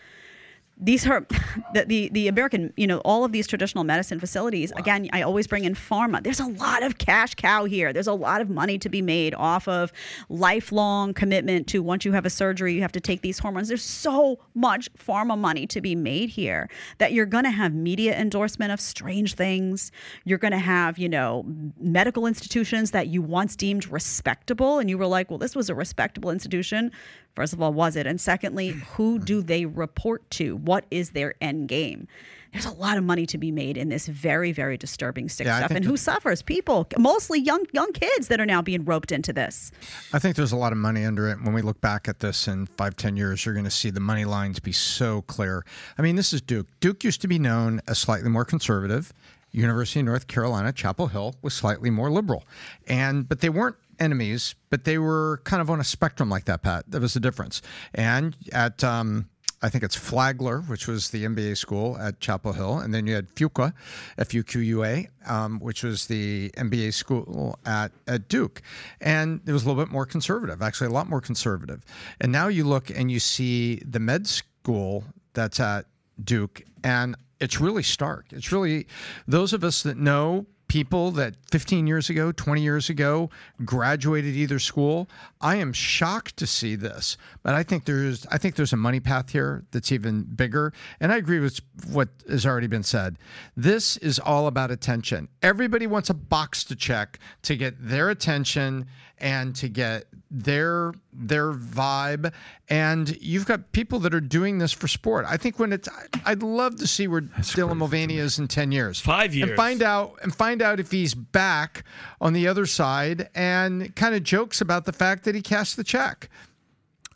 these 0.78 1.06
are 1.06 1.26
the, 1.74 1.84
the 1.84 2.08
the 2.10 2.28
American, 2.28 2.72
you 2.76 2.86
know, 2.86 2.98
all 2.98 3.24
of 3.24 3.32
these 3.32 3.46
traditional 3.46 3.84
medicine 3.84 4.20
facilities. 4.20 4.72
Again, 4.76 5.08
I 5.12 5.22
always 5.22 5.46
bring 5.46 5.64
in 5.64 5.74
pharma. 5.74 6.22
There's 6.22 6.40
a 6.40 6.46
lot 6.46 6.82
of 6.82 6.98
cash 6.98 7.34
cow 7.34 7.64
here. 7.64 7.92
There's 7.92 8.06
a 8.06 8.12
lot 8.12 8.40
of 8.40 8.50
money 8.50 8.78
to 8.78 8.88
be 8.88 9.02
made 9.02 9.34
off 9.34 9.66
of 9.68 9.92
lifelong 10.28 11.14
commitment 11.14 11.66
to 11.68 11.82
once 11.82 12.04
you 12.04 12.12
have 12.12 12.26
a 12.26 12.30
surgery, 12.30 12.74
you 12.74 12.82
have 12.82 12.92
to 12.92 13.00
take 13.00 13.22
these 13.22 13.38
hormones. 13.38 13.68
There's 13.68 13.82
so 13.82 14.38
much 14.54 14.92
pharma 14.94 15.38
money 15.38 15.66
to 15.68 15.80
be 15.80 15.94
made 15.94 16.30
here 16.30 16.68
that 16.98 17.12
you're 17.12 17.26
going 17.26 17.44
to 17.44 17.50
have 17.50 17.74
media 17.74 18.18
endorsement 18.18 18.72
of 18.72 18.80
strange 18.80 19.34
things. 19.34 19.92
You're 20.24 20.38
going 20.38 20.52
to 20.52 20.58
have, 20.58 20.98
you 20.98 21.08
know, 21.08 21.44
medical 21.78 22.26
institutions 22.26 22.90
that 22.90 23.08
you 23.08 23.22
once 23.22 23.56
deemed 23.56 23.90
respectable 23.90 24.78
and 24.78 24.90
you 24.90 24.98
were 24.98 25.06
like, 25.06 25.30
well, 25.30 25.38
this 25.38 25.56
was 25.56 25.70
a 25.70 25.74
respectable 25.74 26.30
institution. 26.30 26.92
First 27.36 27.52
of 27.52 27.60
all, 27.60 27.72
was 27.72 27.96
it? 27.96 28.06
And 28.06 28.18
secondly, 28.18 28.70
who 28.70 29.18
do 29.18 29.42
they 29.42 29.66
report 29.66 30.28
to? 30.32 30.56
What 30.56 30.86
is 30.90 31.10
their 31.10 31.34
end 31.42 31.68
game? 31.68 32.08
There's 32.52 32.64
a 32.64 32.72
lot 32.72 32.96
of 32.96 33.04
money 33.04 33.26
to 33.26 33.36
be 33.36 33.50
made 33.50 33.76
in 33.76 33.90
this 33.90 34.06
very, 34.06 34.50
very 34.50 34.78
disturbing 34.78 35.28
sick 35.28 35.46
Yeah, 35.46 35.58
stuff. 35.58 35.72
And 35.72 35.84
who 35.84 35.98
suffers? 35.98 36.40
People, 36.40 36.88
mostly 36.96 37.38
young 37.38 37.66
young 37.72 37.92
kids 37.92 38.28
that 38.28 38.40
are 38.40 38.46
now 38.46 38.62
being 38.62 38.86
roped 38.86 39.12
into 39.12 39.34
this. 39.34 39.70
I 40.14 40.18
think 40.18 40.36
there's 40.36 40.52
a 40.52 40.56
lot 40.56 40.72
of 40.72 40.78
money 40.78 41.04
under 41.04 41.28
it. 41.28 41.42
When 41.42 41.52
we 41.52 41.60
look 41.60 41.78
back 41.82 42.08
at 42.08 42.20
this 42.20 42.48
in 42.48 42.64
five, 42.64 42.96
ten 42.96 43.14
years, 43.14 43.44
you're 43.44 43.54
going 43.54 43.66
to 43.66 43.70
see 43.70 43.90
the 43.90 44.00
money 44.00 44.24
lines 44.24 44.58
be 44.58 44.72
so 44.72 45.20
clear. 45.22 45.66
I 45.98 46.02
mean, 46.02 46.16
this 46.16 46.32
is 46.32 46.40
Duke. 46.40 46.68
Duke 46.80 47.04
used 47.04 47.20
to 47.20 47.28
be 47.28 47.38
known 47.38 47.82
as 47.86 47.98
slightly 47.98 48.30
more 48.30 48.46
conservative. 48.46 49.12
University 49.52 50.00
of 50.00 50.06
North 50.06 50.26
Carolina, 50.26 50.72
Chapel 50.72 51.08
Hill 51.08 51.34
was 51.42 51.52
slightly 51.54 51.90
more 51.90 52.10
liberal, 52.10 52.44
and 52.88 53.28
but 53.28 53.40
they 53.40 53.48
weren't 53.48 53.76
enemies, 53.98 54.54
but 54.70 54.84
they 54.84 54.98
were 54.98 55.40
kind 55.44 55.60
of 55.60 55.70
on 55.70 55.80
a 55.80 55.84
spectrum 55.84 56.28
like 56.28 56.44
that. 56.44 56.62
Pat, 56.62 56.84
there 56.88 57.00
was 57.00 57.16
a 57.16 57.20
difference. 57.20 57.62
And 57.94 58.36
at 58.52 58.82
um, 58.84 59.28
I 59.62 59.68
think 59.68 59.84
it's 59.84 59.96
Flagler, 59.96 60.60
which 60.62 60.86
was 60.86 61.10
the 61.10 61.24
MBA 61.24 61.56
school 61.56 61.96
at 61.98 62.20
Chapel 62.20 62.52
Hill, 62.52 62.78
and 62.78 62.92
then 62.92 63.06
you 63.06 63.14
had 63.14 63.28
Fuqua, 63.34 63.72
F 64.18 64.34
U 64.34 64.44
Q 64.44 64.60
U 64.60 64.84
A, 64.84 65.08
um, 65.26 65.58
which 65.60 65.82
was 65.82 66.06
the 66.06 66.50
MBA 66.56 66.92
school 66.92 67.58
at, 67.64 67.90
at 68.06 68.28
Duke, 68.28 68.60
and 69.00 69.40
it 69.46 69.52
was 69.52 69.64
a 69.64 69.68
little 69.68 69.82
bit 69.82 69.90
more 69.90 70.04
conservative, 70.04 70.60
actually 70.60 70.88
a 70.88 70.92
lot 70.92 71.08
more 71.08 71.20
conservative. 71.20 71.84
And 72.20 72.30
now 72.30 72.48
you 72.48 72.64
look 72.64 72.90
and 72.90 73.10
you 73.10 73.18
see 73.18 73.76
the 73.76 73.98
med 73.98 74.26
school 74.26 75.04
that's 75.32 75.58
at 75.58 75.86
Duke, 76.22 76.62
and 76.84 77.16
it's 77.40 77.60
really 77.60 77.82
stark. 77.82 78.26
It's 78.32 78.52
really 78.52 78.86
those 79.26 79.52
of 79.52 79.64
us 79.64 79.82
that 79.84 79.96
know 79.96 80.46
people 80.68 81.10
that 81.12 81.34
15 81.50 81.86
years 81.86 82.10
ago, 82.10 82.32
20 82.32 82.60
years 82.60 82.90
ago 82.90 83.30
graduated 83.64 84.34
either 84.34 84.58
school. 84.58 85.08
I 85.40 85.56
am 85.56 85.72
shocked 85.72 86.36
to 86.38 86.46
see 86.46 86.74
this, 86.74 87.16
but 87.42 87.54
I 87.54 87.62
think 87.62 87.84
there's 87.84 88.26
I 88.26 88.38
think 88.38 88.56
there's 88.56 88.72
a 88.72 88.76
money 88.76 89.00
path 89.00 89.30
here 89.30 89.64
that's 89.70 89.92
even 89.92 90.22
bigger. 90.22 90.72
And 91.00 91.12
I 91.12 91.16
agree 91.16 91.40
with 91.40 91.60
what 91.90 92.08
has 92.28 92.44
already 92.44 92.66
been 92.66 92.82
said. 92.82 93.18
This 93.56 93.96
is 93.98 94.18
all 94.18 94.46
about 94.46 94.70
attention. 94.70 95.28
Everybody 95.42 95.86
wants 95.86 96.10
a 96.10 96.14
box 96.14 96.64
to 96.64 96.76
check 96.76 97.18
to 97.42 97.56
get 97.56 97.74
their 97.78 98.10
attention 98.10 98.86
and 99.18 99.54
to 99.56 99.68
get 99.68 100.04
their 100.30 100.92
their 101.12 101.52
vibe 101.52 102.32
and 102.68 103.16
you've 103.22 103.46
got 103.46 103.72
people 103.72 103.98
that 104.00 104.12
are 104.14 104.20
doing 104.20 104.58
this 104.58 104.72
for 104.72 104.88
sport 104.88 105.24
i 105.28 105.36
think 105.36 105.58
when 105.58 105.72
it's 105.72 105.88
I- 105.88 106.32
i'd 106.32 106.42
love 106.42 106.76
to 106.76 106.86
see 106.86 107.06
where 107.08 107.22
dylan 107.22 107.76
mulvaney 107.78 108.18
is 108.18 108.38
in 108.38 108.46
10 108.48 108.72
years 108.72 109.00
Five 109.00 109.34
years. 109.34 109.48
and 109.50 109.56
find 109.56 109.82
out 109.82 110.18
and 110.22 110.34
find 110.34 110.60
out 110.60 110.80
if 110.80 110.90
he's 110.90 111.14
back 111.14 111.84
on 112.20 112.32
the 112.34 112.46
other 112.48 112.66
side 112.66 113.30
and 113.34 113.94
kind 113.96 114.14
of 114.14 114.22
jokes 114.22 114.60
about 114.60 114.84
the 114.84 114.92
fact 114.92 115.24
that 115.24 115.34
he 115.34 115.40
cashed 115.42 115.76
the 115.76 115.84
check 115.84 116.28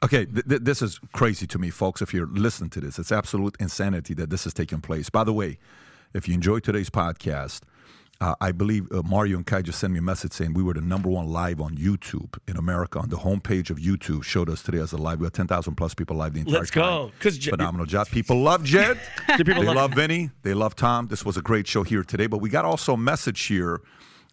Okay, 0.03 0.24
th- 0.24 0.46
th- 0.48 0.62
this 0.62 0.80
is 0.80 0.98
crazy 1.12 1.46
to 1.48 1.59
me, 1.59 1.68
folks. 1.68 2.01
If 2.01 2.14
you're 2.14 2.26
listening 2.26 2.70
to 2.70 2.80
this, 2.80 2.98
it's 2.98 3.12
absolute 3.12 3.55
insanity 3.61 4.14
that 4.14 4.30
this 4.30 4.46
is 4.46 4.55
taking 4.55 4.80
place. 4.80 5.11
By 5.11 5.24
the 5.24 5.32
way, 5.34 5.59
if 6.14 6.26
you 6.26 6.32
enjoyed 6.32 6.64
today's 6.64 6.88
podcast, 6.88 7.61
uh, 8.21 8.35
I 8.41 8.53
believe 8.53 8.87
uh, 8.93 9.03
Mario 9.03 9.37
and 9.39 9.47
Kai 9.47 9.62
just 9.62 9.79
sent 9.79 9.93
me 9.93 9.99
a 9.99 10.03
message 10.03 10.33
saying 10.33 10.53
we 10.53 10.62
were 10.62 10.75
the 10.75 10.81
number 10.83 11.09
one 11.09 11.29
live 11.29 11.61
on 11.61 11.77
YouTube 11.77 12.37
in 12.47 12.57
America. 12.59 12.99
On 12.99 13.09
the 13.09 13.16
homepage 13.16 13.71
of 13.71 13.79
YouTube, 13.79 14.23
showed 14.25 14.51
us 14.51 14.62
today 14.62 14.79
as 14.79 14.93
a 14.93 14.97
live. 14.99 15.21
We 15.21 15.27
had 15.27 15.33
10,000 15.33 15.75
plus 15.75 15.95
people 15.95 16.16
live 16.16 16.35
the 16.35 16.41
entire 16.41 16.59
Let's 16.59 16.71
time. 16.71 16.83
go. 16.83 17.12
'Cause 17.21 17.39
J- 17.39 17.51
Phenomenal 17.51 17.87
job. 17.87 18.09
People 18.09 18.41
love 18.43 18.62
Jed. 18.64 18.99
The 19.39 19.45
people 19.45 19.62
they 19.62 19.68
love- 19.68 19.77
love 19.77 19.95
Vinny. 19.95 20.31
They 20.43 20.53
love 20.55 20.77
Tom. 20.77 21.07
This 21.07 21.25
was 21.25 21.37
a 21.39 21.43
great 21.43 21.66
show 21.66 21.83
here 21.83 22.03
today. 22.05 22.27
But 22.27 22.39
we 22.39 22.51
got 22.51 22.64
also 22.64 22.95
a 22.95 22.99
message 22.99 23.41
here. 23.47 23.81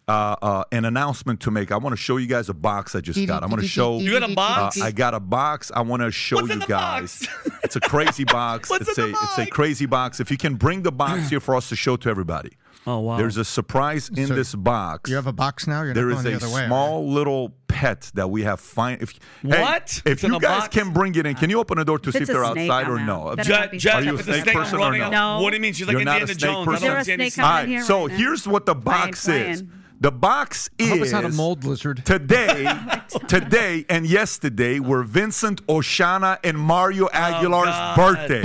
Uh, 0.06 0.34
uh, 0.40 0.64
an 0.72 0.86
announcement 0.86 1.38
to 1.40 1.50
make. 1.50 1.70
I 1.70 1.76
want 1.76 1.92
to 1.92 1.96
show 1.98 2.16
you 2.16 2.26
guys 2.26 2.48
a 2.48 2.54
box 2.54 2.94
I 2.94 3.02
just 3.02 3.26
got. 3.26 3.42
I'm 3.42 3.50
going 3.50 3.60
to 3.60 3.68
show. 3.68 3.98
You 3.98 4.18
got 4.18 4.30
a 4.30 4.34
box? 4.34 4.80
Uh, 4.80 4.84
I 4.86 4.90
got 4.90 5.12
a 5.12 5.20
box. 5.20 5.70
I 5.74 5.82
want 5.82 6.00
to 6.00 6.10
show 6.10 6.36
What's 6.36 6.48
you 6.48 6.52
in 6.54 6.58
the 6.60 6.66
guys. 6.66 7.28
it's 7.62 7.76
a 7.76 7.80
crazy 7.80 8.24
box. 8.38 8.70
What's 8.70 8.88
it's 8.88 8.96
in 8.96 9.04
a 9.04 9.06
the 9.08 9.18
it's 9.22 9.38
a 9.38 9.46
crazy 9.46 9.84
box. 9.84 10.18
If 10.18 10.30
you 10.30 10.38
can 10.38 10.54
bring 10.54 10.80
the 10.82 10.92
box 10.92 11.28
here 11.28 11.40
for 11.40 11.54
us 11.54 11.68
to 11.68 11.76
show 11.76 11.96
to 11.96 12.08
everybody. 12.08 12.52
Oh 12.90 13.00
wow. 13.00 13.18
There's 13.18 13.36
a 13.36 13.44
surprise 13.44 14.08
in 14.08 14.28
So 14.28 14.34
this 14.34 14.54
box. 14.54 15.10
you 15.10 15.16
have 15.16 15.26
a 15.26 15.32
box 15.32 15.66
now 15.66 15.82
you're 15.82 15.92
There 15.92 16.06
not 16.06 16.18
is 16.18 16.22
going 16.22 16.36
a 16.36 16.38
the 16.38 16.46
other 16.46 16.54
way 16.54 16.66
small 16.66 17.06
little 17.06 17.52
pet 17.68 18.10
that 18.14 18.30
we 18.30 18.42
have 18.44 18.60
find 18.60 19.02
if 19.02 19.10
hey, 19.42 19.60
What? 19.60 20.00
if 20.06 20.12
It's 20.12 20.22
you 20.22 20.40
guys 20.40 20.62
box? 20.62 20.74
can 20.74 20.92
bring 20.94 21.14
it 21.14 21.26
in 21.26 21.34
can 21.34 21.50
you 21.50 21.58
open 21.58 21.76
the 21.76 21.84
door 21.84 21.98
to 21.98 22.08
If 22.08 22.14
see 22.14 22.22
if 22.22 22.28
they're 22.28 22.44
outside 22.44 22.88
or 22.88 22.98
no 22.98 23.28
out. 23.28 23.36
Better 23.36 23.48
Jed, 23.50 23.60
not 23.60 23.70
be 23.72 23.78
Jed, 23.78 23.94
Are 23.94 24.02
you 24.04 24.10
a 24.10 24.14
if 24.14 24.20
it's 24.20 24.28
a 24.28 24.32
snake 24.32 24.42
snake 24.44 24.56
person 24.56 24.80
or 24.80 24.96
no? 24.96 25.10
No. 25.10 25.42
What 25.42 25.50
do 25.50 25.56
you 25.56 25.60
mean? 25.62 25.74
She's 25.74 25.86
like 25.86 25.92
You're 25.96 26.04
not 26.04 26.18
a 26.18 26.20
Indiana 26.22 26.38
snake 26.40 26.50
Jones. 26.54 26.66
person? 26.66 26.74
Is 26.76 26.80
there 26.82 26.98
a 26.98 27.04
snake 27.04 27.38
all 27.38 27.44
coming 27.44 27.54
right 27.56 27.64
in 27.64 27.70
here 27.70 27.82
so 27.82 28.06
now? 28.06 28.16
here's 28.16 28.48
what 28.48 28.64
the 28.66 28.74
box 28.74 29.28
is 29.28 29.60
playing. 29.62 29.72
The 30.00 30.10
box 30.12 30.70
I 30.78 30.82
is 30.84 30.88
hope 30.90 30.98
it's 31.00 31.12
not 31.12 31.24
a 31.24 31.28
mold 31.30 31.64
lizard 31.64 32.04
Today, 32.04 32.64
oh 33.14 33.18
today, 33.26 33.84
and 33.88 34.06
yesterday 34.06 34.78
were 34.80 35.02
Vincent 35.02 35.66
Oshana 35.66 36.38
and 36.44 36.58
Mario 36.58 37.06
oh, 37.06 37.10
Aguilar's 37.12 37.68
God. 37.70 37.96
birthday. 37.96 38.42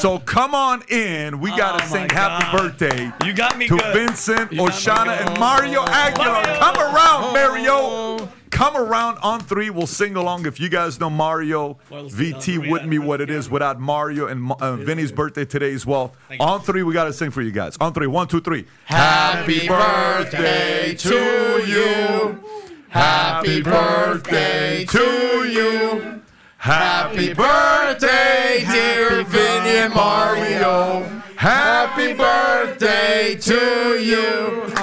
So 0.00 0.18
come 0.18 0.54
on 0.54 0.82
in. 0.88 1.40
We 1.40 1.50
oh 1.52 1.56
gotta 1.56 1.84
Oh, 1.84 1.86
sing 1.88 2.06
my 2.08 2.14
happy 2.14 2.44
God. 2.44 2.56
birthday 2.78 3.12
You 3.24 3.32
got 3.32 3.56
me 3.58 3.68
to 3.68 3.76
good. 3.76 3.94
Vincent 3.94 4.52
You 4.52 4.58
got 4.58 4.66
me 4.66 4.72
Oshana 4.72 5.18
good. 5.18 5.28
and 5.28 5.40
Mario 5.40 5.84
Aguilar. 5.84 6.42
Mario. 6.42 6.58
Come 6.58 6.76
around, 6.78 7.32
Mario. 7.34 8.28
Come 8.54 8.76
around 8.76 9.18
on 9.18 9.40
three. 9.40 9.68
We'll 9.68 9.88
sing 9.88 10.14
along. 10.14 10.46
If 10.46 10.60
you 10.60 10.68
guys 10.68 11.00
know 11.00 11.10
Mario, 11.10 11.76
Well, 11.90 12.04
let's 12.04 12.14
see, 12.14 12.32
on 12.32 12.40
VT 12.40 12.70
wouldn't 12.70 12.88
be 12.88 13.00
what 13.00 13.20
it 13.20 13.28
is 13.28 13.50
without 13.50 13.80
Mario 13.80 14.28
and 14.28 14.52
uh, 14.52 14.76
Vinny's 14.76 15.10
birthday 15.10 15.44
today 15.44 15.74
as 15.74 15.84
well. 15.84 16.14
On 16.38 16.60
three, 16.62 16.84
we 16.84 16.94
gotta 16.94 17.12
sing 17.12 17.30
for 17.32 17.42
you 17.42 17.50
guys. 17.50 17.76
On 17.80 17.92
three, 17.92 18.06
one, 18.06 18.28
two, 18.28 18.40
three. 18.40 18.64
Happy 18.84 19.66
birthday 19.66 20.94
to 20.94 21.64
you. 21.66 22.44
Happy 22.90 23.60
birthday 23.60 24.84
to 24.84 25.48
you. 25.50 26.22
Happy 26.58 27.34
birthday, 27.34 28.64
dear 28.70 29.24
Vinny 29.24 29.76
and 29.78 29.92
Mario. 29.94 31.02
Happy 31.36 32.12
birthday 32.14 33.34
to 33.34 33.98
you. 34.00 34.73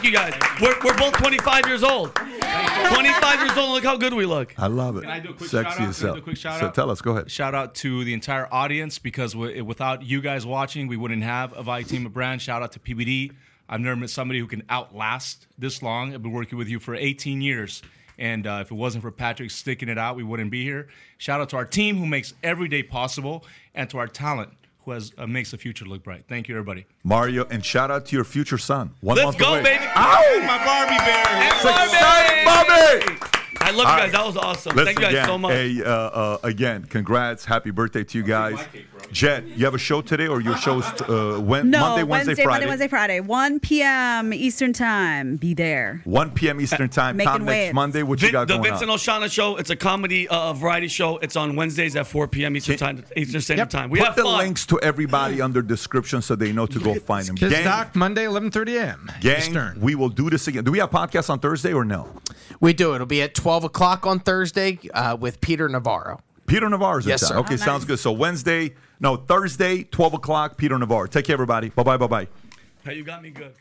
Thank 0.00 0.12
you 0.12 0.16
guys. 0.16 0.32
We're, 0.60 0.76
we're 0.84 0.96
both 0.96 1.14
25 1.14 1.66
years 1.66 1.82
old. 1.82 2.14
25 2.14 3.40
years 3.40 3.58
old. 3.58 3.70
Look 3.70 3.82
how 3.82 3.96
good 3.96 4.14
we 4.14 4.26
look. 4.26 4.54
I 4.56 4.68
love 4.68 4.96
it. 4.96 5.00
Can 5.00 5.10
I 5.10 5.18
do 5.18 5.30
a 5.30 5.34
quick 5.34 5.50
Sexy 5.50 5.70
shout 5.70 5.80
out? 5.80 5.88
as 5.88 5.98
Can 5.98 6.04
I 6.04 6.06
hell. 6.06 6.14
do 6.14 6.20
a 6.20 6.22
quick 6.22 6.36
shout 6.36 6.60
So 6.60 6.66
out? 6.66 6.74
tell 6.76 6.90
us, 6.92 7.00
go 7.00 7.10
ahead. 7.16 7.28
Shout 7.32 7.52
out 7.56 7.74
to 7.76 8.04
the 8.04 8.14
entire 8.14 8.46
audience 8.54 9.00
because 9.00 9.32
w- 9.32 9.64
without 9.64 10.04
you 10.04 10.20
guys 10.20 10.46
watching, 10.46 10.86
we 10.86 10.96
wouldn't 10.96 11.24
have 11.24 11.52
a 11.56 11.64
Vi 11.64 11.82
Team 11.82 12.06
of 12.06 12.12
Brand. 12.12 12.40
Shout 12.40 12.62
out 12.62 12.70
to 12.72 12.78
PBD. 12.78 13.32
I've 13.68 13.80
never 13.80 13.96
met 13.96 14.10
somebody 14.10 14.38
who 14.38 14.46
can 14.46 14.62
outlast 14.70 15.48
this 15.58 15.82
long. 15.82 16.14
I've 16.14 16.22
been 16.22 16.30
working 16.30 16.58
with 16.58 16.68
you 16.68 16.78
for 16.78 16.94
18 16.94 17.40
years, 17.40 17.82
And 18.18 18.46
uh, 18.46 18.58
if 18.62 18.70
it 18.70 18.74
wasn't 18.74 19.02
for 19.02 19.10
Patrick 19.10 19.50
sticking 19.50 19.88
it 19.88 19.98
out, 19.98 20.14
we 20.14 20.22
wouldn't 20.22 20.52
be 20.52 20.62
here. 20.62 20.86
Shout 21.18 21.40
out 21.40 21.48
to 21.48 21.56
our 21.56 21.64
team 21.66 21.96
who 21.98 22.06
makes 22.06 22.34
every 22.44 22.68
day 22.68 22.84
possible, 22.84 23.44
and 23.74 23.90
to 23.90 23.98
our 23.98 24.06
talent 24.06 24.52
who 24.88 24.94
has 24.94 25.12
uh, 25.18 25.26
makes 25.26 25.50
the 25.50 25.58
future 25.58 25.84
look 25.84 26.02
bright. 26.02 26.24
Thank 26.28 26.48
you, 26.48 26.54
everybody. 26.54 26.86
Mario, 27.04 27.46
and 27.50 27.64
shout 27.64 27.90
out 27.90 28.06
to 28.06 28.16
your 28.16 28.24
future 28.24 28.58
son. 28.58 28.94
One 29.00 29.16
Let's 29.16 29.26
month 29.26 29.38
go, 29.38 29.50
away. 29.50 29.62
baby! 29.62 29.84
Ow! 29.84 30.40
My 30.46 30.64
Barbie 30.64 30.96
bear. 30.98 31.24
It's 31.46 31.64
exciting, 31.64 32.44
Bobby! 32.44 33.28
I 33.60 33.70
love 33.70 33.78
you 33.78 33.84
guys. 33.84 34.12
That 34.12 34.24
was 34.24 34.36
awesome. 34.36 34.76
Listen 34.76 34.86
Thank 34.86 34.98
you 34.98 35.04
guys 35.04 35.12
again, 35.12 35.26
so 35.26 35.38
much. 35.38 35.52
Hey, 35.52 35.82
uh, 35.82 35.90
uh, 35.90 36.38
again, 36.42 36.84
congrats. 36.84 37.44
Happy 37.44 37.70
birthday 37.70 38.04
to 38.04 38.18
you 38.18 38.24
guys. 38.24 38.58
Jed, 39.12 39.48
you 39.56 39.64
have 39.64 39.74
a 39.74 39.78
show 39.78 40.00
today 40.02 40.26
or 40.26 40.40
your 40.40 40.56
show's 40.56 40.84
uh, 41.02 41.40
when, 41.42 41.70
No, 41.70 41.80
Monday, 41.80 42.02
Wednesday, 42.02 42.34
Friday? 42.34 42.48
Monday, 42.48 42.66
Wednesday, 42.66 42.88
Friday, 42.88 43.20
1 43.20 43.60
p.m. 43.60 44.34
Eastern 44.34 44.72
Time. 44.72 45.36
Be 45.36 45.54
there. 45.54 46.00
1 46.04 46.30
p.m. 46.32 46.60
Eastern 46.60 46.88
Time. 46.88 47.16
Making 47.16 47.32
Tom, 47.32 47.44
next 47.44 47.48
waves. 47.50 47.74
Monday, 47.74 48.02
what 48.02 48.20
you 48.20 48.26
Vin- 48.28 48.32
got 48.32 48.48
the 48.48 48.54
going 48.58 48.70
Vincent 48.70 48.90
on? 48.90 48.98
Oshana 48.98 49.30
Show. 49.30 49.56
It's 49.56 49.70
a 49.70 49.76
comedy 49.76 50.28
uh, 50.28 50.52
variety 50.52 50.88
show. 50.88 51.18
It's 51.18 51.36
on 51.36 51.56
Wednesdays 51.56 51.96
at 51.96 52.06
4 52.06 52.28
p.m. 52.28 52.56
Eastern 52.56 52.76
time. 52.76 53.04
Eastern 53.16 53.40
Standard 53.40 53.70
Time. 53.70 53.90
We 53.90 53.98
Put 53.98 54.06
have 54.08 54.16
the 54.16 54.22
fun. 54.24 54.38
links 54.38 54.66
to 54.66 54.78
everybody 54.80 55.40
under 55.40 55.62
description 55.62 56.20
so 56.22 56.36
they 56.36 56.52
know 56.52 56.66
to 56.66 56.78
go 56.78 56.94
find 56.96 57.26
them. 57.26 57.36
Kids 57.36 57.54
Gang, 57.54 57.64
Doc, 57.64 57.96
Monday, 57.96 58.24
11:30 58.24 58.76
a.m. 58.78 59.10
gang 59.20 59.38
Eastern. 59.38 59.80
we 59.80 59.94
will 59.94 60.08
do 60.10 60.28
this 60.30 60.48
again. 60.48 60.64
Do 60.64 60.70
we 60.72 60.78
have 60.78 60.90
podcasts 60.90 61.30
on 61.30 61.38
Thursday 61.38 61.72
or 61.72 61.84
no? 61.84 62.08
We 62.60 62.72
do. 62.72 62.94
It'll 62.94 63.06
be 63.06 63.22
at 63.22 63.34
12 63.34 63.64
o'clock 63.64 64.06
on 64.06 64.20
Thursday 64.20 64.78
uh, 64.92 65.16
with 65.18 65.40
Peter 65.40 65.68
Navarro. 65.68 66.20
Peter 66.46 66.68
Navarro's 66.68 67.04
in 67.04 67.10
Yes, 67.10 67.20
town. 67.20 67.28
sir. 67.28 67.36
Okay, 67.38 67.54
Oh, 67.54 67.56
sounds 67.58 67.84
good. 67.84 67.98
So 67.98 68.10
Wednesday, 68.10 68.74
no, 69.00 69.16
Thursday, 69.16 69.84
12 69.84 70.14
o'clock, 70.14 70.56
Peter 70.56 70.78
Navarro. 70.78 71.06
Take 71.06 71.26
care, 71.26 71.34
everybody. 71.34 71.70
Bye 71.70 71.82
bye, 71.82 71.96
bye 71.96 72.06
bye. 72.06 72.28
Hey, 72.84 72.94
you 72.94 73.04
got 73.04 73.22
me 73.22 73.30
good. 73.30 73.54